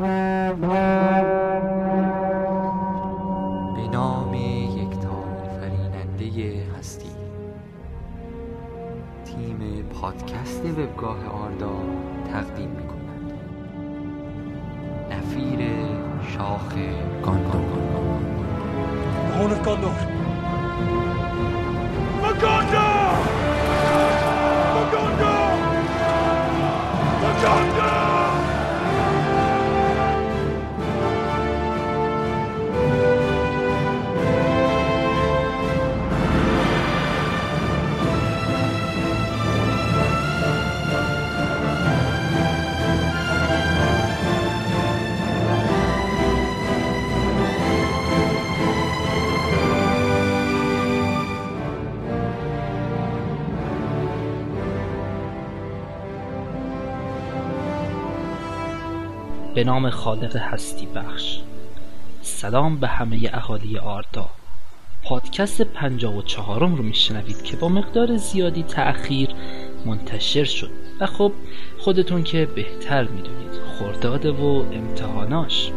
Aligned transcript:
به 0.00 0.56
نام 3.92 4.34
یکتا 4.34 5.24
فریننده 5.60 6.62
هستی. 6.78 7.10
تیم 9.24 9.88
پادکست 10.00 10.64
وبگاه 10.64 11.18
آردا 11.44 11.76
تقدیم 12.32 12.70
می 12.70 12.88
کند 12.88 13.32
نفیر 15.10 15.60
شاخ 16.22 16.74
گاندور. 17.22 17.84
Horn 19.34 19.54
به 59.54 59.64
نام 59.64 59.90
خالق 59.90 60.36
هستی 60.36 60.86
بخش. 60.86 61.38
سلام 62.22 62.76
به 62.76 62.88
همه 62.88 63.30
اهالی 63.32 63.78
آردا. 63.78 64.30
پادکست 65.04 65.62
پنجاه 65.62 66.16
و 66.16 66.22
چهارم 66.22 66.74
رو 66.74 66.82
میشنوید 66.82 67.42
که 67.42 67.56
با 67.56 67.68
مقدار 67.68 68.16
زیادی 68.16 68.62
تأخیر 68.62 69.28
منتشر 69.86 70.44
شد. 70.44 70.70
و 71.00 71.06
خب 71.06 71.32
خودتون 71.78 72.22
که 72.22 72.46
بهتر 72.46 73.04
می‌دونید 73.04 73.52
خرداده 73.78 74.30
و 74.30 74.64
امتحاناش. 74.72 75.70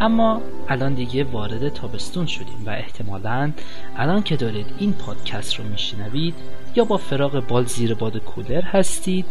اما 0.00 0.42
الان 0.68 0.94
دیگه 0.94 1.24
وارد 1.24 1.68
تابستون 1.68 2.26
شدیم 2.26 2.62
و 2.66 2.70
احتمالا 2.70 3.52
الان 3.96 4.22
که 4.22 4.36
دارید 4.36 4.66
این 4.78 4.92
پادکست 4.92 5.54
رو 5.54 5.64
میشنوید 5.64 6.34
یا 6.76 6.84
با 6.84 6.96
فراغ 6.96 7.46
بال 7.46 7.64
زیر 7.64 7.94
باد 7.94 8.16
کولر 8.16 8.62
هستید 8.62 9.26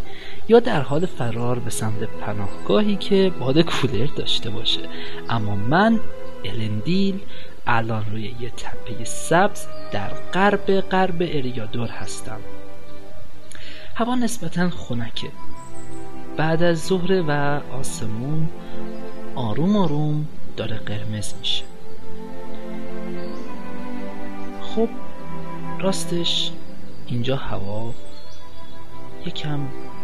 یا 0.49 0.59
در 0.59 0.81
حال 0.81 1.05
فرار 1.05 1.59
به 1.59 1.69
سمت 1.69 2.03
پناهگاهی 2.03 2.95
که 2.95 3.31
باد 3.39 3.61
کولر 3.61 4.05
داشته 4.05 4.49
باشه. 4.49 4.81
اما 5.29 5.55
من 5.55 5.99
الندیل 6.45 7.19
الان 7.67 8.05
روی 8.11 8.35
یه 8.39 8.49
تپه 8.49 9.03
سبز 9.03 9.67
در 9.91 10.09
غرب 10.33 10.79
غرب 10.79 11.15
اریادور 11.21 11.87
هستم. 11.87 12.39
هوا 13.95 14.15
نسبتا 14.15 14.69
خنکه. 14.69 15.27
بعد 16.37 16.63
از 16.63 16.85
ظهر 16.85 17.23
و 17.27 17.61
آسمون 17.79 18.49
آروم 19.35 19.75
آروم 19.75 20.27
داره 20.57 20.77
قرمز 20.77 21.33
میشه. 21.39 21.63
خب 24.61 24.89
راستش 25.79 26.51
اینجا 27.07 27.35
هوا 27.35 27.93
یکم 29.25 29.59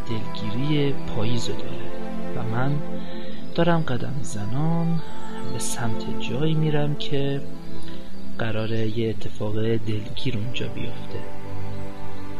دلگیری 0.09 0.94
پاییز 0.94 1.48
داره. 1.48 1.94
و 2.36 2.44
من 2.44 2.72
دارم 3.56 3.82
قدم 3.82 4.14
زنان 4.22 5.02
به 5.54 5.60
سمت 5.60 6.20
جایی 6.20 6.54
میرم 6.54 6.95
که 6.95 7.42
قراره 8.40 9.00
یه 9.00 9.10
اتفاق 9.10 9.56
دلگیر 9.62 10.38
اونجا 10.38 10.68
بیفته. 10.68 11.20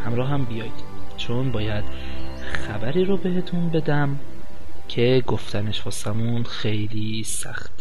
همراه 0.06 0.30
هم 0.30 0.46
بیاید 0.46 0.94
چون 1.18 1.52
باید 1.52 1.84
خبری 2.42 3.06
رو 3.06 3.18
بهتون 3.18 3.70
بدم 3.70 4.20
که 4.88 5.24
گفتنش 5.28 5.86
واسمون 5.86 6.44
خیلی 6.44 7.24
سخته. 7.24 7.73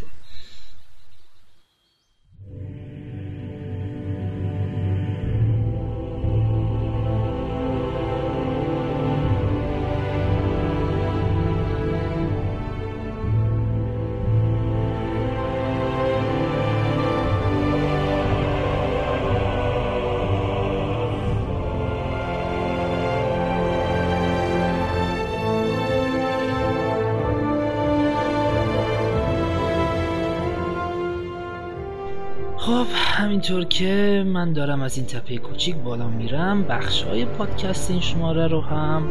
همینطور 33.42 33.64
که 33.64 34.24
من 34.26 34.52
دارم 34.52 34.82
از 34.82 34.96
این 34.96 35.06
تپه 35.06 35.36
کوچیک 35.36 35.76
بالا 35.76 36.08
میرم 36.08 36.62
بخش 36.62 37.02
های 37.02 37.24
پادکست 37.24 37.90
این 37.90 38.00
شماره 38.00 38.46
رو 38.46 38.60
هم 38.60 39.02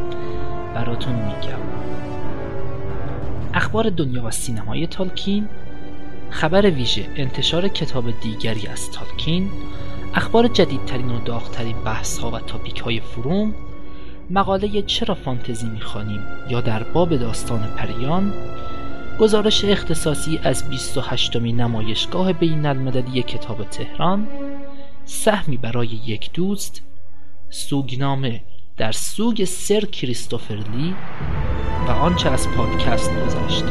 براتون 0.74 1.14
میگم. 1.14 1.58
اخبار 3.54 3.90
دنیا 3.90 4.24
و 4.24 4.30
سینمای 4.30 4.86
تالکین 4.86 5.48
خبر 6.30 6.70
ویژه 6.70 7.06
انتشار 7.16 7.68
کتاب 7.68 8.04
دیگری 8.20 8.66
از 8.66 8.90
تالکین 8.90 9.50
اخبار 10.14 10.48
جدیدترین 10.48 11.10
و 11.10 11.18
داغترین 11.24 11.76
بحث 11.84 12.18
ها 12.18 12.30
و 12.30 12.38
تاپیک 12.38 12.80
های 12.80 13.00
فروم 13.00 13.54
مقاله 14.30 14.82
چرا 14.82 15.14
فانتزی 15.14 15.66
می‌خوانیم 15.66 16.20
یا 16.50 16.60
در 16.60 16.82
باب 16.82 17.16
داستان 17.16 17.60
پریان 17.76 18.32
گزارش 19.22 19.64
اختصاصی 19.64 20.40
از 20.42 20.70
28 20.70 21.36
می 21.36 21.52
نمایشگاه 21.52 22.32
بین 22.32 22.66
المللی 22.66 23.22
کتاب 23.22 23.64
تهران 23.64 24.28
سهمی 25.04 25.56
برای 25.56 25.86
یک 25.86 26.32
دوست 26.32 26.82
سوگنامه 27.50 28.40
در 28.76 28.92
سوگ 28.92 29.44
سر 29.44 29.80
کریستوفر 29.80 30.54
لی 30.54 30.94
و 31.88 31.90
آنچه 31.90 32.30
از 32.30 32.48
پادکست 32.48 33.10
گذشت. 33.10 33.64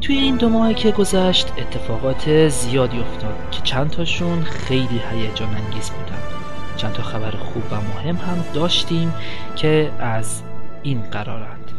توی 0.00 0.16
این 0.16 0.36
دو 0.36 0.48
ماهی 0.48 0.74
که 0.74 0.90
گذشت 0.90 1.52
اتفاقات 1.58 2.48
زیادی 2.48 2.98
افتاد 2.98 3.50
که 3.50 3.60
چند 3.62 3.90
تاشون 3.90 4.42
خیلی 4.42 5.00
هیجان 5.10 5.54
انگیز 5.54 5.90
بودن 5.90 6.31
چند 6.76 6.92
تا 6.92 7.02
خبر 7.02 7.30
خوب 7.30 7.62
و 7.70 7.76
مهم 7.76 8.16
هم 8.16 8.44
داشتیم 8.54 9.12
که 9.56 9.90
از 9.98 10.42
این 10.82 11.02
قرارند. 11.02 11.72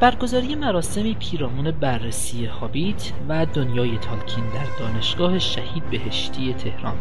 برگزاری 0.00 0.54
مراسمی 0.54 1.14
پیرامون 1.14 1.70
بررسی 1.70 2.44
هابیت 2.44 3.12
و 3.28 3.46
دنیای 3.46 3.98
تالکین 3.98 4.44
در 4.44 4.78
دانشگاه 4.78 5.38
شهید 5.38 5.90
بهشتی 5.90 6.54
تهران 6.54 6.96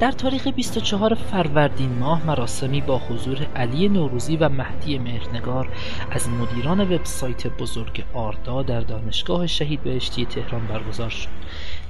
در 0.00 0.12
تاریخ 0.12 0.48
24 0.48 1.14
فروردین 1.14 1.98
ماه 1.98 2.26
مراسمی 2.26 2.80
با 2.80 2.98
حضور 2.98 3.46
علی 3.56 3.88
نوروزی 3.88 4.36
و 4.36 4.48
مهدی 4.48 4.98
مهرنگار 4.98 5.68
از 6.10 6.28
مدیران 6.28 6.80
وبسایت 6.80 7.46
بزرگ 7.46 8.04
آردا 8.14 8.62
در 8.62 8.80
دانشگاه 8.80 9.46
شهید 9.46 9.82
بهشتی 9.82 10.26
تهران 10.26 10.66
برگزار 10.66 11.10
شد. 11.10 11.28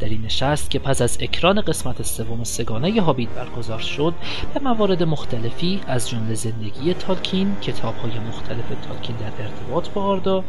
در 0.01 0.09
این 0.09 0.23
نشست 0.23 0.71
که 0.71 0.79
پس 0.79 1.03
از 1.03 1.19
اکران 1.21 1.61
قسمت 1.61 2.03
سوم 2.03 2.45
سگانه 2.45 3.03
هابیت 3.03 3.29
برگزار 3.29 3.79
شد 3.79 4.15
به 4.55 4.61
موارد 4.61 5.03
مختلفی 5.03 5.81
از 5.87 6.11
جمله 6.11 6.35
زندگی 6.35 6.95
تالکین 6.95 7.57
کتابهای 7.61 8.19
مختلف 8.29 8.67
تالکین 8.89 9.17
در 9.17 9.45
ارتباط 9.45 9.89
با 9.89 10.03
آردا 10.03 10.45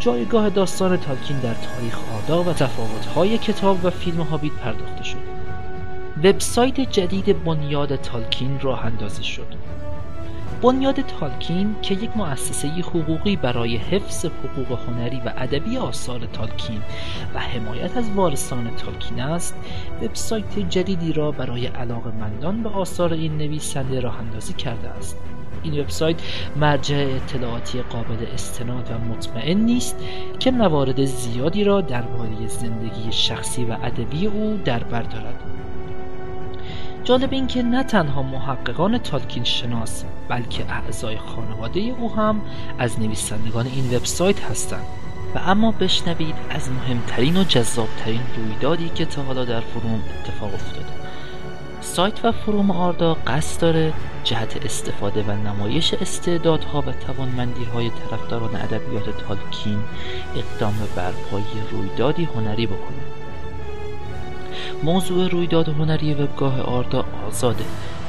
جایگاه 0.00 0.48
داستان 0.48 0.96
تالکین 0.96 1.38
در 1.38 1.54
تاریخ 1.54 1.98
آردا 2.14 2.42
و 2.42 2.52
تفاوت‌های 2.52 3.38
کتاب 3.38 3.84
و 3.84 3.90
فیلم 3.90 4.20
هابیت 4.20 4.52
پرداخته 4.52 5.04
شد. 5.04 5.39
وبسایت 6.24 6.80
جدید 6.80 7.44
بنیاد 7.44 7.96
تالکین 7.96 8.60
راه 8.60 8.84
اندازی 8.84 9.24
شد. 9.24 9.46
بنیاد 10.62 11.00
تالکین 11.00 11.76
که 11.82 11.94
یک 11.94 12.16
مؤسسه 12.16 12.68
حقوقی 12.68 13.36
برای 13.36 13.76
حفظ 13.76 14.26
حقوق 14.26 14.78
هنری 14.78 15.20
و 15.26 15.32
ادبی 15.36 15.76
آثار 15.76 16.20
تالکین 16.32 16.82
و 17.34 17.38
حمایت 17.38 17.96
از 17.96 18.10
وارثان 18.10 18.70
تالکین 18.76 19.20
است 19.20 19.54
وبسایت 20.02 20.58
جدیدی 20.58 21.12
را 21.12 21.30
برای 21.30 21.66
علاقمندان 21.66 22.62
به 22.62 22.68
آثار 22.68 23.12
این 23.12 23.38
نویسنده 23.38 24.00
راه 24.00 24.18
اندازی 24.18 24.52
کرده 24.52 24.88
است. 24.88 25.16
این 25.62 25.80
وبسایت 25.80 26.16
مرجع 26.56 26.96
اطلاعاتی 27.16 27.82
قابل 27.82 28.26
استناد 28.34 28.90
و 28.90 29.12
مطمئن 29.12 29.58
نیست 29.58 29.96
که 30.38 30.50
موارد 30.50 31.04
زیادی 31.04 31.64
را 31.64 31.80
درباره 31.80 32.46
زندگی 32.46 33.12
شخصی 33.12 33.64
و 33.64 33.76
ادبی 33.82 34.26
او 34.26 34.60
در 34.64 34.78
بر 34.78 35.02
دارد. 35.02 35.40
جالب 37.04 37.32
این 37.32 37.46
که 37.46 37.62
نه 37.62 37.82
تنها 37.82 38.22
محققان 38.22 38.98
تالکین 38.98 39.44
شناس 39.44 40.04
بلکه 40.28 40.64
اعضای 40.70 41.16
خانواده 41.16 41.80
او 41.80 42.14
هم 42.14 42.40
از 42.78 43.00
نویسندگان 43.00 43.66
این 43.66 43.96
وبسایت 43.96 44.40
هستند. 44.40 44.84
و 45.34 45.38
اما 45.38 45.72
بشنوید 45.72 46.34
از 46.50 46.70
مهمترین 46.70 47.36
و 47.36 47.44
جذابترین 47.44 48.20
رویدادی 48.36 48.88
که 48.88 49.04
تا 49.04 49.22
حالا 49.22 49.44
در 49.44 49.60
فروم 49.60 50.02
اتفاق 50.20 50.54
افتاده. 50.54 50.86
سایت 51.80 52.24
و 52.24 52.32
فروم 52.32 52.70
آردا 52.70 53.16
قصد 53.26 53.60
داره 53.60 53.92
جهت 54.24 54.64
استفاده 54.64 55.22
و 55.22 55.30
نمایش 55.30 55.94
استعدادها 55.94 56.80
و 56.80 56.92
توانمندی 56.92 57.64
های 57.64 57.90
طرفداران 57.90 58.56
ادبیات 58.56 59.04
تالکین 59.28 59.78
اقدام 60.36 60.74
به 60.78 60.86
برپایی 60.96 61.44
رویدادی 61.72 62.24
هنری 62.24 62.66
بکنه. 62.66 63.19
موضوع 64.82 65.28
رویداد 65.28 65.68
هنری 65.68 66.14
وبگاه 66.14 66.60
آردا 66.60 67.04
آزاده 67.28 67.64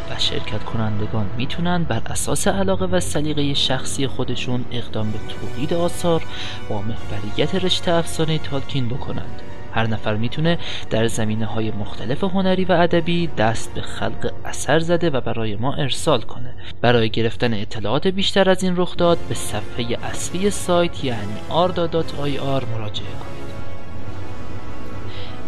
و 0.09 0.19
شرکت 0.19 0.63
کنندگان 0.63 1.29
می‌تونن 1.37 1.83
بر 1.83 2.01
اساس 2.05 2.47
علاقه 2.47 2.85
و 2.85 2.99
سلیقه 2.99 3.53
شخصی 3.53 4.07
خودشون 4.07 4.65
اقدام 4.71 5.11
به 5.11 5.17
تولید 5.17 5.73
آثار 5.73 6.23
با 6.69 6.81
محوریت 6.81 7.55
رشته 7.55 7.91
افسانه 7.91 8.37
تالکین 8.37 8.89
بکنند. 8.89 9.41
هر 9.73 9.87
نفر 9.87 10.15
می‌تونه 10.15 10.57
در 10.89 11.07
زمینه 11.07 11.45
های 11.45 11.71
مختلف 11.71 12.23
هنری 12.23 12.65
و 12.65 12.71
ادبی 12.71 13.27
دست 13.27 13.73
به 13.73 13.81
خلق 13.81 14.33
اثر 14.45 14.79
زده 14.79 15.09
و 15.09 15.21
برای 15.21 15.55
ما 15.55 15.73
ارسال 15.73 16.21
کنه. 16.21 16.53
برای 16.81 17.09
گرفتن 17.09 17.53
اطلاعات 17.53 18.07
بیشتر 18.07 18.49
از 18.49 18.63
این 18.63 18.73
رخداد 18.77 19.17
به 19.29 19.35
صفحه 19.35 19.97
اصلی 20.03 20.49
سایت 20.49 21.03
یعنی 21.03 21.37
arda.ir 21.49 22.63
مراجعه 22.73 23.11
کنید. 23.19 23.40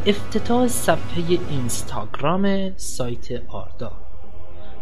افتتاح 0.06 0.68
صفحه 0.68 1.24
اینستاگرام 1.50 2.74
سایت 2.78 3.28
آردا. 3.48 3.92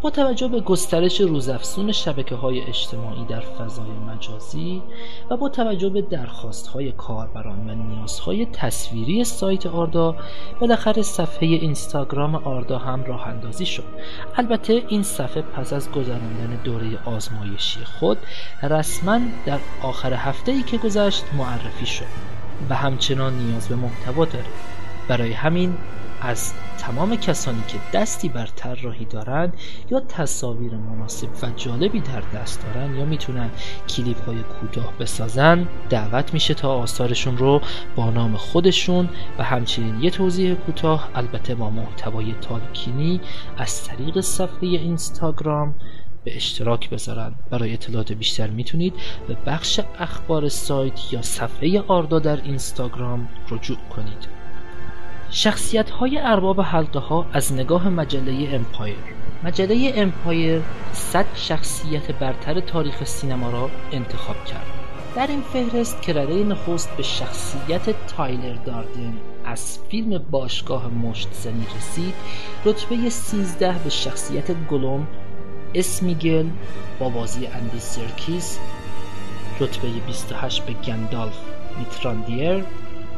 با 0.01 0.09
توجه 0.09 0.47
به 0.47 0.59
گسترش 0.61 1.21
روزافزون 1.21 1.91
شبکه 1.91 2.35
های 2.35 2.61
اجتماعی 2.61 3.25
در 3.25 3.39
فضای 3.39 3.91
مجازی 4.07 4.81
و 5.29 5.37
با 5.37 5.49
توجه 5.49 5.89
به 5.89 6.01
درخواست 6.01 6.67
های 6.67 6.91
کاربران 6.91 7.69
و 7.69 7.73
نیازهای 7.73 8.45
تصویری 8.45 9.23
سایت 9.23 9.65
آردا 9.65 10.15
بالاخره 10.59 11.01
صفحه 11.01 11.47
اینستاگرام 11.47 12.35
آردا 12.35 12.77
هم 12.77 13.03
راه 13.03 13.27
اندازی 13.27 13.65
شد. 13.65 13.85
البته 14.35 14.83
این 14.87 15.03
صفحه 15.03 15.41
پس 15.41 15.73
از 15.73 15.91
گذراندن 15.91 16.59
دوره 16.63 16.99
آزمایشی 17.05 17.79
خود 17.99 18.17
رسما 18.63 19.19
در 19.45 19.59
آخر 19.81 20.13
هفته 20.13 20.51
ای 20.51 20.63
که 20.63 20.77
گذشت 20.77 21.23
معرفی 21.37 21.85
شد 21.85 22.05
و 22.69 22.75
همچنان 22.75 23.33
نیاز 23.33 23.67
به 23.67 23.75
محتوا 23.75 24.25
داره 24.25 24.45
برای 25.11 25.33
همین 25.33 25.77
از 26.21 26.53
تمام 26.77 27.15
کسانی 27.15 27.63
که 27.67 27.77
دستی 27.93 28.29
بر 28.29 28.45
طراحی 28.45 29.05
دارند 29.05 29.53
یا 29.89 29.99
تصاویر 29.99 30.71
مناسب 30.73 31.27
و 31.43 31.47
جالبی 31.55 31.99
در 31.99 32.21
دست 32.21 32.65
دارند 32.65 32.95
یا 32.95 33.05
می‌تونن 33.05 33.49
کلیپ 33.89 34.25
های 34.25 34.43
کوتاه 34.43 34.93
بسازن 34.99 35.67
دعوت 35.89 36.33
میشه 36.33 36.53
تا 36.53 36.73
آثارشون 36.73 37.37
رو 37.37 37.61
با 37.95 38.09
نام 38.09 38.37
خودشون 38.37 39.09
و 39.39 39.43
همچنین 39.43 40.03
یه 40.03 40.09
توضیح 40.09 40.53
کوتاه 40.53 41.09
البته 41.15 41.55
با 41.55 41.69
محتوای 41.69 42.35
تالکینی 42.41 43.21
از 43.57 43.87
طریق 43.87 44.21
صفحه 44.21 44.69
اینستاگرام 44.69 45.75
به 46.23 46.35
اشتراک 46.35 46.89
بذارن. 46.89 47.35
برای 47.49 47.73
اطلاعات 47.73 48.11
بیشتر 48.11 48.49
می‌تونید 48.49 48.93
به 49.27 49.37
بخش 49.45 49.79
اخبار 49.99 50.49
سایت 50.49 51.13
یا 51.13 51.21
صفحه 51.21 51.81
آردا 51.87 52.19
در 52.19 52.41
اینستاگرام 52.43 53.29
رجوع 53.51 53.77
کنید. 53.95 54.40
شخصیت 55.33 55.89
های 55.89 56.17
ارباب 56.17 56.61
حلقه 56.61 56.99
ها 56.99 57.25
از 57.33 57.53
نگاه 57.53 57.89
مجله 57.89 58.49
امپایر. 58.55 58.95
مجله 59.43 59.93
امپایر 59.95 60.61
100 60.93 61.25
شخصیت 61.35 62.11
برتر 62.11 62.59
تاریخ 62.59 63.03
سینما 63.03 63.49
را 63.49 63.69
انتخاب 63.91 64.45
کرد. 64.45 64.65
در 65.15 65.27
این 65.27 65.41
فهرست 65.41 66.01
رده 66.01 66.43
نخست 66.43 66.97
به 66.97 67.03
شخصیت 67.03 68.07
تایلر 68.07 68.55
داردن 68.55 69.17
از 69.45 69.79
فیلم 69.89 70.17
باشگاه 70.31 70.87
مشت 70.87 71.29
زنی 71.33 71.65
رسید 71.77 72.13
رتبه 72.65 73.09
13 73.09 73.75
به 73.83 73.89
شخصیت 73.89 74.51
گلوم 74.67 75.07
اسمیگل 75.75 76.45
با 76.99 77.09
بازی 77.09 77.47
اندی 77.47 77.79
سرکیس 77.79 78.59
رتبه 79.59 79.87
28 79.87 80.65
به 80.65 80.73
گندالف 80.73 81.37
میتراندیر 81.79 82.63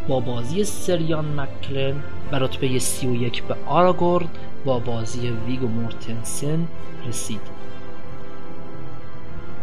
با 0.07 0.19
بازی 0.19 0.63
سر 0.63 1.01
یان 1.01 1.39
مکلن 1.39 2.03
و 2.31 2.35
رتبه 2.35 2.79
31 2.79 3.43
به 3.43 3.55
آراگورد 3.65 4.27
با 4.65 4.79
بازی 4.79 5.29
ویگو 5.29 5.67
مورتنسن 5.67 6.67
رسید. 7.07 7.41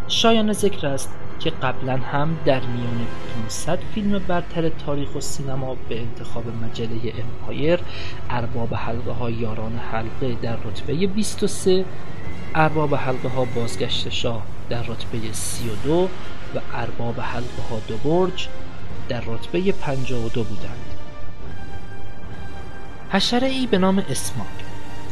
شایان 0.08 0.52
ذکر 0.52 0.86
است 0.86 1.10
که 1.40 1.50
قبلا 1.50 1.96
هم 1.96 2.38
در 2.44 2.60
میان 2.60 3.06
500 3.42 3.78
فیلم 3.94 4.18
برتر 4.18 4.68
تاریخ 4.68 5.14
و 5.14 5.20
سینما 5.20 5.76
به 5.88 6.00
انتخاب 6.00 6.44
مجله 6.64 7.12
امپایر 7.18 7.80
ارباب 8.30 8.74
حلقه 8.74 9.12
ها 9.12 9.30
یاران 9.30 9.80
حلقه 9.92 10.36
در 10.42 10.56
رتبه 10.56 11.06
23 11.06 11.84
ارباب 12.54 12.94
حلقه 12.94 13.28
ها 13.28 13.44
بازگشت 13.44 14.08
شاه 14.08 14.42
در 14.70 14.82
رتبه 14.82 15.32
32 15.32 16.08
و 16.54 16.60
ارباب 16.74 17.20
حلقه 17.20 17.62
ها 17.70 17.80
دو 17.88 17.96
برج 17.96 18.48
در 19.10 19.20
رتبه 19.20 19.72
52 19.72 20.44
بودند. 20.44 20.94
حشره 23.10 23.48
ای 23.48 23.66
به 23.66 23.78
نام 23.78 23.98
اسماک. 23.98 24.46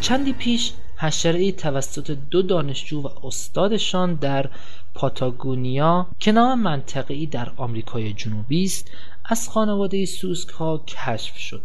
چندی 0.00 0.32
پیش 0.32 0.72
حشره 0.96 1.38
ای 1.38 1.52
توسط 1.52 2.10
دو 2.30 2.42
دانشجو 2.42 3.02
و 3.02 3.26
استادشان 3.26 4.14
در 4.14 4.50
پاتاگونیا 4.94 6.06
که 6.18 6.32
نام 6.32 6.62
منطقه‌ای 6.62 7.26
در 7.26 7.52
آمریکای 7.56 8.12
جنوبی 8.12 8.64
است 8.64 8.90
از 9.24 9.48
خانواده 9.48 10.06
سوسک 10.06 10.48
ها 10.48 10.84
کشف 10.86 11.38
شد 11.38 11.62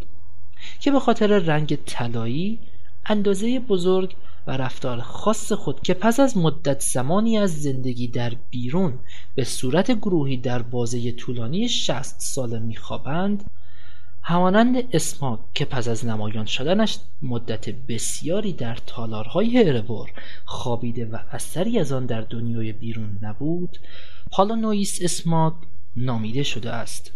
که 0.79 0.91
به 0.91 1.00
خاطر 1.00 1.27
رنگ 1.27 1.75
طلایی 1.86 2.59
اندازه 3.06 3.59
بزرگ 3.59 4.15
و 4.48 4.51
رفتار 4.51 5.01
خاص 5.01 5.51
خود 5.51 5.81
که 5.81 5.94
پس 5.94 6.19
از 6.19 6.38
مدت 6.38 6.80
زمانی 6.81 7.38
از 7.38 7.62
زندگی 7.62 8.07
در 8.07 8.34
بیرون 8.50 9.00
به 9.36 9.44
صورت 9.44 9.92
گروهی 9.92 10.38
در 10.38 10.62
بازه 10.62 11.12
طولانی 11.12 11.69
60 11.69 12.19
ساله 12.19 12.60
میخوابند 12.60 13.44
همانند 14.22 14.95
اسماک 14.95 15.40
که 15.54 15.66
پس 15.66 15.88
از 15.88 16.06
نمایان 16.06 16.45
شدنش 16.45 16.98
مدت 17.22 17.69
بسیاری 17.69 18.54
در 18.54 18.78
تالارهای 18.88 19.57
هرور 19.57 20.10
خوابیده 20.46 21.06
و 21.06 21.18
اثری 21.31 21.79
از 21.79 21.91
آن 21.91 22.06
در 22.06 22.22
دنیای 22.22 22.72
بیرون 22.72 23.20
نبود 23.22 23.77
حالا 24.32 24.56
نویس 24.56 25.00
اسماک 25.01 25.53
نامیده 25.96 26.44
شده 26.44 26.72
است. 26.72 27.12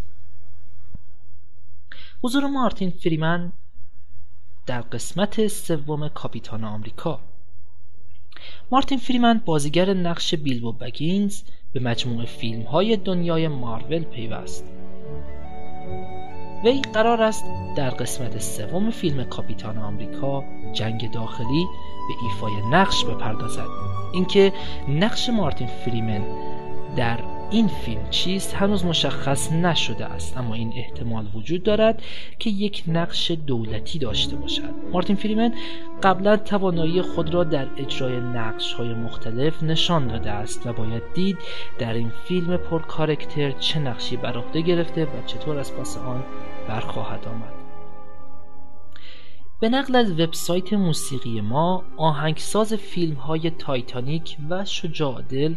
حضور 2.23 2.47
مارتین 2.47 2.89
فریمن 2.89 3.53
در 4.67 4.81
قسمت 4.81 5.47
سوم 5.47 6.07
کاپیتان 6.09 6.63
آمریکا. 6.63 7.19
مارتین 8.71 8.97
فریمن 8.97 9.41
بازیگر 9.45 9.93
نقش 9.93 10.35
بیلبو 10.35 10.71
بگینز 10.71 11.41
به 11.73 11.79
مجموعه 11.79 12.25
فیلم 12.25 12.61
های 12.61 12.97
دنیای 12.97 13.47
مارول 13.47 14.03
پیوست. 14.03 14.65
وی 16.63 16.81
قرار 16.93 17.21
است 17.21 17.45
در 17.75 17.89
قسمت 17.89 18.37
سوم 18.37 18.91
فیلم 18.91 19.23
کاپیتان 19.23 19.77
آمریکا 19.77 20.43
جنگ 20.73 21.11
داخلی 21.11 21.65
به 22.07 22.23
ایفای 22.23 22.53
نقش 22.71 23.05
بپردازد. 23.05 23.67
اینکه 24.13 24.53
نقش 24.89 25.29
مارتین 25.29 25.67
فریمن 25.67 26.25
در 26.95 27.36
این 27.51 27.67
فیلم 27.67 28.09
چیست؟ 28.09 28.55
هنوز 28.55 28.85
مشخص 28.85 29.51
نشده 29.51 30.05
است 30.05 30.37
اما 30.37 30.53
این 30.53 30.73
احتمال 30.75 31.25
وجود 31.35 31.63
دارد 31.63 32.01
که 32.39 32.49
یک 32.49 32.83
نقش 32.87 33.31
دولتی 33.31 33.99
داشته 33.99 34.35
باشد. 34.35 34.73
مارتین 34.93 35.15
فریمن 35.15 35.53
قبلا 36.03 36.37
توانایی 36.37 37.01
خود 37.01 37.33
را 37.33 37.43
در 37.43 37.67
اجرای 37.77 38.19
نقش 38.19 38.73
های 38.73 38.93
مختلف 38.93 39.63
نشان 39.63 40.07
داده 40.07 40.31
است 40.31 40.67
و 40.67 40.73
باید 40.73 41.03
دید 41.13 41.37
در 41.79 41.93
این 41.93 42.11
فیلم 42.25 42.57
پر 42.57 42.81
کارکتر 42.81 43.51
چه 43.51 43.79
نقشی 43.79 44.17
بر 44.17 44.43
گرفته 44.53 45.05
و 45.05 45.25
چطور 45.25 45.59
از 45.59 45.75
پس 45.75 45.97
آن 45.97 46.23
برخواهد 46.67 47.27
آمد. 47.27 47.56
به 49.59 49.69
نقل 49.69 49.95
از 49.95 50.11
وبسایت 50.11 50.73
موسیقی 50.73 51.41
ما 51.41 51.83
آهنگساز 51.97 52.73
فیلم 52.73 53.13
های 53.13 53.49
تایتانیک 53.49 54.37
و 54.49 54.65
شجاع 54.65 55.21
دل 55.21 55.55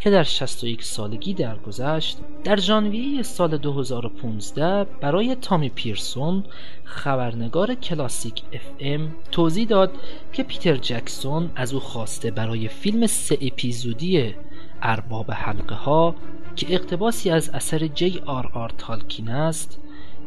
که 0.00 0.10
در 0.10 0.22
61 0.22 0.84
سالگی 0.84 1.34
درگذشت 1.34 2.18
در 2.44 2.56
ژانویه 2.56 3.22
سال 3.22 3.56
2015 3.56 4.84
برای 4.84 5.34
تامی 5.34 5.68
پیرسون 5.68 6.44
خبرنگار 6.84 7.74
کلاسیک 7.74 8.42
اف 8.52 8.70
ام 8.78 9.14
توضیح 9.30 9.66
داد 9.66 9.92
که 10.32 10.42
پیتر 10.42 10.76
جکسون 10.76 11.50
از 11.56 11.74
او 11.74 11.80
خواسته 11.80 12.30
برای 12.30 12.68
فیلم 12.68 13.06
سه 13.06 13.38
اپیزودی 13.40 14.34
ارباب 14.82 15.30
حلقه 15.30 15.74
ها 15.74 16.14
که 16.56 16.74
اقتباسی 16.74 17.30
از 17.30 17.50
اثر 17.50 17.86
جی 17.86 18.22
آر 18.26 18.50
آر 18.54 18.72
تالکین 18.78 19.28
است 19.28 19.78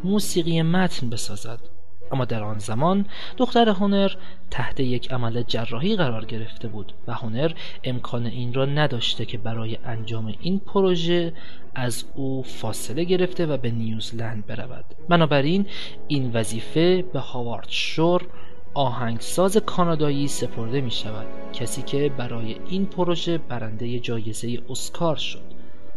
موسیقی 0.03 0.61
متن 0.61 1.09
بسازد. 1.09 1.74
اما 2.11 2.25
در 2.25 2.43
آن 2.43 2.59
زمان 2.59 3.05
دختر 3.37 3.69
هونر 3.69 4.11
تحت 4.51 4.79
یک 4.79 5.11
عمل 5.11 5.43
جراحی 5.43 5.95
قرار 5.95 6.25
گرفته 6.25 6.67
بود 6.67 6.93
و 7.07 7.13
هونر 7.13 7.51
امکان 7.83 8.25
این 8.25 8.53
را 8.53 8.65
نداشته 8.65 9.25
که 9.25 9.37
برای 9.37 9.77
انجام 9.85 10.33
این 10.41 10.59
پروژه 10.59 11.33
از 11.75 12.03
او 12.15 12.43
فاصله 12.43 13.03
گرفته 13.03 13.45
و 13.45 13.57
به 13.57 13.71
نیوزلند 13.71 14.45
برود. 14.45 14.85
بنابراین 15.09 15.65
این 16.07 16.31
وظیفه 16.33 17.01
به 17.01 17.19
هاوارد 17.19 17.67
شور 17.69 18.27
آهنگساز 18.73 19.57
کانادایی 19.57 20.27
سپرده 20.27 20.81
می 20.81 20.91
شود. 20.91 21.25
کسی 21.53 21.81
که 21.81 22.11
برای 22.17 22.55
این 22.69 22.85
پروژه 22.85 23.37
برنده 23.37 23.99
جایزه 23.99 24.59
اسکار 24.69 25.15
شد 25.15 25.43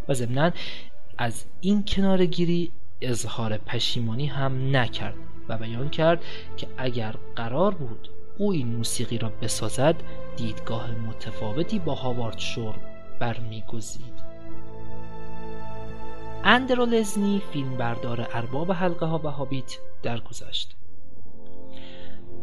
و 0.09 0.15
ضمنا 0.15 0.53
از 1.19 1.45
این 1.61 1.85
کنارگیری 1.85 2.71
اظهار 3.01 3.57
پشیمانی 3.57 4.27
هم 4.27 4.77
نکرد. 4.77 5.15
و 5.49 5.59
بیان 5.59 5.91
کرد 5.91 6.25
که 6.57 6.67
اگر 6.77 7.15
قرار 7.37 7.75
بود 7.75 8.09
او 8.39 8.53
این 8.53 8.69
موسیقی 8.69 9.19
را 9.19 9.33
بسازد 9.43 9.95
دیدگاه 10.37 10.91
متفاوتی 10.91 11.79
با 11.79 11.95
هاوارد 11.95 12.39
شور 12.39 12.75
برمیگزید. 13.19 14.29
اندرو 16.45 16.87
لزنی 16.87 17.43
فیلمبردار 17.53 18.29
ارباب 18.33 18.73
حلقه 18.73 19.07
ها 19.07 19.21
و 19.25 19.29
هابیت 19.29 19.79
درگذشت. 20.03 20.77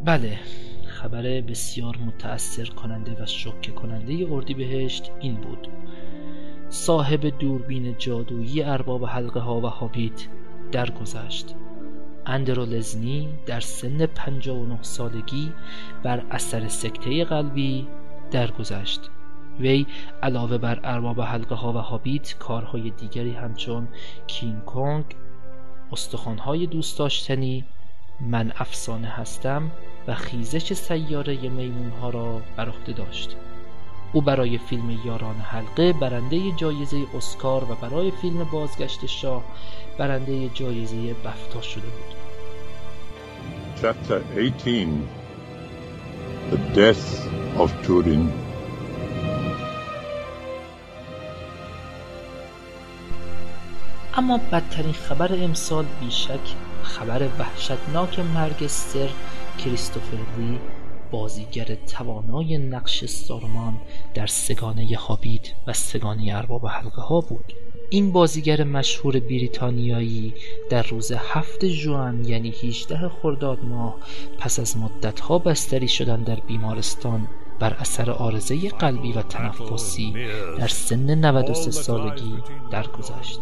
بله 0.06 0.40
خبر 0.88 1.22
بسیار 1.22 1.98
متأثر 1.98 2.66
کننده 2.66 3.24
و 3.24 3.26
شوکه 3.26 3.72
کننده 3.72 4.28
اردیبهشت 4.32 5.12
این 5.20 5.36
بود. 5.36 5.68
صاحب 6.70 7.26
دوربین 7.40 7.98
جادویی 7.98 8.64
ارباب 8.64 9.06
حلقه 9.06 9.40
ها 9.40 9.62
و 9.62 9.66
هابیت 9.66 10.28
درگذشت. 10.72 11.56
اندرولزنی 12.26 13.30
در 13.46 13.60
سن 13.60 14.06
59 14.06 14.78
سالگی 14.82 15.54
بر 16.04 16.24
اثر 16.32 16.68
سکته 16.68 17.26
قلبی 17.26 17.88
درگذشت. 18.32 19.10
وی 19.60 19.86
علاوه 20.24 20.58
بر 20.58 20.80
ارباب 20.84 21.22
حلقه 21.22 21.56
ها 21.56 21.74
و 21.74 21.78
هابیت 21.78 22.38
کارهای 22.40 22.90
دیگری 22.90 23.32
همچون 23.32 23.88
کینگ 24.28 24.66
کونگ 24.66 25.06
استخوانهای 25.92 26.68
دوست 26.68 27.00
داشتنی 27.00 27.66
من 28.22 28.52
افسانه 28.56 29.08
هستم 29.08 29.72
و 30.08 30.14
خیزش 30.16 30.74
سیاره 30.74 31.50
میمون 31.50 31.90
ها 31.90 32.10
را 32.10 32.42
بر 32.58 32.70
عهده 32.70 32.94
داشت. 32.94 33.36
او 34.16 34.22
برای 34.22 34.58
فیلم 34.58 35.00
یاران 35.06 35.36
حلقه 35.36 35.94
برنده 35.94 36.52
جایزه 36.52 36.98
اسکار 37.18 37.64
و 37.64 37.76
برای 37.76 38.12
فیلم 38.12 38.44
بازگشت 38.44 39.06
شاه 39.06 39.44
برنده 39.98 40.50
جایزه 40.50 41.14
بفتا 41.14 41.62
شده 41.62 41.82
بود. 41.82 42.16
Chapter 43.82 44.38
18 44.38 44.88
The 46.52 46.58
Death 46.78 47.06
of 47.60 47.70
Turin. 47.88 48.30
اما 54.18 54.38
بدترین 54.52 54.94
خبر 54.94 55.44
امسال 55.44 55.86
بیشک 56.00 56.40
خبر 56.84 57.28
وحشتناک 57.40 58.20
مرگ 58.20 58.68
سر 58.68 59.10
کریستوفر 59.58 60.18
لی 60.38 60.60
بازیگر 61.16 61.76
توانای 61.76 62.58
نقش 62.58 63.06
سارمان 63.06 63.74
در 64.14 64.28
سگانه 64.28 64.98
هابیت 64.98 65.48
و 65.68 65.74
سگانه 65.74 66.36
ارباب 66.36 66.68
حلقه 66.68 67.02
ها 67.02 67.22
بود. 67.22 67.54
این 67.90 68.12
بازیگر 68.12 68.64
مشهور 68.64 69.20
بریتانیایی 69.20 70.34
در 70.70 70.84
روز 70.84 71.12
هفت 71.12 71.66
جوان 71.66 72.26
یعنی 72.26 72.50
18 72.50 73.10
خرداد 73.10 73.64
ماه 73.64 73.96
پس 74.40 74.60
از 74.60 74.78
مدتها 74.78 75.40
بستری 75.40 75.88
شدن 75.88 76.24
در 76.24 76.40
بیمارستان 76.40 77.28
بر 77.60 77.74
اثر 77.74 78.12
آرزه 78.12 78.70
قلبی 78.70 79.12
و 79.12 79.22
تنفسی 79.22 80.14
در 80.58 80.68
سن 80.68 81.16
93 81.26 81.72
سالگی 81.72 82.38
درگذشت. 82.72 83.40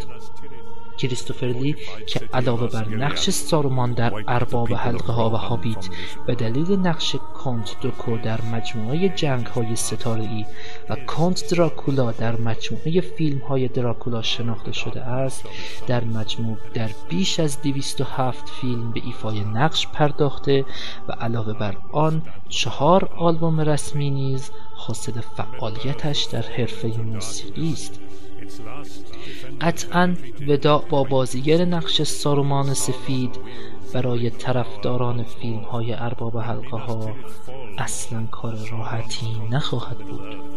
کریستوفر 0.97 1.53
که 2.07 2.19
علاوه 2.33 2.67
بر 2.67 2.87
نقش 2.87 3.29
سارومان 3.29 3.93
در 3.93 4.13
ارباب 4.27 4.73
حلقه 4.73 5.13
ها 5.13 5.29
و 5.29 5.33
هابیت 5.33 5.89
به 6.25 6.35
دلیل 6.35 6.71
نقش 6.71 7.15
کانت 7.33 7.75
دوکو 7.81 8.17
در 8.17 8.41
مجموعه 8.41 9.09
جنگ 9.09 9.45
های 9.45 9.75
ستاره 9.75 10.23
ای 10.23 10.45
و 10.89 10.95
کانت 10.95 11.53
دراکولا 11.55 12.11
در 12.11 12.35
مجموعه 12.35 13.01
فیلم 13.01 13.39
های 13.39 13.67
دراکولا 13.67 14.21
شناخته 14.21 14.71
شده 14.71 15.01
است 15.01 15.45
در 15.87 16.03
مجموع 16.03 16.57
در 16.73 16.89
بیش 17.09 17.39
از 17.39 17.61
207 17.61 18.49
فیلم 18.49 18.91
به 18.91 19.01
ایفای 19.05 19.39
نقش 19.39 19.87
پرداخته 19.87 20.65
و 21.07 21.11
علاوه 21.11 21.53
بر 21.53 21.77
آن 21.91 22.21
چهار 22.49 23.09
آلبوم 23.17 23.59
رسمی 23.59 24.09
نیز 24.09 24.51
حاصل 24.75 25.21
فعالیتش 25.37 26.23
در 26.23 26.41
حرفه 26.41 27.01
موسیقی 27.01 27.73
است. 27.73 27.99
قطعا 29.61 30.15
وداع 30.47 30.85
با 30.89 31.03
بازیگر 31.03 31.65
نقش 31.65 32.01
سارومان 32.01 32.73
سفید 32.73 33.39
برای 33.93 34.29
طرفداران 34.29 35.23
فیلم 35.23 35.59
های 35.59 35.93
ارباب 35.93 36.37
حلقه 36.37 36.77
ها 36.77 37.15
اصلا 37.77 38.25
کار 38.31 38.55
راحتی 38.71 39.27
نخواهد 39.51 39.97
بود. 39.97 40.53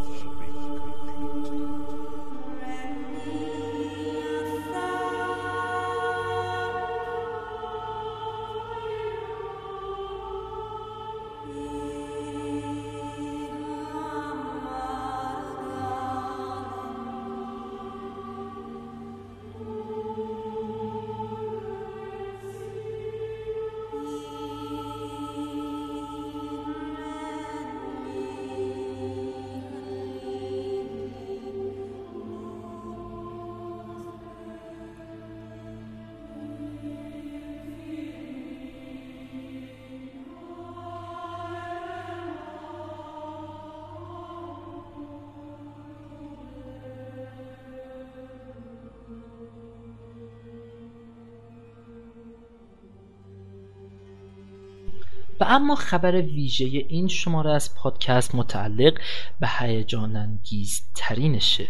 اما 55.46 55.74
خبر 55.74 56.14
ویژه 56.14 56.64
این 56.64 57.08
شماره 57.08 57.50
از 57.50 57.74
پادکست 57.74 58.34
متعلق 58.34 58.98
به 59.40 59.48
هیجان 59.58 60.16
انگیز 60.16 60.82
ترینشه 60.94 61.68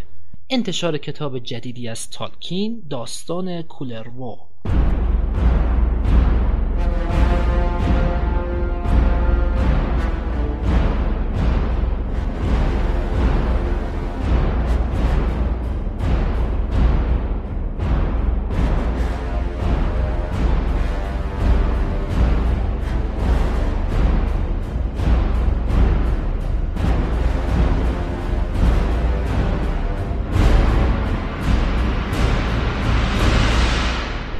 انتشار 0.51 0.99
کتاب 0.99 1.39
جدیدی 1.39 1.89
از 1.89 2.11
تالکین 2.11 2.83
داستان 2.91 3.63
کولرو 3.63 4.39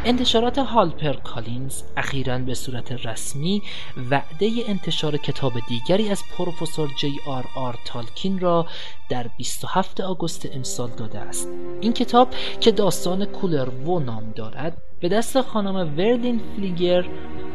انتشارات 0.09 0.59
هارپر 0.59 1.13
کالینز 1.13 1.83
اخیرا 1.97 2.39
به 2.39 2.55
صورت 2.55 3.07
رسمی 3.07 3.63
وعده 4.11 4.51
انتشار 4.69 5.17
کتاب 5.17 5.53
دیگری 5.69 6.09
از 6.09 6.23
پروفسور 6.39 6.91
جی 6.99 7.21
آر 7.27 7.45
آر 7.57 7.79
تالکین 7.85 8.39
را 8.39 8.67
در 9.09 9.27
27 9.39 10.01
آگوست 10.01 10.49
امسال 10.53 10.91
داده 10.91 11.19
است. 11.19 11.49
این 11.81 11.93
کتاب 11.93 12.29
که 12.61 12.73
داستان 12.73 13.25
کولروو 13.25 13.99
نام 13.99 14.33
دارد 14.37 14.79
به 15.01 15.09
دست 15.09 15.41
خانم 15.41 15.99
ورلین 15.99 16.41
فلیگر 16.57 17.05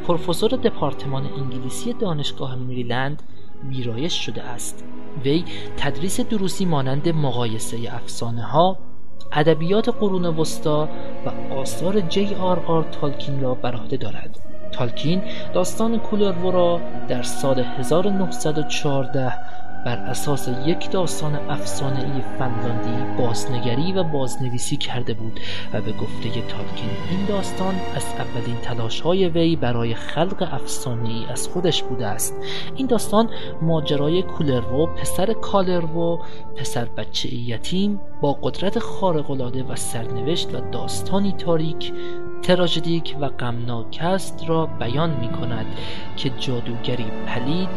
پروفسور 0.07 0.49
دپارتمان 0.49 1.25
انگلیسی 1.25 1.93
دانشگاه 1.93 2.55
میریلند 2.55 3.23
ویرایش 3.69 4.25
شده 4.25 4.43
است. 4.43 4.83
وی 5.23 5.43
تدریس 5.77 6.19
دروسی 6.19 6.65
مانند 6.65 7.09
مقایسه 7.09 7.77
افسانه 7.93 8.43
ها 8.43 8.90
ادبیات 9.33 9.89
قرون 9.89 10.25
وسطا 10.25 10.89
و 11.25 11.53
آثار 11.53 11.99
جی 11.99 12.35
آر 12.35 12.59
آر 12.59 12.83
تالکین 12.83 13.41
را 13.41 13.55
بر 13.55 13.75
عهده 13.75 13.97
دارد. 13.97 14.39
تالکین 14.71 15.21
داستان 15.53 15.99
کولرو 15.99 16.51
را 16.51 16.81
در 17.07 17.23
سال 17.23 17.59
1914 17.59 19.33
بر 19.85 19.97
اساس 19.97 20.49
یک 20.65 20.91
داستان 20.91 21.35
ای 21.35 22.21
فنلاندی 22.39 23.21
بازنگری 23.21 23.93
و 23.93 24.03
بازنویسی 24.03 24.77
کرده 24.77 25.13
بود 25.13 25.39
و 25.73 25.81
به 25.81 25.91
گفته 25.91 26.29
تالکین 26.29 26.89
این 27.11 27.25
داستان 27.27 27.75
از 27.95 28.05
اولین 28.19 28.57
تلاش 28.61 29.01
های 29.01 29.29
وی 29.29 29.55
برای 29.55 29.95
خلق 29.95 30.61
ای 31.05 31.25
از 31.31 31.47
خودش 31.47 31.83
بوده 31.83 32.07
است. 32.07 32.35
این 32.75 32.87
داستان 32.87 33.29
ماجرای 33.61 34.21
کولرو 34.21 34.85
پسر 34.85 35.33
کالرو 35.33 36.19
پسر 36.55 36.85
بچه 36.85 37.33
یتیم 37.33 37.99
با 38.21 38.33
قدرت 38.33 38.79
خارق‌العاده 38.79 39.63
و 39.63 39.75
سرنوشت 39.75 40.55
و 40.55 40.69
داستانی 40.71 41.31
تاریک 41.31 41.93
تراژدیک 42.41 43.15
و 43.19 43.29
غمناک 43.29 43.99
است 44.01 44.43
را 44.47 44.65
بیان 44.65 45.09
می 45.19 45.29
کند 45.29 45.65
که 46.17 46.29
جادوگری 46.29 47.05
پلید 47.27 47.69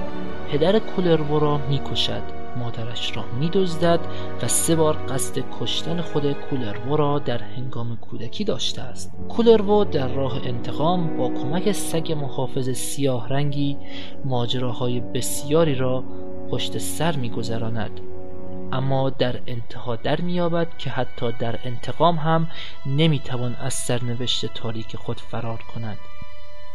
پدر 0.50 0.78
کولرو 0.78 1.38
را 1.38 1.60
می‌کشد 1.70 2.22
مادرش 2.56 3.16
را 3.16 3.24
میدزدد 3.40 4.00
و 4.42 4.48
سه 4.48 4.76
بار 4.76 4.96
قصد 5.08 5.44
کشتن 5.60 6.00
خود 6.00 6.32
کولرو 6.32 6.96
را 6.96 7.18
در 7.18 7.38
هنگام 7.38 7.96
کودکی 7.96 8.44
داشته 8.44 8.82
است. 8.82 9.12
کولرو 9.28 9.84
در 9.84 10.08
راه 10.08 10.40
انتقام 10.44 11.16
با 11.16 11.28
کمک 11.28 11.72
سگ 11.72 12.12
محافظ 12.12 12.70
سیاه 12.70 13.28
رنگی 13.28 13.76
ماجراهای 14.24 15.00
بسیاری 15.00 15.74
را 15.74 16.04
پشت 16.50 16.78
سر 16.78 17.16
میگذراند. 17.16 18.00
اما 18.74 19.10
در 19.10 19.40
انتها 19.46 19.96
در 19.96 20.20
میابد 20.20 20.78
که 20.78 20.90
حتی 20.90 21.32
در 21.32 21.58
انتقام 21.64 22.16
هم 22.16 22.50
نمی‌توان 22.86 23.54
از 23.54 23.74
سرنوشت 23.74 24.46
تاریک 24.46 24.96
خود 24.96 25.20
فرار 25.20 25.58
کند. 25.74 25.98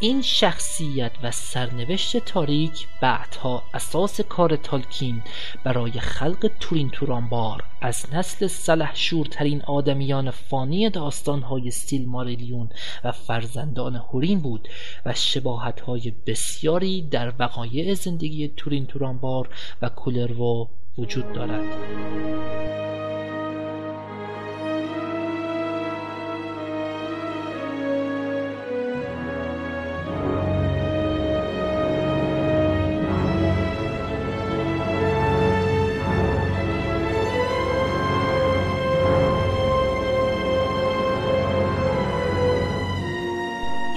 این 0.01 0.21
شخصیت 0.21 1.11
و 1.23 1.31
سرنوشت 1.31 2.17
تاریک 2.17 2.87
بعدها 3.01 3.63
اساس 3.73 4.21
کار 4.21 4.55
تالکین 4.55 5.21
برای 5.63 5.91
خلق 5.91 6.51
تورین 6.59 6.89
تورانبار 6.89 7.63
از 7.81 8.05
نسل 8.13 8.47
سلح 8.47 8.95
شورترین 8.95 9.61
آدمیان 9.61 10.31
فانی 10.31 10.89
داستانهای 10.89 11.71
سیل 11.71 12.09
ماریلیون 12.09 12.69
و 13.03 13.11
فرزندان 13.11 13.95
هورین 13.95 14.39
بود 14.39 14.67
و 15.05 15.13
شباهتهای 15.13 16.13
بسیاری 16.27 17.01
در 17.01 17.33
وقایع 17.39 17.93
زندگی 17.93 18.47
تورین 18.47 18.85
تورانبار 18.85 19.49
و 19.81 19.89
کولرو 19.89 20.69
وجود 20.99 21.33
دارد. 21.33 21.65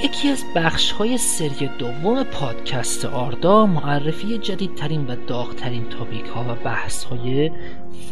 یکی 0.05 0.29
از 0.29 0.45
بخش 0.55 0.93
های 0.93 1.19
سری 1.19 1.71
دوم 1.79 2.23
پادکست 2.23 3.05
آردا 3.05 3.67
معرفی 3.67 4.39
جدیدترین 4.39 5.07
و 5.07 5.17
داغترین 5.27 5.85
تاپیک 5.89 6.25
ها 6.25 6.45
و 6.49 6.55
بحث 6.65 7.05
های 7.05 7.51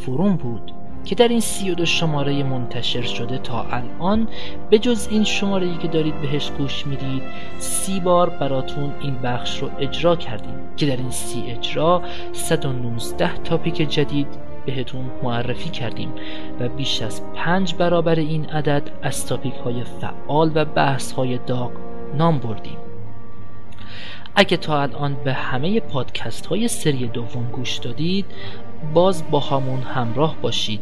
فروم 0.00 0.36
بود 0.36 0.74
که 1.04 1.14
در 1.14 1.28
این 1.28 1.40
سی 1.40 1.74
دو 1.74 1.86
شماره 1.86 2.42
منتشر 2.42 3.02
شده 3.02 3.38
تا 3.38 3.62
الان. 3.62 4.28
به 4.70 4.78
جز 4.78 5.08
این 5.10 5.24
شماره 5.24 5.66
ای 5.66 5.76
که 5.76 5.88
دارید 5.88 6.20
بهش 6.20 6.50
گوش 6.50 6.86
می‌دید 6.86 7.22
سی 7.58 8.00
بار 8.00 8.30
براتون 8.30 8.94
این 9.00 9.18
بخش 9.18 9.62
رو 9.62 9.70
اجرا 9.78 10.16
کردیم 10.16 10.54
که 10.76 10.86
در 10.86 10.96
این 10.96 11.10
سی 11.10 11.44
اجرا 11.46 12.02
119 12.32 13.36
تاپیک 13.36 13.76
جدید 13.76 14.49
بهتون 14.70 15.10
معرفی 15.22 15.70
کردیم 15.70 16.12
و 16.60 16.68
بیش 16.68 17.02
از 17.02 17.22
پنج 17.34 17.74
برابر 17.74 18.14
این 18.14 18.44
عدد 18.44 18.90
از 19.02 19.26
تاپیک 19.26 19.54
های 19.54 19.84
فعال 19.84 20.52
و 20.54 20.64
بحث 20.64 21.12
های 21.12 21.38
داغ 21.38 21.70
نام 22.14 22.38
بردیم. 22.38 22.76
اگه 24.34 24.56
تا 24.56 24.82
الان 24.82 25.16
به 25.24 25.32
همه 25.32 25.80
پادکست 25.80 26.46
های 26.46 26.68
سری 26.68 27.06
دوم 27.06 27.50
گوش 27.52 27.76
دادید 27.76 28.26
باز 28.94 29.30
با 29.30 29.40
همون 29.40 29.82
همراه 29.82 30.36
باشید. 30.42 30.80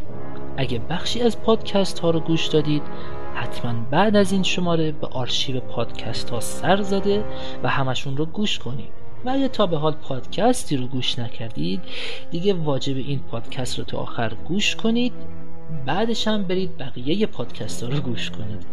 اگه 0.57 0.79
بخشی 0.79 1.22
از 1.22 1.42
پادکست 1.42 1.98
ها 1.98 2.11
رو 2.11 2.20
گوش 2.20 2.46
دادید 2.46 2.83
حتما 3.35 3.72
بعد 3.90 4.16
از 4.16 4.33
این 4.33 4.42
شماره 4.42 4.92
به 4.92 5.07
آرشیو 5.07 5.61
پادکست 5.61 6.31
ها 6.31 6.40
سر 6.40 6.83
زده 6.83 7.24
و 7.62 7.68
همشون 7.68 8.16
رو 8.16 8.27
گوش 8.27 8.59
کنید. 8.59 8.97
و 9.24 9.31
اگه 9.31 9.48
تا 9.48 9.66
به 9.66 9.76
حال 9.76 9.92
پادکستی 9.92 10.76
رو 10.76 10.87
گوش 10.87 11.18
نکردید. 11.18 11.81
دیگه 12.31 12.54
واجب 12.54 12.96
این 12.96 13.18
پادکست 13.18 13.78
رو 13.78 13.85
تا 13.85 13.98
آخر 13.98 14.33
گوش 14.48 14.76
کنید. 14.76 15.12
بعدش 15.87 16.28
هم 16.28 16.42
برید 16.42 16.76
بقیه 16.76 17.26
پادکست 17.26 17.83
ها 17.83 17.88
رو 17.88 18.00
گوش 18.00 18.31
کنید. 18.31 18.66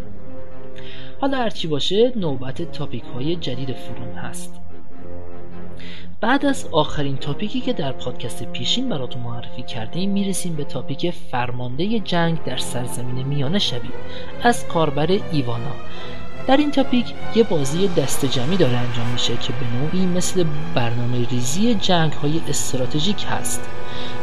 حالا 1.22 1.38
هرچی 1.38 1.68
باشه 1.68 2.14
نوبت 2.16 2.72
تاپیک 2.72 3.04
های 3.04 3.36
جدید 3.36 3.74
فروم 3.74 4.16
هست. 4.16 4.62
بعد 6.22 6.46
از 6.46 6.68
آخرین 6.72 7.18
تاپیکی 7.18 7.62
که 7.62 7.74
در 7.74 7.92
پادکست 7.92 8.44
پیشین 8.44 8.90
براتون 8.90 9.22
معرفی 9.22 9.64
کردیم 9.64 10.12
می‌رسیم 10.12 10.56
به 10.56 10.64
تاپیک 10.64 11.12
فرمانده 11.12 12.00
جنگ 12.00 12.44
در 12.44 12.58
سرزمین 12.58 13.28
میانه 13.28 13.60
شبی 13.60 13.90
از 14.44 14.68
کاربر 14.68 15.20
ایوانا. 15.32 15.72
در 16.48 16.58
این 16.58 16.72
تاپیک 16.72 17.14
یه 17.36 17.44
بازی 17.44 17.88
دست 17.88 18.26
جمعی 18.26 18.58
داره 18.58 18.78
انجام 18.78 19.08
میشه 19.08 19.38
که 19.38 19.54
به 19.54 19.66
نوعی 19.78 20.06
مثل 20.06 20.46
برنامه 20.76 21.28
ریزی 21.30 21.76
جنگ 21.76 22.14
های 22.14 22.42
استراتژیک 22.50 23.26
هست. 23.30 23.62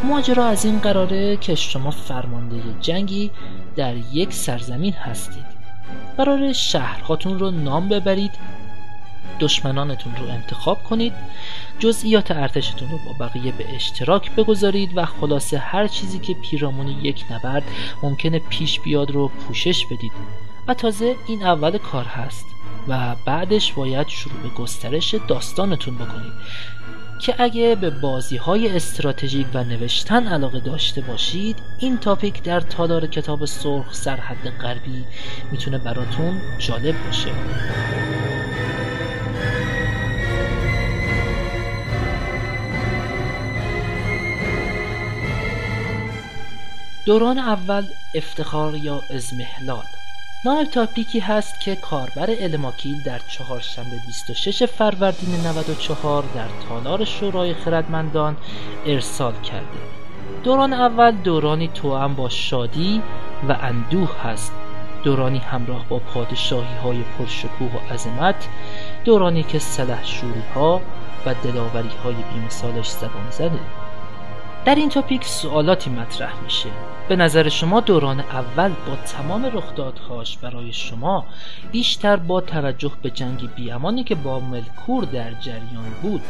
ماجرا 0.04 0.46
از 0.46 0.64
این 0.64 0.78
قراره 0.78 1.36
که 1.36 1.54
شما 1.54 1.90
فرمانده 1.90 2.56
جنگی 2.80 3.30
در 3.76 3.96
یک 3.96 4.32
سرزمین 4.32 4.92
هستید. 4.92 5.44
قرار 6.16 6.52
شهرهاتون 6.52 7.38
رو 7.38 7.50
نام 7.50 7.88
ببرید 7.88 8.32
دشمنانتون 9.40 10.16
رو 10.16 10.30
انتخاب 10.30 10.84
کنید 10.84 11.12
جزئیات 11.78 12.30
ارتشتون 12.30 12.88
رو 12.88 12.98
با 12.98 13.26
بقیه 13.26 13.52
به 13.52 13.74
اشتراک 13.74 14.30
بگذارید 14.30 14.90
و 14.96 15.04
خلاصه 15.04 15.58
هر 15.58 15.86
چیزی 15.88 16.18
که 16.18 16.34
پیرامون 16.34 16.88
یک 16.88 17.24
نبرد 17.30 17.62
ممکنه 18.02 18.38
پیش 18.38 18.80
بیاد 18.80 19.10
رو 19.10 19.28
پوشش 19.28 19.86
بدید. 19.86 20.12
و 20.68 20.74
تازه 20.74 21.16
این 21.26 21.42
اول 21.42 21.78
کار 21.78 22.04
هست 22.04 22.44
و 22.88 23.16
بعدش 23.26 23.72
باید 23.72 24.08
شروع 24.08 24.42
به 24.42 24.48
گسترش 24.48 25.14
داستانتون 25.28 25.94
بکنید 25.94 26.32
که 27.20 27.34
اگه 27.38 27.74
به 27.74 27.90
بازی 27.90 28.36
های 28.36 28.76
استراتژیک 28.76 29.46
و 29.54 29.64
نوشتن 29.64 30.26
علاقه 30.26 30.60
داشته 30.60 31.00
باشید 31.00 31.56
این 31.78 31.98
تاپیک 31.98 32.42
در 32.42 32.60
تالار 32.60 33.06
کتاب 33.06 33.44
سرخ 33.44 33.94
سرحد 33.94 34.48
غربی 34.62 35.04
می‌تونه 35.52 35.78
براتون 35.78 36.40
جالب 36.58 36.94
باشه. 37.06 37.30
دوران 47.06 47.38
اول 47.38 47.84
افتخار 48.14 48.74
یا 48.74 49.02
ازمهلال 49.10 49.84
نام 50.44 50.64
تاپیکی 50.64 51.18
هست 51.20 51.60
که 51.60 51.76
کاربر 51.76 52.30
الماکیل 52.40 53.02
در 53.02 53.18
چهارشنبه 53.18 53.96
26 54.06 54.62
فروردین 54.62 55.46
94 55.46 56.24
در 56.34 56.48
تالار 56.68 57.04
شورای 57.04 57.54
خردمندان 57.54 58.36
ارسال 58.86 59.32
کرده. 59.32 59.78
دوران 60.42 60.72
اول 60.72 61.10
دورانی 61.10 61.68
توأم 61.68 62.14
با 62.14 62.28
شادی 62.28 63.02
و 63.48 63.56
اندوه 63.60 64.22
هست. 64.22 64.52
دورانی 65.04 65.38
همراه 65.38 65.88
با 65.88 65.98
پادشاهی 65.98 66.76
های 66.82 67.02
پرشکوه 67.18 67.70
و 67.74 67.92
عظمت. 67.94 68.48
دورانی 69.04 69.42
که 69.42 69.58
سلح 69.58 70.04
شوری 70.04 70.42
ها 70.54 70.80
و 71.26 71.34
دلاوری 71.34 71.90
های 72.04 72.14
بیمثالش 72.34 72.90
زبان 72.90 73.30
زده. 73.30 73.60
در 74.64 74.74
این 74.74 74.88
تاپیک 74.88 75.24
سوالاتی 75.24 75.90
مطرح 75.90 76.40
میشه. 76.42 76.68
به 77.08 77.16
نظر 77.16 77.48
شما 77.48 77.80
دوران 77.80 78.20
اول 78.20 78.68
با 78.68 78.96
تمام 78.96 79.44
رخدادهاش 79.44 80.36
برای 80.36 80.72
شما 80.72 81.26
بیشتر 81.72 82.16
با 82.16 82.40
توجه 82.40 82.92
به 83.02 83.10
جنگ 83.10 83.54
بیامانی 83.54 84.04
که 84.04 84.14
با 84.14 84.40
ملکور 84.40 85.04
در 85.04 85.30
جریان 85.32 85.90
بود 86.02 86.22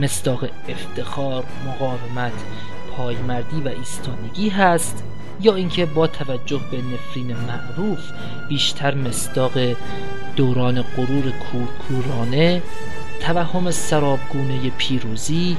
مصداق 0.00 0.48
افتخار، 0.68 1.44
مقاومت، 1.66 2.32
پایمردی 2.96 3.60
و 3.60 3.68
ایستانگی 3.68 4.48
هست 4.48 5.04
یا 5.40 5.54
اینکه 5.54 5.86
با 5.86 6.06
توجه 6.06 6.60
به 6.70 6.76
نفرین 6.76 7.36
معروف 7.36 8.10
بیشتر 8.48 8.94
مصداق 8.94 9.52
دوران 10.36 10.82
غرور 10.82 11.30
کورکورانه 11.30 12.62
توهم 13.20 13.70
سرابگونه 13.70 14.70
پیروزی 14.78 15.56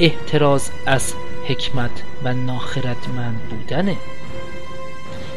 احتراز 0.00 0.70
از 0.86 1.14
حکمت 1.46 2.02
و 2.24 2.34
ناخردمند 2.34 3.40
بودنه. 3.50 3.96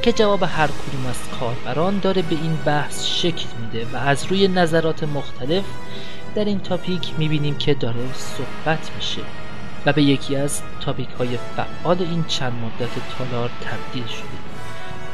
که 0.02 0.12
جواب 0.12 0.44
هر 0.44 0.68
کدوم 0.68 1.06
از 1.10 1.40
کاربران 1.40 2.00
داره 2.00 2.22
به 2.22 2.36
این 2.36 2.56
بحث 2.66 3.06
شکل 3.06 3.46
میده 3.62 3.88
و 3.94 3.98
از 3.98 4.26
روی 4.26 4.48
نظرات 4.48 5.04
مختلف 5.04 5.64
در 6.36 6.46
این 6.46 6.60
تاپیک 6.60 7.14
می‌بینیم 7.18 7.56
که 7.56 7.74
داره 7.74 8.14
صحبت 8.14 8.92
میشه 8.96 9.22
و 9.86 9.94
به 9.94 10.04
یکی 10.04 10.36
از 10.36 10.62
تاپیک 10.82 11.10
های 11.10 11.38
فعال 11.38 11.98
این 12.00 12.24
چند 12.24 12.54
مدت 12.54 12.92
تالار 13.18 13.50
تبدیل 13.50 14.08
شده. 14.08 14.53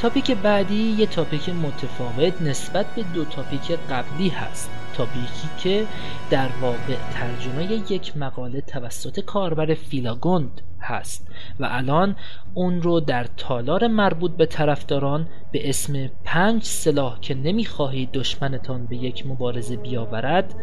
تاپیک 0.02 0.32
بعدی 0.32 0.96
یه 0.98 1.06
تاپیک 1.06 1.50
متفاوت 1.50 2.42
نسبت 2.42 2.86
به 2.96 3.04
دو 3.14 3.26
تاپیک 3.26 3.72
قبلی 3.90 4.30
هست. 4.30 4.70
تاپیکی 4.94 5.50
که 5.58 5.86
در 6.30 6.50
واقع 6.62 6.96
ترجمه 7.14 7.92
یک 7.92 8.18
مقاله 8.18 8.62
توسط 8.62 9.20
کاربر 9.20 9.74
فیلاگوند 9.74 10.62
هست 10.82 11.28
و 11.60 11.68
الان 11.72 12.16
اون 12.54 12.82
رو 12.82 13.00
در 13.00 13.24
تالار 13.38 13.88
مربوط 13.88 14.32
به 14.32 14.46
طرفداران 14.46 15.28
به 15.52 15.70
اسم 15.70 16.08
پنج 16.24 16.64
سلاح 16.64 17.20
که 17.20 17.36
نمی‌خواهید 17.36 18.12
دشمنتان 18.12 18.86
به 18.86 18.96
یک 18.96 19.28
مبارزه 19.28 19.78
بیاورد 19.78 20.56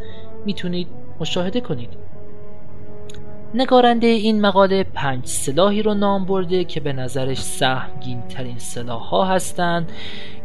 می‌تونید 0.46 0.88
مشاهده 1.20 1.61
کنید. 1.61 2.06
نگارنده 3.54 4.06
این 4.06 4.40
مقاله 4.40 4.85
پنج 4.85 5.26
سلاحی 5.26 5.82
رو 5.82 5.94
نام 5.94 6.24
برده 6.24 6.64
که 6.64 6.80
به 6.80 6.92
نظرش 6.92 7.38
سهمگین 7.38 8.22
ترین 8.28 8.59
سلاح 8.59 9.02
ها 9.02 9.24
هستند 9.24 9.92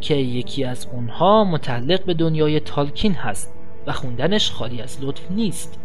که 0.02 0.16
یکی 0.16 0.64
از 0.64 0.88
اونها 0.94 1.44
متعلق 1.44 2.06
به 2.06 2.14
دنیای 2.14 2.60
تالکین 2.60 3.14
هست 3.14 3.54
و 3.88 3.92
خوندنش 3.92 4.52
خالی 4.52 4.82
از 4.82 4.98
لطف 5.02 5.32
نیست. 5.32 5.80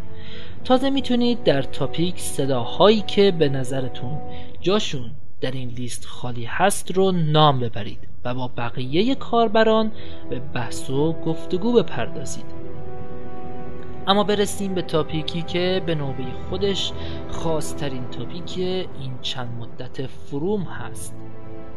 تازه 0.63 0.89
می‌تونید 0.89 1.43
در 1.43 1.61
تاپیک 1.61 2.19
صداهایی 2.19 3.01
که 3.01 3.31
به 3.31 3.49
نظرتون 3.49 4.17
جاشون 4.61 5.11
در 5.41 5.51
این 5.51 5.69
لیست 5.69 6.05
خالی 6.05 6.45
هست 6.45 6.91
رو 6.91 7.11
نام 7.11 7.59
ببرید 7.59 8.07
و 8.25 8.33
با 8.33 8.51
بقیه 8.57 9.15
کاربران 9.15 9.91
به 10.29 10.39
بحث 10.39 10.89
و 10.89 11.13
گفتگو 11.13 11.73
بپردازید. 11.73 12.45
اما 14.07 14.23
برسیم 14.23 14.73
به 14.73 14.81
تاپیکی 14.81 15.41
که 15.41 15.83
به 15.85 15.95
نوبه 15.95 16.23
خودش 16.49 16.91
خاصترین 17.31 18.09
تاپیک 18.09 18.57
این 18.57 19.19
چند 19.21 19.49
مدت 19.59 20.07
فروم 20.07 20.61
هست. 20.61 21.15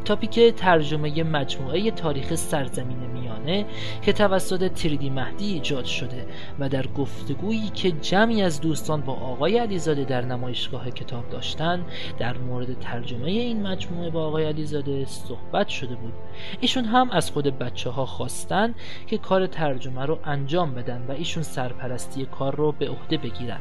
تاپیک 0.05 0.55
ترجمه 0.55 1.23
مجموعه 1.23 1.91
تاریخ 1.91 2.35
سرزمین 2.35 2.97
میانه 2.97 3.67
که 4.03 4.13
توسط 4.13 4.73
تریدی 4.73 5.11
مهدی 5.11 5.53
ایجاد 5.53 5.85
شده 5.85 6.27
و 6.59 6.69
در 6.69 6.87
گفتگویی 6.87 7.69
که 7.69 7.91
جمعی 7.91 8.43
از 8.43 8.61
دوستان 8.61 9.01
با 9.01 9.13
آقای 9.13 9.59
علیزاده 9.59 10.05
در 10.05 10.25
نمایشگاه 10.25 10.91
کتاب 10.91 11.29
داشتن 11.31 11.85
در 12.19 12.39
مورد 12.39 12.81
ترجمه 12.81 13.31
این 13.31 13.63
مجموعه 13.63 14.11
با 14.11 14.27
آقای 14.27 14.45
علیزاده 14.45 15.05
صحبت 15.05 15.69
شده 15.69 15.95
بود. 15.95 16.13
ایشون 16.61 16.85
هم 16.85 17.11
از 17.11 17.31
خود 17.31 17.59
بچه 17.59 17.91
ها 17.91 18.07
خواستن 18.07 18.75
که 19.07 19.19
کار 19.19 19.47
ترجمه 19.47 20.07
رو 20.07 20.19
انجام 20.25 20.75
بدن 20.75 21.05
و 21.09 21.13
ایشون 21.13 21.43
سرپرستی 21.43 22.27
کار 22.27 22.57
رو 22.57 22.73
به 22.73 22.89
عهده 22.89 23.17
بگیرن. 23.17 23.61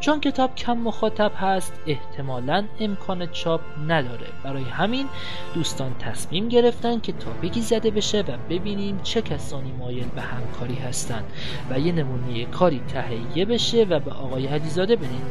چون 0.00 0.20
کتاب 0.20 0.54
کم 0.54 0.78
مخاطب 0.78 1.32
هست 1.36 1.72
احتمالا 1.86 2.64
امکان 2.80 3.26
چاپ 3.26 3.60
نداره. 3.88 4.26
برای 4.44 4.62
همین 4.62 5.06
دوستان 5.54 5.94
تصمیم 5.98 6.48
گرفتن 6.48 7.00
که 7.00 7.12
تاپیکی 7.12 7.60
زده 7.60 7.90
بشه 7.90 8.20
و 8.20 8.36
ببینیم 8.50 9.00
چه 9.02 9.22
کسانی 9.22 9.72
مایل 9.72 10.08
به 10.14 10.20
همکاری 10.20 10.74
هستند 10.74 11.24
و 11.70 11.78
یه 11.78 11.92
نمونه 11.92 12.44
کاری 12.44 12.80
تهیه 12.88 13.44
بشه 13.44 13.84
و 13.84 13.98
به 13.98 14.10
آقای 14.10 14.46
حدیزاده 14.46 14.96
بدیم 14.96 15.22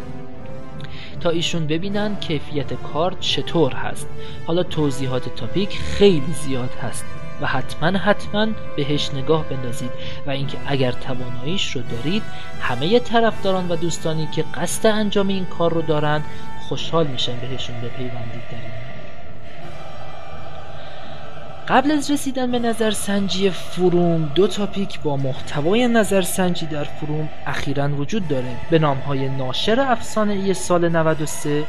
تا 1.20 1.30
ایشون 1.30 1.68
ببینن 1.68 2.16
کیفیت 2.16 2.74
کار 2.74 3.16
چطور 3.20 3.74
هست. 3.74 4.08
حالا 4.48 4.64
توضیحات 4.64 5.36
تاپیک 5.36 5.70
خیلی 5.70 6.34
زیاد 6.34 6.70
هست. 6.70 7.06
و 7.42 7.46
حتما 7.46 7.98
حتما 7.98 8.48
بهش 8.76 9.14
نگاه 9.14 9.50
بندازید. 9.50 9.92
و 10.28 10.30
اینکه 10.30 10.58
اگر 10.68 10.92
تواناییش 10.92 11.76
رو 11.76 11.82
دارید 11.82 12.24
همه 12.62 13.00
طرفداران 13.00 13.72
و 13.72 13.76
دوستانی 13.76 14.28
که 14.36 14.44
قصد 14.56 14.88
انجام 14.88 15.28
این 15.28 15.46
کار 15.46 15.74
رو 15.74 15.82
دارند 15.82 16.24
خوشحال 16.70 17.08
میشن 17.08 17.40
بهشون 17.40 17.76
بپیوندید 17.76 18.44
در 18.52 18.58
این 18.58 18.90
قبل 21.70 21.92
از 21.92 22.12
رسیدن 22.12 22.52
به 22.52 22.60
نظرسنجی 22.60 23.50
فروم 23.50 24.32
دو 24.36 24.48
تاپیک 24.48 25.00
با 25.00 25.18
محتوای 25.18 25.88
نظرسنجی 25.88 26.66
در 26.66 26.84
فروم 26.84 27.30
اخیرا 27.46 27.88
وجود 27.88 28.28
داره. 28.28 28.56
به 28.70 28.80
نام 28.80 28.98
های 28.98 29.30
ناشر 29.30 29.80
افسانه 29.80 30.34
ای 30.34 30.54
سال 30.54 30.90
93 30.90 31.66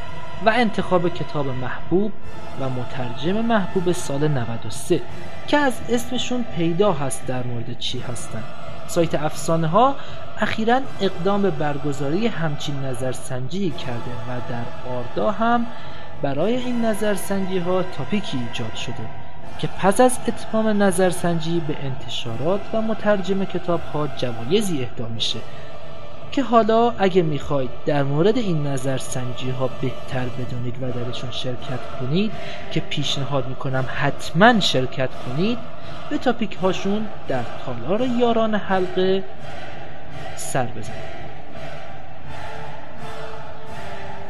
و 0.47 0.51
انتخاب 0.55 1.09
کتاب 1.09 1.47
محبوب 1.47 2.13
و 2.61 2.69
مترجم 2.71 3.41
محبوب 3.41 3.93
سال 3.93 4.29
93 4.29 5.01
که 5.47 5.57
از 5.57 5.81
اسمشون 5.89 6.45
پیدا 6.57 6.93
هست 6.93 7.27
در 7.27 7.43
مورد 7.43 7.79
چی 7.79 7.99
هستن. 7.99 8.43
سایت 8.87 9.15
افسانه 9.15 9.67
ها 9.67 9.95
اخیرا 10.39 10.81
اقدام 11.01 11.43
به 11.43 11.51
برگزاری 11.51 12.27
همچین 12.27 12.81
نظرسنجی 12.81 13.71
کرده 13.71 14.11
و 14.29 14.41
در 14.49 14.93
آردا 14.93 15.31
هم 15.31 15.67
برای 16.23 16.57
این 16.57 16.85
نظرسنجی 16.85 17.59
ها 17.59 17.83
تاپیکی 17.83 18.39
ایجاد 18.49 18.75
شده 18.75 19.07
که 19.59 19.67
پس 19.67 20.01
از 20.01 20.19
اتمام 20.29 20.83
نظرسنجی 20.83 21.61
به 21.61 21.77
انتشارات 21.83 22.61
و 22.73 22.83
مترجم 22.83 23.45
کتاب 23.45 23.81
ها 23.81 24.07
جوایزی 24.07 24.83
اهدا 24.83 25.09
میشه. 25.09 25.39
که 26.33 26.43
حالا 26.43 26.95
اگه 26.99 27.23
می‌خواید 27.23 27.71
در 27.87 28.03
مورد 28.03 28.39
این 28.39 28.67
نظرسنجی 28.67 29.51
ها 29.51 29.71
بهتر 29.81 30.27
بدونید 30.27 30.83
و 30.83 30.91
درشون 30.91 31.31
شرکت 31.31 31.81
کنید 32.01 32.33
که 32.73 32.81
پیشنهاد 32.81 33.49
می‌کنم 33.49 33.85
حتما 33.95 34.61
شرکت 34.61 35.11
کنید 35.27 35.59
به 36.11 36.19
تاپیک 36.19 36.57
هاشون 36.63 37.07
در 37.29 37.43
تالار 37.67 38.07
یاران 38.19 38.55
حلقه 38.55 39.25
سر 40.37 40.67
بزنید. 40.67 41.21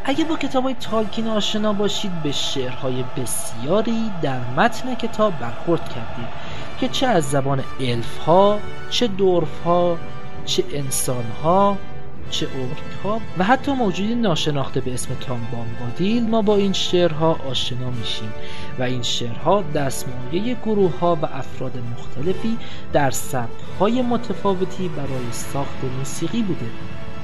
اگه 0.05 0.25
با 0.25 0.37
کتاب 0.37 0.65
های 0.65 0.75
تالکین 0.75 1.29
آشنا 1.29 1.73
باشید 1.73 2.23
به 2.23 2.33
شعرهای 2.33 3.05
بسیاری 3.17 4.11
در 4.23 4.39
متن 4.57 4.95
کتاب 4.95 5.39
برخورد 5.39 5.89
کردید 5.89 6.29
که 6.81 6.89
چه 6.89 7.07
از 7.07 7.25
زبان 7.25 7.65
الف 7.81 8.19
ها 8.19 8.59
چه 8.91 9.07
دورف 9.07 9.63
ها 9.65 9.99
چه 10.45 10.65
انسان 10.73 11.25
ها 11.43 11.77
چه 12.31 12.47
اورک 12.55 13.21
و 13.39 13.45
حتی 13.45 13.73
موجودی 13.73 14.15
ناشناخته 14.15 14.81
به 14.81 14.95
اسم 14.95 15.15
تام 15.15 15.47
بامبادیل 15.53 16.29
ما 16.29 16.43
با 16.43 16.57
این 16.57 16.73
شعرها 16.73 17.39
آشنا 17.51 17.91
میشیم 17.91 18.33
و 18.79 18.83
این 18.83 19.03
شعرها 19.03 19.63
دستمایه 19.75 20.55
گروه 20.55 20.99
ها 20.99 21.19
و 21.23 21.25
افراد 21.25 21.73
مختلفی 21.93 22.59
در 22.93 23.11
سبک 23.11 23.51
های 23.81 24.03
متفاوتی 24.03 24.89
برای 24.89 25.33
ساخت 25.33 25.85
موسیقی 25.99 26.43
بوده. 26.43 26.67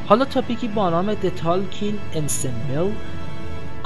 حالا 0.07 0.25
تاپیکی 0.25 0.69
با 0.69 0.91
نام 0.91 1.15
Tolkien 1.15 2.17
Ensemble 2.17 2.93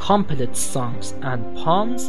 Complete 0.09 0.56
Songs 0.74 1.06
and 1.22 1.64
Poems 1.64 2.02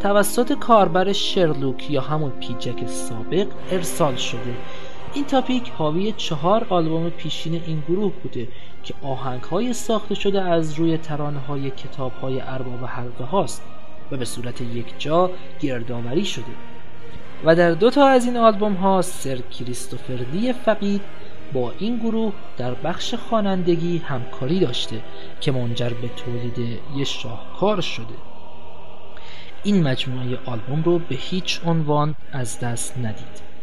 توسط 0.00 0.52
کاربر 0.52 1.12
شرلوک 1.12 1.90
یا 1.90 2.00
همون 2.00 2.30
پیجک 2.30 2.86
سابق 2.86 3.46
ارسال 3.70 4.16
شده. 4.16 4.54
این 5.16 5.24
تاپیک 5.24 5.70
حاوی 5.78 6.14
چهار 6.16 6.66
آلبوم 6.70 7.10
پیشین 7.10 7.62
این 7.66 7.82
گروه 7.88 8.12
بوده 8.22 8.48
که 8.82 8.94
آهنگ 9.02 9.42
های 9.42 9.72
ساخته 9.72 10.14
شده 10.14 10.42
از 10.42 10.74
روی 10.74 10.98
ترانه 10.98 11.38
های 11.38 11.70
کتاب 11.70 12.12
های 12.12 12.40
ارباب 12.40 12.84
حلقه 12.84 13.24
هاست 13.24 13.62
و 14.10 14.16
به 14.16 14.24
صورت 14.24 14.60
یک 14.60 14.86
جا 14.98 15.30
گردآوری 15.60 16.24
شده. 16.24 16.44
و 17.44 17.56
در 17.56 17.70
دو 17.70 17.90
تا 17.90 18.06
از 18.06 18.26
این 18.26 18.36
آلبوم 18.36 18.74
ها 18.74 19.02
سر 19.02 19.36
کریستوفر 19.36 20.18
لی 20.32 20.52
فقید 20.52 21.00
با 21.52 21.72
این 21.78 21.98
گروه 21.98 22.32
در 22.56 22.74
بخش 22.74 23.14
خوانندگی 23.14 23.98
همکاری 23.98 24.60
داشته 24.60 25.00
که 25.40 25.52
منجر 25.52 25.90
به 25.90 26.08
تولید 26.08 26.80
یه 26.96 27.04
شاهکار 27.04 27.80
شده. 27.80 28.14
این 29.62 29.82
مجموعه 29.82 30.38
آلبوم 30.46 30.82
رو 30.82 30.98
به 30.98 31.14
هیچ 31.14 31.60
عنوان 31.66 32.14
از 32.32 32.60
دست 32.60 32.98
ندید. 32.98 33.55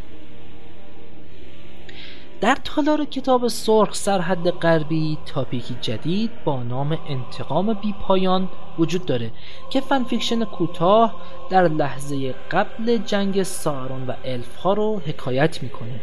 در 2.44 2.58
تالار 2.64 3.06
کتاب 3.06 3.48
سرخ 3.48 3.96
سرحد 3.96 4.50
غربی 4.50 5.18
topic 5.26 5.69
ی 5.69 5.78
جدید 5.82 6.32
با 6.46 6.64
نام 6.64 6.98
انتقام 7.10 7.74
بی 7.74 7.94
پایان 8.02 8.50
وجود 8.80 9.06
داره 9.06 9.32
که 9.70 9.82
fan 9.82 10.01
fiction 10.01 10.46
کوتاه 10.46 11.16
در 11.50 11.68
لحظه 11.68 12.36
قبل 12.52 12.98
جنگ 12.98 13.44
سارون 13.44 14.08
و 14.08 14.14
الف 14.26 14.56
ها 14.56 14.74
رو 14.74 15.02
حکایت 15.06 15.64
می‌کنه. 15.64 16.00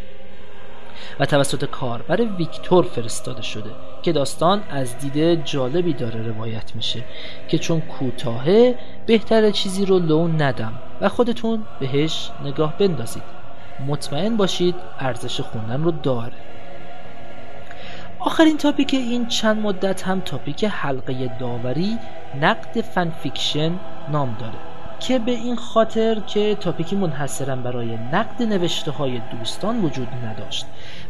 و 1.21 1.27
توسط 1.27 1.65
کاربر 1.65 2.21
ویکتور 2.21 2.85
فرستاده 2.85 3.43
شده 3.43 3.71
که 4.03 4.13
داستان 4.13 4.63
از 4.71 4.99
دید 4.99 5.45
جالبی 5.45 5.93
داره 5.93 6.23
روایت 6.23 6.77
میشه 6.77 7.05
که 7.49 7.59
چون 7.59 7.81
کوتاهه 7.81 8.79
بهتر 9.07 9.51
چیزی 9.51 9.87
رو 9.87 9.99
لو 9.99 10.29
ندم 10.29 10.73
و 11.01 11.09
خودتون 11.09 11.65
بهش 11.81 12.31
نگاه 12.45 12.79
بندازید. 12.79 13.40
مطمئن 13.87 14.37
باشید 14.37 14.75
ارزش 14.99 15.41
خوندن 15.41 15.83
رو 15.83 15.91
داره. 15.91 16.33
آخرین 18.21 18.57
topic 18.57 18.95
این 18.95 19.27
چند 19.27 19.63
مدت 19.63 20.03
هم 20.03 20.21
topic 20.21 20.65
حلقه 20.65 21.31
داوری 21.41 21.99
نقد 22.41 22.81
fan 22.81 23.08
fiction 23.08 23.73
نام 24.13 24.37
داره 24.41 24.59
که 25.01 25.19
به 25.19 25.33
این 25.33 25.57
خاطر 25.57 26.21
که 26.21 26.55
topic 26.55 26.90
ی 26.90 26.97
منحصرا 26.97 27.57
برای 27.57 27.97
نقد 28.13 28.43
نوشته 28.43 28.91
های 28.91 29.21
دوستان 29.39 29.85
وجود 29.85 30.09
نداشت 30.25 30.67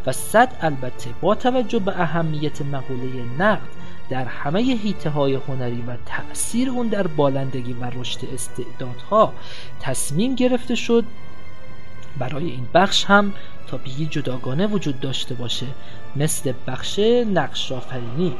و 0.06 0.12
صد 0.12 0.48
البته 0.60 1.10
با 1.20 1.34
توجه 1.34 1.78
به 1.78 2.00
اهمیت 2.00 2.62
مقوله 2.62 3.24
نقد 3.38 3.68
در 4.10 4.24
همه 4.24 4.60
حیطه 4.60 5.10
های 5.10 5.34
هنری 5.34 5.84
و 5.86 5.96
تأثیر 6.06 6.70
اون 6.70 6.88
در 6.88 7.06
بالندگی 7.06 7.72
و 7.72 7.84
رشد 7.84 8.20
استعدادها 8.34 9.32
تصمیم 9.80 10.34
گرفته 10.34 10.74
شد 10.74 11.04
برای 12.20 12.44
این 12.44 12.66
بخش 12.74 13.04
هم 13.04 13.32
topic 13.66 13.99
ی 13.99 14.06
جداگانه 14.06 14.66
وجود 14.66 15.00
داشته 15.00 15.34
باشه 15.34 15.66
مثل 16.16 16.52
بخش 16.66 16.98
نقش 17.34 17.72
آفرینی. 17.72 18.36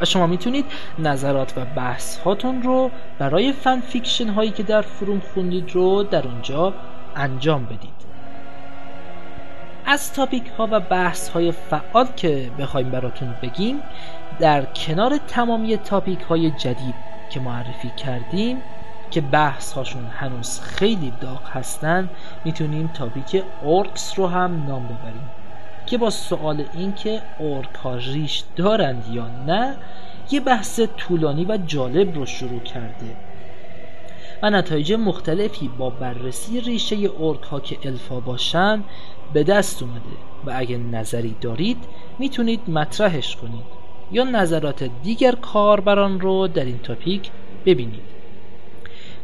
و 0.00 0.04
شما 0.04 0.26
می‌تونید 0.26 0.64
نظرات 0.98 1.58
و 1.58 1.64
بحث 1.64 2.18
هاتون 2.18 2.62
رو 2.62 2.90
برای 3.18 3.52
fan 3.52 3.80
fiction 3.80 4.28
هایی 4.28 4.50
که 4.50 4.62
در 4.62 4.82
forum 4.82 5.20
خوندید 5.34 5.70
رو 5.74 6.02
در 6.02 6.26
اونجا 6.28 6.74
انجام 7.16 7.64
بدید. 7.64 8.02
از 9.86 10.12
topic 10.12 10.46
ها 10.58 10.68
و 10.70 10.80
بحث 10.80 11.28
های 11.28 11.52
فعال 11.52 12.06
که 12.16 12.50
بخوایم 12.58 12.90
براتون 12.90 13.34
بگیم 13.42 13.80
در 14.38 14.64
کنار 14.64 15.18
تمامی 15.28 15.76
topic 15.76 16.20
های 16.20 16.50
جدید 16.50 16.94
که 17.30 17.40
معرفی 17.40 17.90
کردیم 17.96 18.62
که 19.12 19.20
بحث 19.20 19.72
هاشون 19.72 20.04
هنوز 20.04 20.60
خیلی 20.60 21.12
داغ 21.20 21.48
هستن 21.50 22.10
می‌تونیم 22.44 22.90
تاپیک 22.94 23.42
اورکس 23.62 24.18
رو 24.18 24.26
هم 24.26 24.66
نام 24.66 24.84
ببریم. 24.84 25.30
که 25.86 25.98
با 25.98 26.10
سوال 26.10 26.64
این 26.74 26.94
که 26.94 27.22
اورک 27.38 27.74
ها 27.74 27.96
ریش 27.96 28.44
دارند 28.56 29.04
یا 29.12 29.26
نه 29.46 29.76
یه 30.30 30.40
بحث 30.40 30.80
طولانی 30.96 31.44
و 31.44 31.56
جالب 31.66 32.14
رو 32.14 32.26
شروع 32.26 32.60
کرده. 32.60 33.16
و 34.42 34.50
نتایج 34.50 34.92
مختلفی 34.92 35.70
با 35.78 35.90
بررسی 35.90 36.60
ریشه 36.60 36.96
اورک 36.96 37.42
ها 37.42 37.60
که 37.60 37.78
الفا 37.84 38.20
باشن 38.20 38.84
به 39.32 39.44
دست 39.44 39.82
اومده. 39.82 40.16
و 40.46 40.52
اگه 40.56 40.78
نظری 40.78 41.36
دارید 41.40 41.84
می‌تونید 42.18 42.70
مطرحش 42.70 43.36
کنید. 43.36 43.82
یا 44.12 44.24
نظرات 44.24 44.90
دیگر 45.02 45.34
کاربران 45.34 46.20
رو 46.20 46.48
در 46.48 46.64
این 46.64 46.78
تاپیک 46.78 47.30
ببینید. 47.66 48.11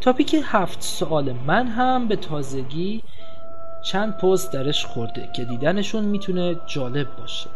تاپیک 0.08 0.36
هفت 0.44 0.82
سوال 0.82 1.32
من 1.32 1.66
هم 1.66 2.08
به 2.08 2.16
تازگی 2.16 3.02
چند 3.82 4.16
پست 4.16 4.52
درش 4.52 4.84
خورده 4.86 5.28
که 5.32 5.44
دیدنشون 5.44 6.04
می‌تونه 6.04 6.56
جالب 6.66 7.06
باشه. 7.16 7.50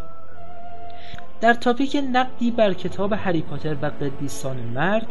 در 1.41 1.55
تاپیک 1.55 1.97
نقدی 2.13 2.51
بر 2.51 2.75
کتاب 2.75 3.13
هری 3.13 3.43
پاتر 3.43 3.77
و 3.83 3.87
قدیسان 3.87 4.57
مرگ 4.57 5.07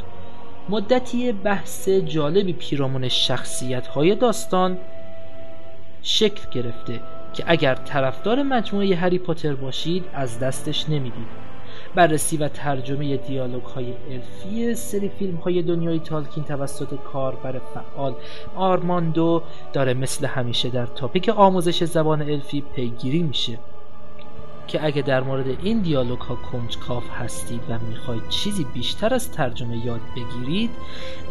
مدتی 0.69 1.31
بحث 1.31 1.89
جالبی 1.89 2.53
پیرامون 2.53 3.07
شخصیت 3.07 3.87
های 3.87 4.15
داستان 4.15 4.77
شکل 6.01 6.49
گرفته 6.51 6.99
که 7.33 7.43
اگر 7.47 7.75
طرفدار 7.75 8.43
مجموعه 8.43 8.95
هری 8.95 9.19
پاتر 9.19 9.55
باشید 9.55 10.05
از 10.13 10.39
دستش 10.39 10.89
نمی‌دید. 10.89 11.50
بررسی 11.95 12.37
و 12.37 12.47
ترجمه 12.47 13.17
دیالوگ 13.17 13.63
های 13.63 13.93
الفی 14.11 14.75
سری 14.75 15.09
فیلم 15.09 15.35
های 15.35 15.61
دنیای 15.61 15.99
تالکین 15.99 16.43
توسط 16.43 16.95
کاربر 17.13 17.61
فعال 17.73 18.15
آرماندو 18.55 19.41
داره 19.73 19.93
مثل 19.93 20.25
همیشه 20.25 20.69
در 20.69 20.85
تاپیک 20.85 21.29
آموزش 21.29 21.83
زبان 21.83 22.21
الفی 22.21 22.63
پیگیری 22.75 23.23
میشه. 23.23 23.59
که 24.67 24.85
اگه 24.85 25.01
در 25.01 25.21
مورد 25.21 25.45
این 25.63 25.79
دیالوگ 25.81 26.19
ها 26.19 26.35
کنجکاف 26.35 27.03
هستید 27.09 27.61
و 27.69 27.79
می‌خواید 27.89 28.29
چیزی 28.29 28.65
بیشتر 28.73 29.13
از 29.13 29.31
ترجمه 29.31 29.85
یاد 29.85 30.01
بگیرید 30.15 30.69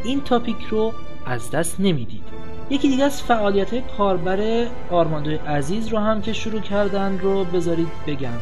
این 0.05 0.20
تاپیک 0.20 0.62
رو 0.70 0.92
از 1.27 1.51
دست 1.51 1.81
نمی‌دید. 1.81 2.25
یکی 2.70 2.88
دیگه 2.88 3.05
از 3.05 3.23
فعالیت 3.23 3.70
های 3.70 3.83
کاربر 3.99 4.66
آرماندو 4.90 5.31
عزیز 5.31 5.88
رو 5.88 5.99
هم 5.99 6.23
که 6.23 6.33
شروع 6.33 6.61
کردن 6.61 7.18
رو 7.18 7.44
بذارید 7.44 7.88
بگم. 8.07 8.38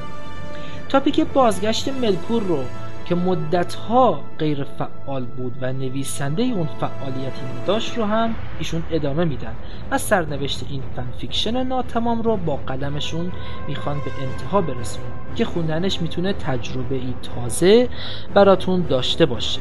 topic 0.89 1.21
بازگشت 1.21 1.89
ملکور 1.89 2.43
رو 2.43 2.65
که 3.07 3.15
مدتها 3.15 4.21
غیر 4.39 4.65
فعال 4.65 5.25
بود 5.25 5.53
و 5.61 5.73
نویسنده 5.73 6.43
اون 6.43 6.69
فعالیتی 6.81 7.41
نداشت 7.63 7.99
رو 7.99 8.05
هم 8.05 8.35
ایشون 8.59 8.83
ادامه 8.91 9.25
میدن 9.25 9.55
و 9.91 9.99
سرنوشت 9.99 10.65
این 10.71 10.83
fan 10.97 11.18
fiction 11.18 11.67
ناتمام 11.67 12.23
رو 12.23 12.37
با 12.37 12.57
قلمشون 12.57 13.33
می‌خوان 13.69 13.97
به 13.97 14.11
انتها 14.23 14.61
برسونن 14.61 15.07
که 15.37 15.45
خوندنش 15.45 16.03
می‌تونه 16.03 16.33
تجربه 16.33 16.95
ای 16.95 17.15
تازه 17.35 17.89
براتون 18.35 18.83
داشته 18.83 19.27
باشه. 19.27 19.61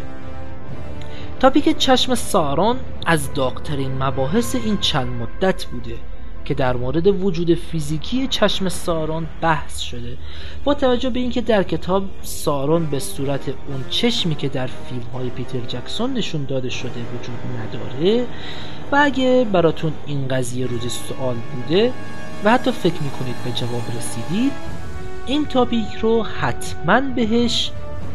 تاپیک 1.39 1.77
چشم 1.77 2.15
سارون 2.15 2.77
از 3.05 3.33
داغترین 3.33 4.03
مباحث 4.03 4.55
این 4.55 4.77
چند 4.77 5.07
مدت 5.07 5.65
بوده. 5.65 5.95
که 6.47 6.53
در 6.53 6.75
مورد 6.75 7.07
وجود 7.07 7.53
فیزیکی 7.53 8.27
چشم 8.27 8.69
سارون 8.69 9.27
بحث 9.41 9.79
شده. 9.79 10.17
با 10.63 10.73
توجه 10.73 11.09
به 11.09 11.19
اینکه 11.19 11.41
در 11.41 11.63
کتاب 11.63 12.03
سارون 12.21 12.85
به 12.85 12.99
صورت 12.99 13.49
اون 13.49 13.83
چشمی 13.89 14.35
که 14.35 14.47
در 14.47 14.67
فیلم 14.67 15.05
های 15.13 15.29
پیتر 15.29 15.59
جکسون 15.59 16.13
نشون 16.13 16.45
داده 16.45 16.69
شده 16.69 16.89
وجود 16.89 17.37
نداره 17.59 18.25
و 18.91 18.99
اگه 19.01 19.47
براتون 19.51 19.93
این 20.05 20.27
قضیه 20.27 20.67
روز 20.67 20.91
سوال 20.91 21.35
بوده 21.35 21.93
و 22.43 22.51
حتی 22.51 22.71
فکر 22.71 23.03
می‌کنید 23.03 23.35
به 23.45 23.51
جواب 23.51 23.83
رسیدید 23.97 24.51
این 25.25 25.45
تاپیک 25.45 25.95
رو 26.01 26.23
حتما 26.23 27.01
بهش 27.01 27.71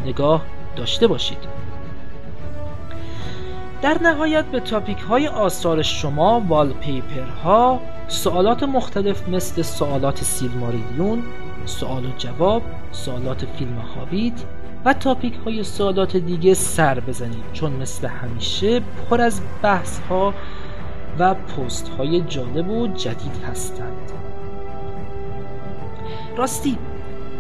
نگاه 0.07 0.43
داشته 0.77 1.07
باشید. 1.07 1.62
در 3.83 3.99
نهایت 4.03 4.45
به 4.45 4.61
تاپیک 4.61 4.99
های 4.99 5.29
آثار 5.29 5.83
شما 5.83 6.43
والپیپر 6.49 7.27
ها 7.45 7.81
سوالات 8.09 8.63
مختلف 8.63 9.29
مثل 9.29 9.63
سوالات 9.63 10.25
سیلماریلیون 10.25 11.23
سوال 11.65 12.07
و 12.07 12.11
جواب 12.19 12.63
سوالات 12.93 13.45
فیلم 13.59 13.79
هابیت 13.79 14.45
و 14.85 14.93
تاپیک 14.93 15.35
های 15.35 15.65
سوالات 15.65 16.17
دیگه 16.17 16.55
سر 16.55 17.01
بزنید. 17.01 17.45
چون 17.53 17.73
مثل 17.73 18.07
همیشه 18.07 18.81
پر 18.81 19.21
از 19.21 19.41
بحث 19.63 19.99
ها 19.99 20.35
و 21.19 21.35
پست 21.35 21.89
های 21.89 22.21
جالب 22.21 22.71
و 22.71 22.87
جدید 22.87 23.45
هستند. 23.51 24.13
راستی 26.37 26.79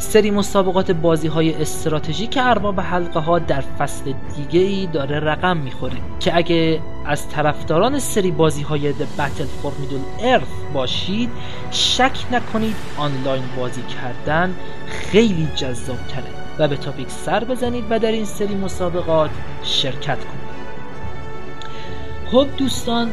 سری 0.02 0.30
مسابقات 0.30 0.90
بازی 0.90 1.28
های 1.28 1.54
استراتژیک 1.54 2.38
ارباب 2.40 2.80
حلقه 2.80 3.20
ها 3.20 3.38
در 3.38 3.60
فصل 3.60 4.12
دیگه 4.36 4.60
ای 4.60 4.86
داره 4.86 5.20
رقم 5.20 5.56
می‌خوره 5.56 5.96
که 6.20 6.36
اگه 6.36 6.80
از 7.04 7.28
طرفداران 7.28 7.98
سری 7.98 8.30
بازی 8.30 8.62
های 8.62 8.92
The 8.92 9.20
Battle 9.20 9.64
for 9.64 9.70
Middle 9.70 10.22
Earth 10.22 10.72
باشید 10.74 11.30
شک 11.70 12.18
نکنید 12.32 12.76
آنلاین 12.96 13.42
بازی 13.56 13.82
کردن 13.82 14.54
خیلی 14.86 15.48
جذاب 15.56 15.98
تره 16.08 16.24
و 16.58 16.68
به 16.68 16.76
تاپیک 16.76 17.10
سر 17.10 17.44
بزنید 17.44 17.84
و 17.90 17.98
در 17.98 18.12
این 18.12 18.24
سری 18.24 18.54
مسابقات 18.54 19.30
شرکت 19.62 20.18
کنید. 20.18 20.52
خب 22.30 22.46
دوستان 22.56 23.10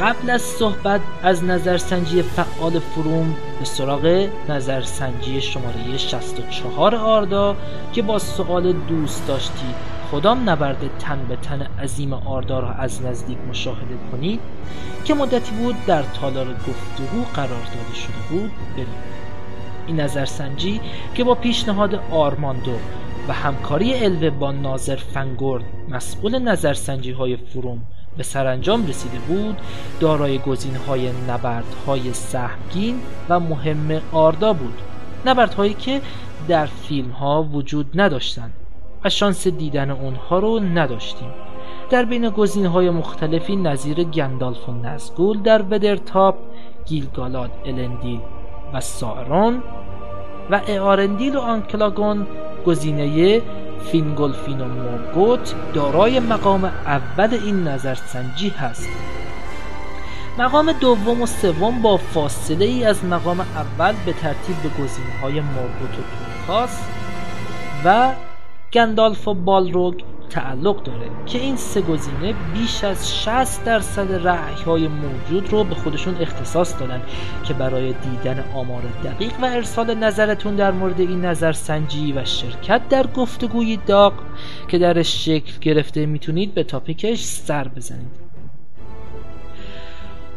قبل 0.00 0.30
از 0.30 0.42
صحبت 0.42 1.00
از 1.22 1.44
نظرسنجی 1.44 2.22
فعال 2.22 2.78
فروم 2.78 3.36
به 3.58 3.64
سراغ 3.64 4.28
نظرسنجی 4.48 5.40
شماره 5.40 5.98
64 5.98 6.94
آردا 6.94 7.56
که 7.92 8.02
با 8.02 8.18
سوال 8.18 8.72
دوست 8.72 9.26
داشتید 9.26 9.74
کدام 10.12 10.50
نبرد 10.50 10.98
تن 10.98 11.26
به 11.28 11.36
تن 11.36 11.62
عظیم 11.62 12.12
آردا 12.12 12.60
را 12.60 12.70
از 12.72 13.02
نزدیک 13.02 13.38
مشاهده 13.50 13.96
کنید 14.12 14.40
که 15.04 15.14
مدتی 15.14 15.52
بود 15.54 15.86
در 15.86 16.02
تالار 16.02 16.46
گفتگو 16.46 17.24
قرار 17.34 17.48
داده 17.48 17.94
شده 17.94 18.28
بود 18.30 18.50
بریم 18.76 18.86
این 19.86 20.00
نظرسنجی 20.00 20.80
که 21.14 21.24
با 21.24 21.34
پیشنهاد 21.34 21.94
آرماندو 22.10 22.74
و 23.28 23.32
همکاری 23.32 23.94
الوه 23.94 24.30
با 24.30 24.52
ناظر 24.52 24.96
فنگورد 24.96 25.64
مسئول 25.88 26.38
نظرسنجی 26.38 27.10
های 27.10 27.36
فروم 27.36 27.82
به 28.16 28.22
سرانجام 28.22 28.86
رسیده 28.86 29.18
بود 29.18 29.56
دارای 30.00 30.38
گزینه‌های 30.38 31.10
نبردهای 31.28 32.12
سهمگین 32.12 33.00
و 33.28 33.40
مهم 33.40 34.00
آردا 34.12 34.52
بود. 34.52 34.78
نبردهایی 35.26 35.74
که 35.74 36.00
در 36.48 36.66
فیلم 36.66 37.10
ها 37.10 37.42
وجود 37.42 38.00
نداشتند 38.00 38.52
و 39.04 39.10
شانس 39.10 39.48
دیدن 39.48 39.90
اونها 39.90 40.38
رو 40.38 40.60
نداشتیم. 40.60 41.28
در 41.90 42.04
بین 42.04 42.30
گزینه 42.30 42.68
های 42.68 42.90
مختلفی 42.90 43.56
نظیر 43.56 44.04
گندالف 44.04 44.68
و 44.68 44.72
نزگول 44.72 45.42
در 45.42 45.62
ودرتاپ 45.62 46.34
گیلگالاد 46.86 47.50
الندیل 47.64 48.20
و 48.74 48.80
سارون 48.80 49.62
و 50.50 50.60
ائارندیل 50.66 51.36
و 51.36 51.40
آنکلاگون 51.40 52.26
گزینه 52.66 53.42
فینگولفین 53.90 54.60
و 54.60 54.64
مورگوت 54.64 55.54
دارای 55.74 56.20
مقام 56.20 56.64
اول 56.64 57.34
این 57.34 57.68
نظرسنجی 57.68 58.48
هست. 58.48 58.88
مقام 60.38 60.72
دوم 60.72 61.22
و 61.22 61.26
سوم 61.26 61.82
با 61.82 61.96
فاصله 61.96 62.64
ای 62.64 62.84
از 62.84 63.04
مقام 63.04 63.40
اول 63.40 63.94
به 64.06 64.12
ترتیب 64.12 64.56
به 64.62 64.68
گزینه 64.68 65.18
های 65.22 65.40
مورگوت 65.40 65.98
و 66.48 66.68
و 67.84 68.12
گندالف 68.72 69.28
و 69.28 69.34
بالروگ 69.34 69.94
تعلق 70.30 70.82
داره 70.82 71.10
که 71.26 71.38
این 71.38 71.56
سه 71.56 71.80
گزینه 71.80 72.34
بیش 72.54 72.84
از 72.84 73.22
60 73.22 73.64
درصد 73.64 74.28
رعی 74.28 74.62
های 74.66 74.88
موجود 74.88 75.52
رو 75.52 75.64
به 75.64 75.74
خودشون 75.74 76.16
اختصاص 76.20 76.80
دادن 76.80 77.02
که 77.44 77.54
برای 77.54 77.92
دیدن 77.92 78.44
آمار 78.54 78.82
دقیق 79.04 79.32
و 79.42 79.44
ارسال 79.44 79.94
نظرتون 79.94 80.56
در 80.56 80.70
مورد 80.70 81.00
این 81.00 81.24
نظرسنجی 81.24 82.12
و 82.12 82.24
شرکت 82.24 82.88
در 82.88 83.06
گفتگوی 83.06 83.76
داغ 83.76 84.12
که 84.68 84.78
درش 84.78 85.24
شکل 85.24 85.52
گرفته 85.60 86.06
می‌تونید 86.06 86.54
به 86.54 86.64
تاپیکش 86.64 87.24
سر 87.24 87.68
بزنید. 87.68 88.22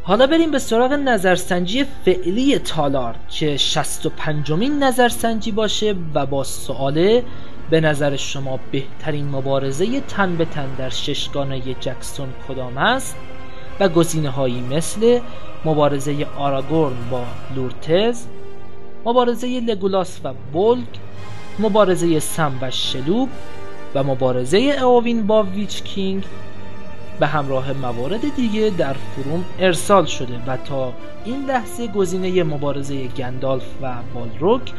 حالا 0.03 0.27
بریم 0.27 0.51
به 0.51 0.59
سراغ 0.59 0.93
نظرسنجی 0.93 1.85
فعلی 2.05 2.59
تالار 2.59 3.15
که 3.29 3.57
65 3.57 4.51
مین 4.51 4.83
نظرسنجی 4.83 5.51
باشه 5.51 5.95
و 6.13 6.25
با 6.25 6.43
سواله 6.43 7.23
به 7.69 7.81
نظر 7.81 8.15
شما 8.15 8.59
بهترین 8.71 9.27
مبارزه 9.27 10.01
تن 10.01 10.35
به 10.35 10.45
تن 10.45 10.75
در 10.77 10.89
ششگانه 10.89 11.61
جکسون 11.61 12.29
کدام 12.47 12.77
است؟ 12.77 13.15
و 13.79 13.89
گزینه 13.89 14.29
هایی 14.29 14.61
مثل 14.61 15.19
مبارزه 15.65 16.27
آراگورن 16.37 16.95
با 17.11 17.23
لورتز 17.55 18.25
مبارزه 19.05 19.59
لگولاس 19.59 20.19
و 20.23 20.33
بولگ 20.53 20.87
مبارزه 21.59 22.19
سم 22.19 22.53
و 22.61 22.71
شلوب 22.71 23.29
و 23.95 24.03
مبارزه 24.03 24.57
اووین 24.57 25.27
با 25.27 25.43
ویچ 25.43 25.83
کینگ 25.83 26.23
به 27.19 27.27
همراه 27.27 27.73
موارد 27.73 28.35
دیگه 28.35 28.71
در 28.77 28.93
فروم 28.93 29.45
ارسال 29.59 30.05
شده 30.05 30.39
و 30.47 30.57
تا 30.57 30.93
این 31.25 31.45
لحظه 31.45 31.87
گزینه 31.87 32.43
مبارزه 32.43 33.07
گندالف 33.07 33.65
و 33.81 33.93
بالروک 34.13 34.71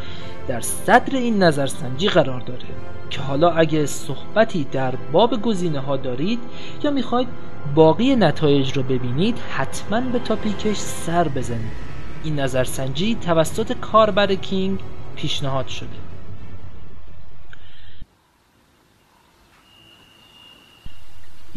در 0.48 0.60
صدر 0.60 1.16
این 1.16 1.42
نظرسنجی 1.42 2.08
قرار 2.08 2.40
داره 2.40 2.66
که 3.10 3.20
حالا 3.20 3.50
اگه 3.50 3.86
صحبتی 3.86 4.66
در 4.72 4.94
باب 5.12 5.42
گزینه 5.42 5.80
ها 5.80 5.96
دارید 5.96 6.38
یا 6.82 6.90
می‌خواید 6.90 7.28
باقی 7.74 8.16
نتایج 8.16 8.72
رو 8.72 8.82
ببینید 8.82 9.38
حتما 9.50 10.00
به 10.00 10.18
تاپیکش 10.18 10.76
سر 10.76 11.28
بزنید. 11.28 11.86
این 12.24 12.40
نظرسنجی 12.40 13.14
توسط 13.14 13.72
کاربر 13.72 14.34
کینگ 14.34 14.78
پیشنهاد 15.16 15.68
شده. 15.68 16.05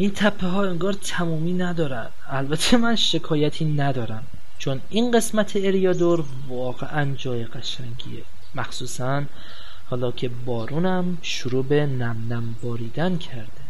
این 0.00 0.10
تپه 0.10 0.46
ها 0.46 0.64
انگار 0.64 0.92
تمومی 0.92 1.52
ندارن. 1.52 2.08
البته 2.28 2.76
من 2.76 2.96
شکایتی 2.96 3.64
ندارم. 3.64 4.26
چون 4.58 4.80
این 4.88 5.10
قسمت 5.10 5.56
اریادور 5.56 6.24
واقعا 6.48 7.14
جای 7.14 7.44
قشنگیه. 7.44 8.22
مخصوصا 8.54 9.24
حالا 9.90 10.12
که 10.12 10.28
بارونم 10.28 11.18
شروع 11.22 11.64
به 11.64 11.86
نم 11.86 12.16
نم 12.30 12.54
باریدن 12.62 13.18
کرده. 13.18 13.62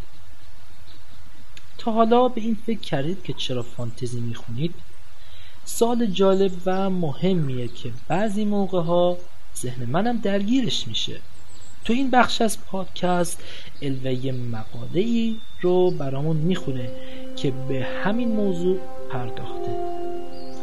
تا 1.79 1.93
حالا 1.93 2.29
به 2.29 2.41
این 2.41 2.59
فکر 2.67 2.81
کردید 2.81 3.23
که 3.23 3.33
چرا 3.33 3.63
فانتزی 3.63 4.21
می‌خونید؟ 4.21 4.75
سال 5.65 6.07
جالب 6.07 6.53
و 6.67 6.91
مهمیه 6.91 7.69
که 7.69 7.93
بعضی 8.09 8.45
موقع 8.45 8.83
ها 8.83 9.17
ذهن 9.57 9.85
منم 9.85 10.19
درگیرش 10.19 10.89
میشه. 10.89 11.21
تو 11.85 11.93
این 11.93 12.11
بخش 12.11 12.43
از 12.43 12.65
پادکست 12.65 13.43
الوه 13.83 14.33
مقاله 14.33 15.01
ای 15.01 15.37
رو 15.61 15.91
برامون 15.91 16.37
می‌خونه 16.37 16.91
که 17.37 17.51
به 17.51 17.87
همین 18.05 18.29
موضوع 18.29 18.79
پرداخته. 19.11 19.77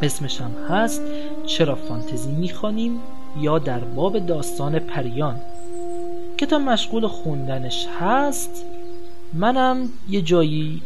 اسمش 0.02 0.42
هم 0.42 0.52
هست 0.70 1.02
چرا 1.46 1.76
فانتزی 1.76 2.32
می‌خوانیم 2.32 3.00
یا 3.40 3.60
در 3.60 3.80
باب 3.80 4.20
داستان 4.20 4.80
پریان. 4.80 5.42
که 6.38 6.46
تا 6.46 6.60
مشغول 6.60 7.08
خوندنش 7.08 7.88
هست 8.00 8.66
منم 9.34 9.90
یه 10.10 10.22
جایی 10.22 10.82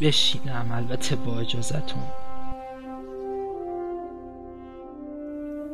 بشینم 0.00 0.72
البته 0.72 1.16
با 1.16 1.40
اجازتون 1.40 2.02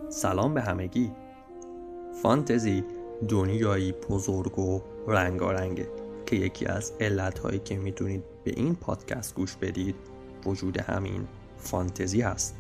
سلام 0.08 0.54
به 0.54 0.60
همگی. 0.60 1.10
فانتزی 2.22 2.84
دنیایی 3.28 3.92
بزرگ 3.92 4.58
و 4.58 4.80
رنگارنگه 5.08 5.88
که 6.26 6.36
یکی 6.36 6.66
از 6.66 6.92
علتهایی 7.00 7.58
که 7.58 7.76
می‌تونید 7.76 8.24
به 8.44 8.50
این 8.56 8.74
پادکست 8.74 9.34
گوش 9.34 9.56
بدید 9.56 9.94
وجود 10.46 10.80
همین 10.80 11.26
فانتزی 11.58 12.20
هست. 12.20 12.56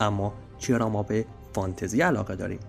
اما 0.00 0.34
چرا 0.58 0.88
ما 0.88 1.02
به 1.02 1.24
فانتزی 1.52 2.00
علاقه 2.00 2.36
داریم؟ 2.36 2.60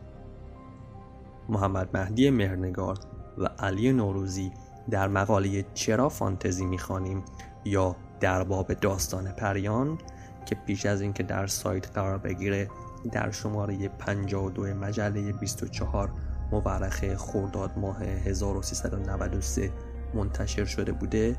محمد 1.49 1.97
مهدی 1.97 2.29
مهرنگار 2.29 2.99
و 3.37 3.45
علی 3.45 3.93
نوروزی 3.93 4.51
در 4.89 5.07
مقاله 5.07 5.65
چرا 5.73 6.09
فانتزی 6.09 6.65
می‌خوانیم 6.65 7.23
یا 7.65 7.95
در 8.19 8.43
باب 8.43 8.73
داستان 8.73 9.31
پریان 9.31 9.97
که 10.45 10.55
پیش 10.55 10.85
از 10.85 11.01
اینکه 11.01 11.23
در 11.23 11.47
سایت 11.47 11.91
قرار 11.91 12.17
بگیره 12.17 12.69
در 13.11 13.31
شماره 13.31 13.87
52 13.87 14.73
مجله 14.73 15.33
24 15.33 16.11
مورخ 16.51 17.15
خرداد 17.15 17.71
ماه 17.77 18.03
1393 18.03 19.71
منتشر 20.13 20.65
شده 20.65 20.91
بوده 20.91 21.35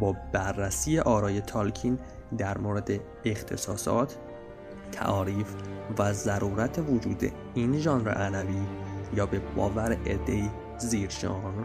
با 0.00 0.16
بررسی 0.32 0.98
آرای 0.98 1.40
تالکین 1.40 1.98
در 2.38 2.58
مورد 2.58 2.90
اختصاصات 3.24 4.18
تعاریف 4.92 5.54
و 5.98 6.12
ضرورت 6.12 6.78
وجود 6.78 7.32
این 7.54 7.78
ژانر 7.78 8.10
عنوی 8.10 8.62
یا 9.16 9.26
به 9.26 9.38
باور 9.56 9.92
عدهای 9.92 10.50
زیر 10.78 11.10
ژانر 11.10 11.64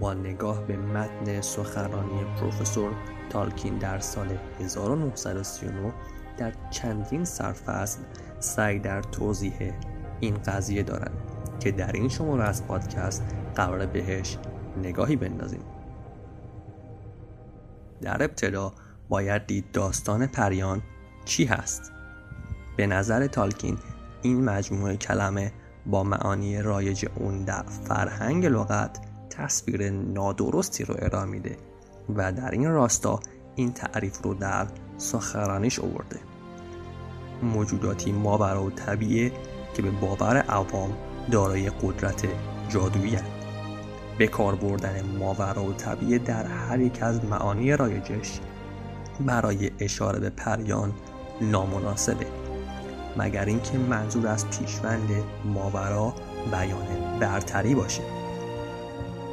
با 0.00 0.14
نگاه 0.14 0.66
به 0.66 0.76
متن 0.76 1.40
سخنرانی 1.40 2.24
پروفسور 2.40 2.92
تالکین 3.30 3.78
در 3.78 3.98
سال 3.98 4.38
1939 4.60 5.92
در 6.36 6.52
چندین 6.70 7.24
سرفصل 7.24 8.00
سعی 8.40 8.78
در 8.78 9.02
توضیح 9.02 9.72
این 10.20 10.34
قضیه 10.34 10.82
دارند. 10.82 11.31
که 11.62 11.72
در 11.72 11.92
این 11.92 12.08
شماره 12.08 12.44
از 12.44 12.66
پادکست 12.66 13.22
قرار 13.54 13.86
بهش 13.86 14.38
نگاهی 14.82 15.16
بندازیم. 15.16 15.62
در 18.00 18.22
ابتدا 18.22 18.72
باید 19.08 19.46
دید 19.46 19.70
داستان 19.72 20.26
پریان 20.26 20.82
چی 21.24 21.44
هست. 21.44 21.92
به 22.76 22.86
نظر 22.86 23.26
تالکین 23.26 23.78
این 24.22 24.44
مجموعه 24.44 24.96
کلمه 24.96 25.52
با 25.86 26.02
معانی 26.02 26.62
رایج 26.62 27.06
اون 27.14 27.44
در 27.44 27.62
فرهنگ 27.62 28.46
لغت 28.46 28.98
تصویر 29.30 29.90
نادرستی 29.90 30.84
رو 30.84 30.94
ارائه 30.98 31.24
میده 31.24 31.56
و 32.16 32.32
در 32.32 32.50
این 32.50 32.70
راستا 32.70 33.20
این 33.54 33.72
تعریف 33.72 34.22
رو 34.22 34.34
در 34.34 34.66
سخرانیش 34.98 35.78
آورده. 35.78 36.20
موجوداتی 37.42 38.12
ماورا 38.12 38.64
و 38.64 38.70
طبیعه 38.70 39.32
که 39.74 39.82
به 39.82 39.90
باور 39.90 40.36
عوام 40.36 40.92
دارای 41.30 41.70
قدرت 41.70 42.26
جادویی 42.68 43.18
به 44.18 44.26
کار 44.26 44.54
بردن 44.54 45.02
ماورا 45.18 45.64
و 45.64 45.72
طبیعه 45.72 46.18
در 46.18 46.46
هر 46.46 46.80
یک 46.80 46.98
از 47.02 47.24
معانی 47.24 47.76
رایجش 47.76 48.40
برای 49.20 49.70
اشاره 49.78 50.20
به 50.20 50.30
پریان 50.30 50.92
نامناسبه 51.40 52.26
مگر 53.16 53.44
اینکه 53.44 53.78
منظور 53.78 54.26
از 54.26 54.50
پیشوند 54.50 55.10
ماورا 55.44 56.14
بیان 56.50 57.18
برتری 57.20 57.74
باشه 57.74 58.02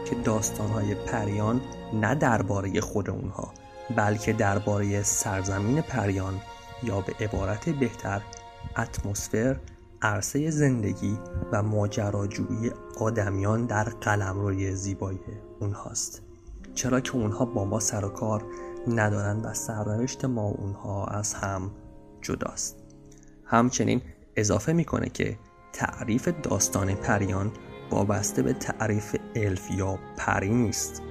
که 0.09 0.15
داستانهای 0.15 0.95
پریان 0.95 1.61
نه 1.93 2.15
درباره 2.15 2.81
خود 2.81 3.09
اونها 3.09 3.53
بلکه 3.95 4.33
درباره 4.33 5.03
سرزمین 5.03 5.81
پریان 5.81 6.41
یا 6.83 7.01
به 7.01 7.13
عبارت 7.25 7.69
بهتر 7.69 8.21
اتمسفر 8.77 9.55
عرصه 10.01 10.49
زندگی 10.49 11.19
و 11.51 11.63
ماجراجویی 11.63 12.71
آدمیان 12.99 13.65
در 13.65 13.83
قلمروی 13.83 14.75
زیبایی 14.75 15.19
اونهاست. 15.59 16.21
چرا 16.73 16.99
که 16.99 17.15
اونها 17.15 17.45
با 17.45 17.65
ما 17.65 17.79
سر 17.79 18.05
و 18.05 18.09
کار 18.09 18.45
ندارن 18.87 19.39
و 19.39 19.53
سرنوشت 19.53 20.25
ما 20.25 20.43
اونها 20.43 21.05
از 21.05 21.33
هم 21.33 21.71
جداست. 22.21 22.75
همچنین 23.45 24.01
اضافه 24.35 24.73
می‌کنه 24.73 25.09
که 25.09 25.37
تعریف 25.73 26.29
داستان 26.43 26.95
پریان 26.95 27.51
وابسته 27.91 28.41
به 28.41 28.53
تعریف 28.53 29.15
الف 29.35 29.71
یا 29.71 29.99
پری 30.17 30.49
نیست 30.49 31.01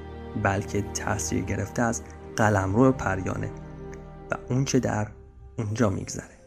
بلکه 0.43 0.83
تاثیر 0.83 1.45
گرفته 1.45 1.83
از 1.83 2.03
قلمرو 2.37 2.93
پریانه 2.93 3.51
و 4.31 4.35
اونچه 4.49 4.81
در 4.81 5.09
اونجا 5.59 5.91
میگذره. 5.91 6.38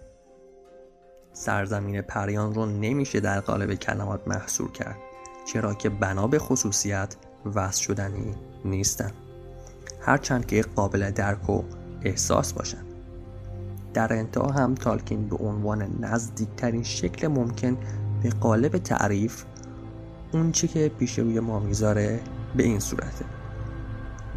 سرزمین 1.41 2.01
پریان 2.01 2.53
رو 2.53 2.65
نمیشه 2.65 3.19
در 3.19 3.39
قالب 3.39 3.73
کلمات 3.73 4.27
محصور 4.27 4.71
کرد 4.71 4.97
چرا 5.45 5.73
که 5.73 5.89
بنا 5.89 6.27
به 6.27 6.39
خصوصیت 6.39 7.15
وصل 7.55 7.81
شدنی 7.81 8.35
نیستن. 8.65 9.11
هرچند 10.01 10.45
که 10.45 10.61
قابل 10.61 11.11
درک 11.11 11.49
و 11.49 11.63
احساس 12.01 12.53
باشن. 12.53 12.83
در 13.93 14.13
انتها 14.13 14.51
هم 14.51 14.75
تالکین 14.75 15.29
به 15.29 15.35
عنوان 15.35 15.97
نزدیکترین 15.99 16.83
شکل 16.83 17.27
ممکن 17.27 17.77
به 18.23 18.29
قالب 18.29 18.77
تعریف 18.77 19.43
اون 20.33 20.51
چی 20.51 20.67
که 20.67 20.91
پیش 20.99 21.19
روی 21.19 21.39
ما 21.39 21.59
می‌ذاره 21.59 22.19
به 22.55 22.63
این 22.63 22.79
صورته. 22.79 23.25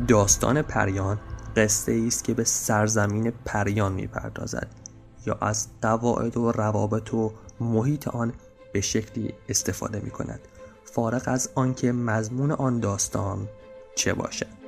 داستان 0.08 0.62
پریان 0.62 1.18
قصه 1.56 2.04
است 2.06 2.24
که 2.24 2.34
به 2.34 2.44
سرزمین 2.44 3.32
پریان 3.44 3.92
می‌پردازد. 3.92 4.83
یا 5.26 5.38
از 5.40 5.68
قواعد 5.82 6.36
و 6.36 6.52
روابط 6.52 7.14
و 7.14 7.32
محیط 7.60 8.08
آن 8.08 8.32
به 8.72 8.80
شکلی 8.80 9.34
استفاده 9.48 10.00
می 10.00 10.10
کند 10.10 10.40
فارغ 10.84 11.22
از 11.26 11.50
آنکه 11.54 11.92
مضمون 11.92 12.50
آن 12.50 12.80
داستان 12.80 13.48
چه 13.94 14.14
باشد 14.14 14.64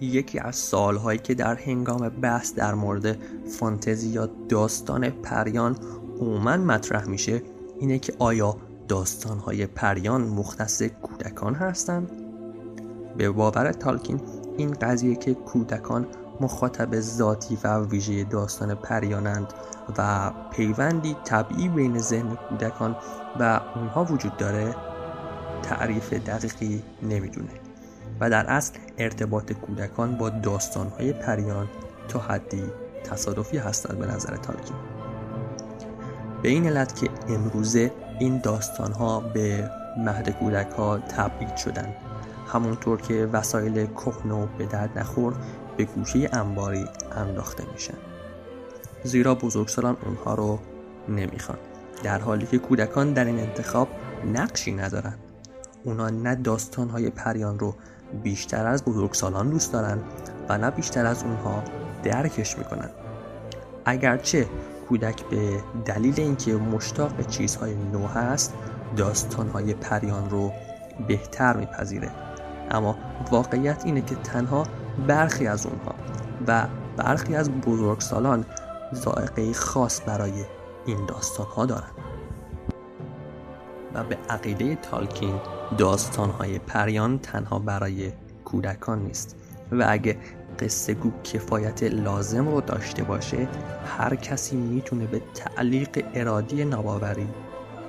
یکی 0.00 0.38
از 0.38 0.56
سالهایی 0.56 1.18
که 1.18 1.34
در 1.34 1.54
هنگام 1.54 2.08
بحث 2.08 2.54
در 2.54 2.74
مورد 2.74 3.18
فانتزی 3.58 4.08
یا 4.08 4.28
داستان 4.48 5.10
پریان 5.10 5.76
عموما 6.20 6.56
مطرح 6.56 7.04
میشه 7.04 7.42
اینه 7.80 7.98
که 7.98 8.12
آیا 8.18 8.56
داستانهای 8.88 9.66
پریان 9.66 10.22
مختص 10.22 10.82
کودکان 10.82 11.54
هستند؟ 11.54 12.10
به 13.16 13.30
باور 13.30 13.72
تالکین 13.72 14.20
این 14.56 14.70
قضیه 14.70 15.16
که 15.16 15.34
کودکان 15.34 16.06
مخاطب 16.40 17.00
ذاتی 17.00 17.58
و 17.64 17.78
ویژه 17.78 18.24
داستان 18.24 18.74
پریانند 18.74 19.52
و 19.98 20.30
پیوندی 20.50 21.16
طبیعی 21.24 21.68
بین 21.68 21.98
ذهن 21.98 22.36
کودکان 22.48 22.96
و 23.40 23.60
اونها 23.74 24.04
وجود 24.04 24.36
داره 24.36 24.74
تعریف 25.62 26.12
دقیقی 26.12 26.82
نمی‌دونه. 27.02 27.50
و 28.20 28.30
در 28.30 28.46
اصل 28.46 28.78
ارتباط 28.98 29.52
کودکان 29.52 30.16
با 30.16 30.30
داستانهای 30.30 31.12
پریان 31.12 31.68
تا 32.08 32.18
حدی 32.18 32.62
تصادفی 33.04 33.58
هستند 33.58 33.98
به 33.98 34.06
نظر 34.06 34.36
تالکین 34.36 34.76
به 36.42 36.48
این 36.48 36.66
علت 36.66 36.96
که 36.96 37.08
امروزه 37.28 37.92
این 38.18 38.40
داستانها 38.40 39.20
به 39.20 39.70
مهد 39.98 40.30
کودک 40.30 40.70
ها 40.78 40.98
تبعید 40.98 41.56
شدن. 41.56 41.94
همونطور 42.46 43.00
که 43.00 43.28
وسایل 43.32 43.86
کهنه 43.86 44.48
به 44.58 44.66
درد 44.66 44.98
نخور 44.98 45.34
به 45.76 45.84
گوشه 45.84 46.28
انباری 46.32 46.84
انداخته 47.16 47.64
میشن 47.72 47.94
زیرا 49.04 49.34
بزرگسالان 49.34 49.96
اونها 50.04 50.34
رو 50.34 50.58
نمی‌خوان. 51.08 51.58
در 52.02 52.18
حالی 52.18 52.46
که 52.46 52.58
کودکان 52.58 53.12
در 53.12 53.24
این 53.24 53.38
انتخاب 53.38 53.88
نقشی 54.34 54.72
ندارن. 54.72 55.14
اونا 55.84 56.08
نه 56.08 56.34
داستانهای 56.34 57.10
پریان 57.10 57.58
رو 57.58 57.74
بیشتر 58.22 58.66
از 58.66 58.84
بزرگسالان 58.84 59.50
دوست 59.50 59.72
دارن 59.72 59.98
و 60.48 60.58
نه 60.58 60.70
بیشتر 60.70 61.06
از 61.06 61.22
اونها 61.22 61.62
درکش 62.02 62.58
می‌کنن. 62.58 62.90
اگرچه 63.84 64.46
کودک 64.88 65.24
به 65.24 65.62
دلیل 65.84 66.14
اینکه 66.20 66.54
مشتاق 66.54 67.26
چیزهای 67.26 67.74
نو 67.74 68.06
هست 68.06 68.54
داستانهای 68.96 69.74
پریان 69.74 70.30
رو 70.30 70.52
بهتر 71.08 71.56
میپذیره. 71.56 72.10
اما 72.70 72.96
واقعیت 73.30 73.82
اینه 73.84 74.00
که 74.00 74.14
تنها 74.14 74.66
برخی 75.06 75.46
از 75.46 75.66
اونها 75.66 75.94
و 76.46 76.66
برخی 76.96 77.36
از 77.36 77.50
بزرگسالان 77.50 78.44
ذائقه 78.94 79.52
خاص 79.52 80.00
برای 80.06 80.44
این 80.86 81.06
داستان 81.06 81.46
ها 81.46 81.66
دارن 81.66 81.90
و 83.94 84.04
به 84.04 84.18
عقیده 84.30 84.74
تالکین 84.74 85.40
داستان 85.78 86.30
های 86.30 86.58
پریان 86.58 87.18
تنها 87.18 87.58
برای 87.58 88.12
کودکان 88.44 88.98
نیست. 88.98 89.36
و 89.72 89.84
اگه 89.88 90.16
قصه 90.60 90.94
گو 90.94 91.12
کفایت 91.24 91.82
لازم 91.82 92.48
رو 92.48 92.60
داشته 92.60 93.04
باشه 93.04 93.48
هر 93.98 94.14
کسی 94.14 94.56
می‌تونه 94.56 95.06
به 95.06 95.22
تعلیق 95.34 96.04
ارادی 96.14 96.64
ناباوری 96.64 97.28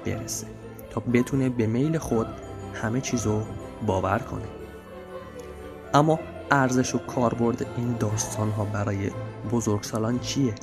برسه 0.05 0.47
تا 0.89 1.01
بتونه 1.13 1.49
به 1.49 1.67
میل 1.67 1.97
خود 1.97 2.27
همه 2.73 3.01
چیزو 3.01 3.41
باور 3.85 4.19
کنه. 4.19 4.45
اما 5.93 6.19
ارزش 6.51 6.95
و 6.95 6.97
کاربرد 6.97 7.65
این 7.77 7.95
داستان 7.99 8.49
ها 8.51 8.65
برای 8.65 9.11
بزرگسالان 9.51 10.19
چیه؟ 10.19 10.55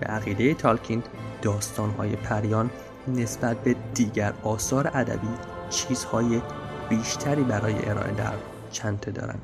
به 0.00 0.06
عقیده 0.06 0.54
تالکین 0.54 1.02
داستان 1.42 1.90
های 1.90 2.16
پریان 2.16 2.70
نسبت 3.08 3.56
به 3.56 3.76
دیگر 3.94 4.32
آثار 4.42 4.90
ادبی 4.94 5.28
چیزهای 5.70 6.42
بیشتری 6.88 7.42
برای 7.42 7.88
ارائه 7.88 8.12
در 8.12 8.34
چنته 8.70 9.10
دارند 9.10 9.42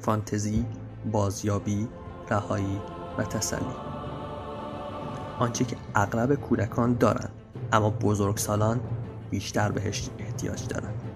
فانتزی، 0.00 0.66
بازیابی، 1.12 1.88
رهایی 2.30 2.80
و 3.18 3.22
تسلی. 3.22 3.74
آنچه 5.38 5.64
که 5.64 5.76
اغلب 5.94 6.34
کودکان 6.34 6.94
دارند 6.94 7.32
اما 7.72 7.90
بزرگسالان 7.90 8.80
بیشتر 9.30 9.72
بهش 9.72 10.10
احتیاج 10.18 10.68
دارند 10.68 11.11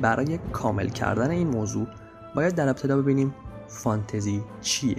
برای 0.00 0.38
کامل 0.38 0.88
کردن 0.88 1.30
این 1.30 1.48
موضوع 1.48 1.86
باید 2.34 2.54
در 2.54 2.68
ابتدا 2.68 3.02
ببینیم 3.02 3.34
فانتزی 3.68 4.42
چیه. 4.60 4.96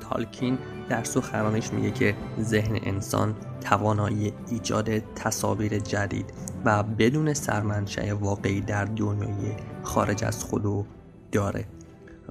تالکین 0.00 0.58
در 0.88 1.04
سخنرانش 1.04 1.72
میگه 1.72 1.90
که 1.90 2.16
ذهن 2.40 2.78
انسان 2.82 3.34
توانایی 3.60 4.32
ایجاد 4.50 4.98
تصاویر 5.14 5.78
جدید 5.78 6.32
و 6.64 6.82
بدون 6.82 7.34
سرمنشأ 7.34 8.14
واقعی 8.14 8.60
در 8.60 8.84
دنیای 8.84 9.56
خارج 9.82 10.24
از 10.24 10.44
خودو 10.44 10.84
داره 11.32 11.64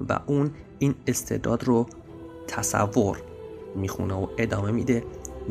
و 0.08 0.18
اون 0.26 0.50
این 0.78 0.94
استعداد 1.06 1.64
رو 1.64 1.86
تصور 2.46 3.22
می‌خونه 3.76 4.14
و 4.14 4.26
ادامه 4.38 4.70
میده. 4.70 5.04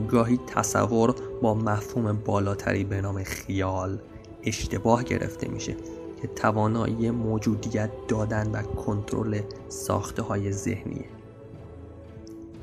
گاهی 0.10 0.39
تصور 0.47 1.16
با 1.41 1.54
مفهوم 1.54 2.14
بالاتری 2.26 2.84
به 2.84 3.01
نام 3.01 3.24
خیال 3.24 3.99
اشتباه 4.46 5.04
گرفته 5.04 5.48
میشه 5.48 5.76
که 6.22 6.28
توانایی 6.28 7.12
موجودیت 7.12 7.89
دادن 8.08 8.52
و 8.52 8.62
کنترل 8.62 9.39
ساخته 9.70 10.22
های 10.22 10.52
ذهنیه 10.52 11.06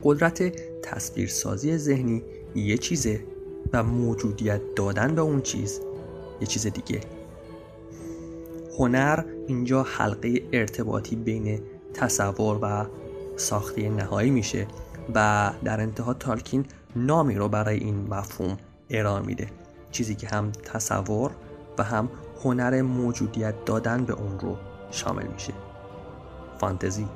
قدرت 0.03 0.43
تصویرسازی 0.83 1.77
ذهنی 1.77 2.23
یه 2.55 2.79
چیزه 2.79 3.25
و 3.73 3.83
موجودیت 3.83 4.61
دادن 4.77 5.15
به 5.15 5.21
اون 5.21 5.43
چیز 5.43 5.81
یه 6.41 6.47
چیز 6.47 6.67
دیگه. 6.67 7.01
هنر 8.79 9.25
اینجا 9.47 9.83
حلقه 9.83 10.43
ارتباطی 10.53 11.17
بین 11.17 11.61
تصور 11.95 12.59
و 12.63 12.87
ساخته 13.37 13.89
نهایی 13.89 14.31
میشه 14.31 14.67
و 15.15 15.51
در 15.65 15.81
انتها 15.81 16.15
تالکین 16.15 16.67
نامی 16.97 17.35
رو 17.35 17.49
برای 17.49 17.79
این 17.79 18.07
مفهوم 18.11 18.57
ارائه 18.91 19.27
میده. 19.27 19.49
چیزی 19.91 20.15
که 20.15 20.29
هم 20.29 20.53
تصور 20.53 21.31
و 21.79 21.83
هم 21.83 22.09
هنر 22.45 22.83
موجودیت 22.83 23.65
دادن 23.65 24.05
به 24.05 24.13
اون 24.13 24.41
رو 24.41 24.57
شامل 24.91 25.27
میشه. 25.27 25.53
فانتزی. 26.59 27.09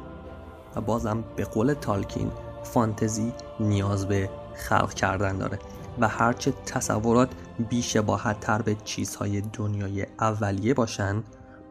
و 0.77 0.81
بازم 0.81 1.25
به 1.37 1.45
قول 1.45 1.75
تالکین 1.75 2.31
فانتزی 2.63 3.33
نیاز 3.61 4.09
به 4.09 4.31
خلق 4.55 4.95
کردن 4.95 5.39
داره 5.39 5.59
و 6.01 6.09
هرچه 6.09 6.53
تصورات 6.67 7.29
بیشباهت 7.69 8.41
تر 8.41 8.63
به 8.63 8.77
چیزهای 8.85 9.41
دنیای 9.41 10.07
اولیه 10.21 10.75
باشن 10.75 11.23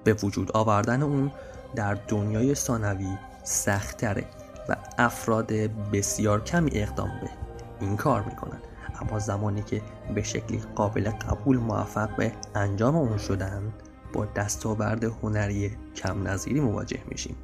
به 0.04 0.14
وجود 0.14 0.52
آوردن 0.52 1.02
اون 1.02 1.32
در 1.76 1.94
دنیای 1.94 2.56
ثانوی 2.56 3.18
سختره 3.44 4.26
و 4.70 4.76
افراد 4.98 5.48
بسیار 5.94 6.44
کمی 6.44 6.72
اقدام 6.74 7.10
به 7.22 7.30
این 7.80 7.98
کار 7.98 8.24
می‌کنن. 8.24 8.60
اما 9.10 9.20
زمانی 9.20 9.64
که 9.64 9.82
به 10.16 10.24
شکلی 10.24 10.62
قابل 10.76 11.10
قبول 11.10 11.58
موفق 11.58 12.16
به 12.16 12.32
انجام 12.56 12.95
اون 12.95 13.18
شدن 13.18 13.74
با 14.14 14.26
دستاورد 14.26 15.04
هنری 15.04 15.72
کم 15.95 16.28
نظیری 16.28 16.60
مواجه 16.60 16.99
میشیم. 17.08 17.36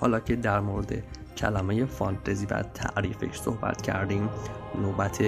حالا 0.00 0.20
که 0.20 0.36
در 0.36 0.60
مورد 0.60 1.02
کلمه 1.36 1.84
فانتزی 1.84 2.46
و 2.46 2.62
تعریفش 2.62 3.40
صحبت 3.40 3.82
کردیم 3.82 4.28
نوبت 4.82 5.18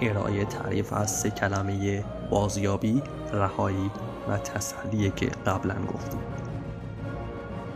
ارائه 0.00 0.44
تعریف 0.44 0.92
از 0.92 1.10
سه 1.10 1.30
کلمه 1.30 2.04
بازیابی، 2.30 3.02
رهایی 3.32 3.90
و 4.28 4.38
تسلیه 4.38 5.10
که 5.10 5.26
قبلا 5.26 5.74
گفتیم. 5.94 6.20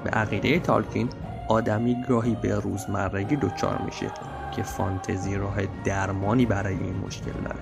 به 0.05 0.11
عقیده 0.11 0.59
تالکین 0.59 1.09
آدمی 1.49 1.97
گاهی 2.09 2.35
به 2.35 2.55
روزمرگی 2.55 3.37
دچار 3.37 3.83
میشه. 3.83 4.11
که 4.51 4.63
فانتزی 4.63 5.37
راه 5.37 5.57
درمانی 5.85 6.47
برای 6.47 6.75
این 6.75 6.97
مشکل 6.97 7.33
داره. 7.33 7.61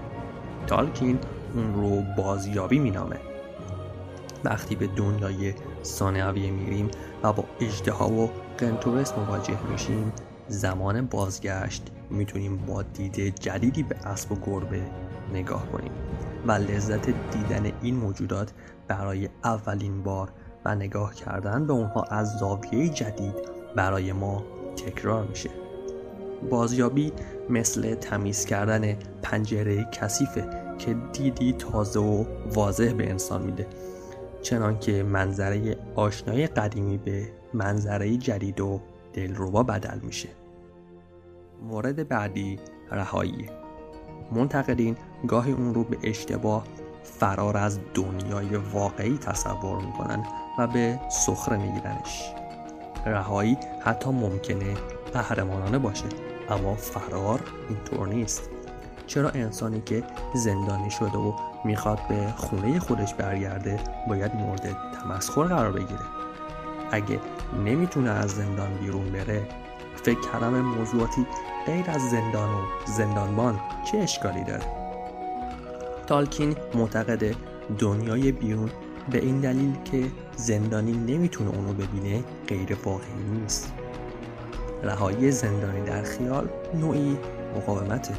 تالکین 0.66 1.18
اون 1.55 1.74
رو 1.74 2.03
بازیابی 2.16 2.78
مینامه. 2.78 3.16
وقتی 4.45 4.76
به 4.76 4.86
دنیای 4.86 5.55
ثانویه 5.84 6.51
میریم 6.51 6.91
و 7.22 7.32
با 7.32 7.45
اجدها 7.61 8.09
و 8.09 8.30
قنتورس 8.59 9.12
مواجه 9.12 9.59
میشیم 9.70 10.12
زمان 10.49 11.07
بازگشت 11.07 11.82
می‌تونیم 12.11 12.57
با 12.57 12.82
دید 12.82 13.34
جدیدی 13.41 13.82
به 13.82 13.97
اسب 14.05 14.32
و 14.32 14.36
گربه 14.47 14.82
نگاه 15.32 15.66
کنیم 15.66 15.93
و 16.47 16.53
لذت 16.53 17.07
دیدن 17.07 17.72
این 17.82 17.97
موجودات 17.97 18.53
برای 18.89 19.28
اولین 19.45 20.03
بار 20.03 20.28
و 20.64 20.74
نگاه 20.74 21.14
کردن 21.14 21.66
به 21.66 21.72
اونها 21.72 22.03
از 22.03 22.39
زاویه 22.39 22.89
جدید 22.89 23.34
برای 23.76 24.12
ما 24.12 24.45
تکرار 24.76 25.24
میشه. 25.24 25.51
بازیابی 26.51 27.12
مثل 27.51 27.95
تمیز 27.95 28.45
کردن 28.45 28.97
پنجره 29.22 29.84
کثیفه 29.84 30.49
که 30.78 30.97
دیدی 31.12 31.53
تازه 31.53 32.01
و 32.01 32.24
واضح 32.55 32.93
به 32.93 33.11
انسان 33.11 33.43
میده. 33.43 33.66
چنانکه 34.43 35.03
منظره 35.03 35.76
آشنای 35.95 36.47
قدیمی 36.47 36.99
به 36.99 37.28
منظره 37.55 38.16
جدید 38.16 38.61
و 38.61 38.80
دلربا 39.12 39.62
بدل 39.62 39.99
میشه. 39.99 40.28
مورد 41.62 42.09
بعدی 42.09 42.59
رهایی. 42.91 43.51
منتقدین 44.32 44.97
گاهی 45.28 45.53
اون 45.53 45.74
رو 45.74 45.84
به 45.84 45.99
اشتباه 46.03 46.64
فرار 47.03 47.57
از 47.57 47.78
دنیای 47.95 48.57
واقعی 48.57 49.18
تصور 49.18 49.84
می‌کنن 49.86 50.26
و 50.59 50.66
به 50.66 51.01
سخره 51.11 51.57
میگیرنش. 51.57 52.32
رهایی 53.07 53.57
حتی 53.80 54.11
ممکنه 54.11 54.74
قهرمانانه 55.12 55.78
باشه. 55.78 56.28
اما 56.51 56.74
فرار 56.74 57.40
اینطور 57.68 58.09
نیست. 58.09 58.51
چرا 59.07 59.30
انسانی 59.30 59.80
که 59.80 60.03
زندانی 60.34 60.90
شده 60.90 61.18
و 61.18 61.32
می‌خواد 61.64 61.99
به 62.09 62.32
خونه 62.36 62.78
خودش 62.78 63.14
برگرده 63.14 63.80
باید 64.09 64.34
مورد 64.34 64.76
تمسخر 65.03 65.42
قرار 65.42 65.72
بگیره؟ 65.72 66.01
اگه 66.90 67.20
نمی‌تونه 67.64 68.11
از 68.11 68.30
زندان 68.30 68.74
بیرون 68.74 69.12
بره 69.12 69.49
فکر 70.03 70.20
کردم 70.20 70.61
موضوعاتی 70.61 71.26
غیر 71.66 71.90
از 71.90 72.11
زندان 72.11 72.51
و 72.51 72.59
زندانبان 72.86 73.61
چه 73.92 73.99
اشکالی 73.99 74.44
داره؟ 74.44 74.64
تالکین 76.07 76.57
معتقد 76.74 77.34
دنیای 77.78 78.32
بیرون 78.32 78.70
به 79.11 79.18
این 79.18 79.40
دلیل 79.40 79.76
که 79.84 80.05
زندانی 80.36 80.92
نمی‌تونه 80.92 81.51
اونو 81.51 81.72
ببینه 81.72 82.24
غیر 82.46 82.76
واقعی 82.84 83.22
نیست. 83.32 83.72
رهایی 84.83 85.31
زندانی 85.31 85.83
در 85.83 86.03
خیال 86.03 86.49
نوعی 86.74 87.18
مقاومته 87.57 88.14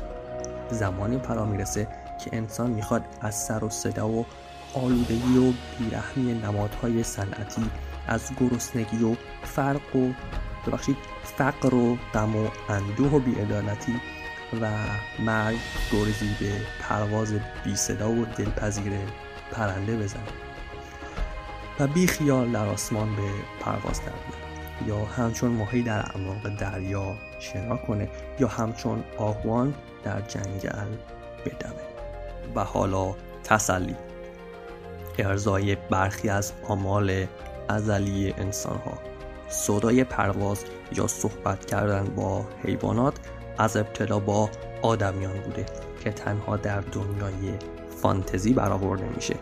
زمانی 0.72 1.20
فرا 1.20 1.46
می‌رسه 1.46 1.88
که 2.24 2.30
انسان 2.34 2.72
می‌خواد 2.72 3.04
از 3.22 3.36
سر 3.36 3.64
و 3.64 3.70
صدا 3.70 4.10
و 4.10 4.26
آلودگی 4.74 5.38
و 5.38 5.54
بیرحمی 5.80 6.34
نمادهای 6.34 7.04
صنعتی 7.04 7.66
از 8.08 8.32
گرسنگی 8.40 9.04
و 9.04 9.16
فرق 9.44 9.96
و 9.96 10.10
ببخشید 10.68 10.98
فقر 11.24 11.76
و 11.76 11.98
غم 12.14 12.36
و 12.36 12.48
اندوه 12.70 13.12
و 13.12 13.20
بیعدالتی 13.20 13.96
و 14.62 14.70
مرگ 15.20 15.58
گرزی 15.92 16.36
به 16.40 16.52
پرواز 16.82 17.34
بی 17.64 17.76
صدا 17.76 18.12
و 18.12 18.26
دلپذیر 18.26 18.94
پرنده 19.52 19.98
بزنه 19.98 20.24
و 21.80 21.88
بی 21.88 22.08
خیال 22.08 22.52
در 22.52 22.66
آسمان 22.66 23.16
به 23.16 23.32
پرواز 23.60 24.02
در 24.02 24.49
یا 24.88 25.06
همچون 25.06 25.52
ماهی 25.52 25.84
در 25.84 26.00
اعماق 26.00 26.56
دریا 26.58 27.16
شنا 27.40 27.78
کنه 27.78 28.10
یا 28.40 28.48
همچون 28.48 29.04
آهوان 29.18 29.74
در 30.04 30.22
جنگل 30.22 30.96
بدمه. 31.46 31.90
و 32.56 32.64
حالا 32.64 33.16
تسلی. 33.44 33.96
ارزای 35.18 35.76
برخی 35.76 36.30
از 36.30 36.54
آمال 36.68 37.26
ازلی 37.70 38.34
انسان 38.38 38.78
ها 38.78 38.94
صدای 39.50 40.04
پرواز 40.04 40.64
یا 40.96 41.08
صحبت 41.08 41.66
کردن 41.66 42.04
با 42.04 42.46
حیوانات 42.64 43.14
از 43.58 43.78
ابتدا 43.78 44.20
با 44.20 44.50
آدمیان 44.82 45.40
بوده 45.40 45.66
که 46.04 46.12
تنها 46.12 46.58
در 46.58 46.82
دنیای 46.82 47.54
فانتزی 48.02 48.54
برآورده 48.54 49.10
میشه. 49.16 49.36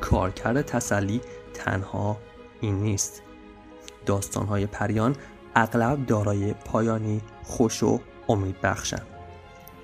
کارکرد 0.00 0.62
تسلی 0.62 1.20
تنها 1.54 2.16
این 2.60 2.80
نیست. 2.80 3.22
داستانهای 4.06 4.66
پریان 4.66 5.16
اغلب 5.54 6.06
دارای 6.06 6.52
پایانی 6.52 7.20
خوش 7.42 7.82
و 7.82 8.00
امید 8.28 8.60
بخشن. 8.60 9.02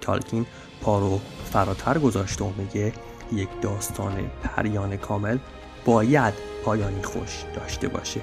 تالکین 0.00 0.46
پارو 0.82 1.20
فراتر 1.52 1.98
گذاشته 1.98 2.44
و 2.44 2.50
میگه 2.58 2.92
یک 3.32 3.48
داستان 3.60 4.30
پریان 4.42 4.96
کامل 4.96 5.38
باید 5.84 6.34
پایانی 6.64 7.02
خوش 7.02 7.44
داشته 7.54 7.88
باشه. 7.88 8.20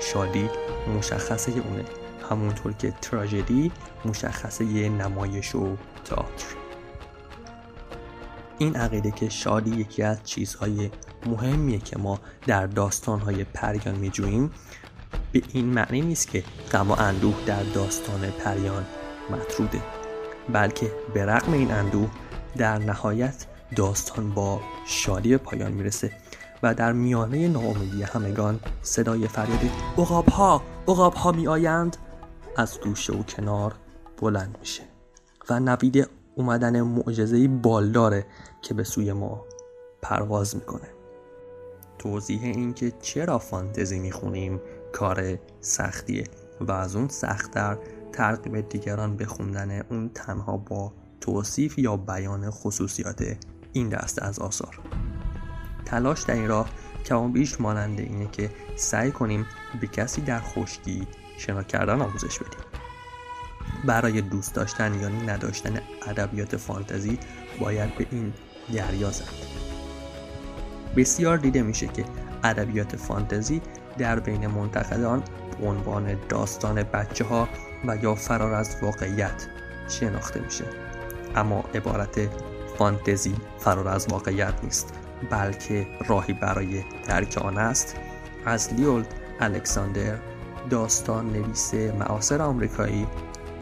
شادی 0.00 0.48
مشخصه 0.98 1.52
اونه. 1.52 1.84
همونطور 2.30 2.72
که 2.72 2.94
تراژدی 3.02 3.72
مشخصه 4.04 4.88
نمایش 4.88 5.54
و 5.54 5.76
تئاتر. 6.04 6.54
این 8.58 8.76
عقیده 8.76 9.10
که 9.10 9.28
شادی 9.28 9.70
یکی 9.70 10.02
از 10.02 10.24
چیزهای 10.24 10.90
مهمیه 11.26 11.78
که 11.78 11.98
ما 11.98 12.20
در 12.46 12.66
داستانهای 12.66 13.44
پریان 13.44 13.94
میجوییم 13.94 14.50
به 15.34 15.42
این 15.52 15.66
معنی 15.66 16.00
نیست 16.00 16.28
که 16.28 16.44
غم 16.72 16.90
و 16.90 16.94
اندوه 16.98 17.34
در 17.46 17.62
داستان 17.62 18.30
پریان 18.30 18.84
مطروده 19.30 19.80
بلکه 20.52 20.92
به 21.14 21.26
رغم 21.26 21.52
این 21.52 21.70
اندوه 21.70 22.10
در 22.56 22.78
نهایت 22.78 23.46
داستان 23.76 24.30
با 24.30 24.60
شادی 24.86 25.36
پایان 25.36 25.72
می‌رسه 25.72 26.12
و 26.62 26.74
در 26.74 26.92
میانه 26.92 27.48
ناامیدی 27.48 28.02
همگان 28.02 28.60
صدای 28.82 29.28
فریاد 29.28 29.60
اقاب 29.98 30.28
ها 30.28 30.62
اقاب 30.88 31.14
ها 31.14 31.32
می 31.32 31.48
آیند 31.48 31.96
از 32.56 32.80
گوشه 32.80 33.12
و 33.12 33.22
کنار 33.22 33.74
بلند 34.20 34.56
میشه 34.60 34.82
و 35.50 35.60
نوید 35.60 36.08
اومدن 36.34 36.80
معجزه 36.80 37.48
بالداره 37.48 38.26
که 38.62 38.74
به 38.74 38.84
سوی 38.84 39.12
ما 39.12 39.44
پرواز 40.02 40.56
می‌کنه. 40.56 40.88
توضیح 41.98 42.42
اینکه 42.42 42.92
چرا 43.02 43.38
فانتزی 43.38 43.98
می‌خونیم 43.98 44.60
کار 44.94 45.38
سختیه 45.60 46.24
و 46.60 46.72
از 46.72 46.96
اون 46.96 47.08
سختتر 47.08 47.78
ترغیب 48.12 48.68
دیگران 48.68 49.16
به 49.16 49.26
خوندن 49.26 49.80
اون 49.80 50.10
تنها 50.14 50.56
با 50.56 50.92
توصیف 51.20 51.78
یا 51.78 51.96
بیان 51.96 52.50
خصوصیات 52.50 53.36
این 53.72 53.88
دست 53.88 54.22
از 54.22 54.38
آثار. 54.38 54.78
تلاش 55.84 56.22
در 56.22 56.34
این 56.34 56.48
راه 56.48 56.68
کمان 57.04 57.32
بیش 57.32 57.60
مانند 57.60 58.00
اینه 58.00 58.26
که 58.26 58.50
سعی 58.76 59.10
کنیم 59.10 59.46
به 59.80 59.86
کسی 59.86 60.20
در 60.20 60.40
خشکی 60.40 61.06
شنا 61.38 61.62
کردن 61.62 62.00
آموزش 62.00 62.38
بدیم. 62.38 62.64
برای 63.86 64.20
دوست 64.20 64.54
داشتن 64.54 64.94
یا 64.94 65.08
نداشتن 65.08 65.80
ادبیات 66.06 66.56
فانتزی 66.56 67.18
باید 67.60 67.94
به 67.98 68.06
این 68.10 68.32
دریا 68.74 69.10
زد. 69.10 69.24
بسیار 70.96 71.36
دیده 71.36 71.62
میشه 71.62 71.86
که 71.86 72.04
ادبیات 72.44 72.96
فانتزی 72.96 73.62
در 73.98 74.20
بین 74.20 74.46
منتقدان 74.46 75.22
به 75.60 75.66
عنوان 75.66 76.16
داستان 76.28 76.82
بچه 76.82 77.24
ها 77.24 77.48
و 77.86 77.96
یا 77.96 78.14
فرار 78.14 78.54
از 78.54 78.76
واقعیت 78.82 79.46
شناخته 79.88 80.40
میشه. 80.40 80.64
اما 81.36 81.64
عبارت 81.74 82.20
فانتزی 82.78 83.34
فرار 83.58 83.88
از 83.88 84.06
واقعیت 84.10 84.54
نیست 84.62 84.94
بلکه 85.30 85.86
راهی 86.06 86.32
برای 86.32 86.82
درک 87.08 87.38
آن 87.38 87.58
است. 87.58 87.96
از 88.46 88.74
لیولد 88.74 89.14
الکساندر 89.40 90.16
داستان 90.70 91.32
نویس 91.32 91.74
معاصر 91.74 92.42
آمریکایی 92.42 93.06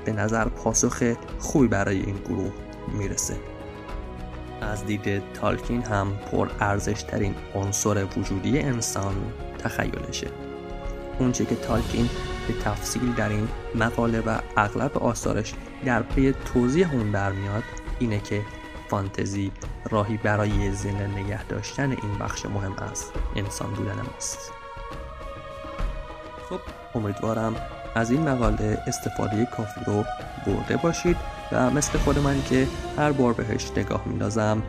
به 0.05 0.13
نظر 0.13 0.49
پاسخ 0.49 1.15
خوبی 1.39 1.69
برای 1.69 2.01
این 2.01 2.17
گروه 2.17 2.53
می‌رسه. 2.99 3.35
از 4.61 4.87
دید 4.87 5.33
تالکین 5.33 5.83
هم 5.83 6.13
پر 6.31 6.51
ارزش 6.61 7.03
ترین 7.03 7.35
عنصر 7.55 8.05
وجودی 8.17 8.59
انسان 8.59 9.15
تخیلشه. 9.65 10.29
اونچه 11.19 11.45
که 11.45 11.55
تالکین 11.57 12.09
به 12.49 12.55
تفصیل 12.65 13.13
در 13.13 13.29
این 13.29 13.49
مقاله 13.75 14.21
و 14.21 14.39
اغلب 14.57 14.99
آثارش 14.99 15.55
در 15.85 16.03
پی 16.03 16.35
توضیح 16.55 16.93
اون 16.93 17.13
برمیاد 17.13 17.63
اینه 17.99 18.21
که 18.21 18.43
فانتزی 18.89 19.53
راهی 19.91 20.17
برای 20.17 20.73
زنده 20.73 21.07
نگه 21.07 21.45
داشتن 21.45 21.91
این 21.91 22.19
بخش 22.21 22.47
مهم 22.47 22.75
از 22.93 23.05
انسان 23.37 23.71
بودن 23.71 23.97
ماست. 24.13 24.53
خب 26.49 26.61
امیدوارم 26.95 27.57
از 27.95 28.11
این 28.11 28.29
مقاله 28.29 28.79
استفاده 28.87 29.47
کافی 29.57 29.81
رو 29.87 30.05
برده 30.47 30.77
باشید 30.77 31.17
و 31.53 31.71
مثل 31.71 31.99
خود 31.99 32.19
من 32.19 32.43
که 32.43 32.69
هر 32.99 33.13
بار 33.13 33.33
بهش 33.33 33.71
نگاه 33.77 34.03
میندازم 34.07 34.63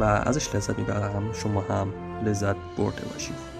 و 0.00 0.04
ازش 0.04 0.54
لذت 0.54 0.78
می‌برم 0.78 1.32
شما 1.32 1.60
هم 1.60 1.92
لذت 2.24 2.56
برده 2.76 3.02
باشید. 3.12 3.57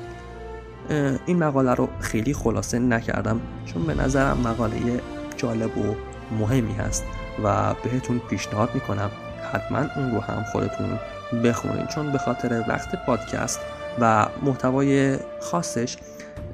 این 1.26 1.38
مقاله 1.38 1.74
رو 1.74 1.88
خیلی 2.00 2.34
خلاصه 2.34 2.78
نکردم 2.78 3.40
چون 3.66 3.86
به 3.86 3.94
نظرم 3.94 4.38
مقاله 4.38 5.00
جالب 5.36 5.78
و 5.78 5.94
مهمی 6.38 6.72
هست 6.72 7.04
و 7.44 7.74
بهتون 7.84 8.18
پیشنهاد 8.18 8.70
می‌کنم 8.74 9.10
حتما 9.52 9.78
اون 9.96 10.10
رو 10.14 10.20
هم 10.20 10.44
خودتون 10.52 10.98
بخونید 11.44 11.88
چون 11.88 12.12
به 12.12 12.18
خاطر 12.18 12.64
وقت 12.68 13.06
پادکست 13.06 13.60
و 14.00 14.26
محتوای 14.42 15.18
خاصش 15.40 15.96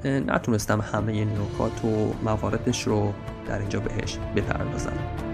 نتونستم 0.03 0.81
همه 0.81 1.25
نکات 1.25 1.85
و 1.85 2.13
مواردش 2.23 2.87
رو 2.87 3.13
در 3.47 3.59
اینجا 3.59 3.79
بهش 3.79 4.17
بپردازم. 4.35 5.24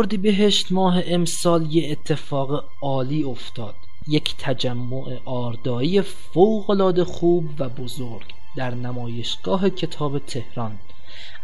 توی 0.00 0.06
اردی 0.06 0.16
بهشت 0.16 0.72
ماه 0.72 1.02
امسال 1.06 1.74
یه 1.74 1.90
اتفاق 1.90 2.64
عالی 2.82 3.24
افتاد. 3.24 3.74
یک 4.08 4.34
تجمع 4.38 5.18
آردایی 5.24 6.02
فوقالعاده 6.02 7.04
خوب 7.04 7.44
و 7.58 7.68
بزرگ 7.68 8.24
در 8.56 8.74
نمایشگاه 8.74 9.70
کتاب 9.70 10.18
تهران. 10.18 10.78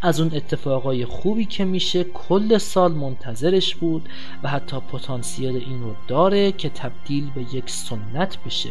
از 0.02 0.20
اون 0.20 0.34
اتفاقای 0.34 1.04
خوبی 1.04 1.44
که 1.44 1.64
میشه 1.64 2.04
کل 2.04 2.58
سال 2.58 2.92
منتظرش 2.92 3.74
بود 3.74 4.08
و 4.42 4.48
حتی 4.48 4.80
پتانسیل 4.80 5.56
این 5.56 5.82
رو 5.82 5.94
داره 6.08 6.52
که 6.52 6.68
تبدیل 6.68 7.30
به 7.34 7.54
یک 7.54 7.70
سنت 7.70 8.44
بشه. 8.44 8.70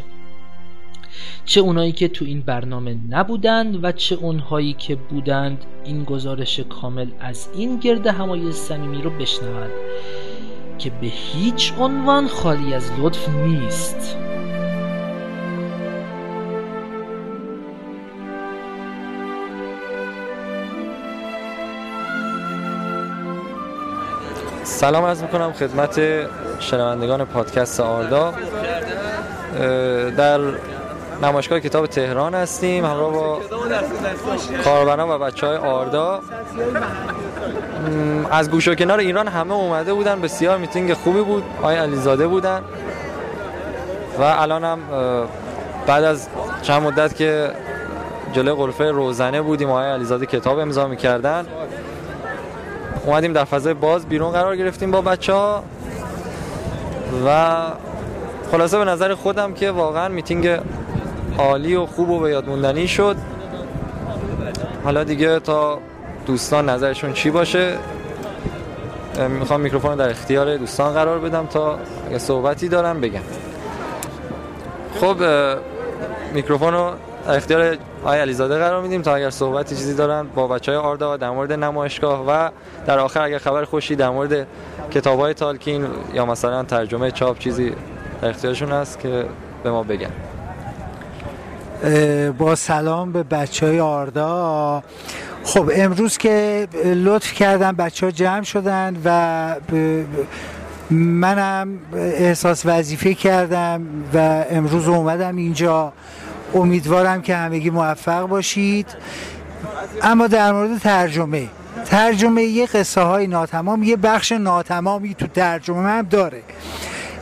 چه 1.45 1.61
اونایی 1.61 1.91
که 1.91 2.07
تو 2.07 2.25
این 2.25 2.41
برنامه 2.41 2.97
نبودند 3.09 3.83
و 3.83 3.91
چه 3.91 4.15
اونهایی 4.15 4.73
که 4.73 4.95
بودند 4.95 5.65
این 5.83 6.03
گزارش 6.03 6.59
کامل 6.59 7.07
از 7.19 7.49
این 7.55 7.79
گرد 7.79 8.07
همای 8.07 8.51
صمیمی 8.51 9.01
رو 9.01 9.09
بشنوند 9.09 9.71
که 10.79 10.89
به 10.89 11.07
هیچ 11.07 11.73
عنوان 11.79 12.27
خالی 12.27 12.73
از 12.73 12.91
لطف 12.99 13.29
نیست. 13.29 14.17
سلام 24.63 25.05
عرض 25.05 25.21
می‌کنم 25.21 25.53
خدمت 25.53 26.01
شنوندگان 26.59 27.25
پادکست 27.25 27.79
آردا 27.79 28.33
در 30.17 30.39
نمایشگاه 31.25 31.59
کتاب 31.59 31.87
تهران 31.87 32.35
هستیم 32.35 32.85
همراه 32.85 33.13
با 33.13 33.39
کاربران 34.63 35.09
و 35.09 35.19
بچه 35.19 35.47
های 35.47 35.57
آردا 35.57 36.21
از 38.31 38.51
گوش 38.51 38.67
و 38.67 38.75
کنار 38.75 38.99
ایران 38.99 39.27
همه 39.27 39.53
اومده 39.53 39.93
بودن 39.93 40.21
بسیار 40.21 40.57
میتینگ 40.57 40.93
خوبی 40.93 41.21
بود 41.21 41.43
آقای 41.59 41.75
علیزاده 41.75 42.27
بودن. 42.27 42.61
و 44.19 44.23
الان 44.23 44.63
هم 44.63 44.79
بعد 45.87 46.03
از 46.03 46.27
چند 46.61 46.83
مدت 46.83 47.15
که 47.15 47.51
جلوی 48.33 48.53
غرفه 48.53 48.91
روزنه 48.91 49.41
بودیم 49.41 49.69
آقای 49.69 49.89
علیزاده 49.89 50.25
کتاب 50.25 50.59
امضا 50.59 50.87
می‌کردن. 50.87 51.45
اومدیم 53.05 53.33
در 53.33 53.43
فضای 53.43 53.73
باز 53.73 54.05
بیرون 54.05 54.31
قرار 54.31 54.55
گرفتیم 54.55 54.91
با 54.91 55.01
بچه 55.01 55.33
ها 55.33 55.63
و 57.27 57.53
خلاصه 58.51 58.77
به 58.77 58.85
نظر 58.85 59.15
خودم 59.15 59.53
که 59.53 59.71
واقعا 59.71 60.07
میتینگ 60.07 60.59
عالی 61.37 61.75
و 61.75 61.85
خوب 61.85 62.09
و 62.09 62.19
به 62.19 62.29
یادموندنی 62.29 62.87
شد. 62.87 63.15
حالا 64.83 65.03
دیگه 65.03 65.39
تا 65.39 65.79
دوستان 66.25 66.69
نظرشون 66.69 67.13
چی 67.13 67.29
باشه 67.29 67.77
می‌خوام 69.29 69.61
میکروفون 69.61 69.95
در 69.95 70.09
اختیار 70.09 70.57
دوستان 70.57 70.93
قرار 70.93 71.19
بدم 71.19 71.45
تا 71.45 71.79
اگه 72.07 72.17
صحبتی 72.17 72.69
دارم 72.69 73.01
بگم 73.01 73.21
خب 75.01 75.15
میکروفون 76.33 76.73
رو 76.73 76.91
در 77.27 77.35
اختیار 77.35 77.77
آقای 78.03 78.19
علیزاده 78.19 78.57
قرار 78.57 78.81
میدیم 78.81 79.01
تا 79.01 79.15
اگر 79.15 79.29
صحبتی 79.29 79.75
چیزی 79.75 79.93
دارن 79.93 80.27
با 80.35 80.47
بچه 80.47 80.71
های 80.71 80.81
آردا 80.81 81.17
در 81.17 81.29
مورد 81.29 81.51
نمایشگاه 81.51 82.25
و 82.27 82.49
در 82.85 82.99
آخر 82.99 83.21
اگر 83.21 83.37
خبر 83.37 83.65
خوشی 83.65 83.95
در 83.95 84.09
مورد 84.09 84.47
کتاب 84.91 85.19
های 85.19 85.33
تالکین 85.33 85.87
یا 86.13 86.25
مثلا 86.25 86.63
ترجمه 86.63 87.11
چاپ 87.11 87.39
چیزی 87.39 87.73
در 88.21 88.29
اختیارشون 88.29 88.71
هست 88.71 88.99
که 88.99 89.25
به 89.63 89.71
ما 89.71 89.83
بگن. 89.83 90.11
با 92.37 92.55
سلام 92.55 93.11
به 93.11 93.23
بچه 93.23 93.65
های 93.65 93.79
آردا. 93.79 94.83
خب 95.43 95.71
امروز 95.75 96.17
که 96.17 96.67
لطف 96.85 97.33
کردن 97.33 97.71
بچه 97.71 98.05
ها 98.05 98.11
جمع 98.11 98.43
شدن 98.43 98.97
و 99.05 99.55
منم 100.89 101.79
احساس 101.95 102.65
وظیفه 102.65 103.13
کردم 103.13 103.81
و 104.13 104.45
امروز 104.49 104.87
اومدم 104.87 105.35
اینجا. 105.35 105.93
امیدوارم 106.53 107.21
که 107.21 107.35
همگی 107.35 107.69
موفق 107.69 108.27
باشید. 108.27 108.87
اما 110.01 110.27
در 110.27 110.51
مورد 110.51 110.77
ترجمه. 110.77 111.47
ترجمه 111.85 112.43
یه 112.43 112.65
قصه 112.65 113.01
های 113.01 113.27
ناتمام 113.27 113.83
یه 113.83 113.95
بخش 113.95 114.31
ناتمامی 114.31 115.13
تو 115.13 115.27
ترجمه 115.27 115.89
هم 115.89 116.01
داره. 116.01 116.41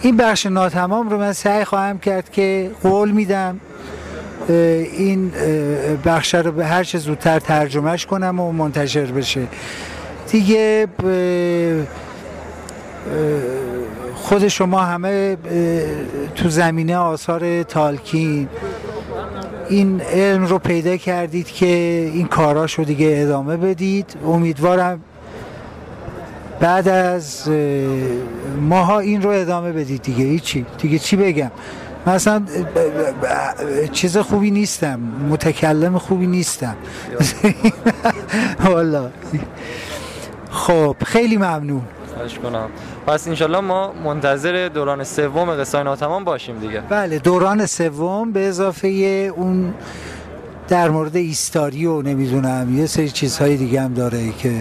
این 0.01 0.17
بخش 0.17 0.45
ناتمام 0.45 1.09
رو 1.09 1.17
من 1.17 1.33
سعی 1.33 1.63
خواهم 1.63 1.99
کرد 1.99 2.31
که 2.31 2.71
قول 2.83 3.11
میدم. 3.11 3.59
این 4.49 5.31
بخش 6.05 6.35
رو 6.35 6.51
به 6.51 6.65
هر 6.65 6.83
چه 6.83 6.97
زودتر 6.97 7.39
ترجمهش 7.39 8.05
کنم 8.05 8.39
و 8.39 8.51
منتشر 8.51 9.05
بشه. 9.05 9.47
دیگه 10.31 10.87
خود 14.15 14.47
شما 14.47 14.79
همه 14.79 15.37
تو 16.35 16.49
زمینه 16.49 16.97
آثار 16.97 17.63
تالکین 17.63 18.47
این 19.69 20.01
علم 20.01 20.45
رو 20.45 20.59
پیدا 20.59 20.97
کردید 20.97 21.47
که 21.47 21.65
این 22.13 22.27
کاراش 22.27 22.73
رو 22.73 22.83
دیگه 22.83 23.19
ادامه 23.23 23.57
بدید. 23.57 24.15
امیدوارم 24.25 25.01
بعد 26.59 26.87
از 26.87 27.49
ماها 28.61 28.99
این 28.99 29.21
رو 29.21 29.29
ادامه 29.29 29.71
بدید 29.71 30.01
دیگه. 30.01 30.23
هیچی. 30.23 30.65
دیگه 30.77 30.99
چی 30.99 31.15
بگم؟ 31.15 31.51
مثلا 32.07 32.45
چیز 33.91 34.17
خوبی 34.17 34.51
نیستم. 34.51 34.99
متکلم 35.29 35.97
خوبی 35.97 36.27
نیستم. 36.27 36.75
والا. 38.65 39.09
خب 40.51 40.95
خیلی 41.05 41.37
ممنون. 41.37 41.81
کنم. 42.43 42.69
پس 43.07 43.27
انشالله 43.27 43.59
ما 43.59 43.93
منتظر 44.03 44.69
دوران 44.73 45.03
سوم 45.03 45.55
قصه 45.55 45.83
ناتمام 45.83 46.23
باشیم 46.23 46.59
دیگه. 46.59 46.81
بله 46.89 47.19
دوران 47.19 47.65
سوم 47.65 48.31
به 48.31 48.47
اضافه 48.47 48.87
اون 49.35 49.73
در 50.67 50.89
مورد 50.89 51.15
ایستاری 51.15 51.85
و 51.85 52.01
نمی‌دونم 52.01 52.77
یه 52.77 52.85
سری 52.85 53.09
چیزهای 53.09 53.57
دیگه 53.57 53.81
هم 53.81 53.93
داره 53.93 54.31
که 54.31 54.53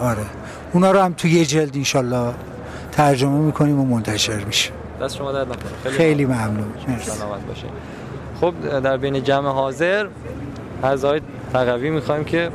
آره. 0.00 0.24
اونا 0.72 0.90
رو 0.90 1.00
هم 1.00 1.12
توی 1.12 1.30
یه 1.30 1.44
جلد 1.44 1.76
انشالله 1.76 2.34
ترجمه 2.92 3.38
می‌کنیم 3.38 3.80
و 3.80 3.84
منتشر 3.84 4.44
میشه. 4.44 4.70
دست 5.00 5.16
شما 5.16 5.32
درد 5.32 5.46
خیلی, 5.82 5.96
خیلی 5.96 6.24
ممنون. 6.24 6.72
خب 8.40 8.80
در 8.80 8.96
بین 8.96 9.24
جمع 9.24 9.48
حاضر 9.48 10.06
آقای 10.82 11.20
تقوی 11.52 11.90
می‌خوایم 11.90 12.24
که 12.24 12.50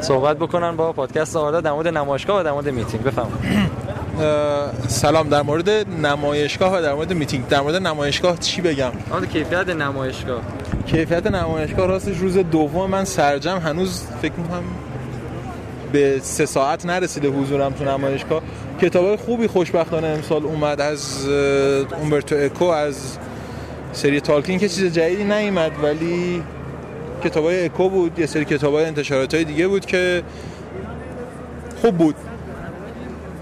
صحبت 0.00 0.36
بکنن 0.36 0.76
با 0.76 0.92
پادکست 0.92 1.36
آردا 1.36 1.60
در 1.60 1.72
مورد 1.72 1.88
نمایشگاه 1.88 2.40
و 2.40 2.42
در 2.42 2.52
مورد 2.52 2.68
میتینگ. 2.68 3.04
بفرمایید. 3.04 3.70
سلام. 4.88 5.28
در 5.28 5.42
مورد 5.42 5.70
نمایشگاه 6.06 6.78
و 6.78 6.82
در 6.82 6.94
مورد 6.94 7.12
میتینگ. 7.12 7.48
در 7.48 7.60
مورد 7.60 7.74
نمایشگاه 7.74 8.38
چی 8.38 8.60
بگم؟ 8.60 8.90
در 9.12 9.26
کیفیت 9.26 9.68
نمایشگاه. 9.68 10.40
کیفیت 10.86 11.26
نمایشگاه 11.26 11.86
راستش 11.86 12.18
روز 12.18 12.36
دوم 12.38 12.90
من 12.90 13.04
سرجمع. 13.04 13.58
هنوز 13.58 14.02
فکر 14.22 14.32
می‌کنم 14.32 14.62
به 15.92 16.20
سه 16.22 16.46
ساعت 16.46 16.86
نرسیده 16.86 17.28
حضورم 17.28 17.72
تو 17.72 17.84
نمایشگاه. 17.84 18.42
کتاب 18.80 19.16
خوبی 19.16 19.46
خوشبختانه 19.46 20.06
امسال 20.06 20.44
اومد 20.44 20.80
از 20.80 21.26
اومبرتو 22.00 22.36
اکو 22.36 22.64
از 22.64 23.18
سری 23.92 24.20
تالکین 24.20 24.58
که 24.58 24.68
چیز 24.68 24.92
جدیدی 24.92 25.24
نیومد 25.24 25.72
ولی 25.82 26.42
کتاب 27.24 27.44
های 27.44 27.64
اکو 27.64 27.88
بود 27.88 28.18
یه 28.18 28.26
سری 28.26 28.44
کتاب 28.44 28.74
های 28.74 28.84
انتشارات 28.84 29.34
های 29.34 29.44
دیگه 29.44 29.68
بود 29.68 29.86
که 29.86 30.22
خوب 31.82 31.96
بود. 31.96 32.14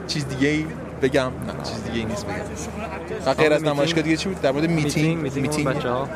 چیز 0.06 0.28
دیگه 0.28 0.48
ای 0.48 0.66
بگم؟ 1.02 1.22
نه 1.22 1.30
چیز 1.64 1.84
دیگه 1.84 1.98
ای 1.98 2.04
نیست 2.04 2.26
بگم. 2.26 3.32
غیر 3.32 3.52
از 3.52 3.64
نمایشگاه 3.64 4.02
دیگه 4.02 4.16
چی 4.16 4.28
بود؟ 4.28 4.40
در 4.40 4.52
مورد 4.52 4.70
میتینگ. 4.70 5.18
میتینگ, 5.18 5.46
میتینگ 5.46 5.68
بچه‌ها. 5.68 6.08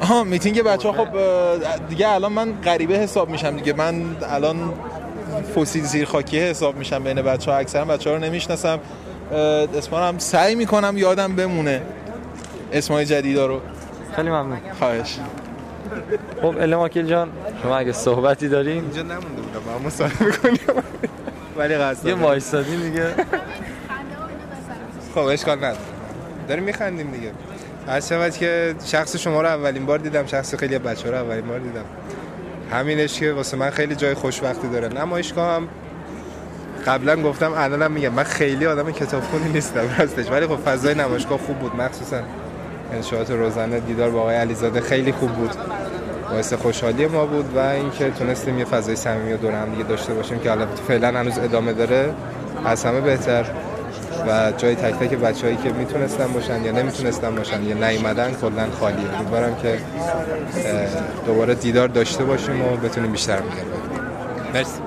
آها 0.00 0.24
میتینگ 0.24 0.62
بچه 0.62 0.88
ها 0.88 1.04
خب 1.04 1.08
دیگه 1.88 2.08
الان 2.08 2.32
من 2.32 2.52
غریبه 2.64 2.94
حساب 2.94 3.28
میشم 3.30 3.56
دیگه. 3.56 3.72
من 3.72 4.16
الان 4.22 4.72
فسیل 5.42 5.84
زیر 5.84 6.04
خاکی 6.04 6.40
حساب 6.40 6.76
میشم 6.76 7.04
بین 7.04 7.22
بچه 7.22 7.50
ها. 7.50 7.56
اکثرا 7.56 7.84
بچه 7.84 8.10
ها 8.10 8.16
رو 8.16 8.22
نمی‌شناسم. 8.22 8.78
اسمان 9.76 10.02
هم 10.02 10.18
سعی 10.18 10.54
می‌کنم 10.54 10.94
یادم 10.96 11.36
بمونه 11.36 11.82
اسمای 12.72 13.04
جدیدا 13.06 13.46
رو. 13.46 13.60
خیلی 14.16 14.28
ممنون. 14.30 14.58
خواهش. 14.78 15.18
خب 16.42 16.46
اله 16.46 16.76
ماکیل 16.76 17.06
جان 17.06 17.28
شما 17.62 17.76
اگه 17.76 17.92
صحبتی 17.92 18.48
دارین؟ 18.48 18.82
اینجا 18.84 19.02
نمونده 19.02 19.42
بودم 19.42 19.68
اما 19.68 19.86
مصاحبه 19.86 20.30
کنیم 20.32 20.58
ولی 21.56 21.74
قصد 21.74 22.06
یه 22.06 22.14
وایسادی 22.14 22.76
دیگه. 22.76 23.06
خب 25.14 25.18
اشکال 25.18 25.58
نداره. 25.58 25.76
داریم 26.48 26.64
میخندیم 26.64 27.10
دیگه. 27.10 27.30
از 27.86 28.08
شود 28.08 28.36
که 28.36 28.74
شخص 28.84 29.16
شما 29.16 29.42
رو 29.42 29.48
اولین 29.48 29.86
بار 29.86 29.98
دیدم 29.98 30.26
شخص 30.26 30.54
خیلی 30.54 30.78
بچه 30.78 31.10
رو 31.10 31.16
اولین 31.16 31.46
بار 31.46 31.58
دیدم. 31.58 31.84
همینش 32.70 33.20
که 33.20 33.32
واسه 33.32 33.56
من 33.56 33.70
خیلی 33.70 33.94
جای 33.94 34.14
خوشبختی 34.14 34.68
داره. 34.68 34.88
نمایشگاه 34.88 35.54
هم 35.54 35.68
قبلا 36.86 37.22
گفتم 37.22 37.52
الانم 37.52 37.92
میگم 37.92 38.08
من 38.08 38.22
خیلی 38.22 38.66
آدم 38.66 38.90
کتابخونی 38.90 39.52
نیستم 39.52 39.80
راستش. 39.98 40.30
ولی 40.30 40.46
خب 40.46 40.56
فضای 40.56 40.94
نمایشگاه 40.94 41.38
خوب 41.38 41.58
بود. 41.58 41.76
مخصوصا 41.76 42.20
انشاءات 42.92 43.30
روزانه 43.30 43.80
دیدار 43.80 44.10
با 44.10 44.20
آقای 44.20 44.36
علیزاده 44.36 44.80
خیلی 44.80 45.12
خوب 45.12 45.32
بود. 45.32 45.50
باعث 46.30 46.52
خوشحالی 46.52 47.06
ما 47.06 47.26
بود 47.26 47.56
و 47.56 47.58
اینکه 47.58 48.10
تونستیم 48.10 48.58
یه 48.58 48.64
فضای 48.64 48.96
صمیمی 48.96 49.32
و 49.32 49.36
دور 49.36 49.52
هم 49.52 49.70
دیگه 49.70 49.84
داشته 49.84 50.14
باشیم 50.14 50.38
که 50.38 50.50
البته 50.50 50.82
فعلا 50.88 51.18
هنوز 51.18 51.38
ادامه 51.38 51.72
داره. 51.72 52.14
از 52.64 52.84
همه 52.84 53.00
بهتر. 53.00 53.44
و 54.28 54.52
جای 54.56 54.74
تک 54.74 54.94
تک 54.94 55.14
بچه‌هایی 55.14 55.56
که 55.56 55.72
می‌تونستن 55.72 56.32
باشن 56.32 56.64
یا 56.64 56.72
نمی‌تونستن 56.72 57.34
باشن 57.34 57.62
یا 57.62 57.88
نیومدن 57.88 58.34
کلا 58.40 58.66
خالیه. 58.80 59.18
امیدوارم 59.18 59.56
که 59.56 59.78
دوباره 61.26 61.54
دیدار 61.54 61.88
داشته 61.88 62.24
باشیم 62.24 62.62
و 62.62 62.76
بتونیم 62.76 63.12
بیشتر 63.12 63.40
میگم 63.40 63.56
مرسی. 64.54 64.80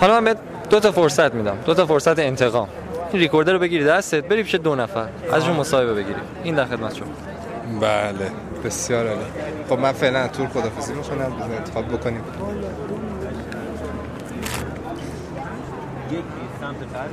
حالا 0.00 0.20
من 0.20 0.34
دو 0.70 0.80
تا 0.80 0.92
فرصت 0.92 1.34
میدم. 1.34 1.56
دو 1.66 1.74
تا 1.74 1.86
فرصت 1.86 2.18
انتقام. 2.18 2.68
این 3.12 3.22
ریکوردر 3.22 3.52
رو 3.52 3.58
بگیری 3.58 3.84
دستت 3.84 4.24
بری 4.24 4.42
پیش 4.42 4.54
دو 4.54 4.74
نفر. 4.74 5.08
ازشون 5.32 5.56
مصاحبه 5.56 5.94
بگیری 5.94 6.20
این 6.44 6.54
در 6.54 6.64
خدمت 6.64 6.94
شما. 6.94 7.08
بله. 7.80 8.30
بسیار 8.64 9.08
عالی. 9.08 9.20
خب 9.68 9.78
من 9.78 9.92
فعلا 9.92 10.28
تور 10.28 10.46
خدافظی 10.48 10.94
می‌کنم. 10.94 11.16
بزن 11.16 11.56
انتخاب 11.58 11.88
بکنیم. 11.88 12.22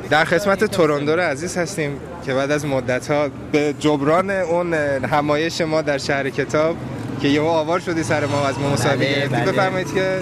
در 0.09 0.25
خدمت 0.25 0.63
توروندور 0.63 1.19
عزیز 1.19 1.57
هستیم 1.57 1.99
که 2.25 2.33
بعد 2.33 2.51
از 2.51 2.65
مدت 2.65 3.11
ها 3.11 3.29
به 3.51 3.73
جبران 3.79 4.29
اون 4.29 4.73
همایش 5.03 5.61
ما 5.61 5.81
در 5.81 5.97
شهر 5.97 6.29
کتاب 6.29 6.75
که 7.21 7.27
یهو 7.27 7.45
آوار 7.45 7.79
شدی 7.79 8.03
سر 8.03 8.25
ما 8.25 8.45
از 8.47 8.59
ما 8.59 8.69
مصاحبه 8.69 8.97
بله، 8.97 9.15
گرفتی. 9.15 9.35
بله. 9.35 9.51
بفرمایید 9.51 9.93
که 9.93 10.19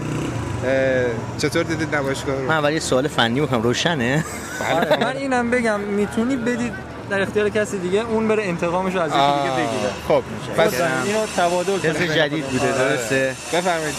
چطور 1.37 1.63
دیدید 1.63 1.95
نمایشگاه 1.95 2.35
رو؟ 2.35 2.47
من 2.47 2.55
اول 2.57 2.73
یه 2.73 2.79
سوال 2.79 3.07
فنی 3.07 3.39
می‌کنم 3.39 3.61
روشنه؟ 3.61 4.25
آره 4.73 4.97
من 4.99 5.17
اینم 5.17 5.51
بگم 5.51 5.79
می‌تونی 5.79 6.35
بدید 6.35 6.92
در 7.13 7.21
اختیار 7.21 7.49
کسی 7.49 7.77
دیگه 7.77 7.99
اون 7.99 8.27
بره 8.27 8.43
انتقامش 8.43 8.93
رو 8.93 9.01
از 9.01 9.11
یکی 9.11 9.19
دیگه 9.19 9.55
بگیره. 9.55 9.91
خب 10.07 10.23
پس 10.57 10.73
اینو 11.05 11.25
تبادل 11.37 11.77
کنیم. 11.77 12.13
جدید 12.13 12.45
بوده 12.45 12.71
درسته؟ 12.77 13.35
بفرمایید. 13.53 13.95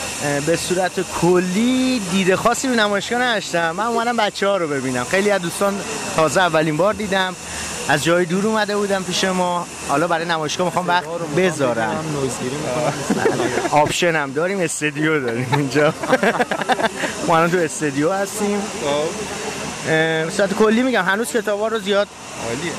به 0.47 0.57
صورت 0.57 0.93
کلی 1.21 2.03
دید 2.11 2.35
خاصی 2.35 2.69
به 2.69 2.75
نمایشگاه 2.77 3.23
نداشتم 3.23 3.71
من 3.71 3.85
اومدم 3.85 4.17
بچه 4.17 4.49
ها 4.49 4.57
رو 4.57 4.69
ببینم. 4.69 5.05
خیلی 5.05 5.31
از 5.31 5.43
دوستان 5.43 5.75
تازه 6.17 6.41
اولین 6.41 6.77
بار 6.77 6.95
دیدم. 6.95 7.37
از 7.89 8.05
جای 8.05 8.25
دور 8.25 8.47
اومده 8.47 8.77
بودم 8.77 9.03
پیش 9.03 9.25
ما. 9.25 9.67
حالا 9.89 10.07
برای 10.07 10.27
نمایشگاه 10.27 10.67
می‌خوام 10.67 10.89
وقت 10.89 11.05
بذارم. 11.37 12.05
option 13.70 14.16
هم 14.17 14.33
داریم. 14.33 14.61
استودیو 14.61 15.21
داریم 15.21 15.55
اینجا. 15.57 15.95
ما 17.29 17.37
الان 17.37 17.51
تو 17.51 17.59
استودیو 17.59 18.12
هستیم. 18.12 18.59
اه، 18.59 20.25
به 20.25 20.31
صورت 20.37 20.55
کلی 20.55 20.83
میگم 20.83 21.05
هنوز 21.05 21.33
کتابا 21.33 21.69
رو 21.69 21.79
زیاد 21.79 22.09
عالیه. 22.49 22.73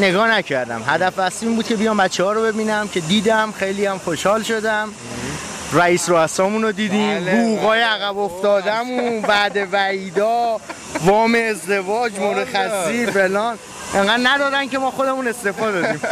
نگاه 0.00 0.30
نکردم. 0.30 0.82
هدف 0.86 1.18
اصلی 1.18 1.48
این 1.48 1.56
بود 1.56 1.66
که 1.66 1.76
بیام 1.76 1.96
بچه 1.96 2.24
ها 2.24 2.32
رو 2.32 2.42
ببینم 2.42 2.88
که 2.88 3.00
دیدم 3.00 3.52
خیلی 3.58 3.86
هم 3.86 3.98
خوشحال 3.98 4.42
شدم. 4.42 4.88
رئیس 5.72 6.08
رؤسامون 6.08 6.62
رو 6.62 6.72
دیدیم 6.72 7.20
بله، 7.20 7.30
حقوقای 7.30 7.80
بله. 7.80 7.88
عقب 7.88 8.18
افتادمون 8.18 9.20
بعد 9.20 9.68
وعیدا 9.72 10.60
وام 11.04 11.36
ازدواج 11.50 12.12
مرخصی 12.18 13.06
فلان. 13.06 13.58
انقدر 13.94 14.20
ندادن 14.22 14.68
که 14.68 14.78
ما 14.78 14.90
خودمون 14.90 15.28
استفاده 15.28 15.80
دادیم. 15.80 16.00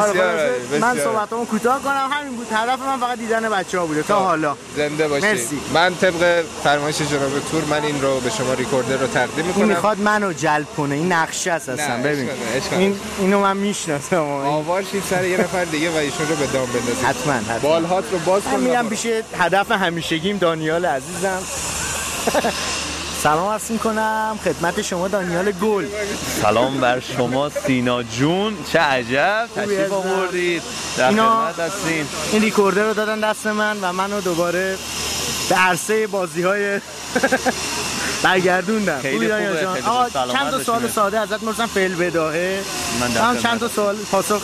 آره، 0.00 0.50
من. 0.80 0.98
صحبتمو 0.98 1.44
کوتاه 1.44 1.82
کنم. 1.82 2.08
همین 2.12 2.36
بود 2.36 2.46
هدف 2.52 2.78
من 2.80 2.98
فقط 2.98 3.18
دیدن 3.18 3.48
بچه 3.48 3.78
ها 3.78 3.86
بوده. 3.86 4.02
تا 4.02 4.18
حالا. 4.18 4.56
زنده 4.76 5.08
باشید 5.08 5.24
مرسی. 5.24 5.60
من 5.74 5.94
طبق 5.94 6.44
فرمایش 6.64 6.96
جناب 6.96 7.30
تور 7.50 7.64
من 7.64 7.82
این 7.84 8.02
رو 8.02 8.20
به 8.20 8.30
شما 8.30 8.54
ریکوردر 8.54 8.96
رو 8.96 9.06
تقدیم 9.06 9.36
این 9.36 9.46
می‌کنم. 9.46 9.64
می‌خواد 9.68 9.98
منو 9.98 10.32
جلب 10.32 10.66
کنه. 10.76 10.94
این 10.94 11.12
نقشه 11.12 11.52
است 11.52 11.68
اصلا 11.68 12.02
ببین. 12.02 12.28
این 12.70 12.96
اینو 13.18 13.40
من 13.40 13.56
می‌شناسم. 13.56 14.16
آوار 14.22 14.82
شید 14.82 15.02
سر 15.10 15.24
یه 15.24 15.40
نفر 15.40 15.64
دیگه 15.64 15.90
و 15.90 15.96
ایشون 15.96 16.28
رو 16.28 16.36
به 16.36 16.46
دام 16.46 16.66
بندازید. 16.66 17.04
حتما 17.04 17.32
حتما. 17.32 17.58
بالهات 17.58 18.04
رو 18.12 18.18
باز 18.18 18.46
من 18.46 18.52
کن. 18.52 18.60
میرم 18.60 18.88
پیش 18.88 19.06
هدف 19.38 19.70
همیشگیم 19.70 20.38
دانیال 20.38 20.86
عزیزم. 20.86 21.42
سلام 23.22 23.48
عرض 23.48 23.70
می‌کنم 23.70 24.38
خدمت 24.44 24.82
شما 24.82 25.08
دانیال 25.08 25.50
گل. 25.52 25.86
سلام 26.42 26.80
بر 26.80 27.00
شما 27.00 27.50
سینا 27.66 28.02
جون. 28.02 28.56
چه 28.72 28.78
عجب. 28.78 29.48
تشریف. 29.56 29.92
آوردید. 29.92 30.62
در 30.96 31.08
اینا- 31.08 31.52
خدمت 31.52 31.70
هستین 31.70 32.06
این 32.32 32.42
ریکوردر 32.42 32.82
رو 32.82 32.94
دادن 32.94 33.20
دست 33.20 33.46
من 33.46 33.76
و 33.82 33.92
منو 33.92 34.20
دوباره 34.20 34.76
به 35.48 35.54
عرصه 35.54 36.06
بازی 36.06 36.42
های 36.42 36.80
برگردوندم. 38.22 39.00
خیلی 39.00 39.28
خوبه، 39.32 39.60
جان؟ 39.82 40.10
چند 40.32 40.50
تا 40.50 40.62
سوال. 40.64 40.88
ساده 40.88 41.18
ازت 41.18 41.42
می‌پرسم. 41.42 41.66
فعل 41.66 41.94
بداهه. 41.94 42.62
من 43.00 43.10
هم. 43.10 43.38
چند 43.42 43.60
تا 43.60 43.68
سوال 43.68 43.96
پاسخ 43.96 44.42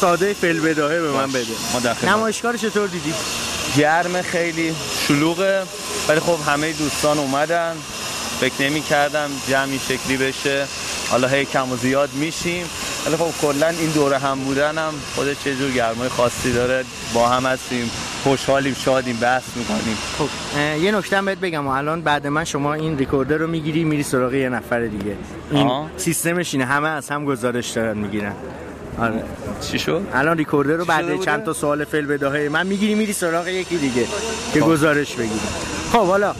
ساده 0.00 0.32
فعل 0.34 0.60
بداهه 0.60 1.00
به 1.00 1.10
من 1.10 1.32
بده. 1.32 2.06
نمایشگاه 2.06 2.52
رو 2.52 2.58
چطور 2.58 2.88
دیدی؟ 2.88 3.14
گرم 3.76 4.22
خیلی. 4.22 4.74
شلوغه. 5.08 5.62
ولی 6.08 6.20
خب 6.20 6.38
همه 6.46 6.72
دوستان 6.72 7.18
اومدن. 7.18 7.76
فکر 8.40 8.62
نمی 8.62 8.80
کردم 8.80 9.28
جمعی 9.48 9.78
شکلی 9.78 10.16
بشه. 10.16 10.66
حالا 11.10 11.28
هی 11.28 11.44
کم 11.44 11.72
و 11.72 11.76
زیاد 11.76 12.10
میشیم. 12.14 12.66
ولی 13.06 13.16
خب 13.16 13.30
کلا 13.40 13.68
این 13.68 13.90
دوره 13.90 14.18
هم 14.18 14.38
بودن 14.38 14.78
هم 14.78 14.92
خودش 15.14 15.46
یه 15.46 15.54
جور 15.54 15.70
گرمای 15.70 16.08
خاصی 16.08 16.52
داره. 16.52 16.84
با 17.14 17.28
هم 17.28 17.46
هستیم 17.46 17.90
خوشحالیم 18.24 18.74
شادیم 18.74 19.16
بحث 19.16 19.42
می‌کنیم. 19.56 19.96
خب 20.18 20.28
یه 20.80 20.92
نکته 20.92 21.22
بهت 21.22 21.38
بگم 21.38 21.66
و 21.66 21.70
الان 21.70 22.02
بعد 22.02 22.26
من 22.26 22.44
شما 22.44 22.74
این 22.74 22.98
ریکوردر 22.98 23.36
رو 23.36 23.46
می‌گیری 23.46 23.84
میری 23.84 24.02
سراغ 24.02 24.34
یه 24.34 24.48
نفر 24.48 24.80
دیگه. 24.80 25.16
این 25.50 25.66
آه. 25.66 25.90
سیستمش 25.96 26.54
اینه 26.54 26.66
همه 26.66 26.88
از 26.88 27.08
هم 27.08 27.24
گزارش 27.24 27.70
دارن 27.70 27.98
می‌گیرن. 27.98 28.32
آره. 29.00 29.22
چی 29.60 29.78
شد؟ 29.78 30.02
الان 30.12 30.38
ریکوردر 30.38 30.72
رو 30.72 30.84
بعد؟ 30.84 31.20
چند 31.20 31.44
تا 31.44 31.52
سوال 31.52 31.84
فعل 31.84 32.06
بداهه 32.06 32.48
من 32.48 32.66
می‌گیری 32.66 32.94
میری 32.94 33.12
سراغ 33.12 33.48
یکی 33.48 33.76
دیگه 33.78 34.06
که 34.54 34.60
خب. 34.60 34.66
گزارش 34.66 35.14
بگیری. 35.14 35.40
خب 35.92 36.06
حالا 36.06 36.34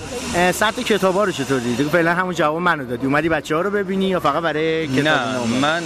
سطح 0.52 0.82
کتابا 0.82 1.24
رو 1.24 1.32
چطور 1.32 1.60
دیدی؟ 1.60 1.84
فعلا 1.84 2.14
همون 2.14 2.34
جواب 2.34 2.58
منو 2.58 2.84
دادی. 2.84 3.06
اومدی 3.06 3.28
بچه 3.28 3.54
ها 3.54 3.60
رو 3.60 3.70
ببینی 3.70 4.04
یا 4.04 4.20
فقط 4.20 4.42
برای 4.42 4.88
کتاب 4.88 5.04
نه؟ 5.04 5.58
من 5.60 5.82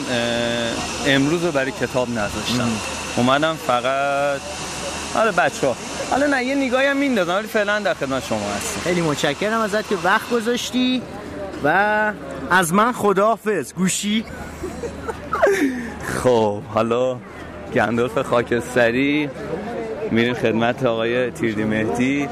امروز 1.06 1.44
رو 1.44 1.52
برای 1.52 1.72
کتاب 1.72 2.10
نذاشتم. 2.10 2.70
اومدم 3.16 3.56
فقط 3.66 4.40
آره 5.14 5.30
بچه 5.30 5.66
ها 5.66 5.76
حالا 6.10 6.26
نه 6.26 6.44
یه 6.44 6.54
نگاهی 6.54 6.86
هم 6.86 6.96
میندازم 6.96 7.34
ولی 7.34 7.46
فعلا 7.46 7.78
در 7.78 7.94
خدمت 7.94 8.26
شما 8.26 8.50
هستم. 8.56 8.80
خیلی 8.80 9.00
متشکرم 9.00 9.60
ازت 9.60 9.88
که 9.88 9.96
وقت 10.04 10.30
گذاشتی 10.30 11.02
و 11.64 12.12
از 12.50 12.74
من 12.74 12.92
خداحافظ. 12.92 13.72
گوشی. 13.72 14.24
خب 16.04 16.62
حالا 16.62 17.16
گندالف 17.74 18.18
خاکستری 18.18 19.30
میریم 20.10 20.34
خدمت 20.34 20.84
آقای 20.84 21.30
تیردی 21.30 21.64
مهدی. 21.64 22.28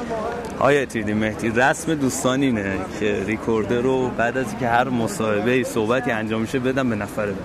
آقای 0.59 0.87
تیردی 0.87 1.13
مهدی 1.13 1.49
رسم 1.49 1.95
دوستان 1.95 2.43
اینه 2.43 2.79
که 3.01 3.23
ریکوردر 3.27 3.81
رو 3.81 4.09
بعد 4.09 4.39
از 4.39 4.47
که 4.61 4.69
هر 4.69 4.89
مصاحبه 4.89 5.65
صحبتی 5.65 6.11
انجام 6.11 6.41
میشه 6.41 6.59
بدم 6.59 6.91
به 6.91 6.97
نفر 6.97 7.27
بعد. 7.27 7.37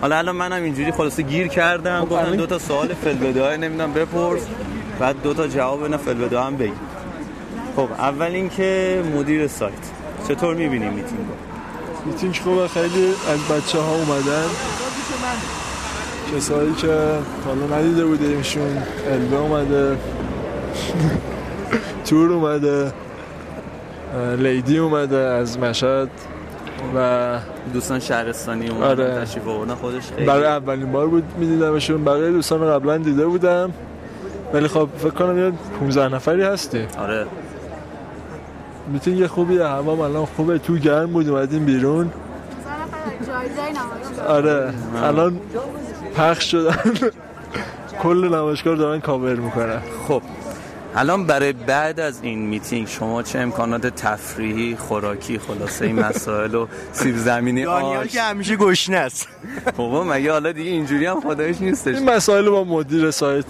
حالا 0.00 0.18
الان 0.18 0.36
منم 0.36 0.62
اینجوری 0.62 0.92
خلاصه 0.92 1.22
گیر 1.22 1.46
کردم 1.46 2.04
گفتم 2.04 2.36
دو 2.36 2.46
تا 2.46 2.58
سوال 2.58 2.88
فلبدای 2.88 3.58
نمی‌دونم 3.58 3.92
بپرس 3.92 4.42
بعد 5.00 5.22
دو 5.22 5.34
تا 5.34 5.46
جواب 5.46 5.86
نه 5.86 5.96
فلبدا 5.96 6.42
هم 6.42 6.56
بگی. 6.56 6.72
خب 7.76 7.88
اول 7.98 8.26
اینکه 8.26 9.02
مدیر 9.16 9.46
سایت 9.46 9.74
چطور 10.28 10.54
می‌بینیم 10.54 10.92
میتینگ 10.92 11.18
رو؟ 11.18 12.10
میتینگ 12.12 12.40
خوبه 12.44 12.68
خیلی 12.68 13.08
از 13.08 13.48
بچه 13.48 13.78
ها 13.78 13.94
اومدن. 13.94 14.46
کسایی 16.32 16.74
که 16.74 17.18
حالا 17.46 17.78
ندیده 17.78 18.04
بودیمشون 18.04 18.82
البه 19.10 19.36
اومده 19.36 19.96
تور 22.06 22.32
اومده 22.32 22.92
لیدی 24.38 24.78
اومده 24.78 25.16
از 25.16 25.58
مشهد 25.58 26.08
و 26.96 27.38
دوستان 27.72 28.00
شهرستانی 28.00 28.68
اومدن 28.68 28.86
آره. 28.86 29.24
تشریف 29.24 29.48
آوردن 29.48 29.74
خودش 29.74 30.02
خیلی 30.02 30.26
برای 30.26 30.44
اولین 30.44 30.92
بار 30.92 31.06
بود 31.06 31.24
میدیدمشون. 31.38 32.04
بقیه 32.04 32.30
دوستان 32.30 32.60
رو 32.60 32.66
قبلا 32.66 32.98
دیده 32.98 33.26
بودم 33.26 33.72
ولی 34.52 34.68
خب 34.68 34.88
فکر 34.98 35.10
کنم 35.10 35.38
یه 35.38 35.52
15 35.80 36.14
نفری 36.14 36.42
هستی 36.42 36.86
آره. 36.98 37.26
میتینگ 38.92 39.26
خوبیه 39.26 39.66
همه 39.66 39.92
هم 39.92 40.00
الان 40.00 40.26
خوبه 40.26 40.58
تو 40.58 40.74
گرم 40.76 41.06
بود 41.06 41.28
اومدیم 41.28 41.64
بیرون. 41.64 42.10
آره. 44.28 44.72
الان 45.02 45.40
پخش 46.16 46.50
شدن. 46.50 46.76
کل 48.02 48.28
نمایشگاه 48.28 48.76
دارن 48.76 49.00
کاور 49.00 49.34
می‌کنن. 49.34 49.80
خب 50.08 50.22
الان 50.96 51.26
برای 51.26 51.52
بعد 51.52 52.00
از 52.00 52.20
این 52.22 52.46
میتینگ 52.46 52.88
شما 52.88 53.22
چه 53.22 53.38
امکانات 53.38 53.86
تفریحی 53.86 54.76
خوراکی 54.76 55.38
خلاصه 55.38 55.84
این 55.84 55.98
مسائل 56.00 56.54
و 56.54 56.66
سیب 56.92 57.16
زمینی 57.16 57.64
دانیال 57.64 57.96
آش؟ 57.96 58.08
که 58.08 58.22
همیشه 58.22 58.56
گشنه 58.56 58.96
است. 58.96 59.28
بابا 59.76 60.04
مگه 60.04 60.32
حالا 60.32 60.52
دیگه 60.52 60.70
اینجوری 60.70 61.06
هم 61.06 61.20
خدایش 61.20 61.60
نیستش؟ 61.60 61.94
این 61.94 62.10
مسائل 62.10 62.44
رو 62.44 62.52
با 62.52 62.64
مدیر 62.64 63.10
سایت 63.10 63.44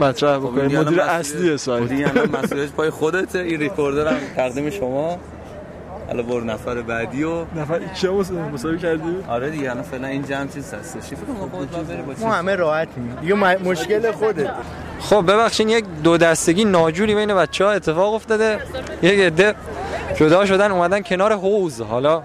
مطرح 0.00 0.38
خب 0.38 0.46
الان 0.46 0.76
مدیر 0.76 1.00
اصلی 1.00 1.56
سایت. 1.56 1.88
دیگه 1.88 2.08
الان 2.08 2.30
مسئولیتش 2.42 2.72
پای 2.72 2.90
خودته. 2.90 3.38
این 3.38 3.60
ریکوردر 3.60 4.08
هم 4.08 4.20
تقدیم 4.36 4.70
شما. 4.70 5.18
حالا 6.14 6.26
برو 6.26 6.44
نفر 6.44 6.82
بعدی 6.82 7.24
و 7.24 7.44
نفر 7.56 7.80
کیا 7.94 8.12
مسابقه 8.54 8.78
کردی؟ 8.78 9.16
آره 9.28 9.50
دیگه 9.50 9.70
الان 9.70 9.82
فعلا 9.82 10.08
این 10.08 10.22
جمع 10.22 10.46
چیز 10.46 10.74
هستش 10.74 11.16
خودت. 11.50 12.20
ما 12.20 12.32
همه 12.32 12.54
راحتیم 12.54 13.16
دیگه 13.20 13.34
مشکل 13.34 14.12
خوده 14.12 14.50
خب 15.00 15.32
ببخشین 15.32 15.68
یک 15.68 15.84
دو 16.02 16.16
دستگی 16.16 16.64
ناجوری 16.64 17.14
بین 17.14 17.34
بچه 17.34 17.64
ها 17.64 17.70
اتفاق 17.70 18.14
افتاده. 18.14 18.58
یک 19.02 19.20
عده 19.20 19.54
جدا 20.16 20.46
شدن 20.46 20.70
اومدن 20.70 21.02
کنار 21.02 21.32
حوز 21.32 21.80
حالا 21.80 22.22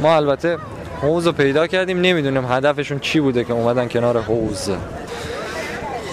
ما 0.00 0.16
البته 0.16 0.58
حوز 1.02 1.26
رو 1.26 1.32
پیدا 1.32 1.66
کردیم. 1.66 2.00
نمی‌دونیم 2.00 2.44
هدفشون 2.52 2.98
چی 2.98 3.20
بوده 3.20 3.44
که 3.44 3.52
اومدن 3.52 3.88
کنار 3.88 4.20
حوز 4.20 4.70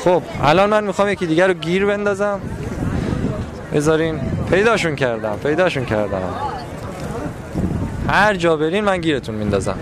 خب 0.04 0.22
الان 0.44 0.70
من 0.70 0.84
می‌خوام 0.84 1.10
یکی 1.10 1.26
دیگر 1.26 1.48
رو 1.48 1.54
گیر 1.54 1.86
بندازم. 1.86 2.42
بذارین 3.74 4.20
پیداشون 4.50 4.96
کردم 4.96 5.40
پیداشون 5.44 5.86
کردم. 5.86 6.34
هر 8.10 8.36
جا 8.36 8.58
برین 8.58 8.84
من 8.84 8.98
گیرتون 9.02 9.36
میندازم. 9.36 9.78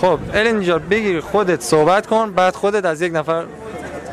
خب 0.00 0.18
الین 0.34 0.60
جان 0.60 0.82
بگیر 0.90 1.20
خودت 1.20 1.60
صحبت 1.60 2.06
کن 2.06 2.30
بعد 2.30 2.54
خودت 2.54 2.84
از 2.84 3.02
یک 3.02 3.14
نفر 3.14 3.44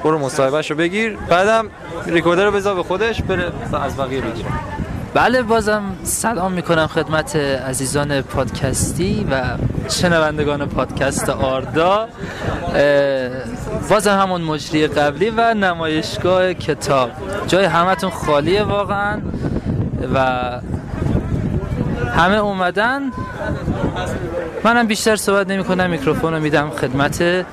برو 0.04 0.20
مصاحبهش 0.20 0.72
رو 0.72 0.78
بگیر 0.78 1.18
بعدم 1.30 1.66
ریکوردر 2.06 2.46
رو 2.46 2.52
بذار 2.52 2.76
به 2.76 2.84
خودش 2.84 3.22
بره 3.22 3.52
از 3.84 3.98
بقیه 3.98 4.22
بگیره 4.22 4.50
بله 5.14 5.42
بازم 5.42 5.84
سلام 6.04 6.52
می‌کنم 6.52 6.88
خدمت 6.88 7.36
عزیزان 7.36 8.22
پادکستی 8.22 9.28
و 9.32 9.42
شنوندگان 9.90 10.66
پادکست 10.66 11.30
آردا. 11.30 12.08
بازم 13.90 14.20
همون 14.20 14.42
مجری 14.42 14.88
قبلی 14.88 15.30
و 15.30 15.54
نمایشگاه 15.54 16.54
کتاب. 16.54 17.12
جای 17.48 17.66
همتون 17.66 18.10
خالیه 18.10 18.64
واقعا 18.64 19.22
و 20.16 20.42
همه 22.16 22.36
اومدن. 22.36 23.02
منم 24.64 24.88
بیشتر 24.88 25.16
صحبت 25.16 25.50
نمی 25.50 25.64
کنم 25.64 25.90
میکروفون 25.90 26.34
رو 26.34 26.40
میدم 26.40 26.70
خدمت 26.70 27.46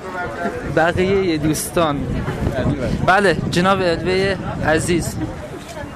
بقیه 0.75 1.37
دوستان. 1.37 1.99
بله 3.05 3.37
جناب 3.51 3.79
الوه 3.81 4.35
عزیز. 4.67 5.15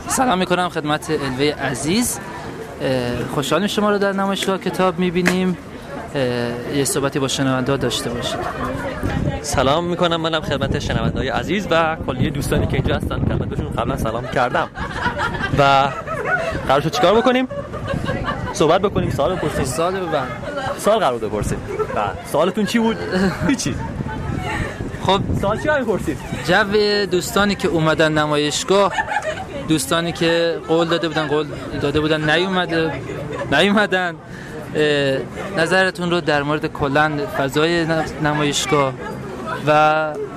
سلام 0.07 0.37
می‌کنم 0.37 0.69
خدمت 0.69 1.09
الوه 1.09 1.53
عزیز. 1.53 2.19
خوشحالیم 3.33 3.67
شما 3.67 3.91
رو 3.91 3.97
در 3.97 4.11
نمایشگاه 4.11 4.57
کتاب 4.57 4.99
می‌بینیم. 4.99 5.57
یه 6.75 6.85
صحبتی 6.85 7.19
با 7.19 7.27
شنونده 7.27 7.77
داشته 7.77 8.09
باشید. 8.09 8.39
سلام 9.41 9.83
می‌کنم 9.83 10.21
منم 10.21 10.41
خدمت 10.41 10.79
شنونده 10.79 11.19
های 11.19 11.29
عزیز 11.29 11.67
و 11.71 11.97
کلیه 12.07 12.29
دوستانی 12.29 12.67
که 12.67 12.73
اینجا 12.73 12.95
هستن. 12.95 13.15
خدمتشون 13.15 13.69
قبلا 13.69 13.97
سلام 13.97 14.27
کردم. 14.27 14.67
و 15.59 15.87
قرار 16.67 16.81
شد 16.81 16.91
چیکار 16.91 17.15
بکنیم؟ 17.15 17.47
صحبت 18.56 18.82
بکنیم 18.82 19.10
سوال 19.10 19.36
بپرسیم. 19.36 19.66
سوال 19.66 19.99
ببند. 19.99 20.28
سوال 20.78 20.99
قرار 20.99 21.20
بپرسیم. 21.20 21.58
سوالتون 22.32 22.66
چی 22.66 22.80
بود؟ 22.80 22.97
هیچی. 23.47 23.76
خب. 25.06 25.22
سوال 25.41 25.60
چی 25.60 25.68
بپرسید 25.68 26.18
جو 26.47 27.06
دوستانی 27.06 27.56
که 27.56 27.68
اومدن 27.68 28.12
نمایشگاه 28.12 28.93
دوستانی 29.68 30.12
که 30.12 30.58
قول 30.68 30.88
داده 30.88 31.08
بودن 31.08 31.28
قول 31.28 31.47
داده 31.82 31.99
بودن 31.99 32.30
نیومده 32.30 32.91
نیومدن 33.51 34.16
نظرتون 35.58 36.12
رو 36.12 36.22
در 36.22 36.43
مورد 36.43 36.66
کلا 36.66 37.12
فضای 37.38 37.86
نمایشگاه 38.24 38.93
و 39.68 39.72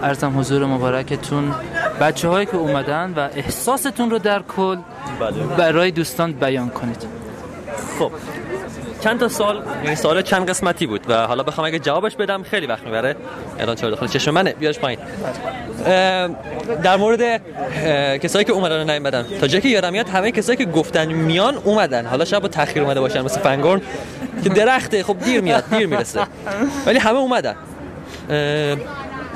ارزم 0.03 0.39
حضور 0.39 0.64
مبارکتون. 0.66 1.55
بچه 2.01 2.29
هایی 2.29 2.47
که 2.47 2.57
اومدن 2.57 3.14
و 3.16 3.29
احساستون 3.35 4.11
رو 4.11 4.19
در 4.19 4.43
کل 4.43 4.77
برای 5.59 5.91
دوستان 5.91 6.33
بیان 6.33 6.69
کنید. 6.69 7.18
خب 7.99 8.12
چند 9.01 9.20
تا 9.20 9.28
سال 9.28 9.62
یعنی 9.84 9.96
سوال 9.96 10.22
چند 10.22 10.51
قسمتی 10.51 10.86
بود 10.86 11.01
و 11.09 11.26
حالا 11.26 11.42
بخوام 11.42 11.66
اگه 11.66 11.78
جوابش 11.78 12.16
بدم 12.16 12.42
خیلی 12.42 12.66
وقت 12.66 12.82
می‌بره. 12.82 13.16
الان 13.61 13.76
چرا 13.76 13.90
داخل 13.90 14.07
چشم 14.07 14.30
منه. 14.30 14.53
بیارش 14.53 14.78
پایین. 14.78 14.99
در 16.82 16.96
مورد 16.96 17.42
کسایی 18.18 18.44
که 18.44 18.53
اومدن 18.53 18.90
نیومدن 18.90 19.26
تا 19.40 19.46
جایی 19.46 19.62
که 19.62 19.68
یادم 19.68 19.92
میاد 19.92 20.09
همه 20.09 20.32
کسایی 20.32 20.57
که 20.57 20.64
گفتن 20.64 21.12
میان 21.12 21.55
اومدن. 21.55 22.07
حالا 22.07 22.24
شب 22.24 22.38
با 22.38 22.49
تاخیر 22.49 22.82
اومده 22.82 23.01
باشن 23.01 23.20
مثل 23.20 23.40
فنگورن. 23.40 23.80
که 24.44 24.49
درخته 24.49 25.03
خب 25.03 25.16
دیر 25.24 25.40
میاد 25.40 25.64
دیر 25.70 25.86
می‌رسه. 25.86 26.20
ولی 26.86 26.99
همه 26.99 27.18
اومدن. 27.18 27.55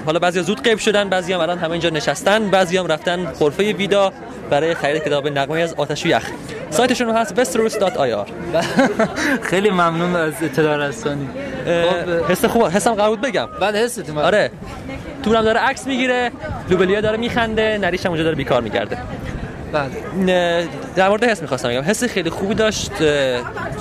حالا 0.06 0.18
بعضی 0.18 0.42
زود 0.42 0.62
غیب 0.62 0.78
شدن 0.78 1.08
بعضی 1.08 1.32
هم 1.32 1.40
الان 1.40 1.58
همه 1.58 1.70
اینجا 1.70 1.90
نشستن 1.90 2.50
بعضی 2.50 2.76
هم 2.76 2.86
رفتن 2.86 3.24
غرفه 3.24 3.72
ویدا 3.72 4.12
برای 4.50 4.74
خرید 4.74 5.04
کتاب 5.04 5.28
نغمه 5.28 5.60
از 5.60 5.74
آتش 5.74 6.04
و 6.04 6.08
یخ. 6.08 6.30
سایتشون 6.70 7.10
هست 7.16 7.44
westeros.ir 7.44 8.30
خیلی 9.50 9.70
ممنون 9.70 10.16
از 10.16 10.32
اطلاع 10.42 10.76
رسانی. 10.76 11.28
حس 12.28 12.44
خوب 12.44 12.62
حسم 12.66 12.94
قرار 12.94 13.10
بود 13.10 13.20
بگم. 13.20 13.48
بله 13.60 13.78
حستون. 13.78 14.18
آره. 14.18 14.50
تورم 15.22 15.42
داره 15.42 15.60
عکس 15.60 15.86
می‌گیره 15.86 16.30
لوبلیا 16.70 17.00
داره 17.00 17.16
میخنده 17.16 17.78
نریش 17.78 18.06
هم 18.06 18.12
اونجا 18.12 18.24
داره 18.24 18.36
بیکار 18.36 18.60
میگرده. 18.60 18.98
بله. 19.72 20.68
در 20.96 21.08
مورد 21.08 21.24
حس 21.24 21.42
می‌خواستم 21.42 21.68
بگم. 21.68 21.82
حس 21.82 22.04
خیلی 22.04 22.30
خوبی 22.30 22.54
داشت 22.54 22.92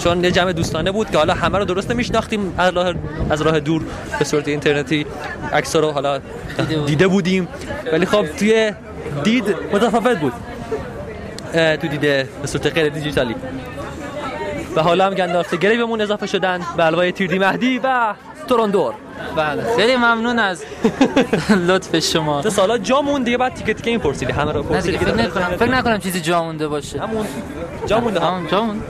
چون 0.03 0.23
یه 0.23 0.31
جمع 0.31 0.53
دوستانه 0.53 0.91
بود 0.91 1.11
که 1.11 1.17
حالا 1.17 1.33
همه 1.33 1.57
رو 1.57 1.65
درست 1.65 1.91
نمیشناختیم. 1.91 2.53
از 2.57 2.73
راه 2.73 2.93
از 3.29 3.41
راه 3.41 3.59
دور 3.59 3.83
به 4.19 4.25
صورت 4.25 4.47
اینترنتی 4.47 5.05
عکس 5.53 5.75
رو 5.75 5.91
حالا 5.91 6.19
دیده 6.85 7.07
بودیم. 7.07 7.47
ولی 7.93 8.05
خب 8.05 8.25
توی 8.25 8.71
دید 9.23 9.55
متفاوت 9.73 10.19
بود. 10.19 10.33
تو 11.53 11.87
دیده 11.87 12.27
به 12.41 12.47
صورت 12.47 12.73
غیر 12.73 12.89
دیجیتالی. 12.89 13.35
و 14.75 14.81
حالا 14.81 15.05
هم 15.05 15.13
گندالف 15.13 15.53
گریبمون 15.53 16.01
اضافه 16.01 16.27
شدن 16.27 16.59
به 16.77 16.85
الوای 16.85 17.11
تیردی 17.11 17.39
مهدی 17.39 17.79
و 17.83 18.13
توراندور 18.51 18.93
بله. 19.35 19.75
خیلی 19.75 19.95
ممنون 19.95 20.39
از 20.39 20.63
لطف 21.67 21.99
شما. 21.99 22.41
تا 22.41 22.49
سالا 22.49 22.77
جا 22.77 23.01
موند 23.01 23.25
دیگه 23.25 23.37
بعد 23.37 23.53
تیکه 23.53 23.73
تیکه 23.73 23.89
این 23.89 23.99
پرسیدی 23.99 24.31
همه 24.31 24.51
رو 24.51 24.63
پرسیدی. 24.63 24.97
فکر 24.97 25.13
نکنم 25.13 25.57
فکر 25.57 25.69
نکنم 25.69 25.97
چیزی 25.97 26.21
جا 26.21 26.43
مونده 26.43 26.67
باشه. 26.67 27.01
همون 27.01 27.25
جا 27.85 27.99
مونده. 27.99 28.19
همون 28.19 28.47
جا 28.47 28.63
مونده. 28.63 28.83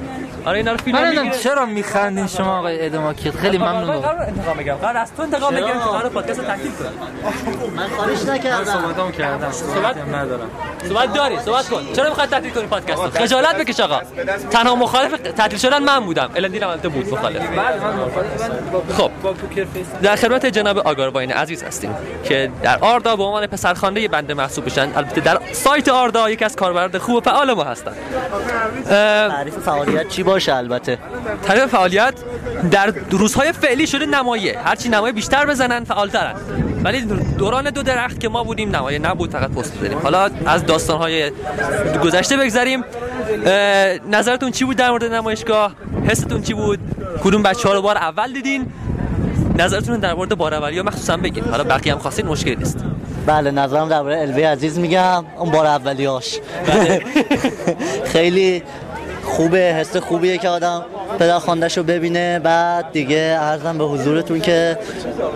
آره 0.46 0.58
اینا 0.58 0.72
رو 0.72 0.78
فیلم 0.78 0.98
من 0.98 1.04
نمی‌دونم 1.04 1.26
می‌گیره 1.28 1.44
چرا 1.44 1.66
میخندین 1.66 2.28
شما 2.28 2.60
آقای 2.60 2.86
ادماکیل 2.86 3.32
خیلی 3.32 3.58
ممنون. 3.58 4.00
قرار 4.02 4.22
انتقام 4.22 4.58
بگم 4.58 4.74
قرار 4.74 4.98
از 4.98 5.16
تو 5.16 5.22
انتقام 5.22 5.56
بگیرم 5.56 5.80
که 5.80 5.86
قرار 5.86 6.10
پادکست 6.10 6.42
تکلیف 6.42 6.80
کنم. 6.80 6.90
من 7.76 7.88
خواهش 7.88 8.24
نکردم. 8.24 8.64
صحبتام 8.64 9.12
کردم. 9.12 9.52
صحبت 9.52 9.96
ندارم. 10.14 10.50
صحبت 10.90 11.14
داری. 11.14 11.40
صحبت 11.40 11.70
کن. 11.70 11.82
چرا 11.96 12.10
می‌خواد 12.10 12.30
تعطیل 12.30 12.52
کنی 12.52 12.68
پادکست 12.68 13.02
خجالت 13.02 13.58
بکش 13.58 13.80
آقا. 13.80 14.02
تنها 14.52 14.76
مخالف 14.76 15.12
تعطیل 15.12 15.60
شدن 15.60 15.84
من 15.84 16.00
بودم. 16.00 16.30
الندین 16.36 16.64
هم 16.64 16.78
بود 16.78 17.14
مخالف. 17.14 17.42
خب. 18.98 19.12
در 20.02 20.16
خدمت 20.16 20.46
جناب 20.46 20.78
آگارواین 20.78 21.32
عزیز 21.32 21.64
هستیم 21.64 21.96
که 22.24 22.52
در 22.64 22.78
آردا 22.80 23.16
به 23.16 23.24
عنوان 23.24 23.48
پسرخوانده 23.48 24.08
بنده 24.08 24.34
محسوب 24.34 24.66
بشن 24.66 24.92
البته 24.96 25.22
در 25.22 25.40
سایت 25.52 25.90
آردا 25.90 26.30
یکی 26.30 26.46
از 26.46 26.56
کاربران 26.56 26.98
خوب 26.98 27.16
و 27.16 27.22
فعال 27.22 27.54
ما 27.54 27.64
هستن. 27.64 27.92
تعریف 29.30 29.58
فعالیت 29.58 30.08
چی 30.08 30.24
باشه 30.32 30.56
البته. 30.56 30.98
تعریف 31.44 31.66
فعالیت 31.66 32.14
در 32.72 32.94
روزهای 33.10 33.52
فعلی 33.52 33.88
شده 33.88 34.06
نمایه. 34.06 34.60
هرچی 34.60 34.90
نمایه 34.90 35.14
بیشتر 35.14 35.46
بزنن 35.46 35.84
فعالترن. 35.84 36.36
ولی 36.84 37.02
دوران 37.38 37.70
دو 37.70 37.84
درخت 37.84 38.20
که 38.20 38.30
ما 38.30 38.44
بودیم 38.44 38.76
نمایه 38.76 39.00
نبود 39.00 39.32
فقط 39.32 39.52
پست 39.52 39.78
بزنیم 39.78 39.98
حالا 39.98 40.30
از 40.46 40.66
داستانهای 40.66 41.32
گذشته 42.04 42.38
بگذریم. 42.38 42.84
نظرتون 44.12 44.52
چی 44.52 44.66
بود 44.66 44.78
در 44.78 44.90
مورد 44.90 45.04
نمایشگاه؟ 45.04 45.76
حستون 46.08 46.42
چی 46.42 46.54
بود؟ 46.54 46.80
کدوم 47.24 47.44
بچه 47.44 47.68
ها 47.68 47.74
رو 47.74 47.82
بار 47.82 47.98
اول 47.98 48.34
دیدین؟ 48.34 48.66
نظرتون 49.58 50.00
در 50.00 50.14
مورد 50.14 50.38
بار 50.38 50.54
اولی 50.54 50.78
ها 50.78 50.84
مخصوصا 50.84 51.18
بگین. 51.18 51.44
حالا 51.44 51.64
بقیه 51.64 51.94
هم 51.94 52.00
خواستین 52.00 52.26
مشکلی 52.26 52.56
نیست. 52.56 52.78
بله 53.26 53.52
نظرم 53.52 53.90
درباره 53.90 54.22
الوی 54.22 54.44
عزیز 54.44 54.80
میگم. 54.80 55.26
اون 55.38 55.52
بار 55.52 55.66
اولیاش. 55.66 56.40
خیلی 58.14 58.64
خوبه 59.24 59.58
حس 59.58 59.98
خوبیه 59.98 60.38
که 60.38 60.50
آدم 60.50 60.86
پدر 61.20 61.40
خواندش 61.40 61.78
رو 61.78 61.84
ببینه. 61.84 62.40
بعد 62.40 62.92
دیگه 62.92 63.38
ارزم 63.42 63.78
به 63.78 63.84
حضورتون 63.84 64.42
که 64.42 64.78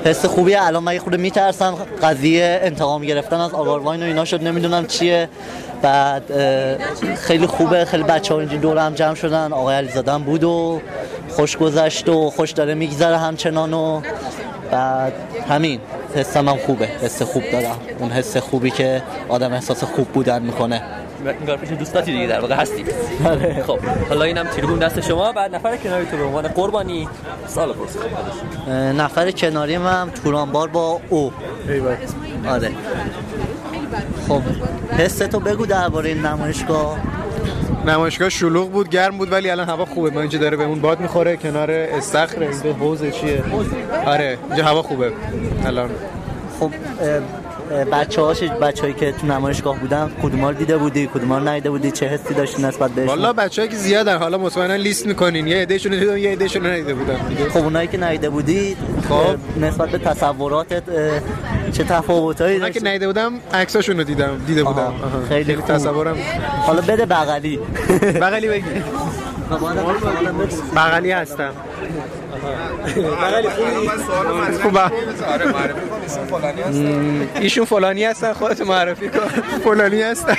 حس 0.06 0.26
خوبیه 0.26 0.64
الان 0.64 0.84
من 0.84 0.98
خورده 0.98 1.18
میترسم. 1.18 1.76
قضیه 2.04 2.60
انتقام 2.64 3.02
گرفتن 3.02 3.40
از 3.40 3.54
آگارواین 3.54 4.04
و 4.04 4.06
اینا 4.06 4.26
شد. 4.26 4.44
نمی‌دونم 4.44 4.88
چیه. 4.88 5.30
بعد 5.82 6.24
خیلی 7.16 7.48
خوبه. 7.48 7.86
خیلی 7.86 8.04
بچه 8.04 8.34
ها 8.34 8.40
اینجا 8.40 8.58
دور 8.58 8.78
هم 8.78 8.94
جمع 8.94 9.16
شدن. 9.16 9.54
آقای 9.54 9.76
علیزاده 9.76 10.18
بود 10.18 10.44
و 10.44 10.82
خوش 11.30 11.58
گذشت 11.58 12.10
و 12.10 12.30
خوش 12.30 12.52
داره 12.52 12.74
میگذره 12.74 13.18
همچنان 13.18 13.74
و 13.74 14.02
بعد 14.72 15.14
همین. 15.50 15.80
حسم 16.16 16.50
هم 16.50 16.58
خوبه. 16.58 16.86
حس 16.86 17.22
خوب 17.22 17.44
دارم. 17.52 17.80
اون 18.00 18.12
حس 18.12 18.38
خوبی 18.38 18.72
که 18.72 19.04
آدم 19.30 19.54
احساس 19.54 19.84
خوب 19.84 20.08
بودن 20.08 20.42
می‌کنه. 20.42 20.82
انگار 21.34 21.58
پیش 21.58 21.70
دوستاتی 21.70 22.12
دیگه 22.12 22.28
در 22.28 22.40
واقع 22.40 22.56
هستیم. 22.56 22.86
خب 23.68 23.80
حالا 24.10 24.24
اینم 24.24 24.48
تریبون 24.48 24.80
دست 24.80 25.02
شما 25.02 25.32
بعد 25.32 25.56
نفر 25.56 25.78
کناری 25.78 26.06
تو 26.06 26.18
به 26.18 26.24
عنوان 26.24 26.48
قربانی. 26.48 27.08
سال 27.48 27.70
اه، 28.68 28.74
نفر 28.74 29.32
کناری 29.32 29.78
من 29.78 30.10
تورانبار 30.24 30.68
با 30.68 31.00
او. 31.10 31.32
آره. 32.50 32.72
خب 34.28 34.42
حس 34.98 35.18
تو 35.18 35.40
بگو 35.40 35.66
درباره 35.66 36.10
این 36.10 36.26
نمایشگاه. 36.26 37.00
نمایشگاه 37.86 38.30
شلوغ 38.30 38.72
بود 38.72 38.90
گرم 38.90 39.18
بود 39.18 39.32
ولی 39.32 39.50
الان 39.50 39.70
هوا 39.70 39.86
خوبه. 39.86 40.10
ما 40.10 40.22
اینجا 40.22 40.40
داره 40.40 40.58
بهمون 40.58 40.82
باد 40.82 41.00
می‌خوره 41.00 41.38
کنار 41.38 41.72
استخر. 41.72 42.40
اینجا 42.40 42.74
حوض 42.74 43.12
چیه؟ 43.12 43.44
آره 44.06 44.38
اینجا 44.48 44.66
هوا 44.66 44.82
خوبه. 44.82 45.12
الان. 45.66 45.90
خب 46.60 46.72
بچه 47.92 48.22
هاش 48.22 48.44
بچه 48.44 48.82
هایی 48.82 48.94
که 48.94 49.12
تو 49.12 49.28
نمایشگاه 49.28 49.80
بودن 49.80 50.12
کدوما 50.24 50.50
رو 50.50 50.58
دیده 50.58 50.78
بودی 50.78 51.10
کدوما 51.14 51.38
رو 51.38 51.48
ندیده 51.48 51.70
بودی؟ 51.70 51.92
چه 51.92 52.08
حسی 52.08 52.34
داشتی 52.34 52.64
نسبت 52.64 52.92
بهشون؟ 52.92 53.08
والا 53.10 53.34
بچه‌ها 53.34 53.68
که 53.68 53.76
زیادن. 53.76 54.18
حالا 54.18 54.38
مطمئنا 54.38 54.76
لیست 54.76 55.08
می‌کنین. 55.08 55.48
یه 55.48 55.58
عدهشون 55.58 55.94
رو 55.94 56.00
دیدم 56.00 56.18
یه 56.18 56.32
عدهشون 56.32 56.66
رو 56.66 56.72
ندیده 56.72 56.94
بودم 56.94 57.18
خب 57.50 57.58
اونایی 57.58 57.88
که 57.88 57.98
ندیده 57.98 58.30
بودی 58.30 58.78
خب. 59.10 59.60
نسبت 59.62 59.90
به 59.90 59.98
تصوراتت 59.98 60.84
چه 61.72 61.84
تفاوتایی 61.84 62.56
اونا 62.56 62.70
که 62.70 62.80
ندیده 62.84 63.08
بودم 63.08 63.34
عکساشون 63.54 63.98
رو 63.98 64.04
دیدم 64.04 64.42
دیده 64.48 64.64
بودم. 64.64 64.80
آها. 64.80 64.94
خیلی 65.30 65.56
خوب. 65.56 65.66
تصورم 65.66 66.18
حالا 66.66 66.82
بده 66.82 67.06
بغلی. 67.06 67.60
بغلی 68.22 68.48
بگی. 68.48 68.66
بغلی 70.76 71.12
هستم. 71.12 71.52
بغلی 72.96 73.50
خوبه. 74.62 74.86
م، 76.72 77.28
ایشون 77.42 77.66
فلانی 77.66 78.06
هستن 78.06 78.34
خودت 78.34 78.62
معرفی 78.62 79.10
کن. 79.10 79.28
فلانی 79.64 80.02
هستن. 80.02 80.38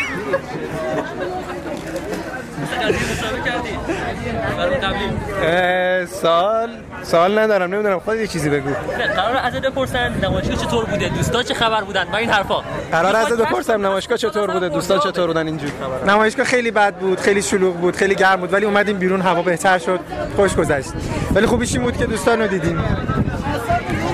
سال 6.23 6.71
سال 7.07 7.39
ندارم 7.39 7.75
نمی‌دونم 7.75 7.99
خودت 7.99 8.21
یه 8.21 8.27
چیزی 8.27 8.49
بگو. 8.51 8.71
قرار 9.17 9.37
ازت 9.37 9.61
بپرسن 9.61 10.13
نمایشگاه 10.25 10.57
چطور 10.57 10.85
بوده؟ 10.85 11.09
دوستا 11.09 11.43
چه 11.43 11.55
خبر 11.55 11.85
بودن؟ 11.85 12.07
و 12.13 12.17
این 12.17 12.31
حرفا. 12.31 12.63
قرار 12.93 13.17
ازت 13.17 13.33
بپرسم 13.33 13.87
نمایشگاه 13.87 14.19
چطور 14.19 14.51
بوده؟ 14.51 14.69
دوستان 14.69 14.99
چطور 14.99 15.27
بودن 15.27 15.47
اینجور 15.47 15.71
نمایشگاه 16.07 16.47
خیلی 16.47 16.71
بد 16.71 16.95
بود 16.95 17.21
خیلی 17.21 17.43
شلوغ 17.43 17.75
بود 17.77 17.97
خیلی 17.97 18.15
گرم 18.15 18.37
بود 18.41 18.53
ولی 18.53 18.65
اومدیم 18.65 18.99
بیرون 18.99 19.21
هوا 19.21 19.43
بهتر 19.43 19.79
شد 19.79 20.01
خوش 20.37 20.55
گذشت. 20.55 20.91
ولی 21.35 21.47
خوبیش 21.47 21.75
این 21.75 21.83
بود 21.83 21.97
که 21.97 22.07
دوستان 22.07 22.41
رو 22.41 22.47
دیدیم. 22.47 22.79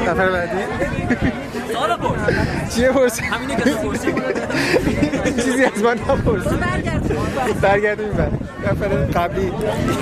نفر 0.09 0.29
بعدی؟ 0.29 0.53
سوال 1.73 1.97
پرس. 1.97 2.75
چیه 2.77 2.89
پرس 2.93 3.21
همینه 3.21 3.57
که 3.57 3.63
تو 3.71 3.77
پرسی. 3.77 4.15
چیزی 5.45 5.65
از 5.65 5.83
من 5.83 5.93
نپرس 5.99 6.47
برگردیم 7.63 8.09
بعد 8.09 8.33
نفر 8.67 8.89
قبلی. 8.89 9.53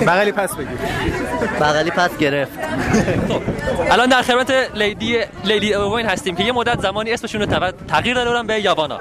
بغلی 0.07 0.31
پس 0.31 0.55
بگیر. 0.55 0.67
بغلی 1.59 1.91
پس 1.91 2.17
گرفت. 2.17 2.51
الان 3.91 4.09
در 4.09 4.21
خدمت 4.21 4.53
لیدی 4.75 5.17
لیدی 5.43 5.73
اوین 5.73 6.05
هستیم 6.05 6.35
که 6.35 6.43
یه 6.43 6.51
مدت 6.51 6.81
زمانی 6.81 7.11
اسمشون 7.11 7.41
رو 7.41 7.47
تغ- 7.47 7.73
تغییر 7.87 8.15
داده 8.15 8.29
بودن 8.29 8.47
به 8.47 8.61
یاوانا. 8.61 8.99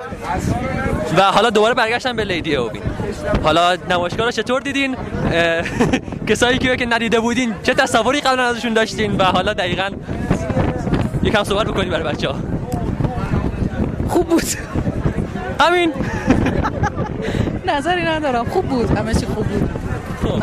و 1.17 1.23
حالا 1.23 1.51
دوباره 1.51 1.75
برگشتن 1.75 2.17
به 2.17 2.25
لیدی 2.25 2.57
اوین. 2.57 2.83
حالا 3.43 3.77
نمایشگاه 3.91 4.27
رو 4.27 4.33
چطور 4.33 4.61
دیدین؟ 4.61 4.97
اه، 5.33 5.63
کسایی 6.29 6.59
که 6.59 6.77
که 6.77 6.87
ندیده 6.87 7.21
بودین 7.21 7.55
چه 7.63 7.75
تصوری 7.75 8.21
قبلا 8.21 8.43
ازشون 8.43 8.73
داشتین؟ 8.75 9.17
و 9.17 9.25
حالا 9.25 9.53
دقیقا 9.53 9.91
یکم 11.23 11.45
صحبت 11.45 11.67
بکنیم 11.67 11.91
برای 11.91 12.15
بچه 12.15 12.29
ها 12.29 12.35
خوب 14.09 14.29
بود. 14.29 14.43
همین. 15.61 15.93
نظری 17.67 18.05
ندارم. 18.05 18.45
خوب 18.45 18.65
بود. 18.67 18.99
همه 18.99 19.15
چی 19.15 19.27
خوب 19.27 19.47
بود. 19.47 19.71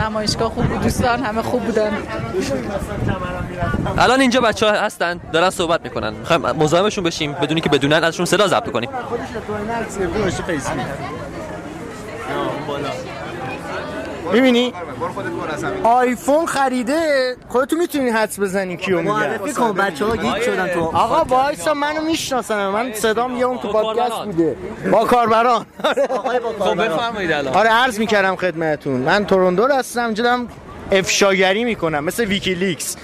نمایشگاه 0.02 0.50
خوب 0.50 0.66
بود. 0.66 0.82
دوستان 0.82 1.24
همه 1.24 1.42
خوب 1.42 1.64
بودن. 1.64 1.92
الان 3.98 4.22
اینجا 4.22 4.42
بچه 4.42 4.66
ها 4.66 4.72
هستن. 4.72 5.20
دارن 5.34 5.50
صحبت 5.50 5.82
می‌کنن. 5.84 6.14
می‌خوایم 6.14 6.42
مزاحمشون 6.42 7.04
بشیم. 7.04 7.34
بدونی 7.34 7.62
که 7.62 7.70
بدونن 7.70 8.04
ازشون 8.04 8.26
صدا 8.26 8.48
ضبط 8.48 8.72
کنیم. 8.72 8.90
می‌بینی؟ 14.34 14.74
آیفون 15.84 16.46
خریده؟ 16.46 17.36
خودتو 17.48 17.76
می‌تونی 17.76 18.10
حدس 18.10 18.40
بزنی 18.40 18.78
کیو 18.78 18.98
میگه. 19.00 19.12
معرفی 19.12 19.54
کن 19.54 19.72
بچه‌ها 19.72 20.16
گیگ 20.16 20.42
شدن 20.42 20.68
تو 20.68 20.80
آقا 20.82 21.24
وایسا 21.24 21.74
منو 21.74 22.02
می‌شناسن. 22.02 22.68
من 22.68 22.94
صدام 22.94 23.38
یه 23.38 23.46
اون 23.46 23.58
تو 23.58 23.68
پادکست 23.68 24.26
بوده. 24.26 24.56
با 24.92 25.06
کاربران. 25.06 25.66
خب 26.60 26.76
بفرمایید 26.84 27.32
الان. 27.32 27.54
آره 27.54 27.70
عرض 27.70 28.00
می‌کردم 28.00 28.36
خدمتتون. 28.36 28.94
من 28.94 29.26
تورندو 29.26 29.68
هستم 29.68 30.14
دارم 30.14 30.48
افشاگری 30.92 31.64
می‌کنم 31.64 32.04
مثل 32.04 32.26
ویکیلیکس. 32.26 32.96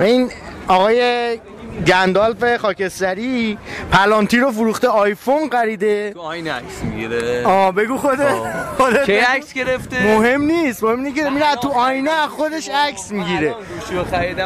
و 0.00 0.02
این 0.10 0.30
آقای 0.68 1.38
گندالف 1.86 2.56
خاکستری 2.56 3.58
پلانتی 3.92 4.38
رو 4.38 4.50
فروخته 4.50 4.88
آیفون 4.88 5.50
خریده. 5.50 6.10
تو 6.10 6.20
آینه 6.20 6.52
عکس 6.52 6.82
می‌گیره. 6.82 7.46
آه 7.46 7.72
بگو 7.72 7.96
خودت. 7.96 8.34
خودت 8.78 9.06
کی. 9.06 9.12
عکس 9.12 9.52
گرفته؟ 9.52 10.16
مهم 10.16 10.42
نیست 10.42 10.84
مهم 10.84 11.04
اینه 11.04 11.12
که 11.12 11.30
میره 11.30 11.54
تو 11.62 11.68
آینه 11.68 12.26
خودش 12.28 12.68
عکس 12.68 13.10
می‌گیره. 13.10 13.54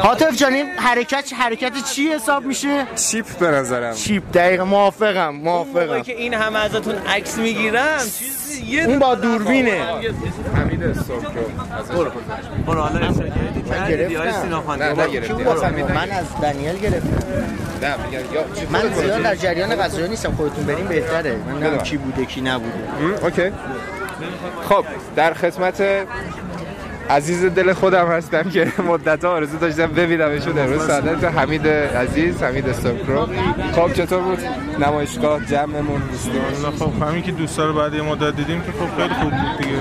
حاطف 0.03 0.35
جان 0.37 0.53
این 0.53 0.65
حرکت 0.77 1.33
حرکت 1.33 1.71
چی 1.93 2.07
حساب 2.07 2.45
میشه؟ 2.45 2.87
چیپ 2.95 3.25
به 3.25 3.47
نظرم. 3.47 3.95
چیپ 3.95 4.23
دقیق 4.33 4.61
موافقم 4.61 5.29
موافقم. 5.35 6.01
که 6.01 6.17
این 6.17 6.33
همه 6.33 6.59
ازتون 6.59 6.95
عکس 6.95 7.37
می‌گیرم 7.37 7.97
چیزی 7.99 8.65
یه 8.65 8.83
اون 8.83 8.99
با 8.99 9.15
دوربینه. 9.15 9.81
حمید 10.55 10.83
استوکو 10.83 11.29
برو. 11.95 12.11
برو 12.67 12.81
حالا 12.81 12.99
گرفتم. 15.07 15.93
من 15.93 16.11
از 16.11 16.25
دنیل 16.41 16.77
گرفتم. 16.77 17.22
نه 17.81 17.95
من 18.71 18.93
زیاد؟ 18.93 19.21
در 19.21 19.35
جریان 19.35 19.75
قضایی 19.75 20.09
نیستم 20.09 20.31
خودتون 20.31 20.65
بریم 20.65 20.87
بهتره. 20.87 21.31
من 21.31 21.37
نمی‌دونم 21.37 21.59
بدونم. 21.59 21.83
کی 21.83 21.97
بوده 21.97 22.25
کی 22.25 22.41
نبوده. 22.41 22.73
اوکی. 23.21 23.51
خب 24.69 24.85
در 25.15 25.33
خدمت 25.33 25.83
عزیز 27.09 27.45
دل 27.45 27.73
خودم 27.73 28.07
هستم 28.07 28.43
که 28.43 28.67
مدت 28.87 29.25
ها 29.25 29.31
آرزو 29.31 29.57
داشتم 29.57 29.87
ببینمشون 29.87 30.59
امروز. 30.59 30.87
سعادت 30.87 31.23
حمید 31.23 31.67
عزیز 31.67 32.43
حمید 32.43 32.69
استوکرو. 32.69 33.27
خب 33.75 33.93
چطور 33.93 34.21
بود 34.21 34.39
نمایشگاه 34.79 35.45
جمعمون؟ 35.45 36.01
والا 36.61 36.77
خب 36.77 37.03
همین 37.03 37.23
که 37.23 37.31
دوستا 37.31 37.65
رو 37.65 37.73
بعد 37.73 37.93
یه 37.93 38.01
مدت 38.01 38.35
دیدیم 38.35 38.61
که 38.61 38.71
خب 38.71 39.01
خیلی 39.01 39.13
خوب 39.13 39.31
بود 39.31 39.57
دیگه. 39.57 39.77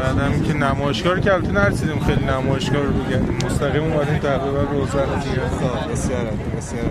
بعد 0.00 0.18
هم 0.18 0.42
که 0.42 0.52
نمایشگاه 0.52 1.14
رو 1.14 1.20
که 1.20 1.32
البته 1.34 1.52
نرسیدیم 1.52 2.00
خیلی 2.00 2.24
نمایشگاه 2.24 2.82
رو 2.82 2.92
بگردیم 2.92 3.38
مستقیم 3.46 3.82
اومدیم 3.82 4.18
تقریبا 4.18 4.62
روزن 4.72 5.20
دیگه. 5.20 5.40
بسیار 5.92 6.32
بسیار. 6.56 6.84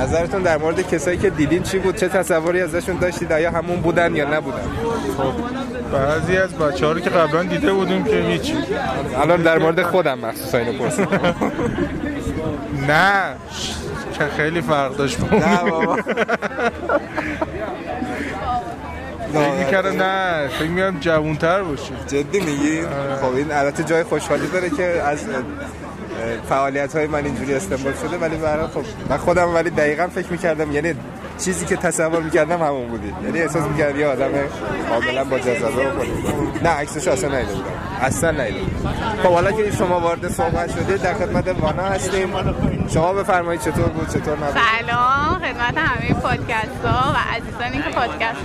نظرتون 0.00 0.42
در 0.42 0.58
مورد 0.58 0.88
کسایی 0.88 1.18
که 1.18 1.30
دیدین 1.30 1.62
چی 1.62 1.78
بود؟ 1.78 1.96
چه 1.96 2.08
تصوری 2.08 2.60
ازشون 2.60 2.96
داشتید؟ 2.98 3.32
آیا 3.32 3.50
همون 3.50 3.80
بودن 3.80 4.16
یا 4.16 4.36
نبودن؟ 4.36 4.62
خب 5.16 5.32
بعضی 5.92 6.36
از 6.36 6.54
بچه 6.54 6.86
ها 6.86 6.92
رو 6.92 7.00
که 7.00 7.10
قبلا 7.10 7.42
دیده 7.42 7.72
بودیم 7.72 8.04
که 8.04 8.16
هیچ. 8.16 8.54
الان 9.22 9.42
در 9.42 9.58
مورد 9.58 9.82
خودم 9.82 10.18
مخصوصا 10.18 10.58
اینو 10.58 10.78
پرسیدم. 10.78 11.34
نه 12.88 13.22
که 14.18 14.24
خیلی 14.36 14.60
فرق 14.60 14.96
داشت 14.96 15.20
نه. 15.32 15.70
بابا. 15.70 15.98
فکر 19.34 19.64
می‌کردم 19.64 20.02
نه 20.02 20.48
فکر 20.48 20.68
می‌کردم 20.68 21.00
جوان‌تر 21.00 21.62
باشه 21.62 21.92
جدی 22.06 22.40
میگی؟ 22.40 22.82
خب 23.20 23.34
این 23.34 23.52
البته 23.52 23.84
جای 23.84 24.02
خوشحالی 24.02 24.46
داره 24.46 24.70
که 24.70 25.02
از 25.04 25.24
فعالیت 26.48 26.96
های 26.96 27.06
من 27.06 27.24
اینجوری 27.24 27.54
استنباط 27.54 28.00
شده 28.00 28.18
ولی 28.18 28.36
برای 28.36 28.66
خب 28.66 28.84
من 29.10 29.16
خودم 29.16 29.54
ولی 29.54 29.70
دقیقا 29.70 30.06
فکر 30.06 30.32
می‌کردم 30.32 30.72
یعنی 30.72 30.94
چیزی 31.44 31.66
که 31.66 31.76
تصور 31.76 32.22
می‌کردم 32.22 32.62
همون 32.62 32.88
بودی. 32.88 33.14
یعنی 33.24 33.40
احساس 33.40 33.62
می‌کردم 33.62 34.00
یه 34.00 34.06
آدم 34.06 34.30
کاملا 34.88 35.24
با 35.24 35.38
جذابه. 35.38 35.86
نه 36.62 36.68
عکسشو 36.68 37.10
اصلا 37.10 37.30
ندیده 37.30 37.52
بودم 37.52 37.70
اصلا 38.00 38.32
بودم. 38.32 39.22
خب 39.22 39.28
حالا 39.28 39.52
که 39.52 39.70
شما 39.70 40.00
وارد 40.00 40.28
صحبت 40.28 40.70
شدید 40.70 41.02
در 41.02 41.14
خدمت 41.14 41.48
وانا 41.48 41.82
هستیم. 41.82 42.32
شما 42.94 43.12
بفرمایید 43.12 43.60
چطور 43.60 43.88
بود 43.88 44.08
چطور 44.08 44.36
نبود؟ 44.36 44.56
سلام 44.88 45.38
خدمت 45.38 45.78
همه 45.78 46.20
پادکست 46.20 46.84
ها 46.84 47.12
و 47.12 47.16
عزیزانی 47.36 47.82
که 47.82 47.90
پادکست 47.90 48.40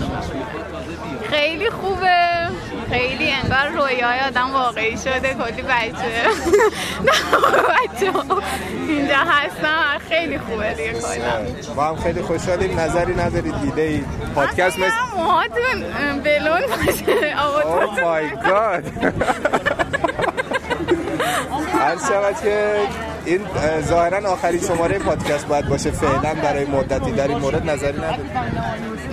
خیلی 1.29 1.69
خوبه. 1.69 2.47
خیلی 2.89 3.31
انگار 3.31 3.67
رویای 3.67 4.19
آدم 4.19 4.51
واقعی 4.53 4.97
شده. 4.97 5.33
کلی 5.33 5.61
بچه. 5.61 6.23
نه 7.05 7.11
بچه 7.69 8.11
اینجا 8.87 9.15
هستن 9.17 9.97
خیلی 10.09 10.39
خوبه 10.39 10.73
دیگه 10.73 10.93
کلا. 10.93 11.73
ما 11.75 11.83
هم 11.83 11.95
خیلی 11.95 12.21
خوشحالیم. 12.21 12.79
نظری 12.79 13.15
ندارید؟ 13.15 13.53
ایده 13.63 13.81
ای 13.81 14.03
پادکست 14.35 14.79
مثل 14.79 14.95
موهاتون 15.15 15.83
بلون 16.23 16.61
باشه. 16.61 17.35
Oh 17.35 17.95
my 17.95 18.45
god. 18.45 18.83
هر 21.79 21.95
شود 21.95 22.35
که 22.43 22.75
این 23.25 23.41
اه، 23.47 23.81
ظاهرا 23.81 24.31
آخرین 24.31 24.61
شماره 24.61 24.99
پادکست 24.99 25.47
باید 25.47 25.65
باشه. 25.67 25.91
فعلا 25.91 26.33
برای 26.43 26.65
مدتی 26.65 27.11
در 27.11 27.27
این 27.27 27.37
مورد 27.37 27.69
نظری 27.69 27.97
نداریم 27.97 28.29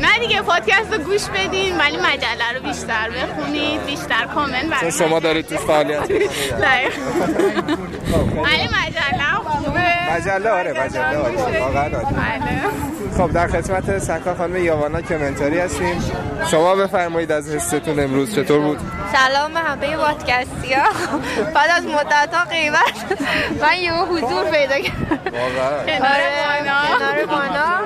نه 0.00 0.18
دیگه 0.20 0.42
پادکست 0.42 0.92
رو 0.92 0.98
گوش 0.98 1.24
بدین 1.24 1.78
ولی 1.78 1.96
مجله 1.96 2.52
رو 2.56 2.62
بیشتر 2.62 3.10
بخونید 3.10 3.86
بیشتر 3.86 4.26
کامنت 4.34 4.64
برای 4.70 4.92
شما 4.92 5.20
دارید 5.20 5.46
توش 5.46 5.58
فعالیت 5.58 6.00
دقیقاً. 6.02 6.96
ولی 8.42 8.64
مجله 8.64 9.34
خوبه. 9.44 10.12
مجله 10.16 10.50
آره 10.50 10.84
مجله 10.84 11.16
عالی. 11.16 11.36
واقعا 11.58 11.88
خب 13.16 13.32
در 13.32 13.46
خدمت 13.46 13.98
سکا 13.98 14.34
خانم 14.34 14.56
یاوانا 14.56 15.00
کمنتاری 15.00 15.58
هستیم. 15.58 16.04
شما 16.50 16.74
بفرمایید 16.74 17.32
از 17.32 17.54
حستون 17.54 18.00
امروز 18.00 18.34
چطور 18.34 18.60
بود؟ 18.60 18.78
سلام 19.12 19.54
به 19.54 19.60
همه 19.60 19.96
پادکستی 19.96 20.74
ها 20.74 21.18
بعد 21.54 21.70
از 21.76 21.84
مدت 21.86 22.34
ها 22.34 22.44
قیمت. 22.44 23.20
من 23.62 23.76
یه 23.76 23.92
حضور 23.92 24.44
پیدا 24.44 24.78
کردم. 24.78 25.06
کنار 25.86 27.26
بانا 27.26 27.80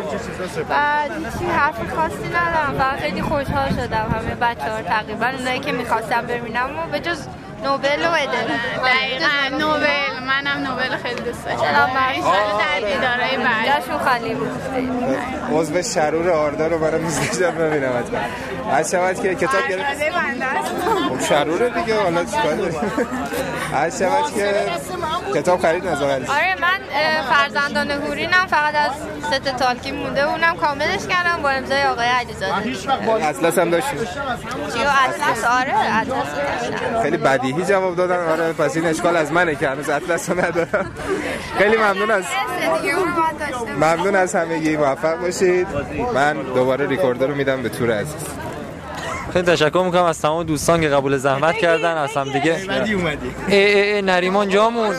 بعد 0.68 1.10
هیچی 1.10 1.52
حرف 1.52 1.94
خاصی 1.96 2.28
ندارم. 2.28 2.74
فقط 2.78 3.00
خیلی 3.00 3.22
خوشحال 3.22 3.70
شدم. 3.70 4.14
همه 4.14 4.34
بچه 4.34 4.70
ها 4.72 4.82
تقریبا 4.82 5.26
اونایی 5.26 5.60
که 5.60 5.72
می‌خواستم 5.72 6.26
ببینم 6.26 6.70
و 6.78 6.92
به 6.92 7.00
جز 7.00 7.18
نوبل 7.64 8.02
و 8.02 8.10
ادل 8.10 8.48
دقیقا 8.84 9.58
نوبل 9.58 10.24
منم 10.26 10.66
نوبل 10.66 10.96
خیلی 10.96 11.20
دوست 11.20 11.44
داشتم 11.44 11.90
در 12.58 12.88
دیدارهای 12.88 13.36
بعد 13.36 13.66
جاشون 13.66 13.98
خالی 13.98 14.34
بود 14.34 14.50
عضو 15.52 15.82
شرور 15.82 16.30
آردا 16.30 16.66
رو 16.66 16.78
برام 16.78 17.02
دوست 17.02 17.42
ببینم 17.42 17.98
حتما 17.98 18.18
از 18.70 18.90
شود 18.90 19.22
که 19.22 19.34
کتاب 19.34 19.68
گرفت 19.68 20.02
خب 21.08 21.20
شروره 21.20 21.70
دیگه 21.70 22.02
حالا 22.02 22.24
چیکار 22.24 22.54
داریم 22.54 22.80
از 23.74 23.98
شود 23.98 24.34
که 24.34 24.54
کتاب 25.34 25.60
خرید 25.60 25.86
نظر 25.86 26.04
آره 26.04 26.54
من 26.60 26.80
فرزندان 27.30 27.90
هورینم 27.90 28.46
فقط 28.46 28.74
از 28.74 28.90
ست 29.30 29.56
تالکی 29.56 29.92
مونده 29.92 30.22
اونم 30.22 30.56
کاملش 30.56 31.06
کردم 31.06 31.42
با 31.42 31.50
امضای 31.50 31.82
آقای 31.82 32.06
علیزاده 32.06 33.26
اطلس 33.26 33.58
هم 33.58 33.70
داشتیم 33.70 33.98
چیو 34.72 34.88
اطلس 35.08 35.44
آره 35.44 35.74
اطلس 35.96 36.26
رو 36.94 37.02
خیلی 37.02 37.16
بدیهی 37.52 37.68
جواب 37.68 37.96
دادن. 37.96 38.28
آره 38.28 38.52
پس 38.52 38.76
این 38.76 38.86
اشکال 38.86 39.16
از 39.16 39.32
منه 39.32 39.54
که 39.54 39.68
هنوز 39.68 39.88
اطلس 39.88 40.30
رو 40.30 40.40
ندارم. 40.40 40.90
خیلی 41.58 41.76
ممنون 41.76 42.10
از 42.10 42.24
ممنون 43.76 44.16
از 44.16 44.34
همگی. 44.34 44.76
موفق 44.76 45.20
باشید. 45.20 45.66
من 46.14 46.36
دوباره 46.54 46.86
ریکوردر 46.86 47.26
رو 47.26 47.34
میدم 47.34 47.62
به 47.62 47.68
تور 47.68 47.90
عزیز. 47.90 48.14
خیلی 49.32 49.44
تشکر 49.44 49.82
می‌کنم. 49.84 50.04
از 50.04 50.20
تمام 50.20 50.42
دوستان 50.42 50.80
که 50.80 50.88
قبول 50.88 51.16
زحمت 51.16 51.54
کردن 51.54 51.96
از 51.96 52.10
هم 52.16 52.32
دیگه 52.32 52.56
اومدی 52.68 52.92
اومدی. 52.94 53.34
ای 53.48 53.56
ای 53.56 53.92
ای 53.92 54.02
نریمان 54.02 54.48
جامون. 54.48 54.94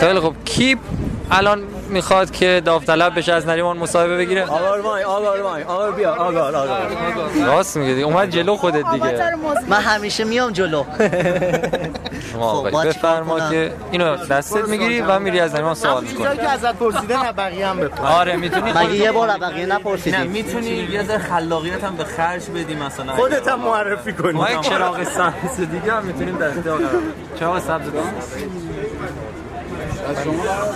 خیلی 0.00 0.20
خوب. 0.20 0.44
کی 0.44 0.76
الان 1.30 1.62
می‌خواد 1.90 2.30
که 2.30 2.62
داوطلب 2.64 3.18
بشه 3.18 3.32
از 3.32 3.46
نریمان 3.46 3.76
مصاحبه 3.76 4.16
بگیره. 4.16 4.44
آگار 4.44 4.80
وای 4.80 5.04
آگار 5.04 5.42
وای 5.42 5.62
آگار 5.62 5.92
بیا 5.92 6.14
آگار 6.14 6.56
آگار 6.56 6.78
راست 7.46 7.76
میگه 7.76 7.94
دیگه. 7.94 8.06
اومد 8.06 8.30
جلو 8.30 8.56
خودت 8.56 8.90
دیگه. 8.92 9.36
من 9.68 9.80
همیشه 9.80 10.24
میام 10.24 10.52
جلو. 10.52 10.84
شما 12.32 12.50
آقای 12.50 12.72
با 12.72 12.84
چیکار 12.84 13.22
بفرما؟ 13.22 13.50
که 13.50 13.72
اینو 13.90 14.16
دستت 14.16 14.68
می‌گیری 14.68 15.00
و 15.00 15.18
میری 15.18 15.40
از 15.40 15.54
نریمان 15.54 15.74
سوال 15.74 16.06
چیزایی 16.06 16.28
می‌کنی. 16.28 16.46
که 16.46 16.48
ازت 16.48 16.74
پرسیده 16.74 17.22
نه 17.24 17.32
بقیه 17.32 17.66
هم 17.66 17.76
بپرس 17.76 18.00
آره 18.00 18.36
می‌تونی 18.36 18.72
مگه 18.72 18.94
یه 18.94 19.12
بار 19.12 19.28
بقیه 19.28 19.66
نه 19.66 19.74
نپرسیدی 19.74 20.28
می‌تونی 20.28 20.66
یه 20.66 21.02
ذره 21.04 21.18
خلاقیت 21.18 21.84
هم 21.84 21.96
به 21.96 22.04
خرج 22.04 22.50
بدی 22.50 22.74
مثلا. 22.74 23.12
خودت 23.12 23.48
هم 23.48 23.60
معرفی 23.60 24.12
کنی. 24.12 24.32
ما 24.32 24.50
یک 24.50 24.60
چراغ 24.60 25.02
سبز 25.04 25.56
دیگه 25.56 25.92
هم 25.92 26.04
می‌تونیم 26.04 26.36
دسته 26.36 26.60
قرار 26.60 26.78
بدیم. 26.78 27.12
چراغ 27.40 27.58
سبز 27.58 27.86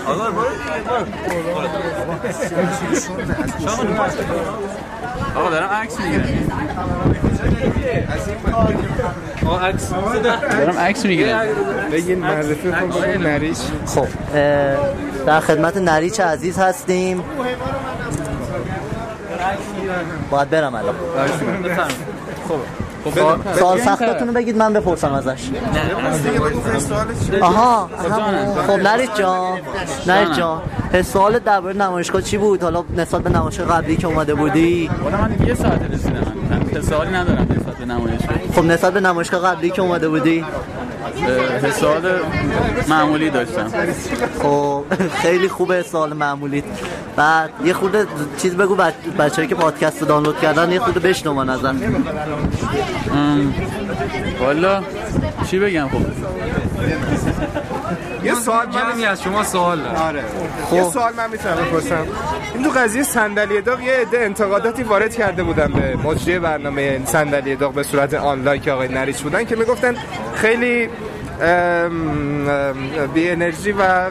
آقا 0.07 0.31
برو 0.31 0.45
آقا 5.37 5.51
دارم 5.51 5.69
عکس 5.69 6.01
می‌گیرم. 6.01 6.25
دارم 10.59 10.79
عکس 10.79 11.07
می‌گیرم 11.07 11.41
بگین 11.93 12.19
معرفی 12.19 12.73
کن 12.73 13.23
نریش 13.23 13.59
خب. 13.87 14.07
در 15.27 15.41
خدمت 15.41 15.77
نریچ 15.77 16.21
عزیز 16.21 16.59
هستیم؟ 16.59 17.25
باید 20.31 20.51
برم 20.51 20.75
الان. 20.75 20.95
سوال 23.59 23.81
سختتون 23.81 24.29
رو 24.29 24.35
بگید 24.35 24.57
من 24.57 24.73
بپرسم 24.73 25.13
ازش. 25.13 25.51
آها 27.41 27.91
آها. 28.11 28.63
خب 28.67 28.73
نریچ 28.73 29.11
جان. 29.15 29.59
نریچ 30.07 30.37
جان. 30.39 30.63
حس 30.93 31.13
سوالت 31.13 31.45
درباره 31.45 31.77
نمایشگاه 31.77 32.23
چی 32.23 32.39
بود؟ 32.39 32.63
حالا 32.63 32.85
نسبت 32.97 33.23
به 33.23 33.31
نمایشگاه 33.31 33.67
قبلی 33.67 33.97
که 33.97 34.07
اومده 34.07 34.35
بودی؟ 34.35 34.91
والا 35.05 35.17
من 35.17 35.47
یه 35.47 35.55
ساعت 35.55 35.83
رسیدم. 35.93 36.33
من 36.75 36.83
سوالی 36.83 37.11
ندارم 37.11 37.47
نسبت 37.51 37.77
به 37.77 37.85
نمایشگاه 37.85 38.37
خب 38.55 38.65
نسبت 38.65 38.93
به 38.93 39.01
نمایشگاه 39.01 39.41
قبلی 39.41 39.71
که 39.71 39.83
اومده 39.83 40.09
بودی؟ 40.09 40.45
سوال 41.73 42.21
معمولی 42.89 43.31
داشتم. 43.31 43.71
خب 44.43 44.85
خیلی 45.23 45.49
خوبه 45.49 45.83
سوال 45.83 46.13
معمولی. 46.13 46.63
بعد 47.17 47.51
یه 47.65 47.73
خورده 47.73 48.07
چیز 48.39 48.55
بگو 48.57 48.75
بچ... 48.75 48.95
بچه‌ای 49.19 49.49
که 49.49 49.55
پادکست 49.55 50.01
رو 50.01 50.09
دانلود 50.09 50.41
کردن 50.41 50.73
یه 50.73 50.79
خورده 50.81 51.01
بشنون 51.01 51.49
ازن 51.49 51.77
ام، 53.13 53.55
والا 54.41 54.83
چی 55.51 55.59
بگم 55.59 55.89
خب؟ 55.89 55.99
یه 58.25 58.35
سوال 58.35 58.67
کمی 58.71 59.05
از 59.05 59.23
شما 59.23 59.45
سوال 59.45 59.81
دارم. 59.81 59.97
آره. 59.97 60.25
یه 60.73 60.83
سوال 60.83 61.13
من 61.17 61.31
می‌تونم 61.31 61.57
بپرسم. 61.57 62.07
این 62.55 62.65
تو 62.65 62.71
قضیه 62.71 63.03
صندلی 63.03 63.61
داغ 63.61 63.81
یه 63.81 63.93
عده 63.93 64.19
انتقاداتی 64.19 64.83
وارد 64.83 65.15
کرده 65.15 65.43
بودن 65.43 65.73
به 65.73 65.97
مجری 65.97 66.39
برنامه 66.39 67.01
صندلی 67.05 67.57
داغ 67.57 67.73
به 67.73 67.83
صورت 67.83 68.15
آنلاین 68.15 68.61
که 68.63 68.73
آقای 68.73 68.89
نریچ 68.89 69.23
بودن 69.23 69.45
که 69.45 69.57
می‌گفتن 69.57 69.95
خیلی 70.35 70.89
بی 73.15 73.31
انرژی 73.31 73.73
و 73.73 74.11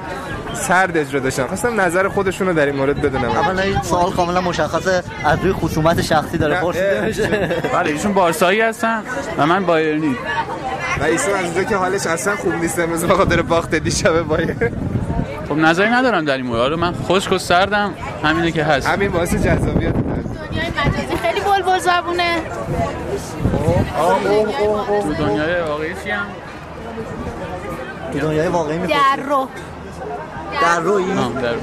سرد 0.53 0.97
اجرا 0.97 1.19
داشتن. 1.19 1.47
خواستم 1.47 1.81
نظر 1.81 2.07
خودشون 2.07 2.47
رو 2.47 2.53
در 2.53 2.65
این 2.65 2.75
مورد 2.75 3.01
بدونم. 3.01 3.25
اولا 3.31 3.61
این 3.61 3.81
سوال 3.81 4.11
کاملا 4.11 4.41
مشخصه. 4.41 5.03
از 5.25 5.39
روی 5.39 5.53
خصومت 5.53 6.01
شخصی 6.01 6.37
داره 6.37 6.61
پرسیده 6.61 7.01
میشه. 7.07 7.27
بله 7.73 7.91
ایشون 7.91 8.13
بارسایی 8.13 8.61
هستن 8.61 9.03
و 9.37 9.45
من 9.47 9.65
بایرنی. 9.65 10.15
و 10.99 11.03
ایشون 11.03 11.33
از 11.33 11.45
اونجا 11.45 11.63
که 11.63 11.75
حالش 11.75 12.07
اصلا 12.07 12.35
خوب 12.35 12.53
نیست 12.53 12.79
امروز 12.79 13.03
به 13.05 13.13
خاطر 13.13 13.41
باخت 13.41 13.75
دیشب 13.75 14.21
بایر 14.21 14.55
خب 15.49 15.55
نظری 15.57 15.89
ندارم 15.89 16.25
در 16.25 16.37
این 16.37 16.45
مورد. 16.45 16.61
آره، 16.61 16.75
من 16.75 16.93
خشک 16.93 17.31
و 17.31 17.37
سردم 17.37 17.93
همینه 18.23 18.51
که 18.51 18.63
هست. 18.63 18.87
همین 18.87 19.11
باعث 19.11 19.33
جذابیت 19.35 19.93
دنیای 19.93 20.69
مجازی. 20.69 21.17
خیلی 21.21 21.39
بلبل 21.41 21.79
زبونه. 21.79 22.35
تو 25.03 25.13
دنیای 25.13 25.61
واقعی 25.61 25.91
هم. 25.91 26.25
تو 28.13 28.19
دنیای 28.19 28.47
واقعی 28.47 28.77
می‌پرسی. 28.77 28.99
در 28.99 29.23
رو. 29.23 29.47
در 30.61 30.79
روی 30.79 31.05
در 31.05 31.55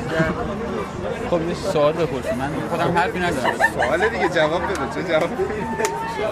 خب 1.30 1.48
یه 1.48 1.54
سوال 1.72 1.92
بپرسیم. 1.92 2.34
من 2.34 2.50
خودم 2.70 2.98
حرفی 2.98 3.18
ندارم. 3.18 3.54
سوال 3.74 4.08
دیگه 4.08 4.28
جواب 4.28 4.62
بده. 4.62 4.74
چه 4.94 5.12
جواب؟ 5.12 5.30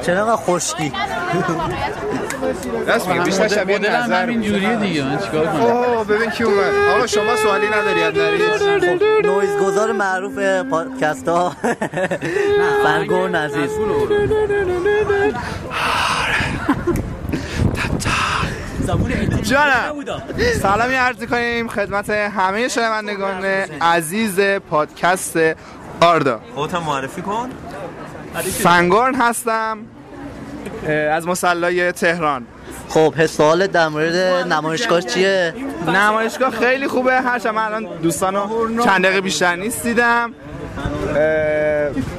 چرا 0.02 0.36
خشکی؟ 0.36 0.92
راست 2.86 3.08
میگه 3.08 3.20
بیشتر 3.20 3.48
شبیه 3.48 3.78
نظر 3.78 4.22
همین 4.22 4.42
جوریه 4.42 4.76
دیگه. 4.76 5.04
من 5.04 5.18
چیکار 5.18 5.46
کنم؟ 5.46 5.60
اوه 5.60 6.04
ببین 6.04 6.30
کی 6.30 6.44
اومد. 6.44 6.72
آقا 6.94 7.06
شما 7.06 7.36
سوالی 7.36 7.66
نداری 7.66 8.02
از 8.02 8.14
نریچ 8.14 8.42
خب 8.42 9.26
نویزگذار 9.26 9.92
معروف 9.92 10.38
پادکست 10.70 11.28
ها. 11.28 11.52
فنگور 12.84 13.36
عزیز. 13.36 13.70
جانم. 19.42 20.04
سلامی 20.62 20.94
عرض 20.94 21.24
کنیم 21.24 21.68
خدمت 21.68 22.10
همه 22.10 22.68
شنوندگان 22.68 23.44
عزیز 23.80 24.40
پادکست 24.40 25.38
آردا. 26.00 26.40
خودت 26.54 26.74
معرفی 26.74 27.22
کن. 27.22 27.50
فنگورن 28.62 29.14
هستم 29.14 29.78
از 31.10 31.26
مسلای 31.26 31.92
تهران. 31.92 32.46
خب 32.88 33.14
حس 33.16 33.36
سوالت 33.36 33.72
در 33.72 33.88
مورد 33.88 34.16
نمایشگاه 34.52 35.00
چیه؟ 35.00 35.54
نمایشگاه 35.86 36.50
خیلی 36.50 36.88
خوبه 36.88 37.20
هرچند 37.20 37.54
من 37.54 37.64
الان 37.64 37.88
دوستانو 38.02 38.68
چند 38.84 39.04
دقیقه 39.04 39.20
بیشتر 39.20 39.56
نیست 39.56 39.82
دیدم. 39.82 40.34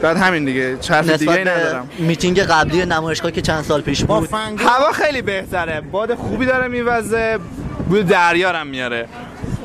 بعد 0.02 0.18
همین 0.18 0.46
دیگه 0.46 0.78
چرت 0.78 1.12
دیگه 1.12 1.32
ای 1.32 1.42
ندارم. 1.42 1.90
میتینگ 2.00 2.40
قبلی 2.40 2.86
نمایشگاه 2.86 3.32
که 3.32 3.42
چند 3.42 3.64
سال 3.64 3.82
پیش 3.82 4.04
بود. 4.04 4.30
هوا 4.58 4.92
خیلی 4.92 5.22
بهتره. 5.22 5.82
باد 5.82 6.16
خوبی 6.16 6.46
داره 6.46 6.68
میوزه 6.68 7.38
بوی 7.90 8.04
دریا 8.04 8.52
رو 8.52 8.58
هم 8.58 8.68
میاره. 8.68 9.08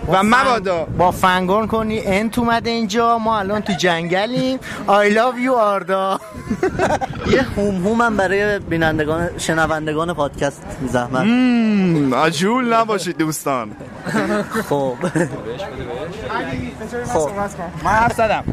و 0.08 0.22
مبادا. 0.22 0.84
با 0.98 1.10
فنگورن 1.10 1.66
کنی 1.66 2.00
انت 2.00 2.38
اومده 2.38 2.70
اینجا 2.70 3.18
ما 3.18 3.38
الان 3.38 3.60
تو 3.60 3.72
جنگلیم. 3.72 4.58
I 4.88 5.10
love 5.14 5.46
you 5.46 5.50
آردا. 5.58 6.20
یه 7.32 7.42
هوم 7.42 7.86
هوم 7.86 8.02
هم 8.02 8.16
برای 8.16 8.58
بینندگان 8.58 9.30
شنوندگان 9.38 10.14
پادکست 10.14 10.62
زحمت. 10.88 11.26
عجول 12.14 12.72
نباشید 12.74 13.18
دوستان. 13.18 13.70
خب. 14.68 14.94
خب. 17.12 17.30
من 17.84 17.90
حرف 17.90 18.12
زدم. 18.12 18.44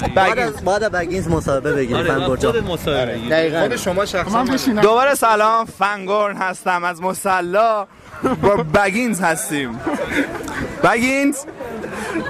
بعد 0.66 0.92
بگینز 0.92 1.28
مصاحبه 1.28 1.74
بگیریم 1.74 1.98
آره، 1.98 2.20
فن 2.20 2.28
کجا 2.28 2.52
دقیقاً. 2.52 3.60
خود 3.62 3.76
شما 3.76 4.06
شخصا 4.06 4.46
دوباره 4.82 5.16
سلام 5.16 5.66
فنگورن 5.66 6.38
هستم 6.38 6.84
از 6.84 7.02
مسلا. 7.02 7.88
با 8.42 8.56
بگینز 8.56 9.22
هستیم. 9.22 9.80
بگینز؟ 10.84 11.38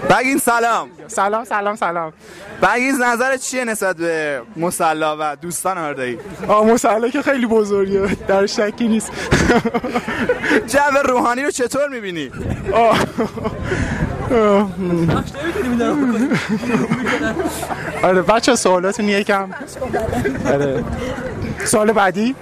بگینز 0.10 0.42
سلام. 0.42 0.90
سلام 1.08 1.44
سلام 1.44 1.76
سلام. 1.76 2.14
بگینز 2.62 3.02
نظر 3.02 3.38
چیه 3.38 3.66
نسبت 3.66 3.96
به 3.96 4.42
مسلا 4.58 5.18
و 5.20 5.36
دوستان 5.36 5.78
آردایی 5.78 6.18
آه 6.48 6.66
مسئله 6.66 7.12
که 7.12 7.22
خیلی 7.22 7.46
بزرگه. 7.46 8.16
در 8.28 8.46
شکی 8.46 8.88
نیست. 8.88 9.12
جو 10.68 10.80
روحانی 11.06 11.44
رو 11.44 11.52
چطور 11.52 11.88
می‌بینی؟ 11.88 12.32
آه. 12.74 13.00
آه. 14.32 14.70
آره 18.04 18.22
بچه 18.22 18.56
سوالاتون 18.56 19.10
یکم. 19.10 19.50
آره. 20.46 20.84
سوال 21.66 21.92
بعدی؟ 21.92 22.36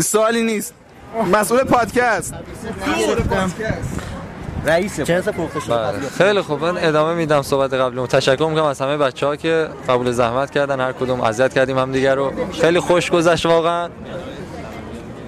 سوالی 0.00 0.42
نیست. 0.42 0.74
مسئول 1.32 1.64
پادکست. 1.64 2.34
رئیس 4.66 5.00
بله. 5.00 5.92
خیلی 6.18 6.40
خوب. 6.40 6.64
من 6.64 6.78
ادامه 6.78 7.14
میدم 7.14 7.42
صحبت 7.42 7.74
قبلی 7.74 8.06
تشکر 8.06 8.46
می‌کنم 8.48 8.64
از 8.64 8.80
همه 8.80 8.96
بچه 8.96 9.26
ها 9.26 9.36
که 9.36 9.68
قبول 9.88 10.10
زحمت 10.10 10.50
کردن. 10.50 10.80
هر 10.80 10.92
کدوم 10.92 11.20
اذیت 11.20 11.54
کردیم 11.54 11.78
هم 11.78 11.92
دیگر 11.92 12.14
رو. 12.14 12.32
خیلی 12.60 12.80
خوش 12.80 13.10
گذشت 13.10 13.46
واقعا. 13.46 13.88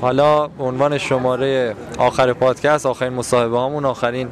حالا 0.00 0.46
به 0.46 0.64
عنوان 0.64 0.98
شماره 0.98 1.74
آخر 1.98 2.32
پادکست 2.32 2.86
آخرین 2.86 3.12
مصاحبه 3.12 3.58
هامون 3.58 3.84
آخرین 3.84 4.28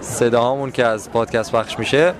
صدا 0.00 0.40
هامون 0.40 0.70
که 0.70 0.86
از 0.86 1.10
پادکست 1.10 1.52
پخش 1.52 1.78
میشه. 1.78 2.14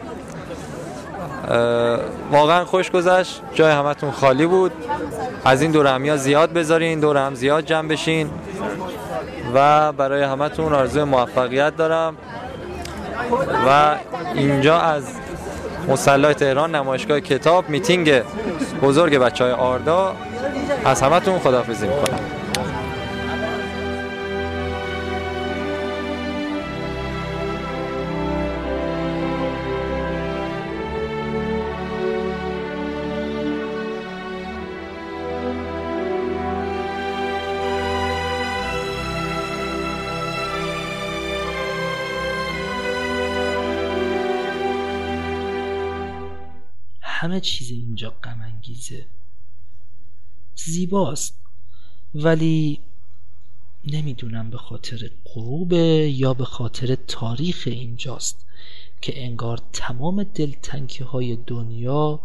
واقعا 2.30 2.64
خوش 2.64 2.90
گذشت. 2.90 3.42
جای 3.54 3.72
همتون 3.72 4.10
خالی 4.10 4.46
بود. 4.46 4.72
از 5.44 5.62
این 5.62 5.70
دور 5.70 5.86
همی 5.86 6.16
زیاد 6.16 6.52
بذارین 6.52 7.00
دور 7.00 7.16
هم 7.16 7.34
زیاد 7.34 7.64
جمع 7.64 7.88
بشین. 7.88 8.30
و 9.54 9.92
برای 9.92 10.22
همتون 10.22 10.72
آرزوی 10.72 11.04
موفقیت 11.04 11.76
دارم. 11.76 12.16
و 13.68 13.94
اینجا 14.34 14.80
از 14.80 15.04
مسلح 15.88 16.32
تهران 16.32 16.74
نمایشگاه 16.74 17.20
کتاب 17.20 17.68
میتینگ 17.68 18.22
بزرگ 18.82 19.18
بچه 19.18 19.44
های 19.44 19.52
آردا. 19.52 20.14
از 20.84 21.02
همتون 21.02 21.38
خداحافظی 21.38 21.86
می‌کنم. 21.86 22.18
همه 47.32 47.40
چیز 47.40 47.70
اینجا 47.70 48.10
غم 48.10 48.40
انگیزه 48.40 49.06
زیباست. 50.54 51.38
ولی 52.14 52.80
نمی‌دونم 53.84 54.50
به 54.50 54.58
خاطر 54.58 55.10
غروبه 55.24 56.12
یا 56.16 56.34
به 56.34 56.44
خاطر 56.44 56.94
تاریخ 56.94 57.62
اینجاست 57.66 58.46
که 59.00 59.24
انگار 59.24 59.60
تمام 59.72 60.22
دلتنگی 60.22 61.04
های 61.04 61.36
دنیا 61.36 62.20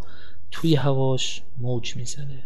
توی 0.50 0.74
هواش 0.74 1.42
موج 1.58 1.96
می‌زنه. 1.96 2.42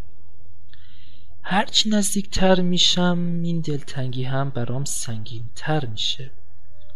هرچی 1.43 1.89
نزدیکتر 1.89 2.61
میشم 2.61 3.41
این 3.45 3.61
دلتنگی 3.61 4.25
هم 4.25 4.51
برام 4.51 4.85
سنگین 4.85 5.45
تر 5.55 5.87
میشه. 5.87 6.31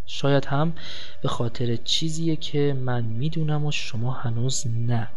شاید 0.07 0.45
هم 0.45 0.75
به 1.23 1.29
خاطر 1.29 1.77
چیزیه 1.77 2.37
که 2.37 2.73
من 2.73 3.05
می‌دونم 3.05 3.65
و 3.65 3.73
شما 3.73 4.13
هنوز 4.13 4.67
نه. 4.67 5.09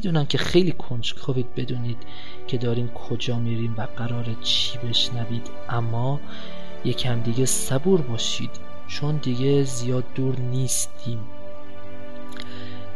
می‌دونم 0.00 0.26
که 0.26 0.38
خیلی 0.38 0.72
کنجکاوید 0.72 1.54
بدونید 1.54 1.96
که 2.46 2.58
داریم 2.58 2.88
کجا 2.88 3.38
میریم 3.38 3.74
و 3.78 3.86
قرار 3.96 4.36
چی 4.42 4.78
بشنوید. 4.78 5.50
اما 5.68 6.20
یکم 6.84 7.20
دیگه 7.20 7.46
صبور 7.46 8.00
باشید 8.00 8.50
چون 8.86 9.16
دیگه 9.16 9.62
زیاد 9.62 10.04
دور 10.14 10.36
نیستیم. 10.38 11.18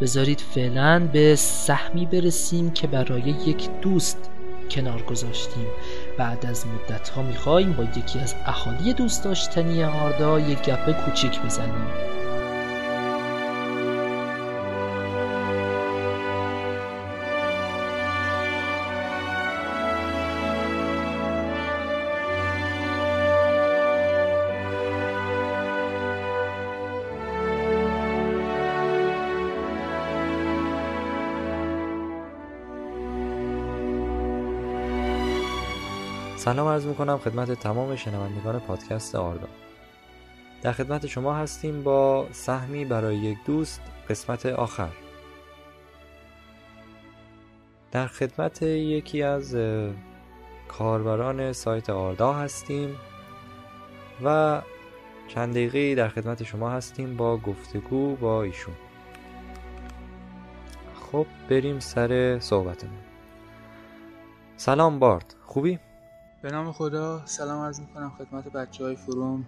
بذارید 0.01 0.41
فعلا 0.41 1.09
به 1.13 1.37
سهمی 1.37 2.07
برسیم 2.07 2.71
که 2.71 2.87
برای 2.87 3.23
یک 3.23 3.69
دوست 3.81 4.31
کنار 4.71 5.03
گذاشتیم. 5.03 5.67
بعد 6.19 6.47
از 6.47 6.67
مدت 6.67 7.09
ها 7.09 7.23
می‌خوایم 7.23 7.73
با 7.73 7.85
یکی 7.85 8.19
از 8.19 8.35
اهالی 8.47 8.93
دوست 8.93 9.25
داشتنی 9.25 9.85
آردا 9.85 10.41
یک 10.41 10.63
گپه 10.63 10.93
کوچیک 10.93 11.41
بزنیم. 11.41 11.87
سلام 36.45 36.69
عرض 36.69 36.87
می‌کنم 36.87 37.19
خدمت 37.19 37.53
تمام 37.53 37.97
شنوندگان 37.97 38.61
پادکست 38.61 39.15
آردا. 39.15 39.49
در 40.63 40.73
خدمت 40.73 41.07
شما 41.07 41.35
هستیم 41.35 41.83
با 41.83 42.27
سهمی 42.33 42.85
برای 42.85 43.17
یک 43.17 43.39
دوست 43.47 43.81
قسمت 44.09 44.47
آخر. 44.47 44.89
در 47.93 48.07
خدمت 48.07 48.63
یکی 48.63 49.23
از 49.23 49.57
کاربران 50.69 51.53
سایت 51.53 51.91
آردا 51.91 52.33
هستیم 52.33 52.97
و 54.25 54.63
چند 55.29 55.51
دقیقه 55.51 55.95
در 55.95 56.09
خدمت 56.09 56.43
شما 56.43 56.71
هستیم 56.71 57.17
با 57.17 57.37
گفتگو 57.37 58.17
با 58.17 58.43
ایشون. 58.43 58.75
خب 61.01 61.27
بریم 61.49 61.81
سر 61.81 62.39
صحبتمون. 62.39 63.01
سلام 64.57 64.99
بارد. 64.99 65.35
خوبی؟ 65.47 65.79
به 66.45 66.51
نام 66.51 66.73
خدا 66.73 67.23
سلام 67.27 67.65
عرض 67.65 67.81
می‌کنم 67.81 68.13
خدمت 68.19 68.53
بچه 68.53 68.85
های 68.85 68.97
فروم 68.97 69.45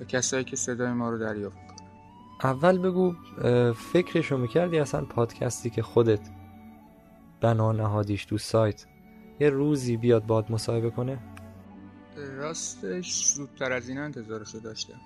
و 0.00 0.04
کسایی 0.04 0.44
که 0.44 0.56
صدای 0.56 0.92
ما 0.92 1.10
رو 1.10 1.18
دریافت 1.18 1.56
می‌کنن. 1.56 1.88
اول 2.44 2.78
بگو 2.78 3.14
فکرشو 3.72 4.36
می‌کردی 4.36 4.78
اصلا 4.78 5.04
پادکستی 5.04 5.70
که 5.70 5.82
خودت 5.82 6.20
بنا 7.40 7.72
نهادیش 7.72 8.24
تو 8.24 8.38
سایت 8.38 8.86
یه 9.40 9.50
روزی 9.50 9.96
بیاد 9.96 10.26
باد 10.26 10.52
مصاحبه 10.52 10.90
کنه؟ 10.90 11.18
راستش 12.36 13.24
زودتر 13.24 13.72
از 13.72 13.88
این 13.88 13.98
انتظارشو 13.98 14.58
داشتم. 14.58 15.00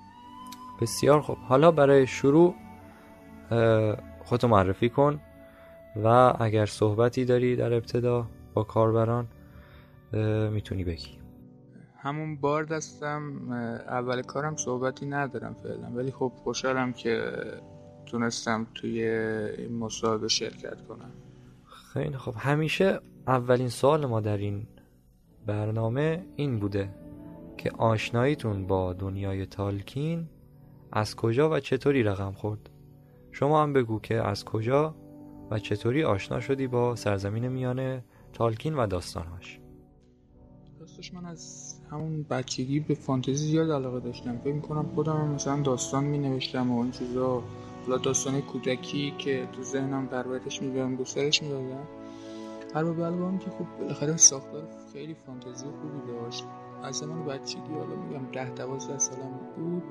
بسیار 0.80 1.20
خوب. 1.20 1.38
حالا 1.48 1.70
برای 1.70 2.06
شروع 2.06 2.54
خودتو 4.24 4.48
معرفی 4.48 4.88
کن 4.88 5.20
و 6.04 6.36
اگر 6.40 6.66
صحبتی 6.66 7.24
داری 7.24 7.56
در 7.56 7.74
ابتدا 7.74 8.26
با 8.54 8.62
کاربران 8.62 9.28
می‌تونی 10.52 10.84
بگی. 10.84 11.18
همون 11.96 12.36
بار 12.36 12.64
دستم 12.64 13.52
اول 13.88 14.22
کارم 14.22 14.56
صحبتی 14.56 15.06
ندارم 15.06 15.54
فعلا 15.54 15.88
ولی 15.94 16.10
خب 16.10 16.32
خوشحالم 16.36 16.92
که 16.92 17.32
تونستم 18.06 18.66
توی 18.74 19.02
این 19.58 19.78
مصاحبه 19.78 20.28
شرکت 20.28 20.86
کنم. 20.88 21.10
خیلی 21.92 22.16
خب. 22.16 22.34
همیشه 22.38 23.00
اولین 23.26 23.68
سوال 23.68 24.06
ما 24.06 24.20
در 24.20 24.36
این 24.36 24.66
برنامه 25.46 26.26
این 26.36 26.58
بوده 26.58 26.90
که 27.56 27.70
آشناییتون 27.70 28.66
با 28.66 28.92
دنیای 28.92 29.46
تالکین 29.46 30.28
از 30.92 31.16
کجا 31.16 31.50
و 31.50 31.60
چطوری 31.60 32.02
رقم 32.02 32.32
خورد؟ 32.32 32.70
شما 33.32 33.62
هم 33.62 33.72
بگو 33.72 34.00
که 34.00 34.14
از 34.14 34.44
کجا 34.44 34.94
و 35.50 35.58
چطوری 35.58 36.04
آشنا 36.04 36.40
شدی 36.40 36.66
با 36.66 36.96
سرزمین 36.96 37.48
میانه 37.48 38.04
تالکین 38.32 38.74
و 38.74 38.86
داستانهاش. 38.86 39.57
راستش 40.98 41.14
من 41.14 41.26
از 41.26 41.74
همون 41.90 42.26
بچگی 42.30 42.80
به 42.80 42.94
فانتزی 42.94 43.46
زیاد 43.46 43.70
علاقه 43.70 44.00
داشتم. 44.00 44.38
فکر 44.38 44.52
می‌کنم 44.52 44.90
خودم 44.94 45.28
مثلا 45.28 45.62
داستان 45.62 46.04
می 46.04 46.18
نوشتم 46.18 46.72
و 46.72 46.80
این 46.82 46.90
چیزا. 46.90 47.42
حالا 47.86 47.98
داستان 47.98 48.40
کودکی 48.40 49.14
که 49.18 49.48
تو 49.52 49.62
ذهنم 49.62 50.06
پروردش 50.06 50.62
میدم 50.62 50.96
گسترش 50.96 51.42
می‌دادم. 51.42 51.86
البته 52.74 53.02
البته 53.02 53.44
که 53.44 53.50
خب 53.50 53.64
بالاخره 53.80 54.16
ساختار 54.16 54.62
خیلی 54.92 55.16
فانتزی 55.26 55.64
خوبی 55.64 56.12
داشت. 56.12 56.44
از 56.82 56.96
زمان 56.96 57.24
بچگی 57.24 57.72
حالا 57.74 57.96
میگم 57.96 58.32
ده 58.32 58.50
دوازده 58.50 58.98
سالم 58.98 59.40
بود. 59.56 59.82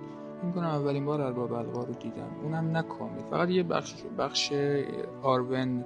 این 0.44 0.52
کنم 0.52 0.66
اولین 0.66 1.06
بار 1.06 1.22
ارباب 1.22 1.54
القا 1.54 1.84
رو 1.84 1.94
دیدم. 1.94 2.30
اونم 2.44 2.78
نه 2.78 2.84
فقط 3.32 3.50
یه 3.50 3.64
بخش 3.64 3.96
بخش 4.18 4.54
آرون 5.24 5.86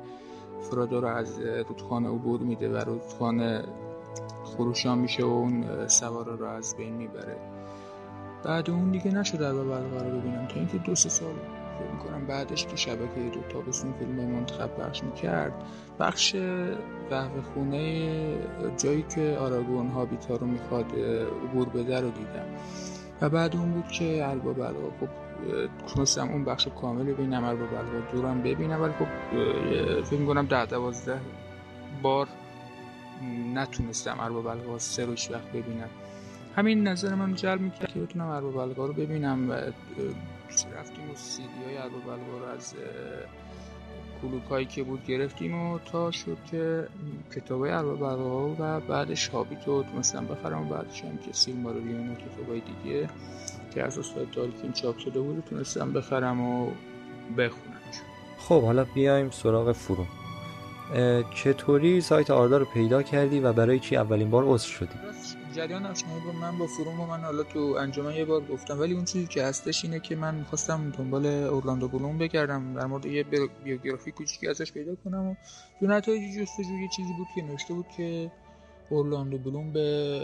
فرادو 0.61 1.01
رو 1.01 1.07
از 1.07 1.39
رودخانه 1.39 2.09
عبور 2.09 2.39
میده 2.39 2.69
و 2.69 2.77
رودخانه 2.77 3.63
خروشان 4.57 4.97
میشه 4.97 5.23
و 5.23 5.27
اون 5.27 5.87
سوارا 5.87 6.35
رو 6.35 6.45
از 6.45 6.75
بین 6.77 6.93
می‌بره. 6.93 7.37
بعد 8.43 8.69
اون 8.69 8.91
دیگه 8.91 9.11
نشد 9.11 9.41
القا 9.41 9.77
رو 9.77 10.19
ببینم. 10.19 10.47
تا 10.47 10.55
اینکه 10.55 10.77
دو 10.77 10.95
سه 10.95 11.09
سال 11.09 11.33
فکر 11.79 11.91
می‌کنم 11.91 12.25
بعدش 12.27 12.65
که 12.65 12.75
شبکه 12.75 13.21
دو 13.33 13.41
تابستون 13.53 13.93
فیلم 13.93 14.11
منتخب 14.11 14.67
پخش 14.67 15.03
می‌کرد. 15.03 15.53
بخش 15.99 16.35
قهوه 17.09 17.41
خونه 17.53 18.37
جایی 18.77 19.05
که 19.15 19.37
آراگون 19.39 19.87
هابیتا 19.87 20.35
رو 20.35 20.47
می‌خواد 20.47 20.85
عبور 21.49 21.69
بده 21.69 22.01
رو 22.01 22.09
دیدم. 22.09 22.45
و 23.21 23.29
بعد 23.29 23.55
اون 23.55 23.71
بود 23.71 23.87
که 23.87 24.27
البا 24.27 24.53
بلغا 24.53 24.91
خب 24.99 25.07
تونستم 25.87 26.29
اون 26.29 26.45
بخش 26.45 26.67
کامل 26.81 27.03
ببینم 27.03 27.43
البا 27.43 27.65
بلغا 27.65 28.11
دورم 28.11 28.41
ببینم. 28.41 28.81
ولی 28.81 28.93
خب 28.93 29.07
فکر 30.03 30.19
می‌کنم 30.19 30.45
ده 30.45 30.65
دوازده 30.65 31.19
بار 32.01 32.27
نتونستم 33.53 34.19
ارباب 34.19 34.43
بلغا 34.43 34.77
سه 34.79 35.05
رو 35.05 35.11
وقت 35.11 35.51
ببینم. 35.53 35.89
همین 36.55 36.87
نظر 36.87 37.15
من 37.15 37.35
جلب 37.35 37.61
می‌کرد 37.61 37.93
که 37.93 37.99
بتونم 37.99 38.27
ارباب 38.27 38.53
بلغا 38.53 38.85
رو 38.85 38.93
ببینم 38.93 39.49
و 39.49 39.53
رفتیم 40.75 41.11
و 41.11 41.15
سیدی 41.15 41.63
های 41.65 41.77
ارباب 41.77 42.19
رو 42.41 42.45
از 42.45 42.75
کلوک 44.21 44.43
هایی 44.43 44.65
که 44.65 44.83
بود 44.83 45.05
گرفتیم 45.05 45.61
و 45.61 45.79
تا 45.79 46.11
شد 46.11 46.37
که 46.51 46.87
کتاب 47.35 47.61
های 47.61 47.71
ارباب 47.71 48.55
و 48.59 48.79
بعدش 48.79 49.27
هابیت 49.27 49.67
رو 49.67 49.83
تونستم 49.83 50.27
بخرم 50.27 50.61
و 50.61 50.69
بعدش 50.69 51.03
هم 51.03 51.17
که 51.17 51.33
سیلماریلیون 51.33 52.11
و 52.11 52.15
کتاب 52.15 52.49
های 52.49 52.61
دیگه 52.61 53.09
که 53.73 53.83
از 53.83 53.99
استاد 53.99 54.29
تالکین 54.31 54.71
چاپ 54.71 54.97
شده 54.97 55.21
بود 55.21 55.43
تونستم 55.49 55.93
بخرم 55.93 56.41
و 56.41 56.71
بخونم. 57.37 57.71
خب 58.37 58.63
حالا 58.63 58.83
بیایم 58.83 59.29
سراغ 59.29 59.71
فروم. 59.71 60.07
چطوری 61.33 62.01
سایت 62.01 62.31
آردا 62.31 62.57
رو 62.57 62.65
پیدا 62.65 63.03
کردی 63.03 63.39
و 63.39 63.53
برای 63.53 63.79
چی 63.79 63.95
اولین 63.95 64.29
بار 64.29 64.43
عضو 64.43 64.67
شدی؟ 64.67 64.95
جریان 65.55 65.85
آشنایی 65.85 66.19
با 66.25 66.31
من 66.31 66.57
با 66.57 66.67
فروم 66.67 66.99
و 66.99 67.05
من 67.05 67.19
حالا 67.19 67.43
تو 67.43 67.59
انجمن 67.79 68.15
یه 68.15 68.25
بار 68.25 68.41
گفتم. 68.41 68.79
ولی 68.79 68.93
اون 68.93 69.05
چیزی 69.05 69.27
که 69.27 69.43
هستش 69.43 69.85
اینه 69.85 69.99
که 69.99 70.15
من 70.15 70.35
می‌خواستم 70.35 70.91
دنبال 70.97 71.25
اورلاندو 71.25 71.87
بلوم 71.87 72.17
بگردم 72.17 72.73
در 72.73 72.85
مورد 72.85 73.05
یه 73.05 73.25
بیوگرافی 73.63 74.11
کوچیکی 74.11 74.47
ازش 74.47 74.71
پیدا 74.71 74.95
کنم 74.95 75.29
و 75.29 75.35
تو 75.79 75.87
نتایج 75.87 76.39
جستجو 76.39 76.73
یه 76.81 76.89
چیزی 76.95 77.13
بود 77.17 77.27
که 77.35 77.41
نوشته 77.41 77.73
بود 77.73 77.85
که 77.97 78.31
اورلاندو 78.89 79.37
بلوم 79.37 79.73
به 79.73 80.19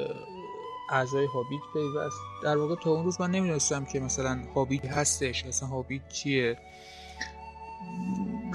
اعضای 0.92 1.26
هابیت 1.26 1.62
پیوست. 1.74 2.18
در 2.44 2.58
واقع 2.58 2.76
تا 2.76 2.92
اون 2.92 3.06
روز 3.06 3.22
من 3.22 3.32
نمی‌دونستم 3.32 3.86
که 3.86 4.00
مثلا 4.00 4.40
هابیت 4.56 4.86
هستش 4.86 5.46
مثلا 5.46 5.70
هابیت 5.70 6.10
چیه. 6.10 6.58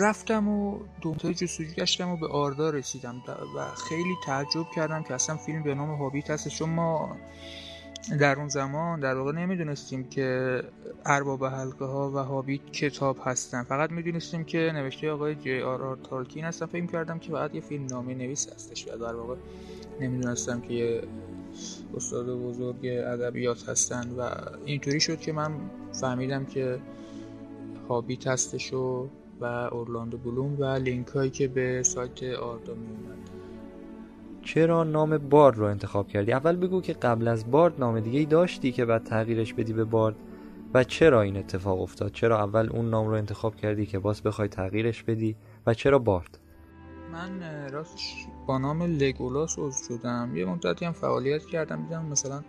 رفتم 0.03 0.49
و 0.49 0.79
دومتای 1.01 1.35
جستجو 1.35 1.75
گشتم 1.75 2.09
و 2.09 2.17
به 2.17 2.29
آردا 2.29 2.71
رسیدم 2.71 3.23
و 3.57 3.67
خیلی 3.89 4.15
تعجب 4.27 4.67
کردم 4.77 5.03
که 5.03 5.15
اصلا 5.15 5.37
فیلم 5.37 5.63
به 5.63 5.75
نام 5.75 5.95
هابیت 5.95 6.31
هست. 6.31 6.49
چون 6.49 6.71
ما 6.71 7.17
در 8.21 8.37
اون 8.39 8.49
زمان 8.49 9.01
در 9.01 9.15
واقع 9.15 9.33
نمی‌دونستیم 9.33 10.09
که 10.09 10.61
ارباب 11.07 11.45
حلقه 11.45 11.85
ها 11.85 12.11
و 12.11 12.19
هابیت 12.19 12.73
کتاب 12.73 13.17
هستن. 13.25 13.63
فقط 13.63 13.91
می‌دونستیم 13.91 14.45
که 14.45 14.59
نوشته 14.75 15.11
آقای 15.11 15.35
جی 15.35 15.61
آر 15.61 15.83
آر 15.83 15.97
تالکین 15.97 16.45
هستن. 16.45 16.67
فکر 16.67 16.87
کردم 16.87 17.19
که 17.19 17.33
بعد 17.33 17.55
یه 17.55 17.61
فیلم 17.61 17.87
نامه 17.87 18.15
نویس 18.15 18.53
هستش 18.53 18.89
و 18.89 18.99
در 18.99 19.15
واقع 19.15 19.37
نمی‌دونستم 20.01 20.61
که 20.61 20.75
یه 20.75 21.03
استاد 21.97 22.27
بزرگ 22.27 22.87
ادبیات 22.87 23.69
هستن 23.69 24.11
و 24.11 24.31
اینطوری 24.65 25.01
شد 25.01 25.21
که 25.21 25.33
من 25.33 25.53
فهمیدم 26.01 26.45
که 26.45 26.79
هابیت 27.89 28.27
هستش 28.27 28.73
و 28.73 29.09
و 29.43 29.45
اورلاندو 29.45 30.19
بلوم 30.19 30.61
و 30.61 30.65
لینک 30.65 31.09
هایی 31.09 31.31
که 31.31 31.49
به 31.49 31.83
سایت 31.83 32.23
آردا 32.23 32.75
میومد 32.75 33.13
چرا 34.43 34.85
نام 34.85 35.19
بارد 35.19 35.59
رو 35.59 35.65
انتخاب 35.65 36.09
کردی؟ 36.09 36.33
اول 36.33 36.57
بگو 36.57 36.81
که 36.81 36.93
قبل 36.93 37.29
از 37.29 37.51
بارد 37.51 37.81
نام 37.81 38.01
دیگه 38.01 38.19
ای 38.19 38.27
داشتی 38.27 38.73
که 38.73 38.85
بعد 38.85 39.05
تغییرش 39.05 39.55
بدی 39.55 39.73
به 39.73 39.85
بارد 39.85 40.17
و 40.75 40.85
چرا 40.85 41.23
این 41.23 41.37
اتفاق 41.37 41.81
افتاد؟ 41.81 42.13
چرا 42.13 42.39
اول 42.39 42.69
اون 42.71 42.91
نام 42.91 43.09
رو 43.09 43.15
انتخاب 43.15 43.57
کردی 43.57 43.87
که 43.87 43.99
باز 43.99 44.23
بخوای 44.23 44.49
تغییرش 44.49 45.03
بدی 45.03 45.37
و 45.67 45.75
چرا 45.75 45.99
بارد؟ 45.99 46.39
من 47.13 47.43
راستش 47.73 48.27
با 48.47 48.59
نام 48.59 48.83
لگولاس 48.83 49.59
عضو 49.59 49.85
شدم 49.89 50.37
یه 50.37 50.45
مدتی 50.45 50.85
هم 50.85 50.93
فعالیت 50.93 51.45
کردم 51.45 51.83
دیدم 51.83 52.07
مثلا 52.07 52.43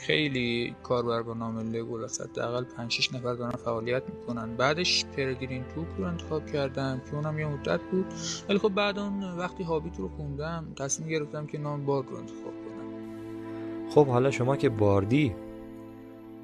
خیلی 0.00 0.74
کاربر 0.82 1.22
با 1.22 1.34
نام 1.34 1.58
لگولاس 1.58 2.20
حداقل 2.20 2.64
5 2.64 2.92
6 2.92 3.14
نفر 3.14 3.34
دارن 3.34 3.50
فعالیت 3.50 4.02
می‌کنن. 4.14 4.56
بعدش 4.56 5.04
پرگرین 5.16 5.64
توپ 5.74 5.86
رو 5.98 6.04
انتخاب 6.04 6.46
کردم 6.46 7.00
که 7.10 7.14
اونم 7.14 7.38
یه 7.38 7.46
مدت 7.46 7.80
بود. 7.80 8.06
ولی 8.48 8.58
خب 8.58 8.68
بعد 8.68 8.98
اون 8.98 9.22
وقتی 9.38 9.62
هابیت 9.64 9.98
رو 9.98 10.08
خوندم 10.08 10.66
تصمیم 10.76 11.08
گرفتم 11.08 11.46
که 11.46 11.58
نام 11.58 11.86
بارد 11.86 12.10
رو 12.10 12.16
انتخاب 12.16 12.42
کنم. 12.44 13.90
خب 13.90 14.06
حالا 14.06 14.30
شما 14.30 14.56
که 14.56 14.68
باردی 14.68 15.34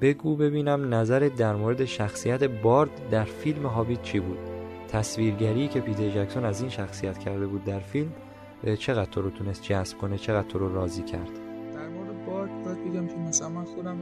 بگو 0.01 0.35
ببینم 0.35 0.93
نظر 0.93 1.29
در 1.37 1.55
مورد 1.55 1.85
شخصیت 1.85 2.43
بارد 2.43 3.09
در 3.09 3.23
فیلم 3.23 3.65
هابیت 3.65 4.01
چی 4.01 4.19
بود؟ 4.19 4.37
تصویرگری 4.87 5.67
که 5.67 5.79
پیتر 5.79 6.09
جکسون 6.09 6.45
از 6.45 6.61
این 6.61 6.69
شخصیت 6.69 7.17
کرده 7.17 7.47
بود 7.47 7.63
در 7.63 7.79
فیلم 7.79 8.13
چقدر 8.79 9.11
تو 9.11 9.21
رو 9.21 9.29
تونست 9.29 9.63
جذب 9.63 9.97
کنه؟ 9.97 10.17
چقدر 10.17 10.47
تو 10.47 10.59
رو 10.59 10.75
راضی 10.75 11.03
کرد؟ 11.03 11.46
باید 12.67 12.91
بگم 12.91 13.07
که 13.07 13.13
مثلا 13.13 13.49
من 13.49 13.65
خودم 13.65 13.97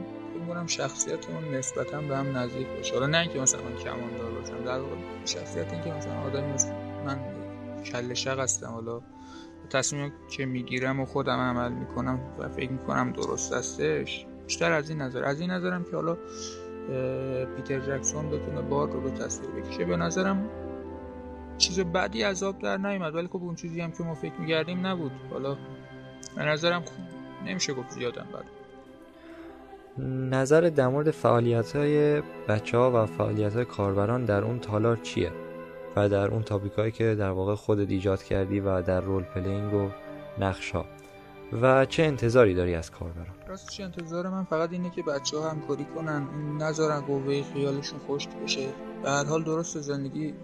فکر 0.46 0.66
شخصیت 0.66 1.30
اون 1.30 1.54
نسبتا 1.54 2.00
به 2.00 2.16
هم 2.16 2.36
نزدیک 2.36 2.66
باشه. 2.66 2.94
حالا 2.94 3.06
نه 3.06 3.18
اینکه 3.18 3.40
مثلا 3.40 3.62
من 3.62 3.76
کماندار 3.76 4.30
باشم 4.30 4.64
در 4.64 4.78
واقع 4.78 4.94
شخصیت 5.24 5.72
این 5.72 5.82
که 5.82 5.92
مثلا 5.92 6.20
آدمی 6.20 6.52
مثل 6.52 6.72
من 7.06 7.18
کل 7.84 8.14
شق 8.14 8.38
هستم. 8.38 8.66
حالا 8.66 9.00
تصمیم 9.70 10.12
که 10.30 10.46
می‌گیرم 10.46 11.00
و 11.00 11.04
خودم 11.04 11.38
عمل 11.38 11.72
می‌کنم 11.72 12.20
و 12.38 12.48
فکر 12.48 12.70
می‌کنم 12.70 13.12
درست 13.12 13.52
هستش 13.52 14.26
بیشتر 14.46 14.72
از 14.72 14.90
این 14.90 15.02
نظر. 15.02 15.24
از 15.24 15.40
این 15.40 15.50
نظرم 15.50 15.84
که 15.84 15.96
حالا 15.96 16.16
پیتر 17.56 17.80
جکسون 17.80 18.30
بتونه 18.30 18.62
بار 18.62 18.90
رو 18.90 19.00
به 19.00 19.10
تصویر 19.10 19.50
بکشه 19.50 19.84
به 19.84 19.96
نظرم 19.96 20.50
چیز 21.58 21.80
بعدی 21.80 22.22
عذاب 22.22 22.58
در 22.58 22.76
نیومد. 22.76 23.14
ولی 23.14 23.26
خب 23.26 23.36
اون 23.36 23.54
چیزی 23.54 23.80
هم 23.80 23.92
که 23.92 24.02
ما 24.02 24.14
فکر 24.14 24.34
میگردیم 24.40 24.86
نبود. 24.86 25.12
حالا 25.30 25.56
به 26.36 26.42
نظرم 26.42 26.82
خوب 26.82 27.04
نمیشه 27.46 27.74
گفت 27.74 27.90
زیادم 27.90 28.26
بد. 28.34 28.55
نظر 30.30 30.60
در 30.60 30.88
مورد 30.88 31.10
فعالیت 31.10 31.76
های 31.76 32.22
بچه 32.48 32.78
ها 32.78 33.02
و 33.02 33.06
فعالیت 33.06 33.54
های 33.54 33.64
کاربران 33.64 34.24
در 34.24 34.44
اون 34.44 34.58
تالار 34.58 34.96
چیه؟ 34.96 35.32
و 35.96 36.08
در 36.08 36.28
اون 36.28 36.42
topic 36.42 36.72
هایی 36.72 36.92
که 36.92 37.14
در 37.14 37.30
واقع 37.30 37.54
خودت 37.54 37.90
ایجاد 37.90 38.22
کردی 38.22 38.60
و 38.60 38.82
در 38.82 39.00
role 39.00 39.22
playing 39.22 39.74
و 39.74 39.88
نقش 40.38 40.70
ها 40.70 40.84
و 41.62 41.84
چه 41.84 42.02
انتظاری 42.02 42.54
داری 42.54 42.74
از 42.74 42.90
کاربران؟ 42.90 43.26
راستش 43.48 43.80
انتظار 43.80 44.28
من 44.28 44.44
فقط 44.44 44.72
اینه 44.72 44.90
که 44.90 45.02
بچه 45.02 45.38
ها 45.38 45.50
همکاری 45.50 45.84
کنن 45.84 46.26
نذارن 46.58 47.00
قوه 47.00 47.42
خیالشون 47.42 47.98
خشک 48.08 48.30
بشه 48.44 48.68
به 49.02 49.10
هر 49.10 49.24
حال 49.24 49.42
درست 49.42 49.80
زندگی 49.80 50.34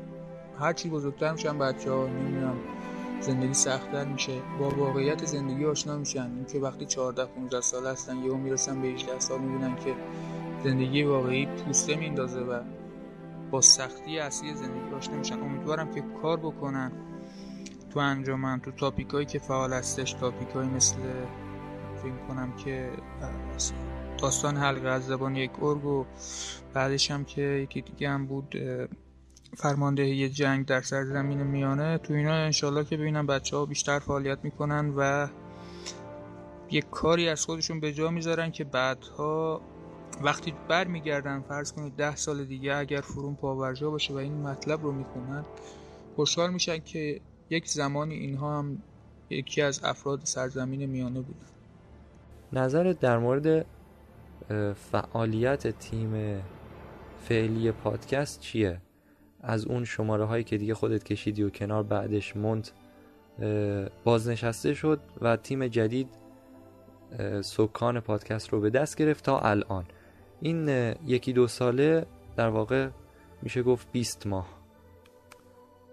هرچی 0.58 0.88
بزرگتر 0.88 1.32
میشن 1.32 1.58
بچه 1.58 1.90
ها 1.90 2.06
نمی‌دونم 2.06 2.56
زندگی 3.22 3.54
سختتر 3.54 4.04
میشه. 4.04 4.32
با 4.58 4.68
واقعیت 4.68 5.24
زندگی 5.24 5.64
آشنا 5.64 5.96
میشن. 5.96 6.30
اینکه 6.36 6.58
وقتی 6.58 6.86
14 6.86 7.26
15 7.26 7.60
سال 7.60 7.86
هستن 7.86 8.16
یهو 8.16 8.36
می‌رسن 8.36 8.82
به 8.82 8.88
18 8.88 9.18
سال 9.18 9.40
می‌بینن 9.40 9.76
که 9.76 9.94
زندگی 10.64 11.02
واقعی 11.02 11.46
پوسته 11.46 11.96
میندازه 11.96 12.40
و 12.40 12.60
با 13.50 13.60
سختی 13.60 14.18
اصلی 14.18 14.54
زندگی 14.54 14.94
آشنا 14.96 15.16
میشن. 15.16 15.40
امیدوارم 15.40 15.94
که 15.94 16.04
کار 16.22 16.36
بکنن 16.36 16.92
تو 17.90 18.00
انجامن 18.00 18.60
تو 18.60 18.70
تاپیکایی 18.70 19.26
که 19.26 19.38
فعال 19.38 19.72
هستش. 19.72 20.12
تاپیکایی 20.12 20.68
مثل 20.68 20.96
فکر 22.02 22.26
کنم 22.28 22.52
که 22.56 22.90
داستان 24.18 24.56
حلقه 24.56 24.88
از 24.88 25.06
زبان 25.06 25.36
یک 25.36 25.62
ارگ 25.62 25.84
و 25.84 26.04
بعدش 26.74 27.10
هم 27.10 27.24
که 27.24 27.42
یکی 27.42 27.80
دیگه 27.80 28.10
هم 28.10 28.26
بود 28.26 28.56
فرماندهی 29.56 30.28
جنگ 30.28 30.66
در 30.66 30.80
سرزمین 30.80 31.42
میانه 31.42 31.98
تو 31.98 32.14
اینا 32.14 32.32
انشالله 32.32 32.84
که 32.84 32.96
ببینم 32.96 33.26
بچه 33.26 33.56
ها 33.56 33.66
بیشتر 33.66 33.98
فعالیت 33.98 34.38
می‌کنن 34.42 34.94
و 34.96 35.28
یک 36.70 36.90
کاری 36.90 37.28
از 37.28 37.44
خودشون 37.44 37.80
به 37.80 37.92
جا 37.92 38.10
می‌ذارن 38.10 38.50
که 38.50 38.64
بعدها 38.64 39.60
وقتی 40.22 40.54
بر 40.68 40.86
میگردن 40.86 41.40
فرض 41.40 41.72
کنید 41.72 41.96
ده 41.96 42.16
سال 42.16 42.44
دیگه 42.44 42.74
اگر 42.74 43.00
فرون 43.00 43.34
پاورجا 43.34 43.90
باشه 43.90 44.14
و 44.14 44.16
این 44.16 44.42
مطلب 44.42 44.82
رو 44.82 44.92
می‌خونن 44.92 45.44
خوشحال 46.16 46.52
میشن 46.52 46.78
که 46.78 47.20
یک 47.50 47.68
زمانی 47.68 48.14
اینها 48.14 48.58
هم 48.58 48.82
یکی 49.30 49.62
از 49.62 49.84
افراد 49.84 50.20
سرزمین 50.24 50.86
میانه 50.86 51.20
بودن 51.20 51.46
نظرت 52.52 53.00
در 53.00 53.18
مورد 53.18 53.66
فعالیت 54.74 55.78
تیم 55.78 56.42
فعلی 57.28 57.72
پادکست 57.72 58.40
چیه؟ 58.40 58.80
از 59.42 59.66
اون 59.66 59.84
شماره 59.84 60.24
هایی 60.24 60.44
که 60.44 60.58
دیگه 60.58 60.74
خودت 60.74 61.04
کشیدی 61.04 61.42
و 61.42 61.50
کنار 61.50 61.82
بعدش 61.82 62.36
مونت 62.36 62.72
بازنشسته 64.04 64.74
شد 64.74 65.00
و 65.20 65.36
تیم 65.36 65.66
جدید 65.66 66.08
سکان 67.40 68.00
پادکست 68.00 68.48
رو 68.48 68.60
به 68.60 68.70
دست 68.70 68.96
گرفت 68.96 69.24
تا 69.24 69.40
الان. 69.40 69.84
این 70.40 70.68
یکی 71.06 71.32
دو 71.32 71.46
ساله 71.46 72.06
در 72.36 72.48
واقع 72.48 72.88
میشه 73.42 73.62
گفت 73.62 73.92
20 73.92 74.26
ماه. 74.26 74.48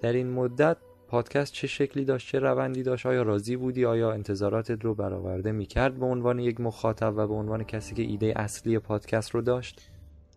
در 0.02 0.14
این 0.14 0.30
مدت 0.30 0.78
پادکست 1.08 1.54
چه 1.54 1.68
شکلی 1.68 2.06
داشت 2.06 2.28
چه 2.28 2.40
روندی 2.40 2.84
داشت 2.84 3.06
آیا 3.06 3.22
راضی 3.22 3.56
بودی؟ 3.56 3.86
آیا 3.86 4.12
انتظاراتت 4.12 4.86
رو 4.86 4.96
برآورده 4.96 5.52
می‌کرد 5.52 6.00
به 6.00 6.06
عنوان 6.06 6.40
یک 6.40 6.62
مخاطب 6.62 7.14
و 7.18 7.28
به 7.28 7.34
عنوان 7.34 7.64
کسی 7.64 7.96
که 7.96 8.02
ایده 8.02 8.34
اصلی 8.36 8.80
پادکست 8.80 9.32
رو 9.32 9.42
داشت؟ 9.42 9.90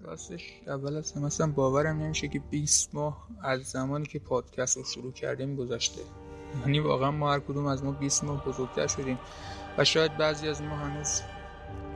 راستش 0.04 0.60
اول 0.66 0.96
از 0.96 1.12
همه 1.12 1.26
اصلا 1.26 1.46
باورم 1.46 2.02
نمیشه 2.02 2.28
که 2.28 2.38
20 2.38 2.94
ماه 2.94 3.28
از 3.42 3.62
زمانی 3.62 4.06
که 4.06 4.18
پادکست 4.18 4.76
رو 4.76 4.84
شروع 4.84 5.12
کردیم 5.12 5.56
گذشته. 5.56 6.00
یعنی 6.60 6.80
واقعا 6.80 7.10
ما 7.10 7.32
هر 7.32 7.40
کدوم 7.40 7.66
از 7.66 7.84
ما 7.84 7.92
20 7.92 8.24
ماه 8.24 8.44
بزرگتر 8.44 8.86
شدیم 8.86 9.18
و 9.78 9.84
شاید 9.84 10.16
بعضی 10.16 10.48
از 10.48 10.62
ما 10.62 10.76
هنوز 10.76 11.20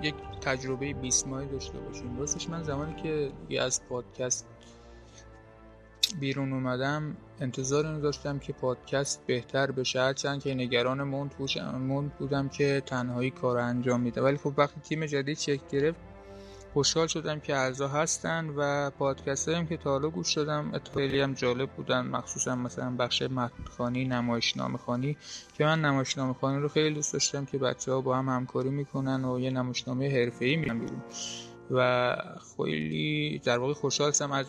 یک 0.02 0.14
تجربه 0.40 0.92
20 0.92 1.26
ماهی 1.26 1.48
داشته 1.48 1.78
باشیم. 1.78 2.18
راستش 2.18 2.48
من 2.48 2.62
زمانی 2.62 3.02
که 3.02 3.30
یه 3.48 3.62
از 3.62 3.82
پادکست 3.88 4.46
بیرون 6.20 6.52
اومدم 6.52 7.16
انتظار 7.40 7.86
اینو 7.86 8.00
داشتم 8.00 8.38
که 8.38 8.52
پادکست 8.52 9.22
بهتر 9.26 9.70
بشه. 9.70 10.00
هرچند 10.00 10.42
که 10.42 10.54
نگران 10.54 11.02
موند 11.02 12.12
بودم 12.18 12.48
که 12.48 12.82
تنهایی 12.86 13.30
کار 13.30 13.58
انجام 13.58 14.00
میده 14.00 14.22
ولی 14.22 14.36
خب 14.36 14.52
وقتی 14.56 14.80
تیم 14.80 15.06
جدید 15.06 15.38
شکل 15.38 15.66
گرفت 15.70 16.00
خوشحال 16.76 17.06
شدم 17.06 17.40
که 17.40 17.56
اعضا 17.56 17.88
هستن 17.88 18.50
و 18.56 18.90
پادکست 18.90 19.48
هم 19.48 19.66
که 19.66 19.76
تا 19.76 19.90
حالا 19.90 20.08
گوش 20.08 20.34
دادم 20.34 20.80
خیلی 20.94 21.20
هم 21.20 21.34
جالب 21.34 21.70
بودن 21.70 22.00
مخصوصا 22.06 22.56
مثلا 22.56 22.90
بخش 22.90 23.22
متنخانی 23.22 24.04
نمایشنامه 24.04 24.78
خانی 24.78 25.16
که 25.58 25.64
من 25.64 25.80
نمایشنامه 25.80 26.34
خانی 26.34 26.62
رو 26.62 26.68
خیلی 26.68 26.94
دوست 26.94 27.12
داشتم 27.12 27.44
که 27.44 27.58
بچه 27.58 27.92
ها 27.92 28.00
با 28.00 28.16
هم 28.16 28.28
همکاری 28.28 28.68
می‌کنن 28.68 29.24
و 29.24 29.40
یه 29.40 29.50
نمایشنامه 29.50 30.10
حرفه‌ای 30.10 30.56
میرن 30.56 30.78
بیرون. 30.78 31.02
و 31.70 32.16
خیلی 32.56 33.38
در 33.44 33.58
واقع 33.58 33.72
خوشحال 33.72 34.08
هستم 34.08 34.32
از 34.32 34.46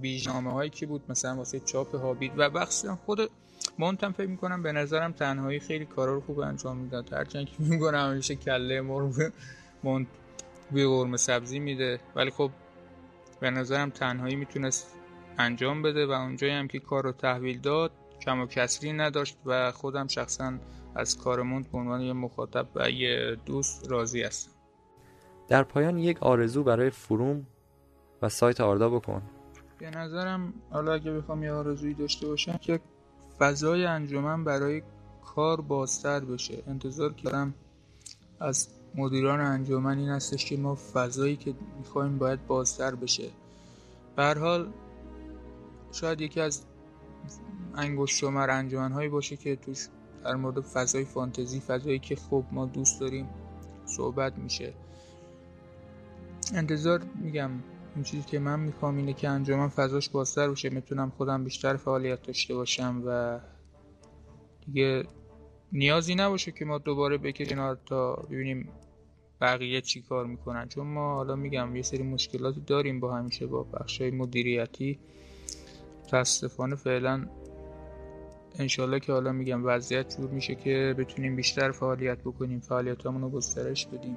بیژنامه 0.00 0.52
هایی 0.52 0.70
که 0.70 0.86
بود 0.86 1.02
مثلا 1.08 1.36
واسه 1.36 1.60
چاپ 1.60 1.94
هابیت 1.94 2.32
و 2.36 2.50
بخش 2.50 2.84
خود 3.06 3.30
مونتم 3.78 4.12
فکر 4.12 4.28
می‌کنم 4.28 4.62
به 4.62 4.72
نظرم 4.72 5.12
تنهایی 5.12 5.60
خیلی 5.60 5.84
کارا 5.84 6.14
رو 6.14 6.20
خوب 6.20 6.38
انجام 6.38 6.76
می‌داد. 6.76 7.12
هرچند 7.12 7.46
که 7.46 7.52
میگنم 7.58 8.10
همیشه 8.10 8.36
کله 8.36 8.80
مرغ 8.80 9.30
مونت 9.84 10.06
بوی 10.72 10.86
قرمه 10.86 11.16
سبزی 11.16 11.58
میده. 11.58 12.00
ولی 12.16 12.30
خب 12.30 12.50
به 13.40 13.50
نظرم 13.50 13.90
تنهایی 13.90 14.36
می‌تونست 14.36 14.96
انجام 15.38 15.82
بده 15.82 16.06
و 16.06 16.10
اونجایی 16.10 16.52
هم 16.52 16.68
که 16.68 16.78
کار 16.78 17.04
رو 17.04 17.12
تحویل 17.12 17.60
داد 17.60 17.92
کم 18.20 18.40
و 18.40 18.46
کسری 18.46 18.92
نداشت 18.92 19.36
و 19.46 19.72
خودم 19.72 20.06
شخصا 20.06 20.52
از 20.94 21.18
کارمون 21.18 21.62
به 21.62 21.78
عنوان 21.78 22.00
یه 22.00 22.12
مخاطب 22.12 22.66
و 22.74 22.90
یه 22.90 23.36
دوست 23.46 23.90
راضی 23.90 24.22
هستم. 24.22 24.52
در 25.48 25.62
پایان 25.62 25.98
یک 25.98 26.22
آرزو 26.22 26.62
برای 26.62 26.90
فروم 26.90 27.46
و 28.22 28.28
سایت 28.28 28.60
آردا 28.60 28.88
بکن. 28.90 29.22
به 29.78 29.90
نظرم 29.90 30.54
حالا 30.70 30.92
اگه 30.92 31.12
بخوام 31.12 31.42
یه 31.42 31.52
آرزویی 31.52 31.94
داشته 31.94 32.26
باشم 32.26 32.56
که 32.56 32.80
فضای 33.38 33.84
انجمن 33.84 34.44
برای 34.44 34.82
کار 35.24 35.60
بازتر 35.60 36.20
بشه. 36.20 36.62
انتظار 36.66 37.12
کردم 37.12 37.54
از 38.40 38.68
مدیران 38.94 39.40
انجمن 39.40 39.98
این 39.98 40.08
هستش 40.08 40.44
که 40.44 40.56
ما 40.56 40.74
فضایی 40.74 41.36
که 41.36 41.54
می‌خوایم 41.78 42.18
باید 42.18 42.46
بازتر 42.46 42.94
بشه. 42.94 43.30
به 44.16 44.34
حال 44.34 44.72
شاید 45.92 46.20
یکی 46.20 46.40
از 46.40 46.62
انگشت 47.74 48.16
شمر 48.16 48.50
انجمن 48.50 48.92
هایی 48.92 49.08
باشه 49.08 49.36
که 49.36 49.56
توش 49.56 49.88
در 50.24 50.34
مورد 50.34 50.60
فضای 50.60 51.04
فانتزی 51.04 51.60
فضایی 51.60 51.98
که 51.98 52.16
خب 52.16 52.44
ما 52.52 52.66
دوست 52.66 53.00
داریم 53.00 53.28
صحبت 53.86 54.38
میشه. 54.38 54.72
انتظار 56.54 57.02
میگم 57.14 57.50
این 57.94 58.04
چیزی 58.04 58.22
که 58.22 58.38
من 58.38 58.60
می‌خوام 58.60 58.96
اینه 58.96 59.12
که 59.12 59.28
انجام 59.28 59.68
فضاش 59.68 60.08
بازتر 60.08 60.50
بشه. 60.50 60.70
می‌تونم 60.70 61.12
خودم 61.16 61.44
بیشتر 61.44 61.76
فعالیت 61.76 62.22
داشته 62.22 62.54
باشم 62.54 63.02
و 63.06 63.40
دیگه 64.66 65.04
نیازی 65.72 66.14
نباشه 66.14 66.52
که 66.52 66.64
ما 66.64 66.78
دوباره 66.78 67.18
بکشیم 67.18 67.74
تا 67.74 68.14
ببینیم 68.14 68.68
بقیه 69.42 69.80
چی 69.80 70.02
کار 70.02 70.26
می‌کنن؟ 70.26 70.68
چون 70.68 70.86
ما 70.86 71.14
حالا 71.14 71.36
میگم 71.36 71.76
یه 71.76 71.82
سری 71.82 72.02
مشکلاتی 72.02 72.60
داریم 72.60 73.00
با 73.00 73.16
همیشه 73.16 73.46
با 73.46 73.62
بخشای 73.62 74.10
مدیریتی. 74.10 74.98
متاسفانه 76.04 76.76
فعلا 76.76 77.26
انشالله 78.58 79.00
که 79.00 79.12
حالا 79.12 79.32
میگم 79.32 79.66
وضعیت 79.66 80.16
جور 80.16 80.30
میشه 80.30 80.54
که 80.54 80.94
بتونیم 80.98 81.36
بیشتر 81.36 81.70
فعالیت 81.70 82.18
بکنیم 82.18 82.60
فعالیتامون 82.60 83.22
رو 83.22 83.30
گسترش 83.30 83.86
بدیم. 83.86 84.16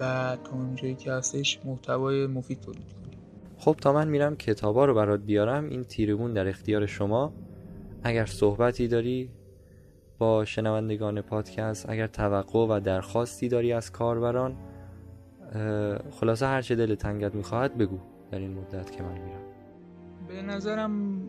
و 0.00 0.36
تا 0.44 0.52
اونجایی 0.52 0.94
که 0.94 1.12
هستش 1.12 1.58
محتوای 1.64 2.26
مفید 2.26 2.60
تولید 2.60 2.92
کنیم. 2.92 3.18
خب 3.58 3.76
تا 3.80 3.92
من 3.92 4.08
میرم 4.08 4.36
کتابا 4.36 4.84
رو 4.84 4.94
برات 4.94 5.20
بیارم. 5.20 5.68
این 5.68 5.84
تیرگون 5.84 6.32
در 6.32 6.48
اختیار 6.48 6.86
شما. 6.86 7.32
اگر 8.02 8.26
صحبتی 8.26 8.88
داری 8.88 9.30
با 10.22 10.44
شنوندگان 10.44 11.20
پادکست 11.20 11.88
اگر 11.88 12.06
توقع 12.06 12.58
و 12.58 12.80
درخواستی 12.80 13.48
داری 13.48 13.72
از 13.72 13.92
کاربران 13.92 14.56
خلاصه 16.10 16.46
هر 16.46 16.62
چه 16.62 16.74
دل 16.74 16.94
تنگت 16.94 17.34
می‌خواهد 17.34 17.78
بگو 17.78 17.98
در 18.30 18.38
این 18.38 18.54
مدت 18.54 18.90
که 18.92 19.02
من 19.02 19.12
میرم. 19.12 19.42
به 20.28 20.42
نظرم 20.42 21.22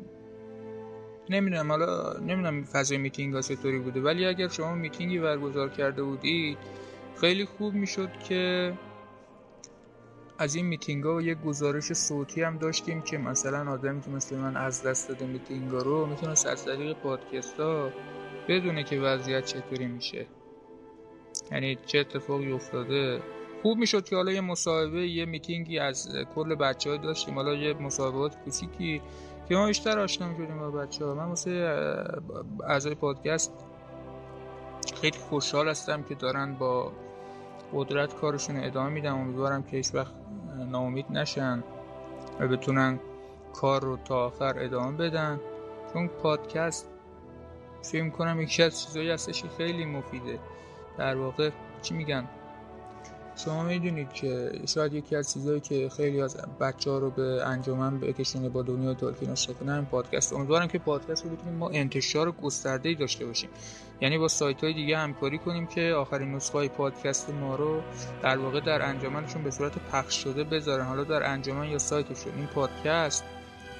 نمی‌دونم 1.29 1.71
حالا 1.71 2.19
نمی‌دونم 2.19 2.63
فضای 2.63 2.97
میتینگ 2.97 3.33
ها 3.33 3.41
چطوری 3.41 3.79
بوده 3.79 4.01
ولی 4.01 4.25
اگر 4.25 4.47
شما 4.47 4.75
میتینگی 4.75 5.19
برگزار 5.19 5.69
کرده 5.69 6.03
بودید 6.03 6.57
خیلی 7.21 7.45
خوب 7.45 7.73
می‌شد 7.73 8.09
که 8.29 8.73
از 10.39 10.55
این 10.55 10.65
میتینگ 10.65 11.03
ها 11.03 11.21
یک 11.21 11.37
گزارش 11.41 11.93
صوتی 11.93 12.41
هم 12.41 12.57
داشتیم 12.57 13.01
که 13.01 13.17
مثلا 13.17 13.71
آدمی 13.71 14.01
که 14.01 14.09
مثل 14.09 14.37
من 14.37 14.57
از 14.57 14.83
دست 14.83 15.09
داده 15.09 15.25
میتینگ 15.25 15.71
ها 15.71 15.77
رو 15.77 16.05
می‌تونست 16.05 16.47
از 16.47 16.65
طریق 16.65 16.97
پادکست 16.97 17.59
ها 17.59 17.89
بدونه 18.47 18.83
که 18.83 18.99
وضعیت 18.99 19.45
چطوری 19.45 19.85
میشه. 19.85 20.25
یعنی 21.51 21.77
چه 21.85 21.99
اتفاقی 21.99 22.51
افتاده. 22.51 23.21
خوب 23.61 23.77
می‌شد 23.77 24.03
که 24.03 24.15
حالا 24.15 24.31
یه 24.31 24.41
مصاحبه 24.41 25.07
یه 25.07 25.25
میتینگی 25.25 25.79
از 25.79 26.15
کل 26.35 26.55
بچه 26.55 26.89
های 26.89 26.99
داشتیم. 26.99 27.35
حالا 27.35 27.53
یه 27.53 27.73
مصاحبات 27.73 28.35
کوچیکی 28.35 29.01
که 29.49 29.55
ما 29.55 29.67
بیشتر 29.67 29.99
آشنا 29.99 30.27
می‌شدیم 30.27 30.59
با 30.59 30.71
بچه 30.71 31.05
ها 31.05 31.13
من 31.13 31.25
واسه 31.25 31.51
اعضای 32.63 32.95
پادکست 32.95 33.53
خیلی 35.01 35.17
خوشحال 35.17 35.69
هستم 35.69 36.03
که 36.03 36.15
دارن 36.15 36.53
با 36.53 36.91
قدرت 37.73 38.15
کارشون 38.15 38.63
ادامه 38.63 38.89
میدم 38.89 39.15
امیدوارم 39.15 39.63
که 39.63 39.77
هیچ 39.77 39.95
وقت 39.95 40.13
ناامید 40.71 41.05
نشن 41.09 41.63
و 42.39 42.47
بتونن 42.47 42.99
کار 43.53 43.81
رو 43.81 43.97
تا 43.97 44.25
آخر 44.25 44.59
ادامه 44.59 44.97
بدن. 44.97 45.39
چون 45.93 46.07
پادکست 46.07 46.92
فکر 47.83 48.09
کنم 48.09 48.41
یکی 48.41 48.63
از 48.63 48.85
چیزایی 48.85 49.09
هستش 49.09 49.41
که 49.41 49.47
خیلی 49.57 49.85
مفیده. 49.85 50.39
در 50.97 51.15
واقع 51.15 51.49
چی 51.81 51.93
میگن؟ 51.93 52.29
شما 53.35 53.63
می‌دونید 53.63 54.13
که 54.13 54.51
شاید 54.67 54.93
یکی 54.93 55.15
از 55.15 55.33
چیزهایی 55.33 55.59
که 55.59 55.89
خیلی 55.89 56.21
از 56.21 56.37
بچه 56.59 56.91
ها 56.91 56.97
رو 56.97 57.09
به 57.09 57.47
انجمن 57.47 57.99
بکشونه 57.99 58.49
با 58.49 58.61
دنیا 58.61 58.93
تولکین 58.93 59.29
آشنا 59.29 59.55
کنه 59.55 59.81
پادکست. 59.81 60.33
امیدوارم 60.33 60.67
که 60.67 60.79
پادکست 60.79 61.25
رو 61.25 61.29
بتونیم 61.29 61.55
ما 61.55 61.69
انتشار 61.69 62.31
گسترده 62.31 62.89
ای 62.89 62.95
داشته 62.95 63.25
باشیم. 63.25 63.49
یعنی 64.01 64.17
با 64.17 64.27
سایت 64.27 64.63
های 64.63 64.73
دیگه 64.73 64.97
همکاری 64.97 65.37
کنیم 65.37 65.67
که 65.67 65.93
آخرین 65.97 66.35
نسخه 66.35 66.57
های 66.57 66.69
پادکست 66.69 67.29
ما 67.29 67.55
رو 67.55 67.81
در 68.23 68.37
واقع 68.37 68.59
در 68.59 68.81
انجمنشون 68.81 69.43
به 69.43 69.51
صورت 69.51 69.73
پخش 69.91 70.23
شده 70.23 70.43
بذارن. 70.43 70.85
حالا 70.85 71.03
در 71.03 71.23
انجمن 71.23 71.67
یا 71.67 71.77
سایتشون 71.77 72.33
این 72.35 72.47
پادکست 72.47 73.23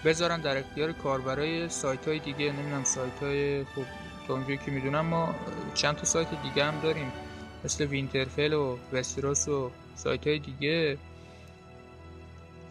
بذارن 0.06 0.42
در 0.42 0.58
اختیار 0.58 0.92
کاربرای 0.92 1.70
سایت 1.70 2.08
های 2.08 2.20
دیگه 2.20 2.52
نمی‌دونم 2.52 2.84
سایت 2.84 3.24
های 3.24 3.64
خب 3.64 3.84
تا 4.28 4.34
اونجایی 4.34 4.58
که 4.58 4.72
می‌دونم 4.72 5.06
ما 5.06 5.36
چند 5.74 5.96
تا 5.96 6.04
سایت 6.06 6.28
دیگه 6.44 6.66
هم 6.66 6.80
داریم. 6.80 7.12
مثل 7.66 7.86
وینترفل 7.86 8.54
و 8.54 8.78
وستروس 8.94 9.48
و 9.48 9.72
سایت 9.96 10.28
های 10.28 10.40
دیگه. 10.40 10.98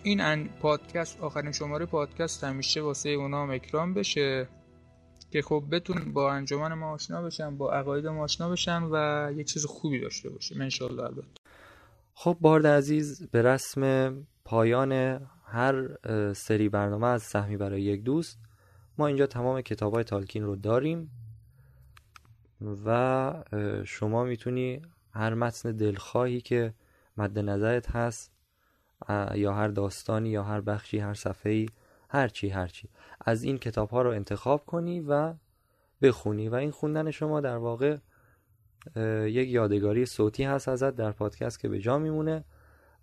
این 0.03 0.49
پادکست 0.49 1.21
آخرین 1.21 1.53
شماره 1.53 1.87
پادکست 1.87 2.45
همیشه 2.45 2.81
واسه 2.81 3.09
اونا 3.09 3.43
هم 3.43 3.51
اکرام 3.51 3.95
بشه 3.95 4.49
که 5.31 5.43
خب 5.43 5.65
بتون 5.71 6.13
با 6.13 6.33
انجمن 6.33 6.75
ما 6.75 6.93
آشنا 6.93 7.23
بشن 7.23 7.57
با 7.57 7.73
عقاید 7.73 8.07
ما 8.07 8.23
آشنا 8.23 8.49
بشن 8.49 8.83
و 8.83 9.29
یه 9.37 9.45
چیز 9.45 9.67
خوبی 9.67 10.01
داشته 10.01 10.31
باشه. 10.31 10.57
انشالله 10.61 11.03
البته. 11.03 11.41
خب 12.15 12.37
بارد 12.41 12.67
عزیز 12.67 13.31
به 13.31 13.43
رسم 13.43 14.13
پایان 14.45 15.21
هر 15.53 15.89
سری 16.33 16.69
برنامه 16.69 17.07
از 17.07 17.23
سهمی 17.23 17.57
برای 17.57 17.83
یک 17.83 18.03
دوست. 18.03 18.39
ما 18.99 19.07
اینجا 19.07 19.27
تمام 19.27 19.61
کتاب 19.61 19.95
های 19.95 20.05
تالکین 20.05 20.45
رو 20.45 20.57
داریم 20.57 21.11
و 22.87 23.35
شما 23.85 24.24
می‌تونی 24.24 24.83
هر 25.11 25.35
متن 25.35 25.73
دلخواهی 25.73 26.41
که 26.41 26.74
مد 27.16 27.39
نظرت 27.39 27.91
هست 27.91 28.33
یا 29.35 29.53
هر 29.53 29.69
داستانی 29.69 30.29
یا 30.29 30.43
هر 30.43 30.61
بخشی 30.61 30.99
هر 30.99 31.15
صفحه‌ای 31.15 31.69
هر 32.09 32.29
چی 32.29 32.49
هر 32.49 32.66
چی 32.66 32.89
از 33.20 33.43
این 33.43 33.59
کتاب 33.59 33.91
ها 33.91 34.03
رو 34.03 34.11
انتخاب 34.11 34.66
کنی 34.66 35.01
و 35.01 35.35
بخونی. 36.03 36.49
و 36.49 36.55
این 36.55 36.70
خوندن 36.70 37.11
شما 37.11 37.41
در 37.41 37.57
واقع 37.57 37.97
یک 39.27 39.49
یادگاری 39.49 40.07
صوتی 40.07 40.45
هست 40.45 40.69
ازت 40.69 40.97
در 40.97 41.12
پادکست 41.12 41.61
که 41.61 41.69
به 41.69 41.79
جا 41.79 41.99
میمونه. 41.99 42.45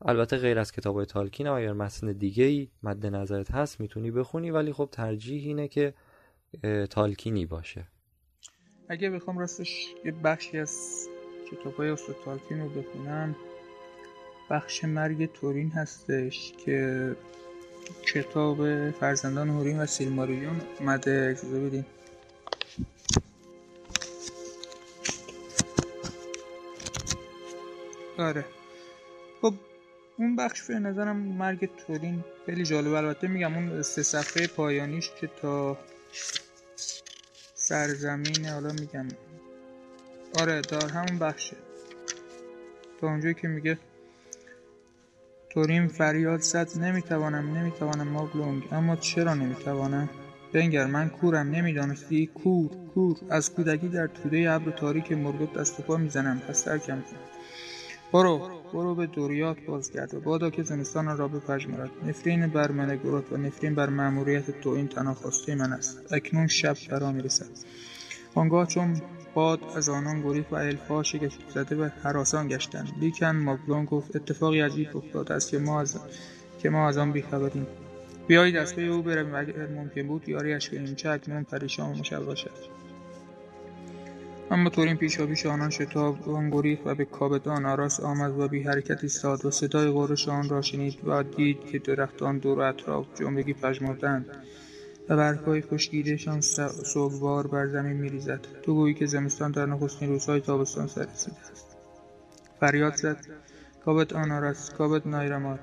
البته 0.02 0.38
غیر 0.38 0.60
از 0.60 0.72
کتاب 0.72 0.96
های 0.96 1.06
تالکین 1.06 1.48
هم 1.48 1.54
اگر 1.54 1.74
متن 1.74 2.12
دیگه 2.12 2.44
ای 2.44 2.68
مد 2.84 3.06
نظرت 3.06 3.52
هست 3.52 3.80
می‌تونی 3.80 4.12
بخونی 4.12 4.52
ولی 4.52 4.74
خب 4.74 4.90
ترجیح 4.92 5.44
اینه 5.46 5.68
که 5.68 5.94
تالکینی 6.90 7.46
باشه. 7.46 7.88
اگه 8.90 9.10
بخوام 9.10 9.38
راستش 9.38 9.94
یه 10.06 10.12
بخشی 10.12 10.58
از 10.58 11.08
کتاب 11.52 11.74
های 11.74 11.90
استاد 11.90 12.16
تالکین 12.26 12.60
رو 12.60 12.70
بخونم 12.70 13.36
بخش 14.50 14.84
مرگ 14.84 15.34
تورین 15.34 15.72
هستش 15.72 16.54
که 16.66 17.16
کتاب 18.14 18.92
فرزندان 18.92 19.50
هورین 19.50 19.80
و 19.80 19.86
سیلماریون. 19.86 20.62
اومده 20.80 21.36
اجازه 21.38 21.60
بدین. 21.68 21.86
آره. 28.18 28.46
خب 29.42 29.54
اون 30.20 30.36
بخش 30.36 30.62
به 30.64 30.80
نظرم 30.80 31.16
مرگ 31.18 31.70
تورین 31.78 32.24
خیلی 32.46 32.64
جالب 32.64 32.94
البته 32.94 33.28
میگم 33.28 33.54
اون 33.54 33.82
سه 33.82 34.04
صفحه 34.04 34.48
پایانیش 34.48 35.12
که 35.22 35.30
تا 35.42 35.78
سرزمین 37.54 38.46
حالا 38.46 38.74
میگم. 38.74 39.08
آره 40.40 40.62
دار 40.62 40.92
همون 40.92 41.20
بخشه. 41.20 41.58
تا 43.02 43.08
اونجایی 43.08 43.34
که 43.34 43.48
میگه 43.48 43.78
تورین 45.50 45.88
فریاد 45.88 46.42
زد 46.42 46.80
نمی‌توانم 46.80 47.58
نمی‌توانم 47.58 48.08
مابلونگ 48.08 48.64
اما 48.72 48.96
چرا 48.96 49.34
نمی‌توانم؟ 49.34 50.10
بنگر 50.54 50.86
من 50.86 51.10
کورم 51.10 51.50
نمی‌دانستی؟ 51.50 52.28
کور 52.28 52.70
کور. 52.94 53.18
از 53.30 53.54
کودکی 53.54 53.88
در 53.88 54.08
توده 54.08 54.52
ابر 54.52 54.72
تاریک 54.72 55.12
مرگوت 55.12 55.54
دست 55.54 55.82
پا 55.82 55.98
می‌زنم. 55.98 56.40
پس 56.40 56.62
ترکم 56.62 57.02
کن. 57.02 57.39
برو 58.14 58.50
برو 58.74 58.96
به 58.96 59.08
دوریات 59.08 59.58
بازگرد 59.68 60.14
و 60.14 60.20
بادا 60.20 60.50
که 60.50 60.64
زمستان 60.64 61.18
را 61.18 61.28
بپژمرد 61.28 61.90
نفرین 62.06 62.48
بر 62.48 62.72
من 62.72 63.00
و 63.32 63.38
نفرین 63.38 63.76
بر 63.76 63.90
مأموریت 63.90 64.62
تو 64.62 64.70
این 64.70 64.88
تنها 64.88 65.16
من 65.48 65.74
است. 65.74 66.14
اکنون 66.14 66.48
شب 66.48 66.74
فرا 66.74 67.12
می‌رسد. 67.12 67.50
آنگاه 68.36 68.68
چون 68.68 69.02
باد 69.34 69.60
از 69.76 69.90
آنان 69.90 70.22
گریخت 70.22 70.54
و 70.54 70.56
الفا 70.56 71.04
شگفت 71.04 71.40
زده 71.54 71.76
و 71.76 71.90
حراسان 72.04 72.48
گشتند. 72.48 72.92
لیکن 73.00 73.32
مابلون 73.32 73.86
گفت 73.86 74.16
اتفاقی 74.16 74.62
عجیب 74.62 74.98
افتاده 74.98 75.34
است 75.34 75.52
که 75.52 75.60
ما 75.60 75.82
از 75.82 76.00
که 76.62 76.70
ما 76.70 76.88
از 76.88 76.98
آن 76.98 77.12
بیخبریم. 77.12 77.68
بیایید 78.28 78.56
از 78.56 78.76
پی 78.76 78.88
او 78.88 79.02
برویم 79.02 79.36
اگر 79.36 79.68
ممکن 79.68 80.08
بود 80.08 80.30
یاریش 80.30 80.70
کنیم 80.70 80.96
چه 80.96 81.10
اکنون 81.10 81.44
پریشان 81.44 81.90
و 81.90 81.96
مشوش 81.96 82.46
اما 84.52 84.70
تورین 84.70 84.98
پیشا 84.98 85.26
پیش 85.26 85.46
آنان 85.46 85.70
شتاب 85.70 86.18
گریخت 86.52 86.82
و 86.86 86.96
به 86.96 87.06
کابدان 87.06 87.66
آراس 87.66 88.00
آمد 88.00 88.40
و 88.40 88.48
بی 88.48 88.64
حرکت 88.64 89.04
ایستاد 89.04 89.46
و 89.46 89.52
صدای 89.52 89.92
غرش 89.92 90.28
آن 90.28 90.50
را 90.50 90.62
شنید 90.62 91.00
و 91.06 91.24
دید 91.24 91.66
که 91.66 91.80
درختان 91.80 92.38
دور 92.38 92.62
اطراف 92.62 93.06
جملگی 93.16 93.54
پژمردند 93.54 94.26
و 95.10 95.18
برگهای 95.18 95.62
خشکیدهشان 95.62 96.42
سوگوار 96.84 97.48
بر 97.48 97.68
زمین 97.68 97.98
میریزد. 97.98 98.40
تو 98.64 98.74
گویی 98.74 98.94
که 98.94 99.06
زمستان 99.06 99.52
در 99.52 99.66
نخستین 99.66 100.10
روزهای 100.10 100.42
تابستان 100.42 100.88
سر 100.88 101.06
رسیده 101.06 101.38
است. 101.52 101.78
فریاد 102.60 102.96
زد. 102.96 103.26
کابت 103.86 104.14
آنارس 104.14 104.70
کابت 104.70 105.08
نایرمات 105.08 105.60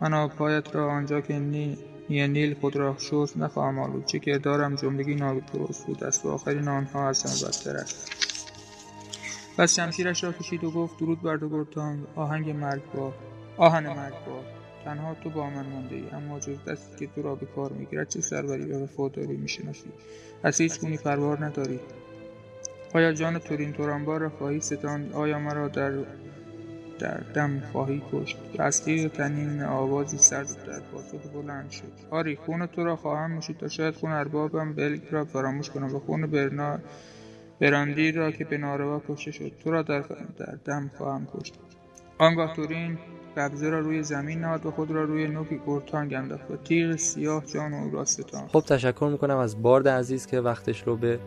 من 0.00 0.14
آبهایت 0.14 0.74
را 0.74 0.90
آنجا 0.90 1.20
که 1.20 1.38
نی 1.38 1.78
نیل 2.08 2.54
خود 2.54 2.76
را 2.76 2.96
شست 2.98 3.36
نخواهم 3.36 3.78
آلود. 3.78 4.04
چه 4.04 4.18
که 4.18 4.38
دارم 4.38 4.74
جملگی 4.74 5.14
نادرست 5.14 5.86
بود. 5.86 6.04
است 6.04 6.26
و 6.26 6.28
آخرین 6.28 6.68
آنها 6.68 7.00
همه 7.00 7.12
بدتر 7.12 7.76
است. 7.76 8.10
پس 9.56 9.76
شمشیرش 9.76 10.24
را 10.24 10.32
کشید 10.32 10.64
و 10.64 10.70
گفت 10.70 10.98
درود 10.98 11.22
بر 11.22 11.36
دو 11.36 11.48
گرتان. 11.48 12.06
آهنگ 12.16 12.50
مرگبار 12.50 13.12
آهن 13.56 13.86
مرگبار 13.86 14.44
تنها 14.84 15.14
تو 15.14 15.30
با 15.30 15.50
من 15.50 15.66
مانده 15.66 15.94
ای. 15.94 16.10
اما 16.12 16.40
جز 16.40 16.64
دستی 16.68 17.06
که 17.06 17.12
تو 17.14 17.22
را 17.22 17.34
به 17.34 17.46
کار 17.46 17.72
می‌گیرد 17.72 18.08
چه 18.08 18.20
سروری 18.20 18.72
و 18.72 18.82
وفاداری 18.82 19.36
می‌شناسی؟ 19.36 19.92
از 20.42 20.60
هیچ 20.60 20.80
گونی 20.80 20.96
پروار 20.96 21.44
نداری. 21.44 21.80
آیا 22.94 23.12
جان 23.12 23.38
تورین 23.38 23.72
تورانبار 23.72 24.20
را 24.20 24.30
خواهی 24.30 24.60
ستاند؟ 24.60 25.12
آیا 25.12 25.38
مرا 25.38 25.68
در 25.68 25.92
در 26.98 27.20
دم 27.34 27.62
خواهی 27.72 28.02
کشت. 28.12 28.36
و 28.58 28.62
از 28.62 28.84
تیغ 28.84 29.12
تنین 29.12 29.62
آوازی 29.62 30.18
سرد 30.18 30.66
در 30.66 30.80
پاسخ 30.80 31.26
بلند 31.34 31.70
شد. 31.70 31.92
آری 32.10 32.36
خون 32.36 32.66
تو 32.66 32.84
را 32.84 32.96
خواهم 32.96 33.34
نوشید 33.34 33.58
تا 33.58 33.68
شاید 33.68 33.94
خون 33.94 34.12
اربابم 34.12 34.72
بلگ 34.72 35.02
را 35.10 35.24
فراموش 35.24 35.70
کنم 35.70 35.94
و 35.94 35.98
خون 35.98 36.26
برنا 36.26 36.78
براندی 37.60 38.12
را 38.12 38.30
که 38.30 38.44
به 38.44 38.58
ناروا 38.58 39.02
کشته 39.08 39.30
شد 39.30 39.52
تو 39.64 39.70
را 39.70 39.82
در, 39.82 40.00
در 40.38 40.58
دم 40.64 40.90
خواهم 40.98 41.26
کشت. 41.26 41.54
آنگاه 42.18 42.56
تورین 42.56 42.98
قبضه 43.36 43.70
را 43.70 43.80
روی 43.80 44.02
زمین 44.02 44.40
نهاد 44.40 44.66
و 44.66 44.70
خود 44.70 44.90
را 44.90 45.04
روی 45.04 45.28
نوک 45.28 45.48
گرتانگ 45.66 46.14
انداخت 46.14 46.50
و 46.50 46.56
تیغ 46.56 46.96
سیاه 46.96 47.44
جان 47.46 47.74
او 47.74 47.90
را 47.90 48.04
خب 48.48 48.60
تشکر 48.60 49.08
می‌کنم 49.12 49.36
از 49.36 49.62
بارد 49.62 49.88
عزیز 49.88 50.26
که 50.26 50.40
وقتش 50.40 50.82
رو 50.82 50.96
به 50.96 51.18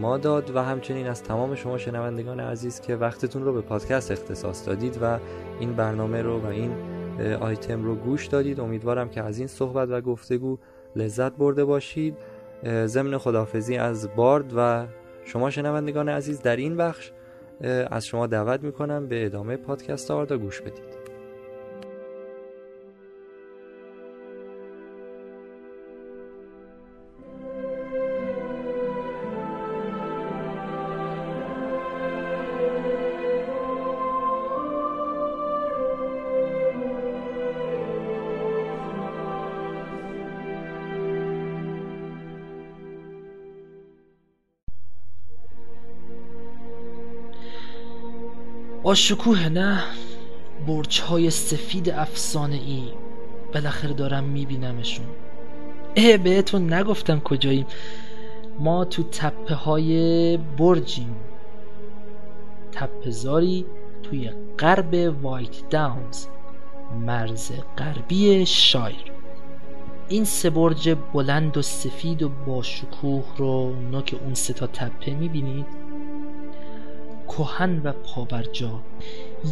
ما 0.00 0.18
داد 0.18 0.56
و 0.56 0.62
همچنین 0.62 1.06
از 1.06 1.22
تمام 1.22 1.54
شما 1.54 1.78
شنوندگان 1.78 2.40
عزیز 2.40 2.80
که 2.80 2.96
وقتتون 2.96 3.44
رو 3.44 3.52
به 3.52 3.60
پادکست 3.60 4.10
اختصاص 4.10 4.68
دادید 4.68 4.98
و 5.02 5.18
این 5.60 5.72
برنامه 5.72 6.22
رو 6.22 6.40
و 6.40 6.46
این 6.46 6.72
آیتم 7.40 7.84
رو 7.84 7.94
گوش 7.94 8.26
دادید. 8.26 8.60
امیدوارم 8.60 9.08
که 9.08 9.22
از 9.22 9.38
این 9.38 9.46
صحبت 9.46 9.88
و 9.90 10.00
گفتگو 10.00 10.58
لذت 10.96 11.32
برده 11.32 11.64
باشید. 11.64 12.16
ضمن 12.86 13.18
خدافزی 13.18 13.76
از 13.76 14.08
بارد 14.16 14.52
و 14.56 14.86
شما 15.24 15.50
شنوندگان 15.50 16.08
عزیز 16.08 16.42
در 16.42 16.56
این 16.56 16.76
بخش 16.76 17.12
از 17.90 18.06
شما 18.06 18.26
دعوت 18.26 18.62
می‌کنم 18.62 19.06
به 19.06 19.26
ادامه 19.26 19.56
پادکست 19.56 20.10
آردا 20.10 20.38
گوش 20.38 20.60
بدید. 20.60 20.95
با 48.86 48.94
شکوه 48.94 49.48
نه 49.48 49.84
برچ 50.66 51.00
های 51.00 51.30
سفید 51.30 51.90
افسانه 51.90 52.54
ای 52.54 52.82
بالاخره 53.54 53.92
دارم 53.92 54.24
میبینمشون. 54.24 55.06
اه 55.96 56.16
بهتون 56.16 56.72
نگفتم 56.72 57.20
کجاییم. 57.20 57.66
ما 58.58 58.84
تو 58.84 59.02
تپه 59.02 59.54
های 59.54 60.36
برجیم. 60.36 61.16
تپهزاری 62.72 63.66
توی 64.02 64.30
غرب 64.58 65.24
وایت 65.24 65.68
داونز 65.70 66.26
مرز 67.06 67.52
غربی 67.78 68.46
شایر. 68.46 69.12
این 70.08 70.24
سه 70.24 70.50
برج 70.50 70.96
بلند 71.12 71.56
و 71.56 71.62
سفید 71.62 72.22
و 72.22 72.28
با 72.46 72.62
شکوه 72.62 73.24
رو 73.36 73.74
نوک 73.90 74.16
اون 74.24 74.34
سه 74.34 74.52
تا 74.52 74.66
تپه 74.66 75.14
می‌بینید؟ 75.14 75.85
کهن 77.28 77.80
و 77.84 77.92
پابرجا. 77.92 78.80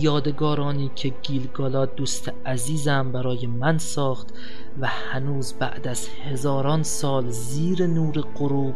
یادگارانی 0.00 0.90
که 0.94 1.12
گیلگالا 1.22 1.86
دوست 1.86 2.32
عزیزم 2.46 3.12
برای 3.12 3.46
من 3.46 3.78
ساخت 3.78 4.34
و 4.80 4.86
هنوز 4.86 5.52
بعد 5.52 5.88
از 5.88 6.08
هزاران 6.08 6.82
سال 6.82 7.28
زیر 7.28 7.86
نور 7.86 8.20
غروب 8.20 8.74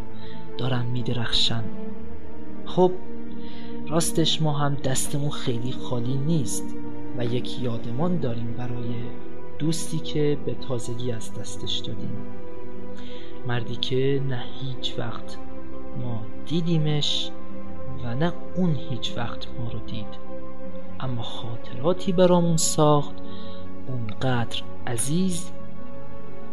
دارن 0.58 0.86
میدرخشن 0.86 1.64
خب 2.66 2.92
راستش 3.88 4.42
ما 4.42 4.52
هم 4.52 4.74
دستمون 4.74 5.30
خیلی 5.30 5.72
خالی 5.72 6.14
نیست 6.14 6.64
و 7.18 7.24
یک 7.24 7.62
یادمان 7.62 8.20
داریم 8.20 8.54
برای 8.58 8.94
دوستی 9.58 9.98
که 9.98 10.38
به 10.46 10.54
تازگی 10.54 11.12
از 11.12 11.34
دستش 11.34 11.78
دادیم. 11.78 12.16
مردی 13.46 13.76
که 13.76 14.22
نه 14.28 14.44
هیچ 14.60 14.94
وقت 14.98 15.36
ما 16.02 16.22
دیدیمش 16.46 17.30
و 18.04 18.14
نه 18.14 18.32
اون 18.56 18.74
هیچ 18.90 19.12
وقت 19.16 19.46
ما 19.58 19.70
رو 19.70 19.78
دید. 19.78 20.28
اما 21.00 21.22
خاطراتی 21.22 22.12
برامون 22.12 22.56
ساخت 22.56 23.14
اونقدر 23.88 24.62
عزیز 24.86 25.52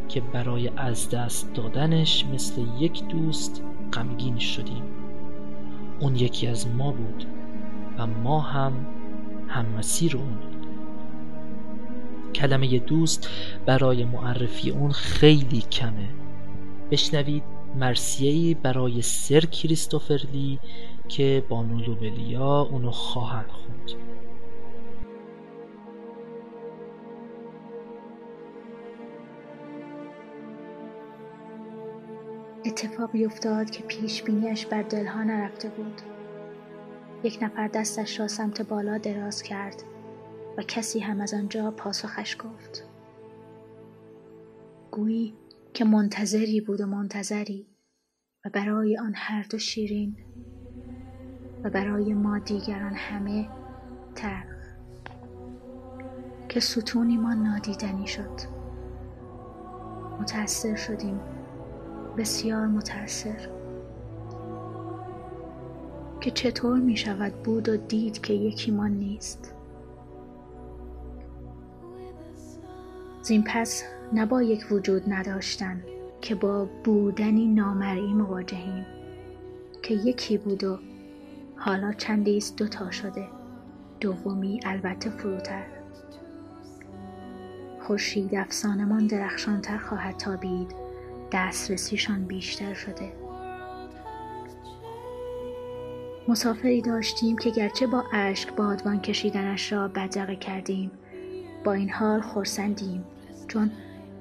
که 0.09 0.21
برای 0.21 0.71
از 0.77 1.09
دست 1.09 1.53
دادنش 1.53 2.25
مثل 2.25 2.61
یک 2.79 3.07
دوست 3.07 3.63
غمگین 3.93 4.39
شدیم. 4.39 4.83
اون 5.99 6.15
یکی 6.15 6.47
از 6.47 6.67
ما 6.67 6.91
بود 6.91 7.25
و 7.97 8.07
ما 8.07 8.39
هم 8.39 8.73
هم 9.47 9.65
اون. 10.13 10.37
کلمه 12.35 12.79
دوست 12.79 13.29
برای 13.65 14.05
معرفی 14.05 14.69
اون 14.69 14.91
خیلی 14.91 15.61
کمه. 15.61 16.09
بشنوید 16.91 17.43
مرسیهی 17.75 18.53
برای 18.53 19.01
سر 19.01 19.39
کریستوفر 19.39 20.19
لی 20.33 20.59
که 21.07 21.45
بانو 21.49 21.79
لوبلیا 21.79 22.61
اونو 22.61 22.91
خواهند 22.91 23.49
خوند. 23.49 23.91
اتفاقی 32.65 33.25
افتاد 33.25 33.69
که 33.69 33.83
پیش 33.83 34.23
بینیش 34.23 34.65
بر 34.65 34.81
دلها 34.81 35.23
نرفته 35.23 35.69
بود. 35.69 36.01
یک 37.23 37.39
نفر 37.41 37.67
دستش 37.67 38.19
را 38.19 38.27
سمت 38.27 38.61
بالا 38.61 38.97
دراز 38.97 39.43
کرد 39.43 39.83
و 40.57 40.61
کسی 40.61 40.99
هم 40.99 41.21
از 41.21 41.33
آنجا 41.33 41.71
پاسخش 41.71 42.37
گفت. 42.39 42.87
گویی 44.91 45.33
که 45.73 45.85
منتظری 45.85 46.61
بود 46.61 46.81
و 46.81 46.85
منتظری 46.85 47.67
و 48.45 48.49
برای 48.49 48.97
آن 48.97 49.13
هر 49.15 49.43
دو 49.43 49.57
شیرین 49.57 50.17
و 51.63 51.69
برای 51.69 52.13
ما 52.13 52.39
دیگران 52.39 52.93
همه 52.93 53.47
تلخ 54.15 54.55
که 56.49 56.59
ستونی 56.59 57.17
ما 57.17 57.33
نادیدنی 57.33 58.07
شد. 58.07 58.55
متأثر 60.21 60.75
شدیم. 60.75 61.19
بسیار 62.17 62.67
متأثر. 62.67 63.49
که 66.21 66.31
چطور 66.31 66.79
می 66.79 66.97
شود 66.97 67.33
بود 67.43 67.69
و 67.69 67.77
دید 67.77 68.21
که 68.21 68.33
یکی 68.33 68.71
ما 68.71 68.87
نیست. 68.87 69.53
زین 73.21 73.43
پس 73.47 73.83
نبا 74.13 74.41
یک 74.41 74.65
وجود 74.71 75.03
نداشتن 75.07 75.83
که 76.21 76.35
با 76.35 76.67
بودنی 76.83 77.47
نامرئی 77.47 78.13
مواجهیم 78.13 78.85
که 79.83 79.93
یکی 79.93 80.37
بود 80.37 80.63
و 80.63 80.79
حالا 81.57 81.93
چندیست 81.93 82.55
دوتا 82.55 82.91
شده. 82.91 83.27
دومی 83.99 84.59
البته 84.65 85.09
فروتر. 85.09 85.63
خورشید 87.81 88.35
افسانمان 88.35 89.07
درخشانتر 89.07 89.77
خواهد 89.77 90.17
تابید. 90.17 90.75
دسترسیشان 91.31 92.25
بیشتر 92.25 92.73
شده. 92.73 93.11
مسافری 96.27 96.81
داشتیم 96.81 97.37
که 97.37 97.49
گرچه 97.49 97.87
با 97.87 98.03
اشک 98.13 98.53
بادبان 98.53 99.01
کشیدنش 99.01 99.71
را 99.73 99.87
بدرقه 99.87 100.35
کردیم. 100.35 100.91
با 101.63 101.73
این 101.73 101.89
حال 101.89 102.21
خورسندیم 102.21 103.03
چون 103.47 103.71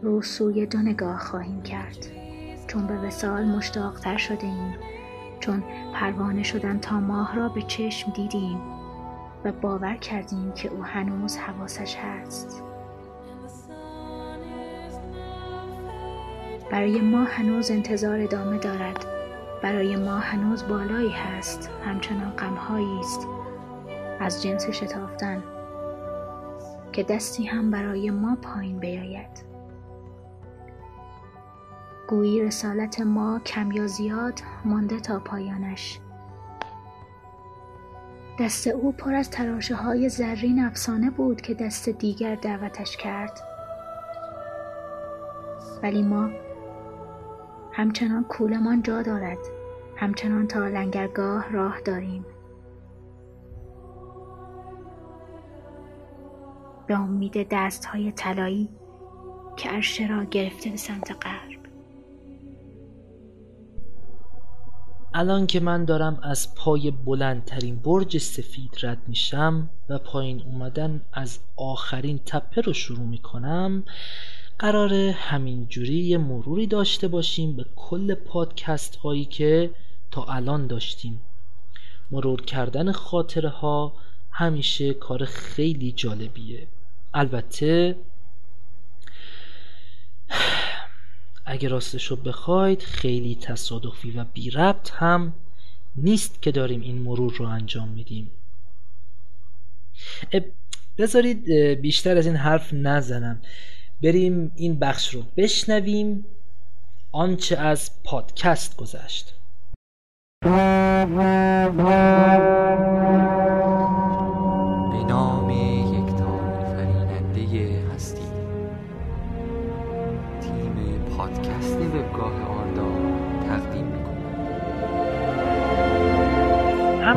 رو 0.03 0.23
سوی 0.23 0.67
دو 0.67 0.79
نگاه 0.79 1.19
خواهیم 1.19 1.63
کرد. 1.63 2.07
چون 2.67 2.87
به 2.87 2.95
وسال 2.95 3.45
مشتاقتر 3.45 4.17
شده 4.17 4.47
ایم 4.47 4.75
چون 5.45 5.63
پروانه 5.95 6.43
شدن 6.43 6.79
تا 6.79 7.01
ماه 7.01 7.37
را 7.37 7.49
به 7.49 7.63
چشم 7.63 8.13
دیدیم 8.13 8.61
و 9.45 9.53
باور 9.53 9.97
کردیم 9.97 10.53
که 10.53 10.69
او 10.69 10.85
هنوز 10.85 11.37
حواسش 11.37 11.97
هست. 11.97 12.63
برای 16.71 17.01
ما 17.01 17.25
هنوز 17.25 17.71
انتظار 17.71 18.21
ادامه 18.21 18.59
دارد. 18.59 19.07
برای 19.63 19.97
ما 19.97 20.19
هنوز 20.19 20.69
بالایی 20.69 21.11
هست. 21.11 21.71
همچنان 21.85 22.31
غمهایی 22.31 22.99
است. 23.01 23.27
از 24.21 24.43
جنس 24.43 24.71
شتافتن. 24.71 25.43
که 26.93 27.03
دستی 27.03 27.45
هم 27.45 27.71
برای 27.71 28.11
ما 28.11 28.37
پایین 28.43 28.79
بیاید. 28.79 29.54
گویی 32.15 32.43
رسالت 32.43 33.01
ما 33.01 33.39
کم 33.39 33.73
یا 33.73 33.87
زیاد 33.87 34.41
مانده 34.65 35.01
تا 35.01 35.19
پایانش. 35.19 36.01
دست 38.41 38.67
او 38.67 38.93
پر 38.93 39.15
از 39.15 39.31
تراشه 39.31 39.75
های 39.75 40.09
زرین 40.09 40.65
افسانه 40.65 41.11
بود 41.11 41.41
که 41.41 41.55
دست 41.55 41.89
دیگر 41.89 42.35
دعوتش 42.35 42.97
کرد. 42.97 43.41
ولی 45.83 46.03
ما 46.03 46.31
همچنان 47.73 48.25
کولمان 48.25 48.83
جا 48.83 49.03
دارد. 49.03 49.39
همچنان 49.97 50.47
تا 50.47 50.69
لنگرگاه 50.69 51.53
راه 51.53 51.81
داریم. 51.81 52.27
به 56.87 57.01
امید 57.01 57.47
دست 57.51 57.85
های 57.85 58.13
طلایی 58.13 58.69
که 59.57 59.69
عرشه 59.69 60.07
را 60.07 60.25
گرفته 60.25 60.71
به 60.71 60.77
سمت 60.77 61.11
غرب 61.25 61.54
الان 65.17 65.47
که 65.47 65.61
من 65.61 65.85
دارم 65.85 66.19
از 66.23 66.55
پای 66.55 66.91
بلندترین 66.91 67.77
برج 67.77 68.19
سفید 68.19 68.77
رد 68.83 68.99
میشم 69.07 69.71
و 69.89 69.99
پایین 69.99 70.43
اومدن 70.43 71.01
از 71.13 71.39
آخرین 71.57 72.21
تپه 72.27 72.61
رو 72.61 72.73
شروع 72.73 73.07
می‌کنم 73.07 73.85
قراره 74.59 75.15
همینجوری 75.19 75.95
یه 75.95 76.19
مروری 76.19 76.67
داشته 76.67 77.09
باشیم 77.09 77.57
به 77.57 77.65
کل 77.77 78.15
پادکست 78.15 78.97
هایی 78.97 79.25
که 79.25 79.71
تا 80.11 80.25
الان 80.25 80.67
داشتیم. 80.67 81.21
مرور 82.11 82.43
کردن 82.43 82.93
خاطره 82.93 83.49
ها 83.49 83.93
همیشه 84.31 84.95
کار 84.95 85.25
خیلی 85.25 85.93
جالبیه. 85.93 86.67
البته 87.15 87.97
اگه 91.47 91.69
راستش 91.69 92.07
رو 92.07 92.17
بخواید 92.17 92.83
خیلی 92.83 93.35
تصادفی 93.35 94.11
و 94.11 94.25
بی 94.25 94.51
ربط 94.51 94.91
هم 94.91 95.33
نیست 95.97 96.43
که 96.43 96.53
داریم 96.53 96.81
این 96.81 97.03
مرور 97.03 97.35
رو 97.37 97.47
انجام 97.47 97.89
میدیم. 97.89 98.31
بذارید 100.99 101.51
بیشتر 101.81 102.17
از 102.17 102.27
این 102.27 102.37
حرف 102.37 102.73
نزنم. 102.73 103.43
بریم 104.03 104.53
این 104.57 104.79
بخش 104.79 105.15
رو 105.15 105.23
بشنویم. 105.37 106.27
آنچه 107.13 107.57
از 107.57 107.91
پادکست 108.05 108.77
گذشت. 108.77 109.35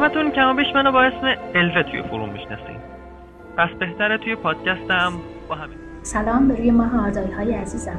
همتون 0.08 0.32
کما 0.32 0.54
بیش 0.54 0.68
منو 0.76 0.92
با 0.92 1.04
اسم 1.04 1.36
الوه 1.56 1.84
توی 1.84 2.04
فروم 2.04 2.30
می‌شناسین. 2.30 2.78
پس 3.58 3.70
بهتره 3.80 4.18
توی 4.18 4.36
پادکستم 4.36 5.14
با 5.50 5.56
همین. 5.56 5.78
سلام 6.04 6.48
به 6.48 6.56
روی 6.56 6.72
ماه 6.72 7.06
آردایی 7.06 7.32
های 7.32 7.54
عزیزم. 7.54 7.98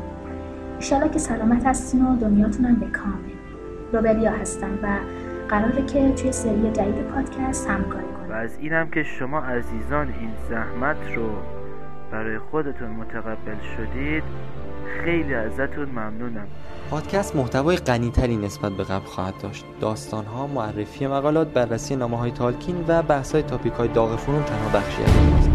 ایشالا 0.77 1.09
که 1.09 1.19
سلامت 1.19 1.67
هستین 1.67 2.07
و 2.07 2.17
دنیاتونم 2.17 2.75
به 2.75 2.87
کامل 2.87 3.33
روبریا 3.93 4.31
هستم 4.31 4.79
و 4.83 4.87
قراره 5.49 5.87
که 5.87 6.13
توی 6.13 6.33
سری 6.33 6.71
جدید 6.73 7.05
پادکست 7.05 7.71
همکاری 7.71 8.05
کنیم 8.05 8.31
و 8.31 8.33
از 8.33 8.59
اینم 8.59 8.91
که 8.91 9.03
شما 9.03 9.41
عزیزان 9.41 10.15
این 10.21 10.31
زحمت 10.49 10.97
رو 11.17 11.29
برای 12.13 12.39
خودتون 12.39 12.91
متقبل 12.91 13.57
شدید 13.77 14.23
خیلی 15.05 15.35
ازتون 15.35 15.89
ممنونم. 15.89 16.47
پادکست 16.91 17.37
محتوای 17.37 17.77
غنیتری 17.77 18.37
نسبت 18.37 18.73
به 18.73 18.85
قبل 18.85 19.07
خواهد 19.07 19.35
داشت. 19.43 19.65
داستانها 19.81 20.47
معرفی 20.47 21.07
مقالات 21.07 21.49
بررسی 21.49 21.97
نامه 21.97 22.19
های 22.19 22.31
تالکین 22.31 22.85
و 22.89 23.03
بحث 23.03 23.33
های 23.33 23.43
تاپیک 23.43 23.73
های 23.73 23.89
داغ 23.89 24.17
فروم 24.17 24.43
تنها 24.43 24.79
بخشی 24.79 25.03
از 25.03 25.49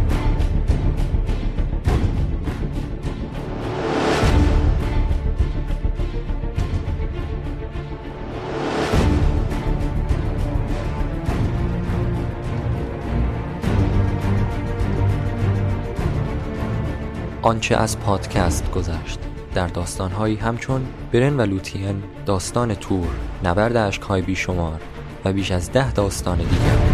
آنچه 17.44 17.76
از 17.76 18.00
پادکست 18.00 18.72
گذشت. 18.72 19.20
در 19.56 19.68
داستانهایی 19.68 20.36
همچون 20.36 20.86
برن 21.14 21.38
و 21.38 21.42
لوتین 21.42 22.04
داستان 22.26 22.76
تور 22.76 23.08
نبرد 23.44 23.78
اشکهای 23.78 24.22
بیشمار 24.22 24.82
و 25.26 25.34
بیش 25.34 25.52
از 25.52 25.72
ده 25.72 25.92
داستان 25.92 26.38
دیگر. 26.38 26.93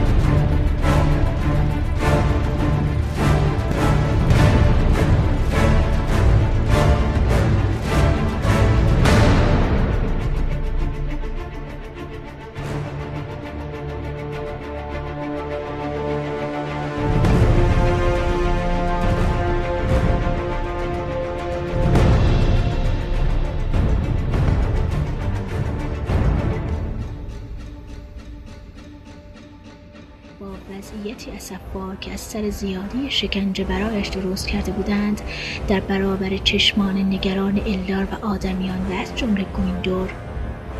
از 32.39 32.55
سر 32.55 32.59
زیادی 32.59 33.11
شکنجه 33.11 33.63
برایش 33.63 34.07
درست 34.07 34.47
کرده 34.47 34.71
بودند. 34.71 35.21
در 35.67 35.79
برابر 35.79 36.37
چشمان 36.37 36.97
نگران 36.97 37.61
الدار 37.65 38.03
و 38.03 38.25
آدمیان 38.25 38.87
و 38.89 38.93
از 38.93 39.15
جمله 39.15 39.43
گویندور 39.43 40.09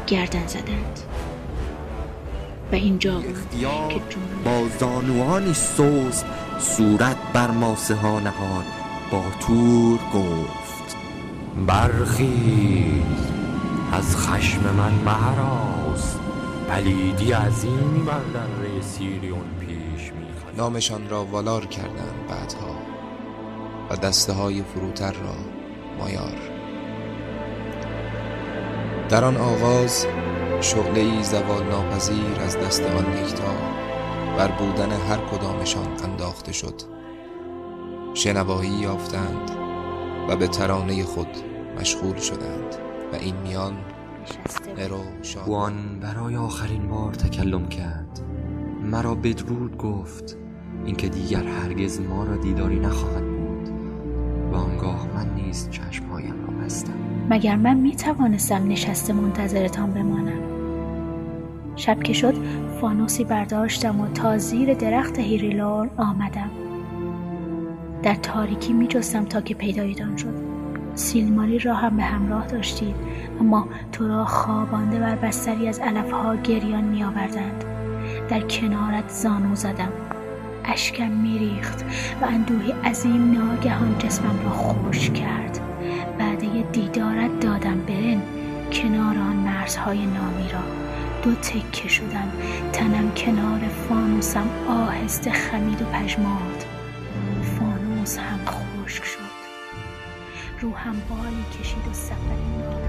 گردن 0.07 0.47
زدند. 0.47 0.99
و 2.71 2.75
اینجا 2.75 3.19
بود 3.19 3.49
که 3.89 3.99
با 4.45 4.67
زانوانی 4.79 5.53
سوز 5.53 6.23
صورت 6.59 7.17
بر 7.33 7.51
ماسه 7.51 7.95
ها 7.95 8.19
نهاد. 8.19 8.65
با 9.11 9.23
تور 9.39 9.99
گفت 10.13 10.97
برخیز 11.67 13.03
از 13.93 14.17
خشم 14.17 14.61
من 14.61 14.93
مهراز 15.05 16.15
پلیدی 16.69 17.31
عظیمی 17.31 18.03
بر 18.05 18.19
در 18.33 18.81
سیریون. 18.81 19.39
پیش 19.39 19.39
می‌خواد 19.39 19.58
نامشان 20.59 21.09
را 21.09 21.25
والار 21.25 21.65
کردند 21.65 22.27
بعدها 22.29 22.75
و 23.89 23.95
دسته 23.95 24.33
های 24.33 24.63
فروتر 24.63 25.11
را 25.11 25.35
مایار. 25.99 26.37
در 29.09 29.25
آن 29.25 29.37
آغاز 29.37 30.05
شغله 30.61 30.99
ای 30.99 31.23
زوال 31.23 31.63
ناپذیر 31.63 32.39
از 32.45 32.57
دست 32.57 32.81
آن 32.81 33.17
یکتا 33.17 33.53
بر 34.37 34.47
بودن 34.47 34.91
هر 34.91 35.17
کدامشان 35.17 35.87
انداخته 36.03 36.51
شد. 36.51 36.81
شنوایی 38.13 38.71
یافتند 38.71 39.51
و 40.29 40.35
به 40.35 40.47
ترانه 40.47 41.03
خود 41.03 41.37
مشغول 41.79 42.17
شدند 42.17 42.75
و 43.13 43.15
این 43.15 43.35
میان 43.35 43.77
نرو 44.77 45.03
برای 46.01 46.35
آخرین 46.35 46.87
بار 46.87 47.13
تکلم 47.13 47.69
کرد. 47.69 48.19
مرا 48.83 49.15
بدرود 49.15 49.77
گفت. 49.77 50.48
اینکه 50.85 51.09
دیگر 51.09 51.43
هرگز 51.43 52.01
ما 52.01 52.23
را 52.23 52.35
دیداری 52.35 52.79
نخواهد 52.79 53.23
بود 53.23 53.69
و 54.51 54.55
آنگاه 54.55 55.07
من 55.15 55.35
نیز 55.35 55.69
چشمهایم 55.69 56.45
را 56.47 56.65
بستم. 56.65 56.93
مگر 57.29 57.55
من 57.55 57.77
می 57.77 57.95
توانستم 57.95 58.67
نشسته 58.67 59.13
منتظرتان 59.13 59.91
بمانم؟ 59.91 60.39
شب 61.75 62.03
که 62.03 62.13
شد 62.13 62.33
فانوسی 62.81 63.23
برداشتم 63.23 64.01
و 64.01 64.07
تا 64.07 64.37
زیر 64.37 64.73
درخت 64.73 65.19
هیریلور 65.19 65.89
آمدم. 65.97 66.49
در 68.03 68.15
تاریکی 68.15 68.73
می 68.73 68.87
جستم 68.87 69.25
تا 69.25 69.41
که 69.41 69.53
پیدایتان 69.53 70.17
شد. 70.17 70.49
سیلماری 70.95 71.59
را 71.59 71.73
هم 71.73 71.97
به 71.97 72.03
همراه 72.03 72.47
داشتید 72.47 72.95
اما 73.39 73.67
تو 73.91 74.07
را 74.07 74.25
خوابانده 74.25 74.99
بر 74.99 75.15
بستری 75.15 75.67
از 75.67 75.79
علفها 75.79 76.35
گریان 76.35 76.83
می 76.83 77.03
آوردند 77.03 77.63
در 78.29 78.41
کنارت 78.41 79.09
زانو 79.09 79.55
زدم. 79.55 79.91
اشکم 80.65 81.11
میریخت 81.11 81.85
و 82.21 82.25
اندوهی 82.25 82.71
عظیم 82.71 83.31
ناگهان 83.31 83.97
جسمم 83.99 84.43
را 84.43 84.49
خوش 84.49 85.09
کرد. 85.09 85.59
بعد 86.19 86.71
دیدارت 86.71 87.39
دادم 87.39 87.81
برن 87.87 88.21
کنار 88.71 89.17
آن 89.17 89.35
مرزهای 89.35 90.05
نامی 90.05 90.49
را. 90.53 90.59
دو 91.23 91.35
تکه 91.35 91.87
شدم 91.87 92.31
تنم 92.73 93.11
کنار 93.11 93.59
فانوسم 93.89 94.47
آهسته 94.69 95.31
خمید 95.31 95.81
و 95.81 95.85
پژمرد. 95.85 96.65
فانوس 97.59 98.17
هم 98.17 98.39
خشک 98.45 99.03
شد. 99.03 99.19
روحم 100.61 100.95
بالی 101.09 101.59
کشید 101.59 101.87
و 101.91 101.93
سفری 101.93 102.88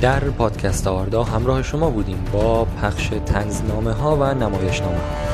در 0.00 0.20
پادکست 0.20 0.86
آردا 0.86 1.24
همراه 1.24 1.62
شما 1.62 1.90
بودیم 1.90 2.24
با 2.32 2.64
پخش 2.64 3.10
تنزنامه 3.26 3.92
ها 3.92 4.16
و 4.16 4.34
نمایشنامه 4.34 4.96
ها 4.96 5.29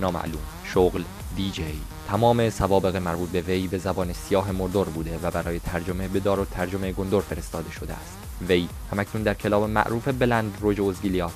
نامعلوم. 0.00 0.42
شغل 0.64 1.02
دیجی 1.36 1.80
تمام 2.08 2.50
سوابق 2.50 2.96
مربوط 2.96 3.28
به 3.28 3.40
وی 3.40 3.68
به 3.68 3.78
زبان 3.78 4.12
سیاه 4.12 4.52
مردور 4.52 4.88
بوده 4.88 5.18
و 5.22 5.30
برای 5.30 5.58
ترجمه 5.58 6.08
به 6.08 6.20
دار 6.20 6.40
و 6.40 6.44
ترجمه 6.44 6.92
گندور 6.92 7.22
فرستاده 7.22 7.70
شده 7.70 7.92
است. 7.92 8.18
وی 8.48 8.68
همکنون 8.92 9.24
در 9.24 9.34
کلاب 9.34 9.70
معروف 9.70 10.08
بلند 10.08 10.58
روج 10.60 10.80
اوزگیلیات 10.80 11.32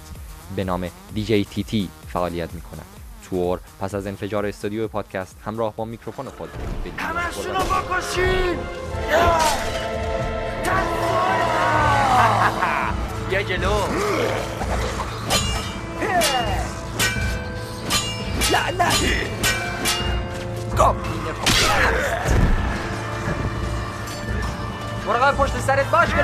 به 0.56 0.64
نام 0.64 0.90
دیجی 1.14 1.44
تی 1.44 1.64
تی 1.64 1.88
فعالیت 2.08 2.54
می 2.54 2.60
کند 2.60 2.86
تور 3.30 3.60
پس 3.80 3.94
از 3.94 4.06
انفجار 4.06 4.46
استودیو 4.46 4.88
پادکست 4.88 5.36
همراه 5.44 5.76
با 5.76 5.84
میکروفون 5.84 6.28
خود 6.28 6.48
همشونو 6.98 7.58
بکشین! 7.58 8.58
یه 13.32 13.44
جلو. 13.44 13.72
لعنت. 18.54 18.94
مراقب 25.06 25.36
پشت 25.36 25.60
سرت 25.60 25.90
باش 25.90 26.08
که 26.08 26.22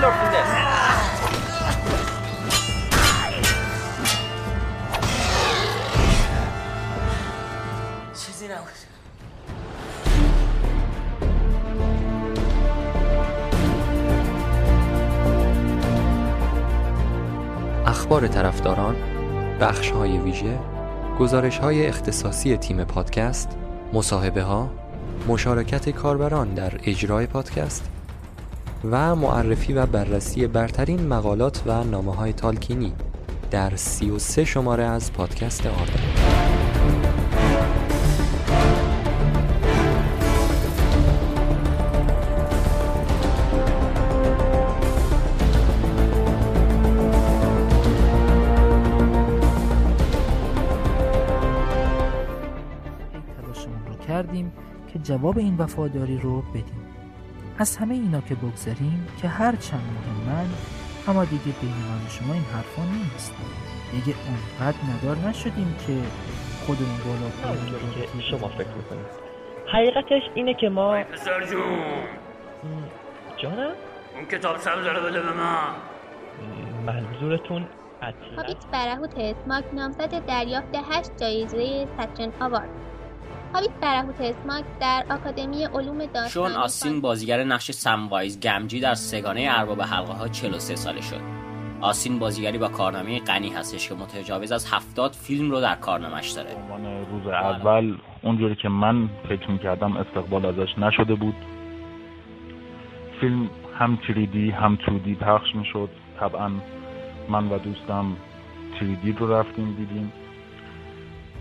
چیزی 8.27 8.49
نبود. 8.49 8.69
اخبار 17.87 18.27
طرفداران 18.29 18.97
بخش 19.61 19.91
های 19.91 20.19
ویژه 20.19 20.59
گزارش 21.19 21.59
های 21.59 21.87
اختصاصی 21.87 22.57
تیم 22.57 22.85
پادکست 22.85 23.49
مصاحبه 23.93 24.43
ها 24.43 24.71
مشارکت 25.29 25.91
کاربران 25.91 26.55
در 26.55 26.73
اجرای 26.85 27.27
پادکست 27.27 27.89
و 28.91 29.17
معرفی 29.17 29.73
و 29.73 29.87
بررسی 29.87 30.47
برترین 30.47 31.07
مقالات 31.07 31.63
و 31.67 31.85
نامه 31.85 32.15
های 32.15 32.33
تالکینی 32.33 32.93
در 33.51 33.77
33 33.77 34.45
شماره 34.45 34.85
از 34.85 35.13
پادکست 35.13 35.67
آردا 35.67 36.30
جواب 55.03 55.39
این 55.39 55.57
وفاداری 55.57 56.19
رو 56.19 56.43
بدیم. 56.43 56.87
از 57.59 57.77
همه 57.77 57.95
اینا 57.95 58.21
که 58.21 58.35
بگذاریم 58.35 59.09
که 59.23 59.29
هر 59.29 59.57
چند 59.57 59.83
مهمن 59.83 60.47
اما 61.09 61.25
دیگه 61.25 61.45
بین 61.61 61.71
من 61.71 62.09
شما 62.09 62.33
این 62.35 62.43
حرفا 62.43 62.83
نیست. 62.83 63.35
دیگه 63.93 64.15
اونقدر 64.29 64.79
ندار 64.91 65.29
نشدیم 65.29 65.77
که 65.87 65.99
خودمون 66.67 66.99
بالا 67.07 67.31
که 67.95 68.21
شما 68.31 68.49
فکر 68.49 68.69
می‌کنید. 68.77 69.07
حقیقتش 69.73 70.23
اینه 70.35 70.55
که 70.55 70.69
ما 70.69 71.05
پسر 71.05 71.47
جون. 71.47 71.63
جانم؟ 73.37 73.73
اون 74.15 74.25
کتاب 74.31 74.57
سبز 74.57 74.87
رو 74.87 75.03
بده 75.03 75.21
به 75.21 75.33
من 75.33 75.75
منظورتون 76.87 77.67
هابیت 78.37 78.67
برهوت. 78.73 79.15
اسماک 79.19 79.65
نامزد 79.73 80.27
دریافت 80.27 80.75
هشت 80.91 81.11
جایزه 81.21 81.89
سچن 81.99 82.33
آوارد. 82.41 82.69
هابیت 83.55 83.71
برهوت 83.81 84.21
اسماک 84.21 84.65
در 84.81 85.05
آکادمی 85.11 85.65
علوم 85.65 85.99
داستان 85.99 86.29
شون 86.29 86.53
آستین 86.53 87.01
بازیگر 87.01 87.45
نقش 87.45 87.71
سموایز 87.71 88.41
گمجی 88.41 88.81
در 88.81 88.95
سگانه 88.95 89.49
ارباب 89.51 89.83
حلقه 89.83 90.13
ها 90.13 90.29
43 90.29 90.77
ساله 90.77 91.01
شد. 91.01 91.21
آسین 91.81 92.19
بازیگری 92.19 92.59
با 92.59 92.69
کارنامه 92.69 93.21
غنی 93.21 93.49
هستش 93.49 93.89
که 93.89 93.95
متجاوز 93.95 94.53
از 94.53 94.73
هفتاد 94.73 95.13
فیلم 95.13 95.51
رو 95.51 95.61
در 95.61 95.75
کارنامش 95.75 96.31
داره. 96.31 96.51
روز 97.11 97.27
اول 97.27 97.97
اونجوری 98.23 98.55
که 98.55 98.69
من 98.69 99.09
فکر 99.29 99.51
می‌کردم 99.51 99.97
استقبال 99.97 100.47
ازش 100.47 100.79
نشده 100.79 101.15
بود. 101.15 101.35
فیلم 103.21 103.51
هم 103.79 103.99
تریدی 104.07 104.51
هم 104.51 104.77
تودی 104.77 105.15
پخش 105.15 105.55
می‌شد. 105.55 105.89
طبعا 106.21 106.51
من 107.29 107.49
و 107.49 107.59
دوستم 107.59 108.17
تریدی 108.79 109.13
رو 109.13 109.33
رفتیم 109.35 109.75
دیدیم. 109.75 110.13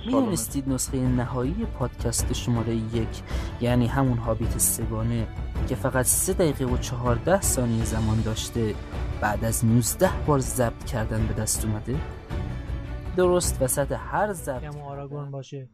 می‌دونستید 0.06 0.70
نسخه 0.70 0.98
نهایی 0.98 1.68
پادکست 1.80 2.34
شماره 2.34 2.76
یک 2.76 3.24
یعنی 3.62 3.88
همون 3.88 4.18
هابیت 4.18 4.58
سگانه 4.58 5.28
که 5.68 5.76
فقط 5.76 6.06
سه 6.06 6.34
دقیقه 6.34 6.66
و 6.66 6.78
چهارده 6.78 7.42
ثانیه 7.42 7.86
زمان 7.86 8.22
داشته 8.22 8.76
بعد 9.22 9.46
از 9.46 9.66
19 9.66 10.10
بار 10.28 10.40
ضبط 10.40 10.84
کردن 10.84 11.28
به 11.28 11.34
دست 11.34 11.66
اومده؟ 11.66 11.96
درست 13.18 13.62
وسط 13.62 13.92
هر 13.92 14.34
ضبط. 14.34 14.76
آراگون 14.76 15.32
باشه. 15.32 15.70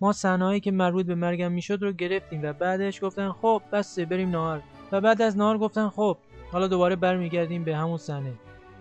ما 0.00 0.12
صحنه‌ای 0.12 0.60
که 0.60 0.70
مربوط 0.70 1.06
به 1.06 1.14
مرگم 1.14 1.52
می‌شد 1.52 1.78
رو 1.82 1.92
گرفتیم 1.92 2.40
و 2.42 2.52
بعدش 2.52 3.04
گفتن 3.04 3.32
خب 3.32 3.62
بسه 3.72 4.04
بریم 4.04 4.30
نهار. 4.30 4.62
و 4.92 5.00
بعد 5.00 5.22
از 5.22 5.36
نهار 5.36 5.58
گفتن 5.58 5.88
خب 5.88 6.18
حالا 6.52 6.66
دوباره 6.66 6.96
برمیگردیم 6.96 7.64
به 7.64 7.76
همون 7.76 7.98
صحنه. 7.98 8.32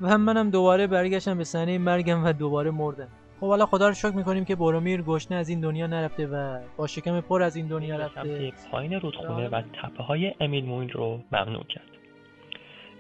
و 0.01 0.17
منم 0.17 0.49
دوباره 0.49 0.87
برگشتم 0.87 1.37
به 1.37 1.43
صحنه 1.43 1.77
مرگم 1.77 2.25
و 2.25 2.33
دوباره 2.33 2.71
مردم. 2.71 3.07
خب 3.43 3.49
حالا 3.49 3.65
خدا 3.65 3.87
رو 3.87 3.93
شکر 3.93 4.15
می‌کنیم 4.15 4.45
که 4.45 4.55
برومیر 4.55 5.01
گشنه 5.01 5.37
از 5.37 5.49
این 5.49 5.59
دنیا 5.59 5.87
نرفته 5.87 6.27
و 6.27 6.59
با 6.77 6.87
شکم 6.87 7.21
پر 7.21 7.41
از 7.43 7.55
این 7.55 7.67
دنیا 7.67 7.97
رفته. 7.97 8.51
پایین 8.71 8.93
رودخونه 8.99 9.49
و 9.49 9.61
تپه 9.61 10.03
های 10.03 10.33
امیل 10.39 10.65
موین 10.65 10.89
رو 10.89 11.19
ممنوع 11.31 11.63
کرد. 11.63 11.87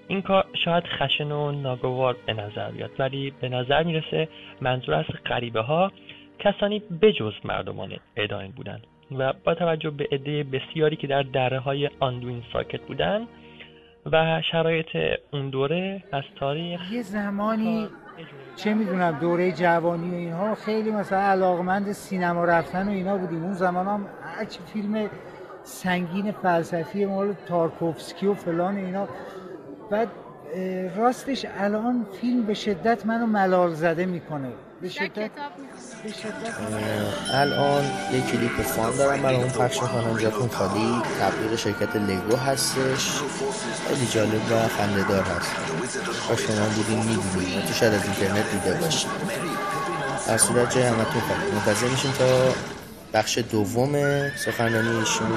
این 0.07 0.21
کار 0.21 0.45
شاید 0.65 0.83
خشن 0.83 1.31
و 1.31 1.51
ناگوار 1.51 2.15
به 2.25 2.33
نظر 2.33 2.71
بیاد 2.71 2.91
ولی 2.99 3.33
به 3.41 3.49
نظر 3.49 3.83
می‌رسه 3.83 4.27
منظور 4.61 4.95
از 4.95 5.05
غریبه 5.25 5.61
ها 5.61 5.91
کسانی 6.39 6.79
بجز 6.79 7.33
مردمان 7.43 7.93
اداین 8.15 8.51
بودن 8.51 8.81
و 9.17 9.33
با 9.43 9.55
توجه 9.55 9.89
به 9.89 10.07
عده 10.11 10.43
بسیاری 10.43 10.95
که 10.95 11.07
در 11.07 11.23
دره 11.23 11.59
های 11.59 11.89
آندوین 11.99 12.43
ساکت 12.53 12.81
بودن 12.81 13.27
و 14.11 14.41
شرایط 14.51 14.87
اون 15.33 15.49
دوره 15.49 16.03
از 16.11 16.23
تاریخ 16.39 16.91
یه 16.91 17.01
زمانی 17.01 17.87
چه 18.55 18.73
می‌دونم 18.73 19.17
دوره 19.21 19.51
جوانی 19.51 20.11
و 20.11 20.13
اینها 20.13 20.55
خیلی 20.55 20.91
مثلا 20.91 21.19
علاقمند 21.19 21.91
سینما 21.91 22.45
رفتن 22.45 22.87
و 22.87 22.91
اینا 22.91 23.17
بودیم. 23.17 23.43
اون 23.43 23.53
زمان 23.53 23.87
هم 23.87 24.05
هرچی 24.37 24.59
فیلم 24.73 25.09
سنگین 25.63 26.31
فلسفی 26.31 27.05
مال 27.05 27.33
تارکوفسکی 27.45 28.27
و 28.27 28.33
فلان 28.33 28.75
اینا. 28.75 29.07
بعد 29.91 30.07
راستش 30.95 31.45
الان 31.57 32.05
فیلم 32.21 32.43
به 32.43 32.53
شدت 32.53 33.05
منو 33.05 33.25
ملال 33.25 33.69
زده 33.69 34.05
می‌کنه. 34.05 34.49
به 34.81 34.89
شدت 34.89 35.31
الان 37.33 37.83
یه 38.13 38.21
کلیپ 38.31 38.61
فان 38.61 38.95
دارم 38.95 39.21
برای 39.21 39.35
اون 39.35 39.49
پخش 39.49 39.81
می‌کنم 39.81 40.17
جاتون 40.17 40.49
خالی. 40.49 41.01
تبلیغ 41.19 41.55
شرکت 41.55 41.95
لگو 41.95 42.35
هستش. 42.35 43.11
خیلی 43.87 44.07
جالب 44.11 44.51
و 44.51 44.67
خندهدار 44.77 45.23
هست. 45.23 45.51
با 46.29 46.35
شما 46.35 46.65
بودین 46.75 46.99
می‌دونید 46.99 47.65
تو 47.65 47.73
شاید 47.73 47.93
از 47.93 48.03
اینترنت 48.03 48.51
دیده 48.51 48.73
باشید 48.73 49.09
در 50.27 50.37
صورت 50.37 50.75
جای 50.75 50.83
همتون 50.83 51.03
خالی 51.05 51.51
منتظر 51.51 51.87
میشیم 51.87 52.11
تا 52.11 52.53
بخش 53.13 53.37
دوم 53.37 54.29
سخنرانی 54.37 54.99
ایشون 54.99 55.27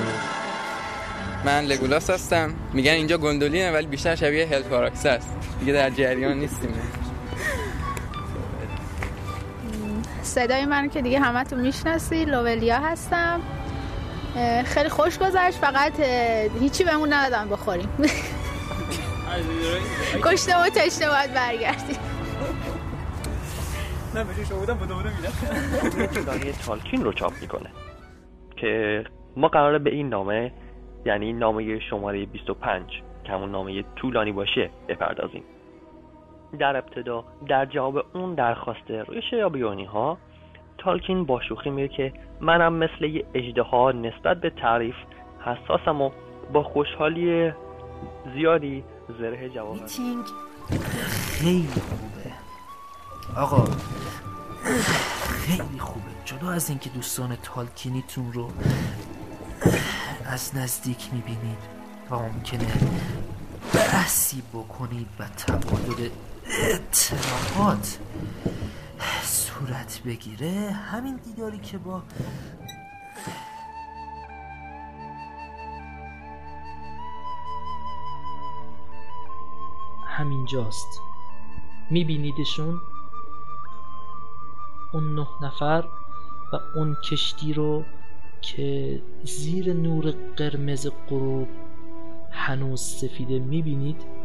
من 1.45 1.65
لگولاس 1.65 2.11
هستم. 2.11 2.55
میگن 2.73 2.93
اینجا 2.93 3.19
گندولینه 3.19 3.73
ولی 3.73 3.87
بیشتر 3.87 4.15
شبیه 4.15 4.47
هل 4.47 4.63
پاراکس 4.63 5.07
است 5.07 5.29
دیگه 5.61 5.73
در 5.73 5.91
جریان 5.91 6.39
نیستیم. 6.39 6.75
صدای 10.27 10.67
من 10.67 10.89
که 10.89 11.03
دیگه 11.03 11.21
همه 11.21 11.45
تو 11.45 11.57
می‌شناسی 11.57 12.25
لوولیا 12.25 12.79
هستم. 12.79 13.41
خیلی 14.65 14.89
خوش 14.89 15.19
گذشت. 15.19 15.59
فقط 15.59 16.01
هیچی 16.61 16.85
بهمون 16.85 17.13
ندادن 17.13 17.49
بخوریم. 17.49 17.89
کشته 20.25 20.63
و 20.63 20.69
تشته 20.69 21.09
باید 21.09 21.35
برگردیم. 21.35 21.97
نه 24.15 24.25
شما 24.49 24.59
بودم 24.59 24.75
بودم 24.75 24.95
بودم 24.95 26.53
تالکین 26.67 27.05
رو 27.05 27.13
چاپ 27.13 27.33
می‌کنه 27.41 27.71
که 28.57 29.05
ما 29.37 29.49
قراره 29.49 29.79
به 29.79 29.91
این 29.91 30.09
نامه 30.09 30.53
یعنی 31.07 31.33
نامه 31.33 31.81
شماره 31.91 32.27
25 32.27 32.83
که 33.25 33.33
همون 33.33 33.51
نامه 33.51 33.85
طولانی 33.97 34.33
باشه 34.33 34.71
بپردازیم. 34.89 35.45
در 36.59 36.77
ابتدا 36.77 37.25
در 37.49 37.67
جواب 37.67 38.05
اون 38.15 38.35
درخواست 38.35 38.91
ریش 38.91 39.33
یا 39.33 39.75
ها 39.93 40.19
تالکین 40.79 41.25
با 41.25 41.41
شوخی 41.41 41.71
میگه 41.71 41.89
که 41.89 42.13
منم 42.41 42.73
مثل 42.73 43.05
یه 43.05 43.25
اجده 43.35 43.63
ها 43.63 43.93
نسبت 43.93 44.41
به 44.41 44.51
تعریف 44.51 44.95
حساسم 45.41 46.01
و 46.01 46.11
با 46.53 46.63
خوشحالی 46.63 47.53
زیادی 48.35 48.85
زره 49.19 49.49
جواب 49.49 49.77
خیلی 51.07 51.67
خوبه. 51.67 52.33
آقا 53.41 53.65
خیلی 55.31 55.79
خوبه. 55.79 56.07
جدا 56.25 56.51
از 56.51 56.71
اینکه 56.71 56.91
دوستان 56.91 57.37
تالکینیتون 57.43 58.33
رو 58.33 58.49
از 60.27 60.57
نزدیک 60.57 61.09
می‌بینید 61.13 61.59
و 62.11 62.15
ممکنه 62.15 62.67
بحثی 63.75 64.43
بکنید 64.53 65.07
و 65.21 65.25
تبادل 65.25 66.09
اطلاعات. 66.51 67.99
صورت 69.23 70.01
بگیره 70.07 70.71
همین 70.71 71.17
دیداری 71.17 71.59
که 71.59 71.79
با 71.79 72.03
همینجاست. 80.07 81.01
میبینیدشون؟ 81.91 82.81
اون 84.93 85.15
نه 85.15 85.27
نفر 85.43 85.85
و 86.53 86.57
اون 86.79 86.97
کشتی 87.11 87.53
رو 87.53 87.85
که 88.43 89.03
زیر 89.25 89.73
نور 89.73 90.15
قرمز 90.37 90.89
غروب 91.09 91.49
هنوز 92.31 92.81
سفیده 92.81 93.39
می‌بینید؟ 93.39 94.16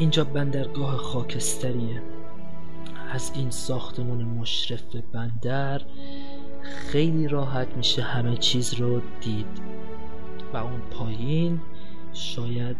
اینجا 0.00 0.24
بندرگاه 0.24 0.96
خاکستریه. 0.96 2.02
از 3.10 3.32
این 3.34 3.50
ساختمون 3.50 4.22
مشرف 4.22 4.82
به 4.82 5.02
بندر 5.12 5.82
خیلی 6.62 7.28
راحت 7.28 7.76
میشه 7.76 8.02
همه 8.02 8.36
چیز 8.36 8.74
رو 8.74 9.00
دید. 9.20 9.60
و 10.52 10.56
اون 10.56 10.80
پایین 10.90 11.60
شاید 12.12 12.76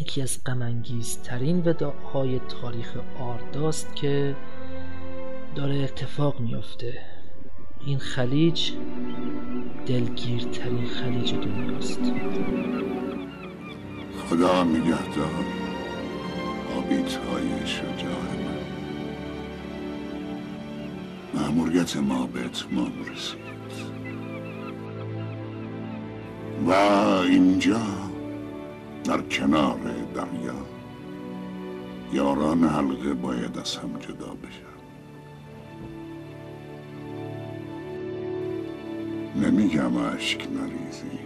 یکی 0.00 0.22
از 0.22 0.44
غمانگیزترین 0.46 1.62
وداهای 1.64 2.38
تاریخ 2.38 2.96
آرداست 3.20 3.96
که 3.96 4.36
داره 5.54 5.74
اتفاق 5.76 6.40
میافته. 6.40 6.98
این 7.86 7.98
خلیج 7.98 8.72
دلگیرترین 9.86 10.86
خلیج 10.86 11.34
دنیاست. 11.34 12.00
خدا 14.32 14.64
نگهدار. 14.64 15.44
آبیت 16.76 17.14
های 17.14 17.66
شجاع 17.66 18.22
من. 18.42 18.62
مأموریت 21.34 21.96
ما 21.96 22.26
به 22.26 22.44
اتمام 22.44 22.92
رسید. 23.12 23.42
و 26.66 26.70
اینجا 27.22 27.80
در 29.04 29.20
کنار 29.20 29.80
دریا 30.14 30.66
یاران 32.12 32.64
حلقه 32.64 33.14
باید 33.14 33.58
از 33.58 33.76
هم 33.76 33.98
جدا 34.00 34.34
بشن. 34.34 34.72
نمیگم 39.46 39.96
اشک 39.96 40.48
نریزی 40.52 41.18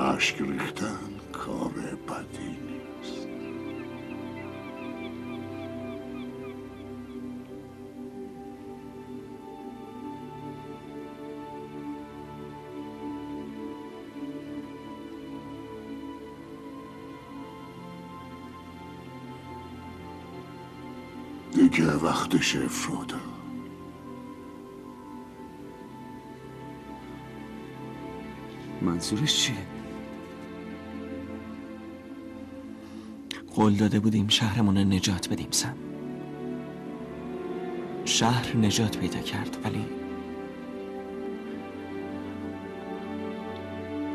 اشک 0.00 0.40
ریختن. 0.40 1.15
کار 1.46 1.72
بدی 2.08 2.48
نیست 2.48 3.28
دیگه 21.52 21.92
وقتش 21.92 22.56
افرودا 22.56 23.16
منظورش 28.82 29.42
چیه؟ 29.42 29.75
قول 33.56 33.74
داده 33.74 34.00
بودیم 34.00 34.28
شهرمون 34.28 34.78
نجات 34.78 35.28
بدیم 35.28 35.48
سم. 35.50 35.74
شهر 38.04 38.56
نجات 38.56 38.98
پیدا 38.98 39.18
کرد 39.18 39.56
ولی 39.64 39.84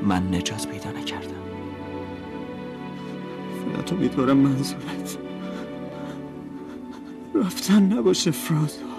من 0.04 0.36
نجات 0.36 0.68
پیدا 0.68 0.92
نکردم. 0.92 1.42
فقط 3.76 3.94
امیدوارم 3.94 4.38
منظورت. 4.38 5.18
رفتن 7.36 7.94
نباشه 7.94 8.32
فراد. 8.32 8.91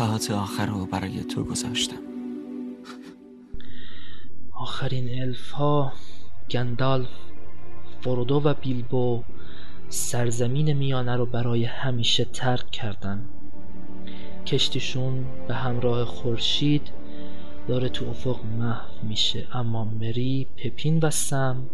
صفحات 0.00 0.30
آخر 0.30 0.66
رو 0.66 0.86
برای 0.86 1.24
تو 1.24 1.44
گذاشتم. 1.44 1.96
آخرین 4.52 5.22
الف 5.22 5.50
ها 5.50 5.92
گندالف 6.50 7.08
فرودو 8.00 8.40
و 8.44 8.54
بیلبو 8.54 9.22
سرزمین 9.88 10.72
میانه 10.72 11.16
رو 11.16 11.26
برای 11.26 11.64
همیشه 11.64 12.24
ترک 12.24 12.70
کردن. 12.70 13.24
کشتیشون 14.46 15.24
به 15.48 15.54
همراه 15.54 16.04
خورشید 16.04 16.90
داره 17.68 17.88
تو 17.88 18.08
افق 18.08 18.44
محو 18.44 19.06
میشه. 19.08 19.46
اما 19.52 19.84
مری 19.84 20.46
پپین 20.56 20.98
و 21.02 21.10
سم 21.10 21.66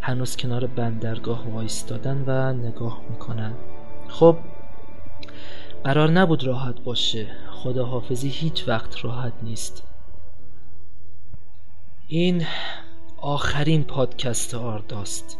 هنوز 0.00 0.36
کنار 0.36 0.66
بندرگاه 0.66 1.50
وایستادن 1.50 2.24
و 2.26 2.52
نگاه 2.52 3.00
می‌کنن. 3.10 3.52
خب 4.08 4.36
قرار 5.84 6.10
نبود 6.10 6.44
راحت 6.44 6.80
باشه. 6.80 7.26
خداحافظی 7.50 8.28
هیچ 8.28 8.68
وقت 8.68 9.04
راحت 9.04 9.32
نیست. 9.42 9.82
این 12.08 12.46
آخرین 13.16 13.84
پادکست 13.84 14.54
آرداست. 14.54 15.38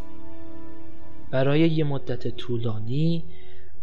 برای 1.31 1.61
یه 1.61 1.85
مدت 1.85 2.29
طولانی 2.29 3.25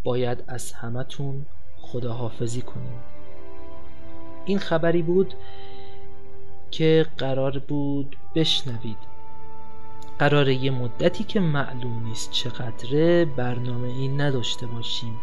باید 0.03 0.43
از 0.47 0.71
همتون 0.71 1.45
خداحافظی 1.77 2.61
کنیم. 2.61 2.99
این 4.45 4.59
خبری 4.59 5.01
بود 5.01 5.33
که 6.71 7.05
قرار 7.17 7.59
بود 7.59 8.17
بشنوید. 8.35 8.97
قرار 10.19 10.49
یه 10.49 10.71
مدتی 10.71 11.23
که 11.23 11.39
معلوم 11.39 12.05
نیست 12.05 12.31
چقدره 12.31 13.25
برنامه 13.25 13.88
این 13.88 14.21
نداشته 14.21 14.67
باشیم. 14.67 15.17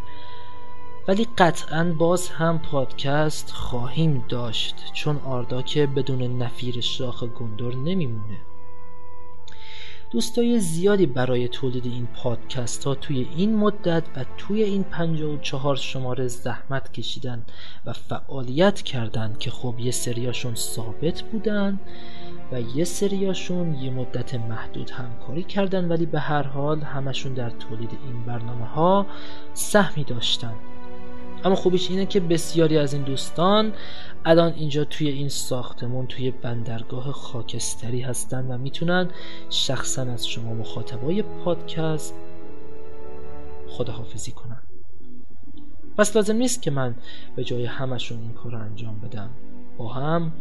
ولی 1.08 1.28
قطعا 1.38 1.94
باز 1.98 2.28
هم 2.28 2.58
پادکست 2.58 3.50
خواهیم 3.50 4.24
داشت 4.28 4.90
چون 4.92 5.16
آردا 5.16 5.62
که 5.62 5.86
بدون 5.86 6.22
نفیر 6.42 6.80
شاخ 6.80 7.24
گندور 7.24 7.76
نمیمونه. 7.76 8.38
دوستای 10.10 10.60
زیادی 10.60 11.06
برای 11.06 11.48
تولید 11.48 11.86
این 11.86 12.06
پادکست 12.06 12.84
ها 12.84 12.94
توی 12.94 13.28
این 13.36 13.56
مدت 13.56 14.02
و 14.16 14.24
توی 14.38 14.62
این 14.62 14.82
54 14.82 15.76
شماره 15.76 16.28
زحمت 16.28 16.92
کشیدن 16.92 17.46
و 17.86 17.92
فعالیت 17.92 18.82
کردن 18.82 19.36
که 19.38 19.50
خب 19.50 19.74
یه 19.78 19.90
سریاشون 19.90 20.54
ثابت 20.54 21.22
بودن 21.22 21.80
و 22.52 22.60
یه 22.60 22.84
سریاشون 22.84 23.74
یه 23.74 23.90
مدت 23.90 24.34
محدود 24.34 24.90
همکاری 24.90 25.42
کردن 25.42 25.88
ولی 25.88 26.06
به 26.06 26.20
هر 26.20 26.42
حال 26.42 26.80
همشون 26.80 27.34
در 27.34 27.50
تولید 27.50 27.90
این 28.04 28.22
برنامه 28.22 28.66
ها 28.66 29.06
سهمی 29.54 30.04
داشتن. 30.04 30.54
اما 31.44 31.54
خوبیش 31.54 31.90
اینه 31.90 32.06
که 32.06 32.20
بسیاری 32.20 32.78
از 32.78 32.94
این 32.94 33.02
دوستان 33.02 33.72
الان 34.24 34.52
اینجا 34.52 34.84
توی 34.84 35.08
این 35.08 35.28
ساختمون 35.28 36.06
توی 36.06 36.30
بندرگاه 36.30 37.12
خاکستری 37.12 38.00
هستن 38.00 38.46
و 38.46 38.58
می‌تونن 38.58 39.10
شخصا 39.50 40.02
از 40.02 40.28
شما 40.28 40.54
مخاطبای 40.54 41.22
پادکست 41.22 42.14
خداحافظی 43.68 44.32
کنن. 44.32 44.62
پس 45.98 46.16
لازم 46.16 46.36
نیست 46.36 46.62
که 46.62 46.70
من 46.70 46.94
به 47.36 47.44
جای 47.44 47.64
همشون 47.64 48.20
این 48.20 48.32
کار 48.32 48.52
رو 48.52 48.58
انجام 48.58 49.00
بدم. 49.00 49.30
با 49.78 49.88
هم 49.88 50.32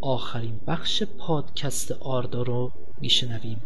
آخرین 0.00 0.60
بخش 0.66 1.02
پادکست 1.02 1.92
آردا 1.92 2.42
رو 2.42 2.72
میشنویم. 3.00 3.62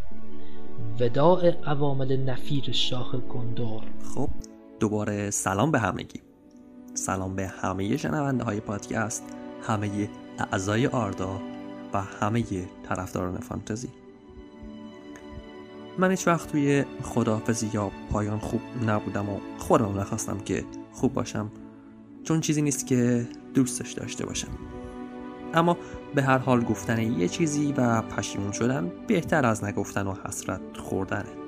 وداع 1.00 1.50
عوامل 1.50 2.16
نفیر 2.16 2.72
شاخ 2.72 3.14
گندور. 3.14 3.82
خب 4.14 4.28
دوباره 4.80 5.30
سلام 5.30 5.70
به 5.70 5.78
همگی. 5.78 6.29
سلام 6.94 7.36
به 7.36 7.46
همه 7.46 7.96
شنونده 7.96 8.44
های 8.44 8.60
پادکست 8.60 9.24
همه 9.62 10.08
اعضای 10.52 10.86
آردا 10.86 11.40
و 11.92 12.02
همه 12.02 12.44
طرفداران 12.88 13.38
فانتزی. 13.38 13.88
من 15.98 16.10
هیچ 16.10 16.26
وقت 16.26 16.50
توی 16.50 16.84
خداحافظی 17.02 17.70
یا 17.72 17.90
پایان 18.10 18.38
خوب 18.38 18.60
نبودم 18.86 19.28
و 19.28 19.38
خودم 19.58 20.00
نخواستم 20.00 20.38
که 20.38 20.64
خوب 20.92 21.12
باشم 21.12 21.50
چون 22.24 22.40
چیزی 22.40 22.62
نیست 22.62 22.86
که 22.86 23.28
دوستش 23.54 23.92
داشته 23.92 24.26
باشم. 24.26 24.48
اما 25.54 25.76
به 26.14 26.22
هر 26.22 26.38
حال 26.38 26.64
گفتن 26.64 27.18
یه 27.20 27.28
چیزی 27.28 27.74
و 27.76 28.02
پشیمون 28.02 28.52
شدن 28.52 28.92
بهتر 29.06 29.46
از 29.46 29.64
نگفتن 29.64 30.06
و 30.06 30.14
حسرت 30.26 30.60
خوردنه. 30.76 31.39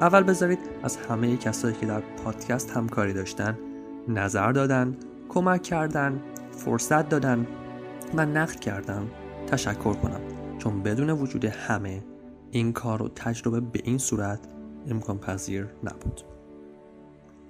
اول 0.00 0.22
بذارید 0.22 0.58
از 0.82 0.96
همه 0.96 1.36
کسایی 1.36 1.74
که 1.74 1.86
در 1.86 2.00
پادکست 2.00 2.70
همکاری 2.70 3.12
داشتن 3.12 3.58
نظر 4.08 4.52
دادن 4.52 4.96
کمک 5.28 5.62
کردن 5.62 6.20
فرصت 6.50 7.08
دادن 7.08 7.46
و 8.14 8.26
نقد 8.26 8.60
کردن 8.60 9.10
تشکر 9.46 9.94
کنم. 9.94 10.20
چون 10.58 10.82
بدون 10.82 11.10
وجود 11.10 11.44
همه 11.44 12.04
این 12.50 12.72
کار 12.72 13.02
و 13.02 13.08
تجربه 13.08 13.60
به 13.60 13.80
این 13.84 13.98
صورت 13.98 14.40
امکان 14.88 15.18
پذیر 15.18 15.66
نبود. 15.84 16.20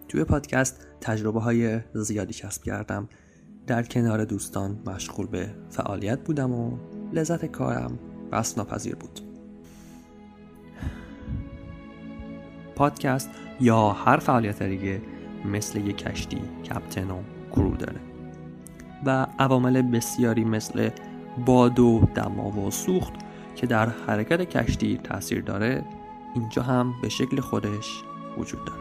توی 0.09 0.25
پادکست 0.25 0.87
تجربه 1.01 1.41
های 1.41 1.81
زیادی 1.95 2.35
کسب 2.35 2.63
کردم. 2.63 3.09
در 3.67 3.83
کنار 3.83 4.25
دوستان 4.25 4.79
مشغول 4.87 5.27
به 5.27 5.51
فعالیت 5.69 6.21
بودم 6.21 6.53
و 6.53 6.79
لذت 7.13 7.45
کارم 7.45 7.99
بس 8.33 8.59
ناپذیر 8.59 8.95
بود. 8.95 9.30
پادکست 12.81 13.31
یا 13.61 13.91
هر 13.91 14.17
فعالیت 14.17 14.63
دیگه 14.63 15.01
مثل 15.45 15.79
یک 15.79 15.97
کشتی 15.97 16.43
کپتن 16.71 17.11
و 17.11 17.19
کرو 17.53 17.77
داره. 17.77 18.01
و 19.07 19.27
عوامل 19.39 19.83
بسیاری 19.83 20.45
مثل 20.45 20.91
باد 21.47 21.79
و 21.79 22.09
دما 22.15 22.51
و 22.51 22.71
سوخت 22.71 23.13
که 23.57 23.67
در 23.67 23.89
حرکت 23.89 24.41
کشتی 24.41 25.01
تاثیر 25.05 25.41
داره 25.41 25.85
اینجا 26.35 26.63
هم 26.63 26.95
به 27.03 27.09
شکل 27.09 27.41
خودش 27.41 28.03
وجود 28.39 28.65
داره. 28.65 28.81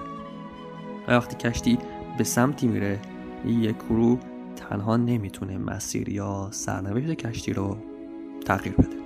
و 1.07 1.11
وقتی 1.11 1.49
کشتی 1.49 1.77
به 2.17 2.23
سمتی 2.23 2.67
میره 2.67 2.99
یک 3.45 3.77
کرو 3.77 4.19
تنها 4.55 4.97
نمی‌تونه 4.97 5.57
مسیر 5.57 6.09
یا 6.09 6.47
سرنوشت 6.51 7.13
کشتی 7.13 7.53
رو 7.53 7.77
تغییر 8.45 8.75
بده. 8.75 8.98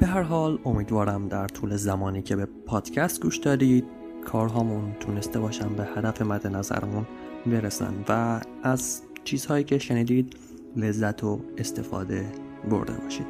به 0.00 0.06
هر 0.06 0.22
حال 0.22 0.58
امیدوارم 0.64 1.28
در 1.28 1.46
طول 1.46 1.76
زمانی 1.76 2.22
که 2.22 2.36
به 2.36 2.46
پادکست 2.66 3.22
گوش 3.22 3.36
دادید 3.36 3.84
کارهامون 4.24 4.92
تونسته 5.00 5.40
باشن 5.40 5.68
به 5.68 5.84
هدف 5.96 6.22
مد 6.22 6.46
نظرمون 6.46 7.06
برسن 7.46 7.94
و 8.08 8.40
از 8.62 9.02
چیزهایی 9.24 9.64
که 9.64 9.78
شنیدید 9.78 10.36
لذت 10.76 11.24
و 11.24 11.40
استفاده 11.58 12.32
برده 12.70 12.92
باشید. 12.92 13.26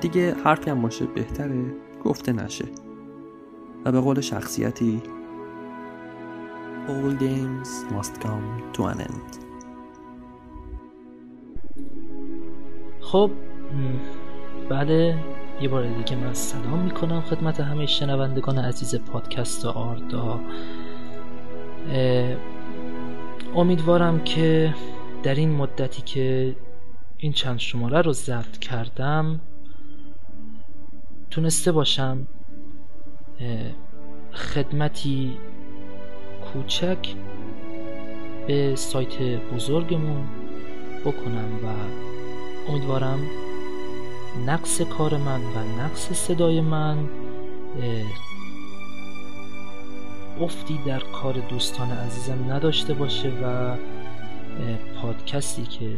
دیگه 0.00 0.34
حرفی 0.34 0.70
هم 0.70 0.82
باشه 0.82 1.06
بهتره 1.06 1.64
گفته 2.04 2.32
نشه. 2.32 2.64
و 3.84 3.92
به 3.92 4.00
قول 4.00 4.20
شخصیتی 4.20 5.02
All 6.88 7.12
games 7.20 7.70
must 7.94 8.14
come 8.20 8.72
to 8.72 8.84
an 8.86 9.00
end. 9.00 9.38
خب 13.00 13.30
بله 14.72 15.18
یه 15.60 15.68
بار 15.68 15.86
دیگه 15.86 16.16
من 16.16 16.34
سلام 16.34 16.78
می‌کنم 16.78 17.20
خدمت 17.20 17.60
همه 17.60 17.86
شنوندگان 17.86 18.58
عزیز 18.58 18.94
پادکست 18.94 19.66
آردا. 19.66 20.40
امیدوارم 23.54 24.24
که 24.24 24.74
در 25.22 25.34
این 25.34 25.50
مدتی 25.50 26.02
که 26.02 26.56
این 27.16 27.32
چند 27.32 27.58
شماره 27.58 28.00
رو 28.00 28.12
ضبط 28.12 28.58
کردم 28.58 29.40
تونسته 31.30 31.72
باشم 31.72 32.26
خدمتی 34.32 35.36
کوچک 36.52 37.14
به 38.46 38.76
سایت 38.76 39.22
بزرگمون 39.54 40.24
بکنم 41.04 41.54
و 41.64 41.68
امیدوارم 42.70 43.18
نقص 44.46 44.82
کار 44.82 45.16
من 45.16 45.40
و 45.40 45.82
نقص 45.82 46.12
صدای 46.12 46.60
من 46.60 47.08
افتی 50.40 50.78
در 50.86 51.00
کار 51.00 51.34
دوستان 51.34 51.90
عزیزم 51.90 52.52
نداشته 52.52 52.94
باشه 52.94 53.28
و 53.28 53.76
پادکستی 55.02 55.62
که 55.62 55.96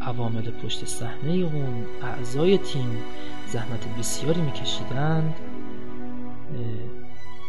عوامل 0.00 0.50
پشت 0.50 0.84
صحنه 0.84 1.32
اون 1.32 1.84
اعضای 2.02 2.58
تیم 2.58 2.98
زحمت 3.46 3.98
بسیاری 3.98 4.40
میکشیدند 4.40 5.34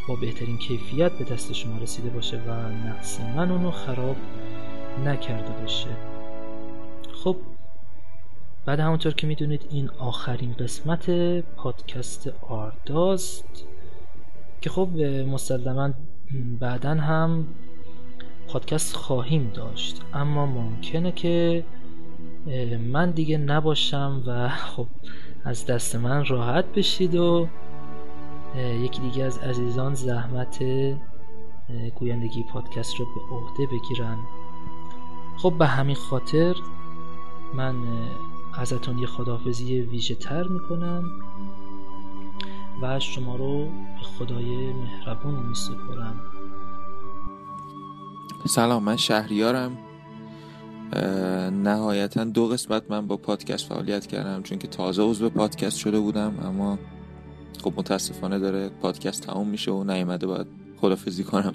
با 0.08 0.16
بهترین 0.16 0.58
کیفیت 0.58 1.12
به 1.12 1.26
دست 1.26 1.54
شما 1.54 1.78
رسیده 1.78 2.10
باشه 2.10 2.38
و 2.38 2.52
نقص 2.88 3.20
من 3.36 3.52
اونو 3.52 3.72
خراب 3.72 4.16
نکرده 5.06 5.52
باشه. 5.62 5.90
خب 7.24 7.36
بعد 8.68 8.80
همونطور 8.80 9.14
که 9.14 9.28
می‌دونید 9.28 9.66
این 9.70 9.90
آخرین 10.00 10.54
قسمت 10.54 11.10
پادکست 11.56 12.32
آرداست 12.50 13.66
که 14.62 14.70
خب 14.70 14.90
مسلما 15.28 15.94
بعدا 16.60 16.90
هم 16.90 17.48
پادکست 18.48 18.96
خواهیم 18.96 19.52
داشت. 19.54 20.02
اما 20.14 20.46
ممکنه 20.46 21.12
که 21.12 21.64
من 22.80 23.12
دیگه 23.12 23.38
نباشم 23.38 24.24
و 24.28 24.50
خب 24.76 24.88
از 25.44 25.66
دست 25.66 25.96
من 25.96 26.26
راحت 26.26 26.66
بشید 26.66 27.16
و 27.16 27.48
یکی 28.58 29.02
دیگه 29.02 29.24
از 29.24 29.38
عزیزان 29.38 29.94
زحمت 29.94 30.64
گویندگی 31.96 32.44
پادکست 32.44 32.96
رو 33.00 33.06
به 33.06 33.36
عهده 33.36 33.66
بگیرن. 33.66 34.18
خب 35.38 35.54
به 35.60 35.66
همین 35.66 35.96
خاطر 35.96 36.56
من 37.54 37.76
ازتون 38.58 38.98
یه 38.98 39.08
خداحافظی 39.08 39.82
ویژه 39.82 40.16
تر 40.16 40.48
می‌کنم 40.48 41.04
و 42.82 43.00
شما 43.00 43.36
رو 43.36 43.66
به 43.66 44.02
خدای 44.02 44.74
مهربون 44.74 45.34
می 45.34 45.56
سپرم 45.56 46.22
سلام 48.46 48.84
من 48.84 48.98
شهریارم. 48.98 49.78
نهایتا 51.64 52.24
دو 52.24 52.48
قسمت 52.48 52.84
من 52.90 53.08
با 53.08 53.18
پادکست 53.18 53.70
فعالیت 53.70 54.08
کردم 54.08 54.44
چون 54.44 54.58
که 54.58 54.68
تازه 54.68 55.02
عضو 55.04 55.30
پادکست 55.30 55.78
شده 55.78 56.00
بودم 56.00 56.34
اما 56.44 56.80
خب 57.64 57.74
متاسفانه 57.78 58.40
داره 58.40 58.70
پادکست 58.70 59.22
تموم 59.22 59.48
میشه 59.48 59.72
و 59.72 59.84
نیومده 59.84 60.28
باید 60.28 60.48
خدافزی 60.82 61.24
کنم. 61.24 61.54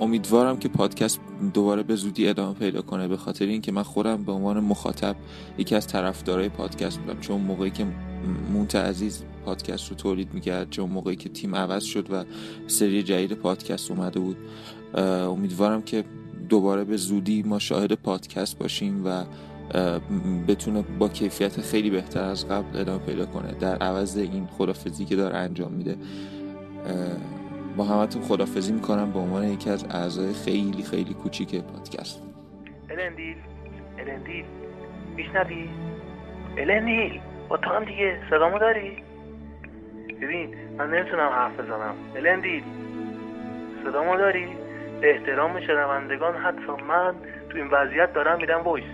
امیدوارم 0.00 0.56
که 0.56 0.68
پادکست 0.68 1.20
دوباره 1.54 1.82
به 1.82 1.94
زودی 1.94 2.28
ادامه 2.28 2.54
پیدا 2.54 2.82
کنه 2.82 3.08
به 3.08 3.16
خاطر 3.16 3.44
اینکه 3.44 3.72
من 3.72 3.82
خودم 3.82 4.22
به 4.22 4.32
عنوان 4.32 4.60
مخاطب 4.60 5.16
یکی 5.58 5.74
از 5.74 5.86
طرفدارای 5.86 6.48
پادکست 6.48 6.98
بودم. 6.98 7.20
چون 7.20 7.40
موقعی 7.40 7.70
که 7.70 7.86
مونت 8.52 8.76
عزیز 8.76 9.22
پادکست 9.44 9.90
رو 9.90 9.96
تولید 9.96 10.34
می‌کرد 10.34 10.70
چون 10.70 10.90
موقعی 10.90 11.16
که 11.16 11.28
تیم 11.28 11.54
عوض 11.54 11.84
شد 11.84 12.10
و 12.10 12.24
سری 12.66 13.02
جدید 13.02 13.32
پادکست 13.32 13.90
اومده 13.90 14.20
بود 14.20 14.36
امیدوارم 15.28 15.82
که 15.82 16.04
دوباره 16.48 16.84
به 16.84 16.96
زودی 16.96 17.42
ما 17.42 17.58
شاهد 17.58 17.92
پادکست 17.92 18.58
باشیم 18.58 19.02
و 19.06 19.24
بتونه 20.48 20.84
با 20.98 21.08
کیفیت 21.08 21.60
خیلی 21.60 21.90
بهتر 21.90 22.22
از 22.22 22.48
قبل 22.48 22.80
ادامه 22.80 22.98
پیدا 22.98 23.26
کنه. 23.26 23.52
در 23.52 23.76
عوض 23.76 24.16
این 24.16 24.46
خدافزی 24.58 25.04
که 25.04 25.16
داره 25.16 25.36
انجام 25.36 25.72
میده. 25.72 25.96
با 27.78 27.84
همتون 27.84 28.22
خدافزی 28.22 28.72
می‌کنم 28.72 29.12
به 29.12 29.18
عنوان 29.18 29.44
یکی 29.44 29.70
از 29.70 29.84
اعضای 29.90 30.32
خیلی 30.32 30.82
خیلی 30.82 31.14
کوچیک 31.14 31.62
پادکست. 31.64 32.22
الندیل 32.90 33.36
الندیل 33.98 34.44
میشنوی؟ 35.16 35.68
الندیل 36.58 37.20
با 37.48 37.56
تو 37.56 37.70
هم 37.70 37.84
دیگه. 37.84 38.20
صدامو 38.30 38.58
داری؟ 38.58 39.02
ببین 40.22 40.54
من 40.78 40.90
نمی‌تونم 40.90 41.28
حرف 41.28 41.60
بزنم. 41.60 41.94
الندیل 42.16 42.62
صدامو 43.84 44.16
داری؟ 44.16 44.46
به 45.00 45.14
احترام 45.14 45.60
شنوندگان 45.60 46.34
حتی 46.34 46.82
من 46.88 47.14
تو 47.50 47.56
این 47.56 47.66
وضعیت 47.66 48.12
دارم 48.12 48.40
میدم 48.40 48.62
voice. 48.62 48.84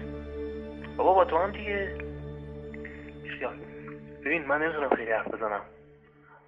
بابا 0.96 1.14
با 1.14 1.24
تو 1.24 1.38
هم 1.38 1.50
دیگه. 1.50 1.88
ببین 4.24 4.44
من 4.44 4.62
نمی‌تونم 4.62 4.88
خیلی 4.88 5.10
حرف 5.10 5.34
بزنم. 5.34 5.60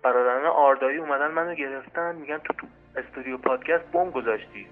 برادران 0.06 0.46
آردایی 0.46 0.98
اومدن 0.98 1.30
منو 1.30 1.54
گرفتن 1.54 2.14
میگن 2.14 2.38
تو 2.38 2.52
تو 2.52 2.66
استودیو 2.96 3.38
پادکست 3.38 3.92
بم 3.92 4.10
گذاشتی. 4.10 4.66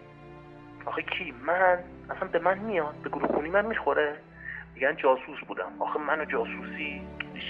آخه 0.84 1.02
کی؟ 1.02 1.34
من؟ 1.46 1.78
اصلا 2.10 2.28
به 2.28 2.38
من 2.38 2.58
میاد؟ 2.58 2.94
به 3.02 3.08
گروه 3.08 3.26
خونی 3.26 3.50
من 3.50 3.66
می‌خوره؟ 3.66 4.16
میگن 4.74 4.96
جاسوس 4.96 5.38
بودم. 5.48 5.72
آخه 5.78 5.98
منو 5.98 6.24
جاسوسی 6.24 7.02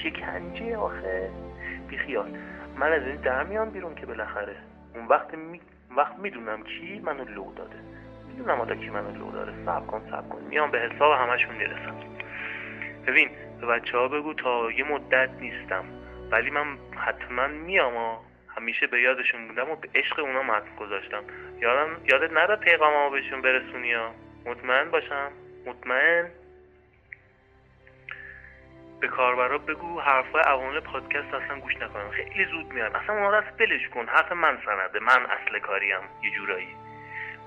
شکنجه 0.02 0.77
آخه. 0.77 1.31
بیخیال 1.89 2.39
من 2.77 2.93
از 2.93 3.02
این 3.02 3.16
در 3.16 3.43
میام 3.43 3.70
بیرون 3.70 3.94
که 3.94 4.06
بالاخره. 4.06 4.56
اون 4.94 5.06
وقت 5.06 5.35
می... 5.35 5.61
وقت 5.97 6.19
می‌دونم 6.19 6.62
کی 6.62 7.02
منو 7.05 7.24
لو 7.24 7.52
داده. 7.55 7.77
می‌دونم 8.28 8.61
آتا 8.61 8.74
کی 8.74 8.90
منو 8.90 9.11
لو 9.11 9.31
داده. 9.31 9.52
سب 9.66 9.86
کن 9.86 10.02
سب 10.11 10.28
کن. 10.28 10.43
میام 10.48 10.70
به 10.70 10.78
حساب 10.78 11.12
همشون 11.12 11.55
می‌رسم. 11.55 11.94
ببین 13.06 13.28
به 13.61 13.66
بچه 13.66 13.98
ها 13.98 14.09
بگو 14.09 14.35
تا 14.35 14.70
یه 14.70 14.85
مدت 14.85 15.31
نیستم. 15.40 15.85
ولی 16.30 16.51
من 16.51 16.78
حتما 16.96 17.46
میام 17.46 17.96
و 17.96 18.16
همیشه 18.56 18.86
به 18.86 19.01
یادشون 19.01 19.48
بودم 19.48 19.70
و 19.70 19.76
به 19.76 19.88
عشق 19.94 20.18
اونا 20.18 20.42
متن 20.42 20.76
گذاشتم. 20.76 21.22
یادم 21.60 21.88
یادت 22.12 22.32
نره 22.32 22.56
پیغاممو 22.56 23.10
بهشون 23.10 23.42
برسونی 23.42 23.92
ها 23.92 24.14
مطمئن 24.46 24.90
باشم؟ 24.90 25.30
مطمئن؟ 25.66 26.30
به 29.01 29.09
کاربرا 29.09 29.59
بگو 29.59 30.01
حرفای 30.01 30.42
عوامل 30.42 30.80
پادکست 30.80 31.34
اصلا 31.34 31.60
گوش 31.60 31.76
نکنم 31.76 32.10
خیلی 32.10 32.44
زود 32.44 32.72
میان 32.72 32.96
اصلا 32.96 33.14
اونا 33.14 33.40
دست 33.40 33.56
بلش 33.59 33.88
کن. 33.94 34.06
حرف 34.06 34.32
من 34.32 34.59
سنده. 34.66 35.01
من 35.01 35.26
اصل 35.26 35.59
کاریم. 35.59 36.01
یه 36.22 36.30
جورایی. 36.36 36.68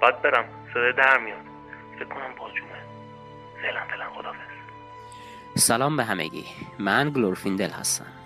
باید 0.02 0.22
برم. 0.22 0.46
صدای 0.74 0.94
در 0.94 1.18
میاد. 1.18 1.46
فکر 1.96 2.06
کنم 2.06 2.36
بازجومه 2.40 2.82
فعلا 3.62 3.80
فعلا 3.90 4.10
خدافز 4.10 4.38
سلام 5.56 5.98
به 5.98 6.04
همگی. 6.04 6.46
من 6.80 7.10
گلورفیندل 7.10 7.70
هستم. 7.70 8.17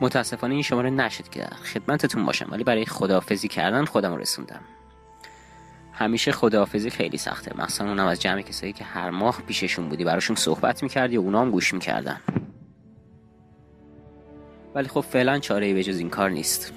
متاسفانه 0.00 0.54
این 0.54 0.62
شماره 0.62 0.90
نشد 0.90 1.28
که 1.28 1.44
خدمتتون 1.44 2.26
باشم 2.26 2.48
ولی 2.50 2.64
برای 2.64 2.84
خداحافظی 2.84 3.48
کردن 3.48 3.84
خودم 3.84 4.16
رسوندم. 4.16 4.60
همیشه 5.92 6.32
خداحافظی 6.32 6.90
خیلی 6.90 7.18
سخته. 7.18 7.62
مثلا 7.62 7.88
اونم 7.88 8.06
از 8.06 8.20
جمع 8.20 8.42
کسایی 8.42 8.72
که 8.72 8.84
هر 8.84 9.10
ماه 9.10 9.42
پیششون 9.46 9.88
بودی 9.88 10.04
براشون 10.04 10.36
صحبت 10.36 10.82
می‌کردی 10.82 11.16
و 11.16 11.20
اونا 11.20 11.40
هم 11.40 11.50
گوش 11.50 11.74
می‌کردن. 11.74 12.20
ولی 14.74 14.88
خب 14.88 15.00
فعلا 15.00 15.38
چاره 15.38 15.74
به 15.74 15.82
جز 15.82 15.98
این 15.98 16.10
کار 16.10 16.30
نیست. 16.30 16.72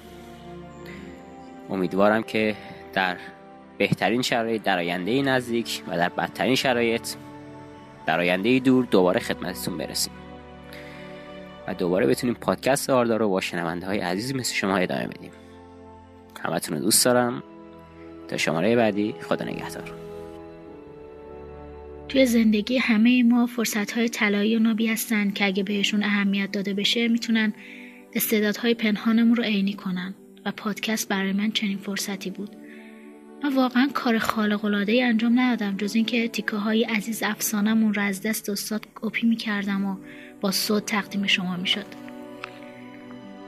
امیدوارم 1.70 2.24
که 2.24 2.56
در 2.94 3.18
بهترین 3.78 4.22
شرایط 4.22 4.64
در 4.64 4.78
آینده 4.78 5.22
نزدیک 5.22 5.84
و 5.88 5.98
در 5.98 6.10
بدترین 6.10 6.56
شرایط 6.56 7.10
در 8.06 8.20
آینده 8.20 8.60
دور 8.60 8.86
دوباره 8.86 9.20
خدمتتون 9.20 9.78
برسیم. 9.78 10.14
و 11.68 11.74
دوباره 11.74 12.08
بتونیم 12.08 12.36
پادکست 12.42 12.90
آردار 12.90 13.20
رو 13.20 13.30
با 13.30 13.42
شنونده 13.42 13.86
های 13.86 14.00
عزیز 14.00 14.36
مثل 14.36 14.54
شما 14.54 14.78
ادامه 14.78 15.08
بدیم. 15.08 15.32
همتون 16.44 16.78
رو 16.78 16.84
دوست 16.84 17.06
دارم. 17.06 17.44
تا 18.28 18.38
شماره 18.38 18.76
بعدی 18.76 19.16
خدا 19.22 19.46
نگهدار. 19.46 19.94
توی 22.10 22.26
زندگی 22.26 22.78
همه 22.78 23.24
ما 23.24 23.46
فرصت 23.46 23.92
های 23.92 24.10
طلایی 24.10 24.56
و 24.56 24.60
نابی 24.60 24.88
هستن 24.88 25.32
که 25.32 25.46
اگه 25.46 25.64
بهشون 25.64 26.04
اهمیت 26.04 26.52
داده 26.52 26.74
بشه 26.74 27.08
می‌تونن 27.08 27.54
استعدادهای 28.14 28.74
پنهانمون 28.74 29.36
رو 29.36 29.44
عینی 29.44 29.74
کنن 29.74 30.16
و 30.46 30.52
پادکست 30.52 31.10
برای 31.10 31.34
من 31.34 31.52
چنین 31.52 31.78
فرصتی 31.78 32.30
بود. 32.30 32.56
من 33.44 33.56
واقعا 33.56 33.90
کار 33.94 34.18
خالق 34.18 34.66
العاده 34.66 35.04
انجام 35.04 35.40
ندادم 35.40 35.78
جز 35.78 35.96
اینکه 35.96 36.28
تیکه 36.28 36.56
های 36.56 36.84
عزیز 36.84 37.24
افسانمون 37.24 37.94
رو 37.94 38.02
از 38.02 38.22
دست 38.22 38.50
استاد 38.50 38.88
کپی 38.96 39.28
می‌کردم 39.28 39.86
و 39.86 39.98
با 40.42 40.52
صوت 40.52 40.86
تقدیم 40.86 41.28
شما 41.28 41.58
می‌شد. 41.58 41.86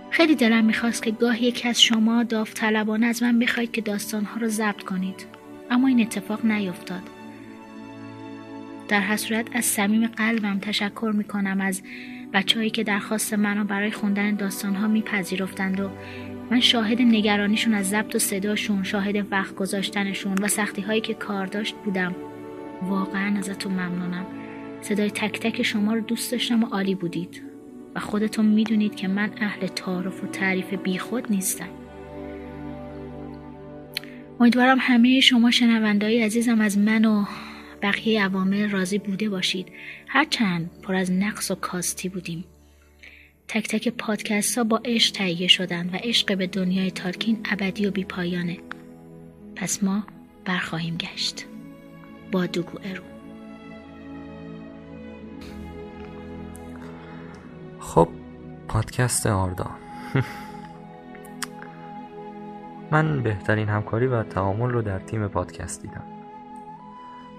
خیلی 0.09 0.35
دلم 0.35 0.65
می‌خواست 0.65 1.03
که 1.03 1.11
گاه 1.11 1.43
یکی 1.43 1.69
از 1.69 1.81
شما 1.81 2.23
داوطلبانه 2.23 3.05
از 3.05 3.23
من 3.23 3.39
بخواید 3.39 3.71
که 3.71 3.81
داستانها 3.81 4.39
رو 4.39 4.47
ضبط 4.47 4.83
کنید. 4.83 5.25
اما 5.71 5.87
این 5.87 6.01
اتفاق 6.01 6.45
نیفتاد. 6.45 7.01
در 8.87 9.01
هر 9.01 9.17
صورت 9.17 9.47
از 9.53 9.65
صمیم 9.65 10.07
قلبم 10.07 10.59
تشکر 10.59 11.11
می‌کنم 11.15 11.61
از 11.61 11.81
بچههایی 12.33 12.69
که 12.69 12.83
درخواست 12.83 13.33
منو 13.33 13.63
برای 13.63 13.91
خوندن 13.91 14.35
داستانها 14.35 14.87
میپذیرفتند 14.87 15.79
و 15.79 15.89
من 16.51 16.59
شاهد 16.59 17.01
نگرانیشون 17.01 17.73
از 17.73 17.89
ضبط 17.89 18.15
و 18.15 18.19
صداشون 18.19 18.83
شاهد 18.83 19.31
وقت 19.31 19.55
گذاشتنشون 19.55 20.33
و 20.33 20.47
سختی 20.47 20.81
هایی 20.81 21.01
که 21.01 21.13
کار 21.13 21.45
داشت 21.45 21.75
بودم. 21.75 22.15
واقعا 22.81 23.37
ازتون 23.37 23.73
ممنونم. 23.73 24.25
صدای 24.81 25.11
تک 25.11 25.39
تک 25.39 25.63
شما 25.63 25.93
رو 25.93 26.01
دوست 26.01 26.31
داشتم 26.31 26.63
و 26.63 26.67
عالی 26.67 26.95
بودید. 26.95 27.43
و 27.95 27.99
خودتون 27.99 28.45
می‌دونید 28.45 28.95
که 28.95 29.07
من 29.07 29.31
اهل 29.41 29.67
تعارف 29.67 30.23
و 30.23 30.27
تعریف 30.27 30.73
بیخود 30.73 31.31
نیستم. 31.31 31.69
امیدوارم 34.39 34.77
همه 34.81 35.19
شما 35.19 35.51
شنوندهای 35.51 36.23
عزیزم 36.23 36.61
از 36.61 36.77
من 36.77 37.05
و 37.05 37.25
بقیه 37.81 38.23
عوامل 38.23 38.69
راضی 38.69 38.97
بوده 38.97 39.29
باشید. 39.29 39.67
هرچند 40.07 40.69
پر 40.83 40.95
از 40.95 41.11
نقص 41.11 41.51
و 41.51 41.55
کاستی 41.55 42.09
بودیم. 42.09 42.43
تک 43.47 43.67
تک 43.67 43.89
پادکست 43.89 44.57
ها 44.57 44.63
با 44.63 44.81
عشق 44.85 45.13
تهیه 45.13 45.47
شدن 45.47 45.89
و 45.93 45.97
عشق 46.03 46.37
به 46.37 46.47
دنیای 46.47 46.91
تالکین 46.91 47.39
ابدی 47.51 47.85
و 47.85 47.91
بیپایانه. 47.91 48.57
پس 49.55 49.83
ما 49.83 50.03
برخواهیم 50.45 50.97
گشت. 50.97 51.45
با 52.31 52.45
دوگو 52.45 52.79
ارو. 52.83 53.18
خب 57.89 58.07
پادکست 58.67 59.27
آردا. 59.27 59.65
من 62.91 63.23
بهترین 63.23 63.69
همکاری 63.69 64.07
و 64.07 64.23
تعامل 64.23 64.69
رو 64.69 64.81
در 64.81 64.99
تیم 64.99 65.27
پادکست 65.27 65.81
دیدم. 65.81 66.03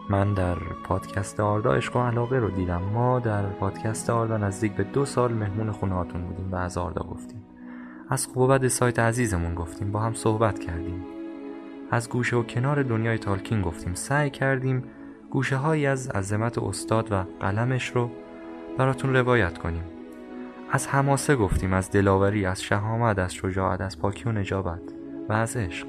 من 0.08 0.34
در 0.34 0.56
پادکست 0.84 1.40
آردا 1.40 1.72
عشق 1.72 1.96
و 1.96 2.00
علاقه 2.00 2.38
رو 2.38 2.50
دیدم. 2.50 2.82
ما 2.82 3.20
در 3.20 3.42
پادکست 3.42 4.10
آردا 4.10 4.36
نزدیک 4.36 4.72
به 4.72 4.84
دو 4.84 5.04
سال 5.04 5.32
مهمون 5.32 5.72
خونه 5.72 5.94
هاتون 5.94 6.22
بودیم 6.22 6.52
و 6.52 6.56
از 6.56 6.78
آردا 6.78 7.02
گفتیم. 7.02 7.42
از 8.08 8.26
خوب 8.26 8.36
و 8.36 8.46
بد 8.46 8.68
سایت 8.68 8.98
عزیزمون 8.98 9.54
گفتیم. 9.54 9.92
با 9.92 10.00
هم 10.00 10.14
صحبت 10.14 10.58
کردیم. 10.58 11.04
از 11.90 12.08
گوشه 12.08 12.36
و 12.36 12.42
کنار 12.42 12.82
دنیای 12.82 13.18
تالکین 13.18 13.62
گفتیم. 13.62 13.94
سعی 13.94 14.30
کردیم 14.30 14.84
گوشه 15.30 15.56
هایی 15.56 15.86
از 15.86 16.08
عظمت 16.08 16.58
استاد 16.58 17.12
و 17.12 17.24
قلمش 17.40 17.88
رو 17.88 18.10
براتون 18.78 19.16
روایت 19.16 19.58
کنیم. 19.58 19.99
از 20.72 20.88
حماسه 20.88 21.36
گفتیم 21.36 21.72
از 21.72 21.90
دلاوری 21.90 22.46
از 22.46 22.62
شهامت 22.62 23.18
از 23.18 23.34
شجاعت 23.34 23.80
از 23.80 23.98
پاکی 23.98 24.24
و 24.28 24.32
نجابت 24.32 24.80
و 25.28 25.32
از 25.32 25.56
عشق. 25.56 25.86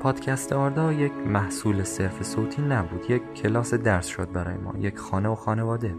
پادکست 0.00 0.52
آردا 0.52 0.92
یک 0.92 1.12
محصول 1.12 1.84
صرف 1.84 2.22
صوتی 2.22 2.62
نبود 2.62 3.10
یک 3.10 3.22
کلاس 3.34 3.74
درس 3.74 4.06
شد 4.06 4.32
برای 4.32 4.56
ما 4.56 4.78
یک 4.78 4.98
خانه 4.98 5.28
و 5.28 5.34
خانواده. 5.34 5.94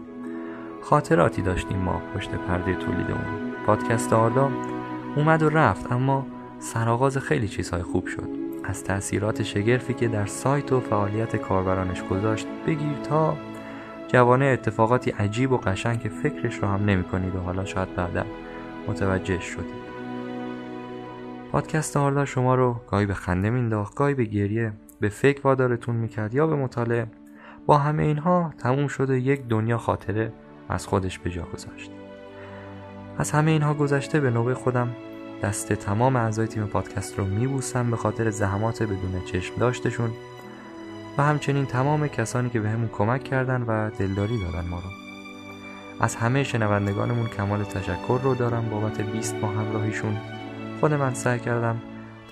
خاطراتی 0.82 1.42
داشتیم 1.42 1.78
ما 1.78 2.02
پشت 2.14 2.30
پرده 2.30 2.74
تولید 2.74 3.10
اون. 3.10 3.52
پادکست 3.66 4.12
آردا 4.12 4.50
اومد 5.16 5.42
و 5.42 5.48
رفت 5.48 5.92
اما 5.92 6.26
سرآغاز 6.58 7.18
خیلی 7.18 7.48
چیزهای 7.48 7.82
خوب 7.82 8.06
شد. 8.06 8.28
از 8.64 8.84
تأثیرات 8.84 9.42
شگرفی 9.42 9.94
که 9.94 10.08
در 10.08 10.26
سایت 10.26 10.72
و 10.72 10.80
فعالیت 10.80 11.36
کاربرانش 11.36 12.02
گذاشت 12.02 12.46
بگیر 12.66 12.96
تا 13.08 13.36
جوانه 14.08 14.44
اتفاقاتی 14.44 15.10
عجیب 15.10 15.52
و 15.52 15.56
قشنگ 15.56 16.00
که 16.00 16.08
فکرش 16.08 16.54
رو 16.54 16.68
هم 16.68 16.84
نمی 16.84 17.04
کنید 17.04 17.34
و 17.34 17.40
حالا 17.40 17.64
شاید 17.64 17.94
بعدا 17.94 18.24
متوجه 18.88 19.40
شدید. 19.40 19.86
پادکست 21.52 21.96
آردا 21.96 22.24
شما 22.24 22.54
رو 22.54 22.80
گاهی 22.90 23.06
به 23.06 23.14
خنده 23.14 23.50
مینداخت 23.50 23.94
گاهی 23.94 24.14
به 24.14 24.24
گریه 24.24 24.72
به 25.00 25.08
فکر 25.08 25.40
وادارتون 25.44 25.96
می‌کرد 25.96 26.34
یا 26.34 26.46
به 26.46 26.56
مطالعه. 26.56 27.06
با 27.66 27.78
همه 27.78 28.02
اینها 28.02 28.52
تموم 28.58 28.88
شد 28.88 29.10
و 29.10 29.16
یک 29.16 29.48
دنیا 29.48 29.78
خاطره 29.78 30.32
از 30.68 30.86
خودش 30.86 31.18
به 31.18 31.30
جا 31.30 31.42
گذاشت. 31.54 31.90
از 33.18 33.30
همه 33.30 33.50
اینها 33.50 33.74
گذشته 33.74 34.20
به 34.20 34.30
نوبه 34.30 34.54
خودم 34.54 34.88
دست 35.42 35.72
تمام 35.72 36.16
اعضای 36.16 36.46
تیم 36.46 36.66
پادکست 36.66 37.18
رو 37.18 37.24
میبوسم 37.24 37.90
به 37.90 37.96
خاطر 37.96 38.30
زحمات 38.30 38.82
بدون 38.82 39.20
چشم 39.32 39.54
داشتشون. 39.56 40.10
و 41.18 41.22
همچنین 41.22 41.66
تمام 41.66 42.08
کسانی 42.08 42.50
که 42.50 42.60
بهمون 42.60 42.86
به 42.86 42.92
کمک 42.92 43.24
کردن 43.24 43.62
و 43.62 43.90
دلداری 43.90 44.38
دادن 44.38 44.68
ما 44.68 44.76
رو. 44.76 44.90
از 46.00 46.16
همه 46.16 46.44
شنوندگانمون 46.44 47.26
کمال 47.26 47.64
تشکر 47.64 48.20
رو 48.22 48.34
دارم 48.34 48.68
بابت 48.70 49.00
20 49.00 49.34
ماه 49.34 49.54
همراهیشون. 49.54 50.16
خود 50.80 50.94
من 50.94 51.14
سعی 51.14 51.38
کردم 51.38 51.76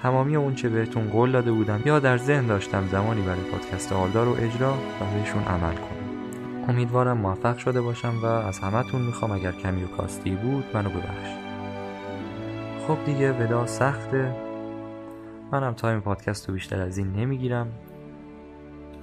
تمامی 0.03 0.37
اون 0.37 0.55
چه 0.55 0.69
بهتون 0.69 1.09
قول 1.09 1.33
داده 1.33 1.53
بودم 1.53 1.81
یا 1.85 1.99
در 1.99 2.19
ذهن 2.19 2.47
داشتم 2.47 2.89
زمانی 2.89 3.23
برای 3.23 3.41
پادکست 3.41 3.93
آلدار 3.93 4.27
رو 4.27 4.33
اجرا 4.33 4.73
و 4.73 5.19
بهشون 5.19 5.43
عمل 5.43 5.75
کنم. 5.75 6.69
امیدوارم 6.69 7.19
موفق 7.19 7.59
شده 7.59 7.81
باشم 7.81 8.15
و 8.23 8.27
از 8.27 8.59
همتون 8.59 9.03
می‌خوام 9.03 9.31
اگر 9.31 9.53
کمی 9.53 9.85
و 9.85 9.87
کاستی 9.87 10.31
بود 10.31 10.65
منو 10.75 10.89
ببخشید. 10.91 11.45
خب 12.89 13.05
دیگه 13.05 13.33
ودا 13.33 13.67
سخته. 13.67 14.37
منم 15.53 15.73
تایم 15.73 16.01
پادکست 16.01 16.49
رو 16.49 16.55
بیشتر 16.55 16.81
از 16.81 16.99
این 16.99 17.13
نمی‌گیرم. 17.13 17.67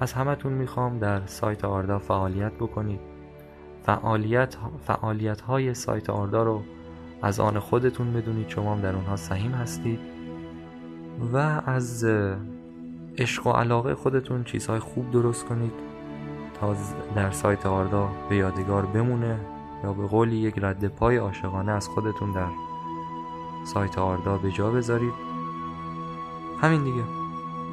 از 0.01 0.13
همتون 0.13 0.53
می‌خوام 0.53 0.99
در 0.99 1.25
سایت 1.25 1.65
آردا 1.65 1.99
فعالیت 1.99 2.51
بکنید. 2.53 2.99
فعالیت, 3.83 4.57
فعالیت 4.87 5.41
های 5.41 5.73
سایت 5.73 6.09
آردا 6.09 6.43
رو 6.43 6.61
از 7.21 7.39
آن 7.39 7.59
خودتون 7.59 8.13
بدونید. 8.13 8.49
شما 8.49 8.75
هم 8.75 8.81
در 8.81 8.95
اونها 8.95 9.15
سهیم 9.15 9.51
هستید. 9.51 9.99
و 11.33 11.37
از 11.65 12.05
عشق 13.17 13.47
و 13.47 13.51
علاقه 13.51 13.95
خودتون 13.95 14.43
چیزهای 14.43 14.79
خوب 14.79 15.11
درست 15.11 15.45
کنید 15.45 15.73
تا 16.59 16.75
در 17.15 17.31
سایت 17.31 17.65
آردا 17.65 18.09
به 18.29 18.35
یادگار 18.35 18.85
بمونه 18.85 19.39
یا 19.83 19.93
به 19.93 20.07
قولی 20.07 20.35
یک 20.35 20.59
رد 20.61 20.87
پای 20.87 21.17
عاشقانه 21.17 21.71
از 21.71 21.87
خودتون 21.87 22.31
در 22.31 22.49
سایت 23.65 23.97
آردا 23.97 24.37
به 24.37 24.51
جا 24.51 24.71
بذارید. 24.71 25.13
همین 26.61 26.83
دیگه. 26.83 27.20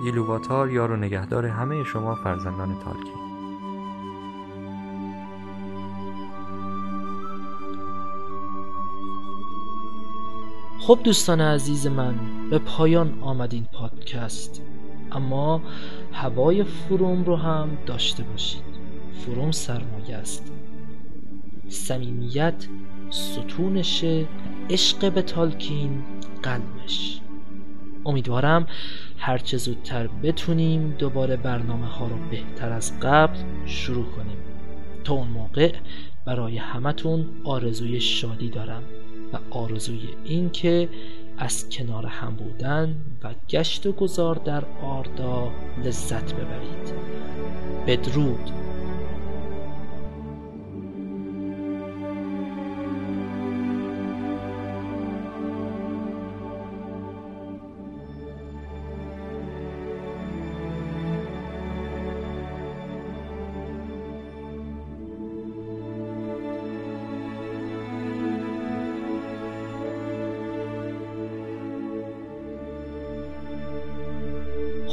ایلوواتار 0.04 0.70
یار 0.70 0.90
و 0.90 0.96
نگهدار 0.96 1.46
همه 1.46 1.84
شما 1.84 2.14
فرزندان 2.14 2.78
تالکی. 2.78 3.28
خب 10.80 10.98
دوستان 11.04 11.40
عزیز 11.40 11.86
من 11.86 12.14
به 12.50 12.58
پایان 12.58 13.18
آمد 13.20 13.54
این 13.54 13.66
پادکست. 13.72 14.62
اما 15.12 15.62
هوای 16.12 16.64
فروم 16.64 17.24
رو 17.24 17.36
هم 17.36 17.68
داشته 17.86 18.22
باشید. 18.22 18.64
فروم 19.12 19.50
سرمایه 19.50 20.16
است. 20.16 20.52
صمیمیت 21.68 22.68
ستونشه 23.10 24.26
عشق 24.70 25.12
به 25.12 25.22
تالکین 25.22 26.02
قلبش. 26.42 27.20
امیدوارم 28.06 28.66
هرچه 29.18 29.56
زودتر 29.56 30.06
بتونیم 30.22 30.94
دوباره 30.98 31.36
برنامه 31.36 31.86
ها 31.86 32.06
رو 32.06 32.16
بهتر 32.30 32.72
از 32.72 33.00
قبل 33.00 33.38
شروع 33.66 34.04
کنیم. 34.04 34.36
تا 35.04 35.14
اون 35.14 35.28
موقع 35.28 35.72
برای 36.26 36.56
همتون 36.58 37.26
آرزوی 37.44 38.00
شادی 38.00 38.48
دارم 38.48 38.82
و 39.32 39.38
آرزوی 39.50 40.08
این 40.24 40.50
که 40.50 40.88
از 41.38 41.70
کنار 41.70 42.06
هم 42.06 42.36
بودن 42.36 42.96
و 43.24 43.34
گشت 43.48 43.86
و 43.86 43.92
گذار 43.92 44.34
در 44.34 44.64
آردا 44.82 45.52
لذت 45.84 46.34
ببرید. 46.34 46.92
بدرود. 47.86 48.50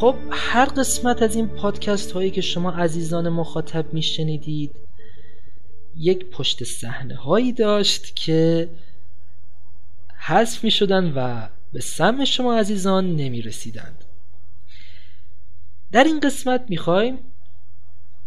خب 0.05 0.15
هر 0.31 0.65
قسمت 0.65 1.21
از 1.21 1.35
این 1.35 1.47
پادکست 1.47 2.11
هایی 2.11 2.31
که 2.31 2.41
شما 2.41 2.71
عزیزان 2.71 3.29
مخاطب 3.29 3.93
میشنیدید 3.93 4.75
یک 5.95 6.25
پشت 6.25 6.63
صحنه 6.63 7.15
هایی 7.15 7.53
داشت 7.53 8.15
که 8.15 8.69
حذف 10.17 10.63
می 10.63 10.71
شدن 10.71 11.13
و 11.15 11.47
به 11.73 11.81
سم 11.81 12.25
شما 12.25 12.57
عزیزان 12.57 13.15
نمی 13.15 13.41
رسیدند 13.41 14.03
در 15.91 16.03
این 16.03 16.19
قسمت 16.19 16.65
می‌خوایم 16.69 17.17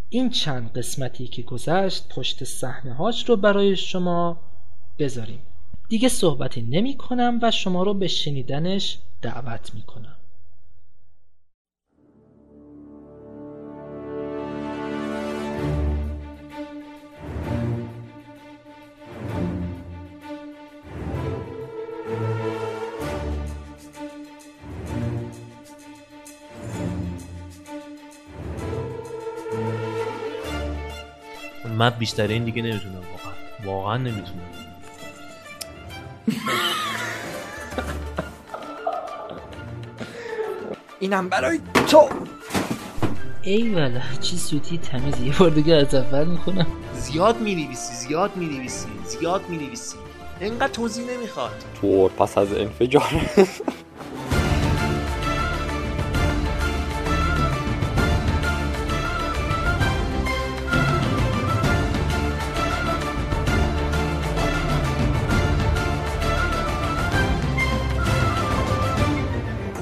این 0.09 0.31
چند 0.31 0.73
قسمتی 0.73 1.27
که 1.27 1.43
گذشت 1.43 2.09
پشت 2.09 2.45
صحنه 2.45 2.95
هاش 2.95 3.29
رو 3.29 3.37
برای 3.37 3.77
شما 3.77 4.41
بذاریم. 4.99 5.41
دیگه 5.89 6.09
صحبتی 6.09 6.63
نمی 6.63 6.97
کنم 6.97 7.39
و 7.43 7.51
شما 7.51 7.83
رو 7.83 7.95
به 7.95 8.09
شنیدنش 8.09 8.99
دعوت 9.23 9.75
می 9.75 9.83
کنم 9.83 10.18
من 31.79 31.91
بیشتر 31.91 32.27
این 32.27 32.45
دیگه 32.45 32.63
نمی‌تونم 32.63 32.95
واقعا. 32.95 33.33
واقعا 33.65 33.97
نمی‌تونم. 33.97 34.43
اینم 41.01 41.29
برای 41.29 41.61
تو. 41.91 42.09
ای 43.43 43.75
والا 43.75 44.01
چی 44.21 44.37
سوتی 44.37 44.79
تمیز 44.79 45.21
یه 45.21 45.39
بار 45.39 45.51
دیگه 45.51 45.75
از 45.75 45.95
اول 45.95 46.25
می‌کنم 46.25 46.67
زیاد 46.95 47.41
می‌نویسی 47.41 47.95
زیاد 47.95 48.37
می‌نویسی 48.37 48.89
زیاد 49.07 49.49
می‌نویسی. 49.49 49.97
اینقدر 50.41 50.73
توضیح 50.73 51.11
نمی‌خواد. 51.11 51.65
طور 51.81 52.11
پس 52.11 52.39
از 52.39 52.53
انفجار. 52.53 53.13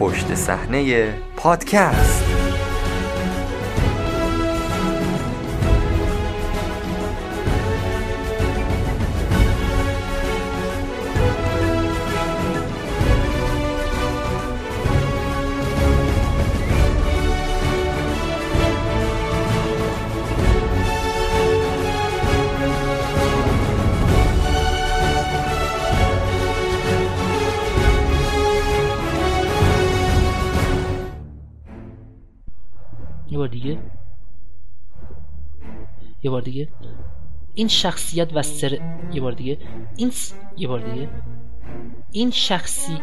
پشت 0.06 0.34
صحنه 0.34 1.12
پادکست. 1.36 2.35
یه 33.36 33.40
بار 33.40 33.48
دیگه. 33.48 33.78
یه 36.22 36.30
بار 36.30 36.42
دیگه. 36.42 36.68
این 37.54 37.68
شخصیت 37.68 38.36
و 38.36 38.42
سر 38.42 38.78
یه 39.12 39.20
بار 39.20 39.32
دیگه. 39.32 39.58
این 39.96 40.10
س... 40.10 40.34
یه 40.56 40.68
بار 40.68 40.80
دیگه. 40.80 41.08
این 42.12 42.30
شخصی 42.30 42.98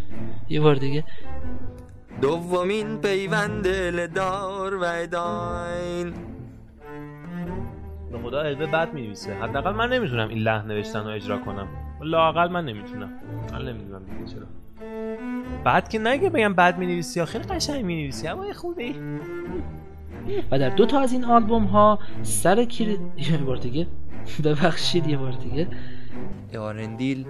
یه 0.54 0.60
بار 0.60 0.74
دیگه. 0.74 1.04
دومین 2.20 2.98
پیوند 2.98 3.66
دار 4.14 4.74
و 4.74 4.84
اداین. 4.84 6.14
به 8.12 8.18
خدا 8.18 8.42
علبه 8.42 8.66
بد 8.66 8.94
می‌نویسه. 8.94 9.34
حداقل 9.34 9.72
من 9.72 9.88
نمی‌تونم 9.88 10.28
این 10.28 10.38
لحن 10.38 10.66
نوشتن 10.66 11.04
رو 11.04 11.10
اجرا 11.10 11.38
کنم. 11.38 11.68
لاقل 12.00 12.48
من 12.48 12.64
نمی‌تونم. 12.64 13.10
من 13.52 13.62
نمی‌دونم 13.68 14.04
دیگه 14.04 14.32
چرا. 14.32 14.63
بعد 15.64 15.88
که 15.88 15.98
نگه 15.98 16.30
بگم 16.30 16.54
بد 16.54 16.78
می‌نویسی 16.78 17.20
یا 17.20 17.26
خیلی 17.26 17.44
قشنگ 17.44 17.84
می‌نویسی 17.84 18.28
اما 18.28 18.52
خوبی. 18.52 18.94
و 20.50 20.58
در 20.58 20.68
دو 20.68 20.86
تا 20.86 21.00
از 21.00 21.12
این 21.12 21.24
آلبوم 21.24 21.64
ها 21.64 21.98
سر 22.22 22.64
کلید 22.64 23.00
یه 23.16 23.36
بار 23.36 23.56
دیگه. 23.56 23.86
ببخشید 24.44 25.06
یه 25.06 25.16
بار 25.16 25.32
دیگه. 25.32 25.68
آرندیل 26.58 27.26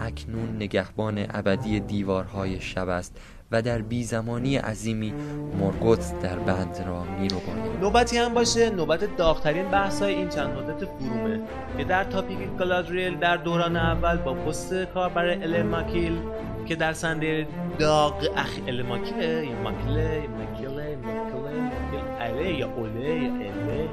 اکنون 0.00 0.56
نگهبان 0.56 1.26
ابدی 1.30 1.80
دیوارهای 1.80 2.60
شب 2.60 2.88
است. 2.88 3.20
و 3.52 3.62
در 3.62 3.82
بیزمانی 3.82 4.56
عظیمی 4.56 5.14
مرگوت 5.60 6.20
در 6.22 6.38
بند 6.38 6.84
را 6.86 7.02
میروباید 7.20 7.80
نوبتی 7.80 8.18
هم 8.18 8.34
باشه 8.34 8.70
نوبت 8.70 9.16
داغترین 9.16 9.68
بحث‌های 9.68 10.14
این 10.14 10.28
چند 10.28 10.50
مدت 10.50 10.84
فرومه 10.84 11.40
که 11.78 11.84
در 11.84 12.04
تاپیک 12.04 12.38
گلادریل 12.38 13.16
در 13.18 13.36
دوران 13.36 13.76
اول 13.76 14.16
با 14.16 14.34
پست 14.34 14.74
کاربر 14.74 15.28
الماکیل 15.28 16.18
که 16.66 16.76
در 16.76 16.92
سنده 16.92 17.46
داغ 17.78 18.28
اخ 18.36 18.58
الماکیله 18.66 19.46
یا 19.46 19.62
ماکیله 19.62 20.22
یا 20.22 20.30
ماکیله 20.30 20.90
یا 20.90 20.98
ماکیله 20.98 21.72
یا 21.92 22.18
اله 22.20 22.58
یا 22.58 22.68
اوله 22.68 23.14
یا 23.14 23.32
اله 23.32 23.88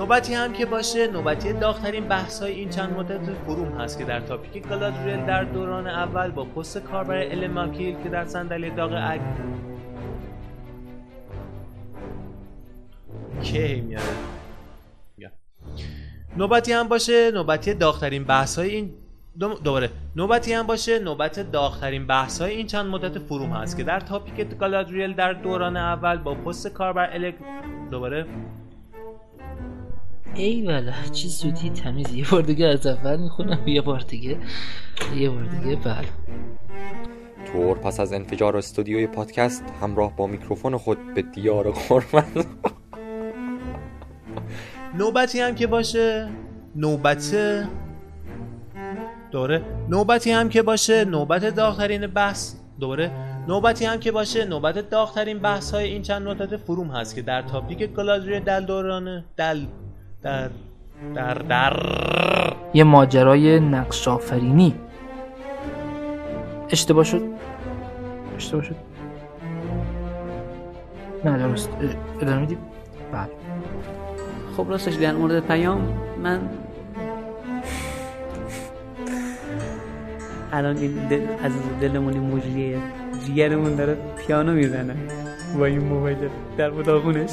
نوبتی 0.00 0.34
هم 0.34 0.52
که 0.52 0.66
باشه 0.66 1.06
نوبتی 1.06 1.52
داغترین 1.52 2.08
بحث 2.08 2.42
های 2.42 2.52
این 2.52 2.68
چند 2.68 2.92
مدت 2.92 3.32
فروم 3.34 3.80
هست 3.80 3.98
که 3.98 4.04
در 4.04 4.20
تاپیک 4.20 4.66
گلادریل 4.66 5.26
در 5.26 5.44
دوران 5.44 5.86
اول 5.86 6.30
با 6.30 6.44
پست 6.44 6.78
کاربر 6.78 7.16
الماکیل 7.16 7.96
که 8.02 8.08
در 8.08 8.24
صندلی 8.24 8.70
داغ 8.70 8.92
اگ 8.92 9.20
که 13.42 13.82
میاره؟ 13.86 14.04
نوبتی 16.36 16.72
هم 16.72 16.88
باشه 16.88 17.30
نوبتی 17.30 17.74
داغترین 17.74 18.24
بحث 18.24 18.58
های 18.58 18.70
این 18.70 18.94
دوباره. 19.64 19.90
نوبتی 20.16 20.52
هم 20.52 20.66
باشه 20.66 20.98
نوبت 20.98 21.52
داغترین 21.52 22.06
بحث 22.06 22.40
های 22.40 22.56
این 22.56 22.66
چند 22.66 22.86
مدت 22.86 23.18
فروم 23.18 23.52
هست 23.52 23.76
که 23.76 23.84
در 23.84 24.00
تاپیک 24.00 24.58
گالادریل 24.58 25.12
در 25.12 25.32
دوران 25.32 25.76
اول 25.76 26.16
با 26.16 26.34
پست 26.34 26.68
کاربر 26.68 27.10
الک 27.12 27.34
دوباره. 27.90 28.26
ای 30.34 30.62
وله 30.62 30.94
چی 31.12 31.28
زودی 31.28 31.70
تمیز 31.70 32.14
یه 32.14 32.24
بار 32.30 32.42
دیگه 32.42 32.66
از 32.66 32.86
اول 32.86 33.16
می‌خونم 33.16 33.68
یه 33.68 33.80
بار 33.80 34.00
دیگه 34.00 34.36
یه 35.16 35.30
بار 35.30 35.44
دیگه 35.44 35.76
بله. 35.76 36.08
طور 37.52 37.78
پس 37.78 38.00
از 38.00 38.12
انفجار 38.12 38.56
استودیوی 38.56 39.06
پادکست 39.06 39.64
همراه 39.80 40.16
با 40.16 40.26
میکروفون 40.26 40.76
خود 40.76 41.14
به 41.14 41.22
دیار 41.22 41.70
قرمز. 41.70 42.46
نوبتی 44.98 45.40
هم 45.40 45.54
که 45.54 45.66
باشه 45.66 46.28
نوبت 46.76 47.34
دوره. 49.30 49.62
نوبتی 49.88 50.30
هم 50.30 50.48
که 50.48 50.62
باشه 50.62 51.04
نوبت 51.04 51.44
داغترین 51.44 52.06
بحث. 52.06 52.54
دوره. 52.80 53.10
نوبتی 53.48 53.84
هم 53.84 54.00
که 54.00 54.12
باشه 54.12 54.44
نوبت 54.44 54.90
داغترین 54.90 55.38
بحث 55.38 55.74
های 55.74 55.84
این 55.84 56.02
چند 56.02 56.28
مدت 56.28 56.56
فروم 56.56 56.90
هست 56.90 57.14
که 57.14 57.22
در 57.22 57.42
تاپیک 57.42 57.78
گلادری 57.78 58.40
دل 58.40 58.64
دورانه 58.64 59.24
دل 59.36 59.66
در 60.22 60.50
در 61.14 61.34
در 61.34 61.76
یه 62.74 62.84
ماجرای 62.84 63.60
نقش 63.60 64.08
آفرینی. 64.08 64.74
اشتباه 66.70 67.04
شد. 67.04 67.22
اشتباه 68.36 68.62
شد. 68.62 68.76
نه 71.24 71.38
درست. 71.38 71.70
ادامه 72.20 72.40
میدیم؟ 72.40 72.58
بله. 73.12 73.28
خب 74.56 74.70
راستش 74.70 74.94
در 74.94 75.12
مورد 75.12 75.40
پیام 75.46 75.80
من 76.22 76.40
الان 80.52 80.76
این 80.76 81.08
دل 81.08 81.26
از 81.42 81.52
دلمون 81.80 82.16
موجیه 82.16 82.78
جیگرمون 83.26 83.76
داره 83.76 83.96
پیانو 84.26 84.52
می‌زنه 84.52 84.96
با 85.58 85.64
این 85.66 85.84
موبایل 85.84 86.18
در 86.56 86.70
اتاقونش 86.70 87.30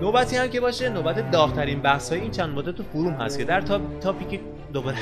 نوبتی 0.00 0.36
هم 0.36 0.48
که 0.48 0.60
باشه 0.60 0.90
نوبت 0.90 1.30
داغترین 1.30 1.80
بحث 1.80 2.12
های 2.12 2.20
این 2.20 2.30
چند 2.30 2.58
مدت 2.58 2.82
فروم 2.82 3.12
هست 3.12 3.38
که 3.38 3.44
در 3.44 3.60
تا... 3.60 3.80
تاپیک 4.00 4.40
دوباره. 4.72 4.96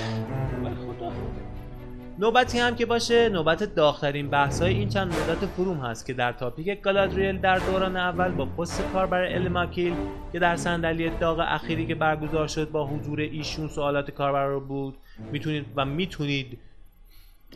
نوبتی 2.18 2.58
هم 2.58 2.76
که 2.76 2.86
باشه 2.86 3.28
نوبت 3.28 3.74
داغترین 3.74 4.30
بحث 4.30 4.62
های 4.62 4.74
این 4.74 4.88
چند 4.88 5.14
مدت 5.14 5.46
فروم 5.46 5.76
هست 5.76 6.06
که 6.06 6.12
در 6.12 6.32
تاپیک 6.32 6.80
گالادریل 6.80 7.38
در 7.38 7.58
دوران 7.58 7.96
اول 7.96 8.30
با 8.30 8.46
پست 8.46 8.82
کاربر 8.92 9.24
الماکیل 9.24 9.94
که 10.32 10.38
در 10.38 10.56
صندلی 10.56 11.10
داغ 11.10 11.38
اخیری 11.48 11.86
که 11.86 11.94
برگزار 11.94 12.48
شد 12.48 12.70
با 12.70 12.86
حضور 12.86 13.20
ایشون 13.20 13.68
سوالات 13.68 14.10
کاربر 14.10 14.46
رو 14.46 14.60
بود. 14.60 14.96
می‌تونید 15.32 15.66
و 15.76 15.84
می‌تونید. 15.84 16.58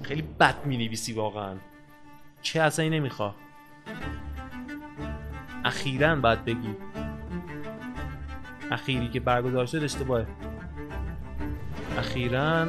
خیلی 0.03 0.23
بد 0.23 0.55
می‌نویسی 0.65 1.13
واقعا. 1.13 1.55
چه 2.43 2.61
اصلا 2.61 2.89
نمیخوا 2.89 3.35
اخیرا 5.65 6.17
باید 6.17 6.45
بگی. 6.45 6.88
اخیری 8.71 9.09
که 9.09 9.21
برگزار 9.21 9.67
شد 9.67 9.85
اشتباهه. 9.85 10.27
اخیرا 11.99 12.67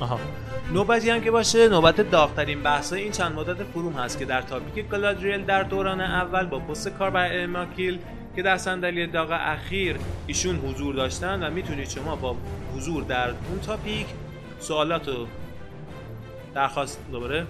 آها. 0.00 0.20
نوبتی 0.72 1.10
هم 1.10 1.20
که 1.20 1.30
باشه 1.30 1.68
نوبت 1.68 2.00
داغترین 2.00 2.62
بحث 2.62 2.92
این 2.92 3.12
چند 3.12 3.32
مدت 3.32 3.62
فروم 3.62 3.92
هست 3.92 4.18
که 4.18 4.24
در 4.24 4.42
تاپیک 4.42 4.88
گلادریل 4.88 5.44
در 5.44 5.62
دوران 5.62 6.00
اول 6.00 6.46
با 6.46 6.58
پست 6.58 6.88
کاربر 6.88 7.32
الماکیل 7.32 7.98
که 8.36 8.42
در 8.42 8.56
صندلی 8.56 9.06
داغ 9.06 9.28
اخیر 9.32 9.96
ایشون 10.26 10.56
حضور 10.56 10.94
داشتن 10.94 11.42
و 11.42 11.50
می‌تونید 11.50 11.88
شما 11.88 12.16
با 12.16 12.36
حضور 12.76 13.02
در 13.02 13.28
اون 13.28 13.60
تاپیک 13.66 14.06
سوالات 14.58 15.08
و 15.08 15.26
درخواست 16.54 17.00
دوباره. 17.12 17.46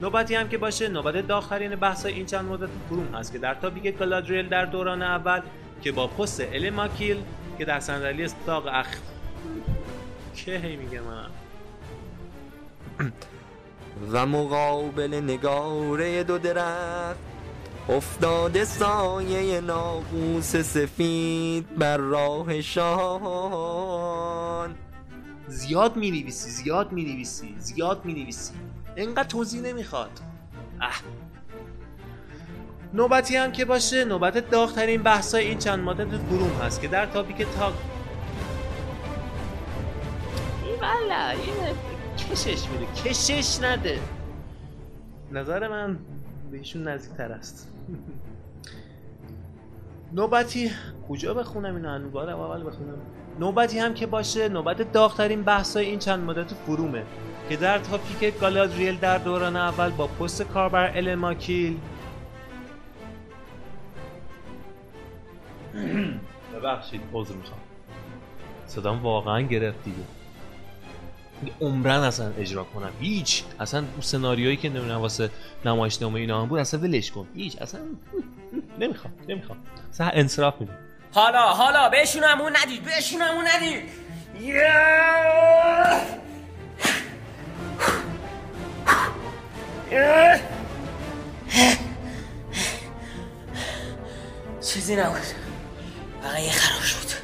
نوبتی 0.00 0.34
هم 0.34 0.48
که 0.48 0.58
باشه 0.58 0.88
نوبت 0.88 1.26
داغترین 1.26 1.74
بحث 1.74 2.06
این 2.06 2.26
چند 2.26 2.44
مدت 2.44 2.68
فروم 2.88 3.14
هست 3.14 3.32
که 3.32 3.38
در 3.38 3.54
تاپیک 3.54 3.98
گلادریل 3.98 4.48
در 4.48 4.64
دوران 4.64 5.02
اول 5.02 5.40
که 5.82 5.92
با 5.92 6.06
پست 6.06 6.40
الماکیل 6.40 7.22
که 7.58 7.64
در 7.64 7.80
صندلی 7.80 8.28
داغ 8.46 8.66
اخ. 8.72 8.86
که 10.34 10.58
هی 10.58 10.76
میگه 10.76 11.00
من؟ 11.00 11.30
و 14.12 14.26
مقابل 14.26 15.14
نگاره 15.14 16.24
دو 16.24 16.38
درخت 16.38 17.18
افتاده 17.88 18.64
سایه 18.64 19.60
ناقوس 19.60 20.56
سفید 20.56 21.76
بر 21.76 21.96
راهشان 21.96 23.16
زیاد 25.48 25.96
می 25.96 26.10
نویسی 26.10 26.50
زیاد 26.50 26.92
می 26.92 27.04
نویسی 27.04 27.54
زیاد 27.58 28.04
می 28.04 28.14
نویسی 28.14 28.54
انقدر 28.96 29.28
توضیح 29.28 29.60
نمی‌خواد. 29.60 30.20
اه. 30.80 31.02
نوبتی 32.96 33.36
هم 33.36 33.52
که 33.52 33.64
باشه 33.64 34.04
نوبت 34.04 34.50
داغترین 34.50 35.02
بحثای 35.02 35.44
این 35.44 35.58
چند 35.58 35.78
مدت 35.78 36.16
فروم 36.16 36.50
هست 36.62 36.80
که 36.80 36.88
در 36.88 37.06
تاپیک 37.06 37.36
تاک 37.36 37.74
والا 40.80 41.34
کشش 42.18 42.68
میده 42.68 42.92
کشش 43.04 43.58
نده. 43.62 43.98
نظر 45.32 45.68
من 45.68 45.98
بهشون 46.50 46.88
نزدیک 46.88 47.16
تر 47.16 47.32
است. 47.32 47.68
نوبتی 50.12 50.70
کجا 51.08 51.34
بخونم 51.34 51.76
اینو؟ 51.76 52.10
بارم 52.10 52.40
اول 52.40 52.60
بخونم. 52.60 52.98
نوبتی 53.40 53.78
هم 53.78 53.94
که 53.94 54.06
باشه 54.06 54.48
نوبت 54.48 54.92
داغترین 54.92 55.42
بحثای 55.42 55.86
این 55.86 55.98
چند 55.98 56.24
مدت 56.24 56.54
فرومه. 56.54 57.02
که 57.48 57.56
در 57.56 57.78
تاپیک 57.78 58.38
گالادریل 58.40 58.98
در 58.98 59.18
دوران 59.18 59.56
اول 59.56 59.90
با 59.90 60.06
پست 60.06 60.42
کاربر 60.42 60.92
الماکیل 60.96 61.76
ببخشید 66.54 67.00
عذر 67.12 67.34
می‌خوام. 67.34 67.60
صدام 68.66 69.02
واقعا 69.02 69.40
گرفت 69.40 69.84
دیگه. 69.84 69.96
عمرن 71.60 72.00
اصلا 72.00 72.32
اجرا 72.38 72.64
کنم. 72.64 72.90
هیچ. 73.00 73.44
اصلا 73.60 73.80
اون 73.80 74.00
سناریویی 74.00 74.56
که 74.56 74.68
نمی‌دونم 74.68 75.00
واسه 75.00 75.30
نمایشنامه 75.64 76.20
اینا 76.20 76.42
هم 76.42 76.48
بود 76.48 76.60
اصلا 76.60 76.80
ولش 76.80 77.10
کن. 77.10 77.26
هیچ. 77.34 77.62
اصلا 77.62 77.80
نمی‌خوام 78.80 79.14
نمی‌خوام. 79.28 79.58
اصلا 79.92 80.08
انصراف 80.08 80.60
میدم. 80.60 80.78
حالا 81.12 81.40
حالا 81.40 81.88
بهشونمون 81.88 82.52
ندید 82.62 82.84
بهشونمون 82.84 83.44
ندید. 83.46 84.06
چیزی 94.60 94.96
نبود. 94.96 95.45
فقط 96.26 96.40
یه 96.40 96.50
خراب 96.50 96.82
شد. 96.82 97.16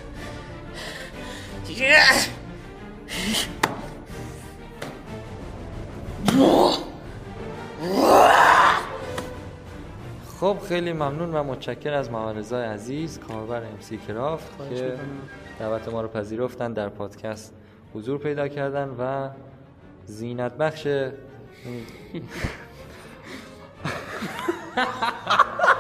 خب 10.41 10.57
خیلی 10.69 10.93
ممنون 10.93 11.35
و 11.35 11.43
متشکر 11.43 11.93
از 11.93 12.11
محمد 12.11 12.55
عزیز 12.55 13.19
کاربر 13.19 13.65
امسی 13.65 13.99
کرافت 13.99 14.69
که 14.69 14.99
دعوت 15.59 15.89
ما 15.89 16.01
رو 16.01 16.09
پذیرفتن 16.09 16.73
در 16.73 16.89
پادکست 16.89 17.55
حضور 17.95 18.19
پیدا 18.19 18.49
کردن 18.49 18.89
و 18.99 19.29
زینت 20.07 20.53
بخش 20.53 20.87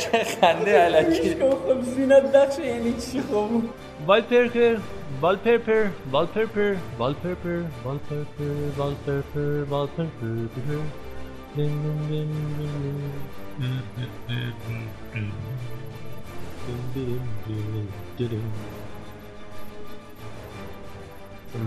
چه 0.00 0.24
خنده 0.24 0.78
علکی. 0.78 1.34
خب 1.34 1.82
زینت 1.82 2.22
بخش 2.22 2.58
یعنی 2.58 2.92
چی 2.92 3.20
خب؟ 3.20 3.62
والپرپر 4.06 4.76
والپرپر 5.20 5.86
والپرپر 6.12 6.74
والپرپر 6.98 7.62
والپرپر 7.84 8.50
والپرپر 8.78 9.64
والپرپر 9.70 10.80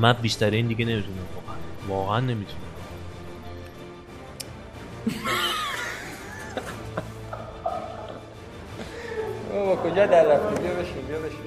من 0.01 0.13
بیشتر 0.13 0.49
این 0.51 0.67
دیگه 0.67 0.85
نمی‌تونم 0.85 1.17
واقعا. 1.35 1.57
واقعا 1.87 2.19
نمی‌تونم. 2.19 2.61
بابا 9.49 9.75
کجا 9.75 10.05
در 10.05 10.25
رفتی؟ 10.25 10.61
بیا 10.61 10.71
بشین 10.71 11.05
بیا 11.07 11.19
بشین. 11.19 11.39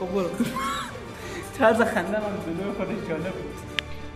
خب 0.00 0.06
برو. 0.06 0.28
طرز 1.58 1.76
خنده 1.76 2.20
من 2.20 2.36
جلوی 2.46 2.72
خودش 2.76 3.08
جالب 3.08 3.32
بود. 3.32 3.54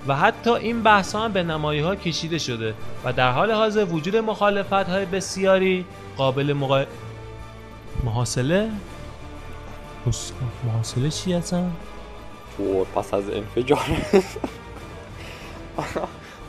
و 0.09 0.17
حتی 0.17 0.51
این 0.51 0.83
بحث 0.83 1.15
هم 1.15 1.33
به 1.33 1.43
نمایی 1.43 1.81
ها 1.81 1.97
کشیده 1.97 2.39
شده 2.39 2.75
و 3.05 3.13
در 3.13 3.33
حال 3.33 3.53
حاضر 3.53 3.85
وجود 3.85 4.17
مخالفت 4.17 4.73
های 4.73 5.05
بسیاری 5.05 5.85
قابل 6.17 6.53
مقا... 6.53 6.85
محاصله؟ 8.05 8.71
محاصله 10.65 11.11
چی 11.11 11.33
هستن؟ 11.33 11.73
فور 12.57 12.87
پس 12.87 13.15
از 13.15 13.31
انفجار. 13.31 13.79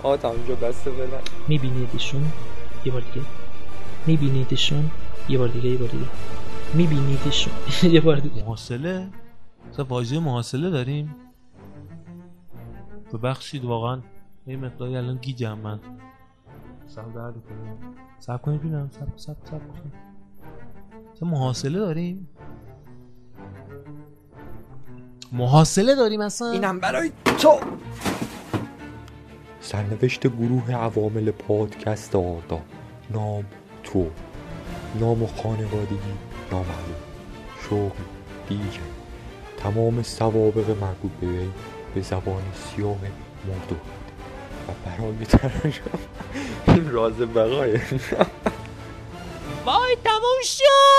آه 0.03 0.17
تا 0.17 0.29
اونجا 0.29 0.55
بسته 0.55 0.91
بلن 0.91 1.07
میبینیدشون؟ 1.47 2.31
یه 2.85 2.91
بار 2.91 3.01
دیگه. 3.01 3.25
میبینیدشون؟ 4.07 4.91
یه 5.29 5.37
بار 5.37 5.47
دیگه 5.47 5.69
یه 5.69 5.77
بار 5.77 5.89
دیگه. 5.89 6.05
میبینیدشون 6.73 7.53
یه 7.93 8.01
بار 8.01 8.15
دیگه. 8.19 8.43
محاصله؟ 8.43 9.09
مثلا 9.69 9.85
واژه 9.85 10.19
محاصله 10.19 10.69
داریم؟ 10.69 11.15
ببخشید 13.13 13.65
واقعا 13.65 14.01
یه 14.47 14.57
مقداری 14.57 14.97
الان 14.97 15.15
گیجم 15.17 15.57
من. 15.57 15.79
سر 16.87 17.01
درد 17.01 17.33
کنم 17.33 17.77
سب 18.19 18.41
کنید 18.41 18.61
بینم 18.61 18.89
سب 18.91 19.07
سب 19.15 19.35
سب 19.43 19.67
کنید. 19.67 19.93
مثلا 21.15 21.29
محاصله 21.29 21.79
داریم؟ 21.79 22.29
محاصله 25.31 25.95
داریم 25.95 26.21
اصلا؟ 26.21 26.51
اینم 26.51 26.79
برای 26.79 27.11
تو. 27.37 27.59
سرنوشت 29.61 30.27
گروه 30.27 30.71
عوامل 30.71 31.31
پادکست 31.31 32.15
آردا. 32.15 32.61
نام 33.11 33.45
تو. 33.83 34.07
نام 34.95 35.23
و 35.23 35.27
خانوادگی 35.27 36.13
نامعلوم. 36.51 36.95
شغل 37.69 38.03
دیگه. 38.49 38.79
تمام 39.57 40.03
سوابق 40.03 40.69
مربوط 40.69 41.11
به 41.21 41.27
وی 41.27 41.49
به 41.95 42.01
زبان 42.01 42.41
سیاه 42.53 42.97
مردو 43.47 43.75
و 44.67 44.71
برای 44.85 45.25
ترجمه 45.25 45.99
این 46.67 46.91
راز 46.91 47.13
بقایه 47.13 47.81
وای 49.65 49.97
تموم 50.03 50.41
شد! 50.43 50.98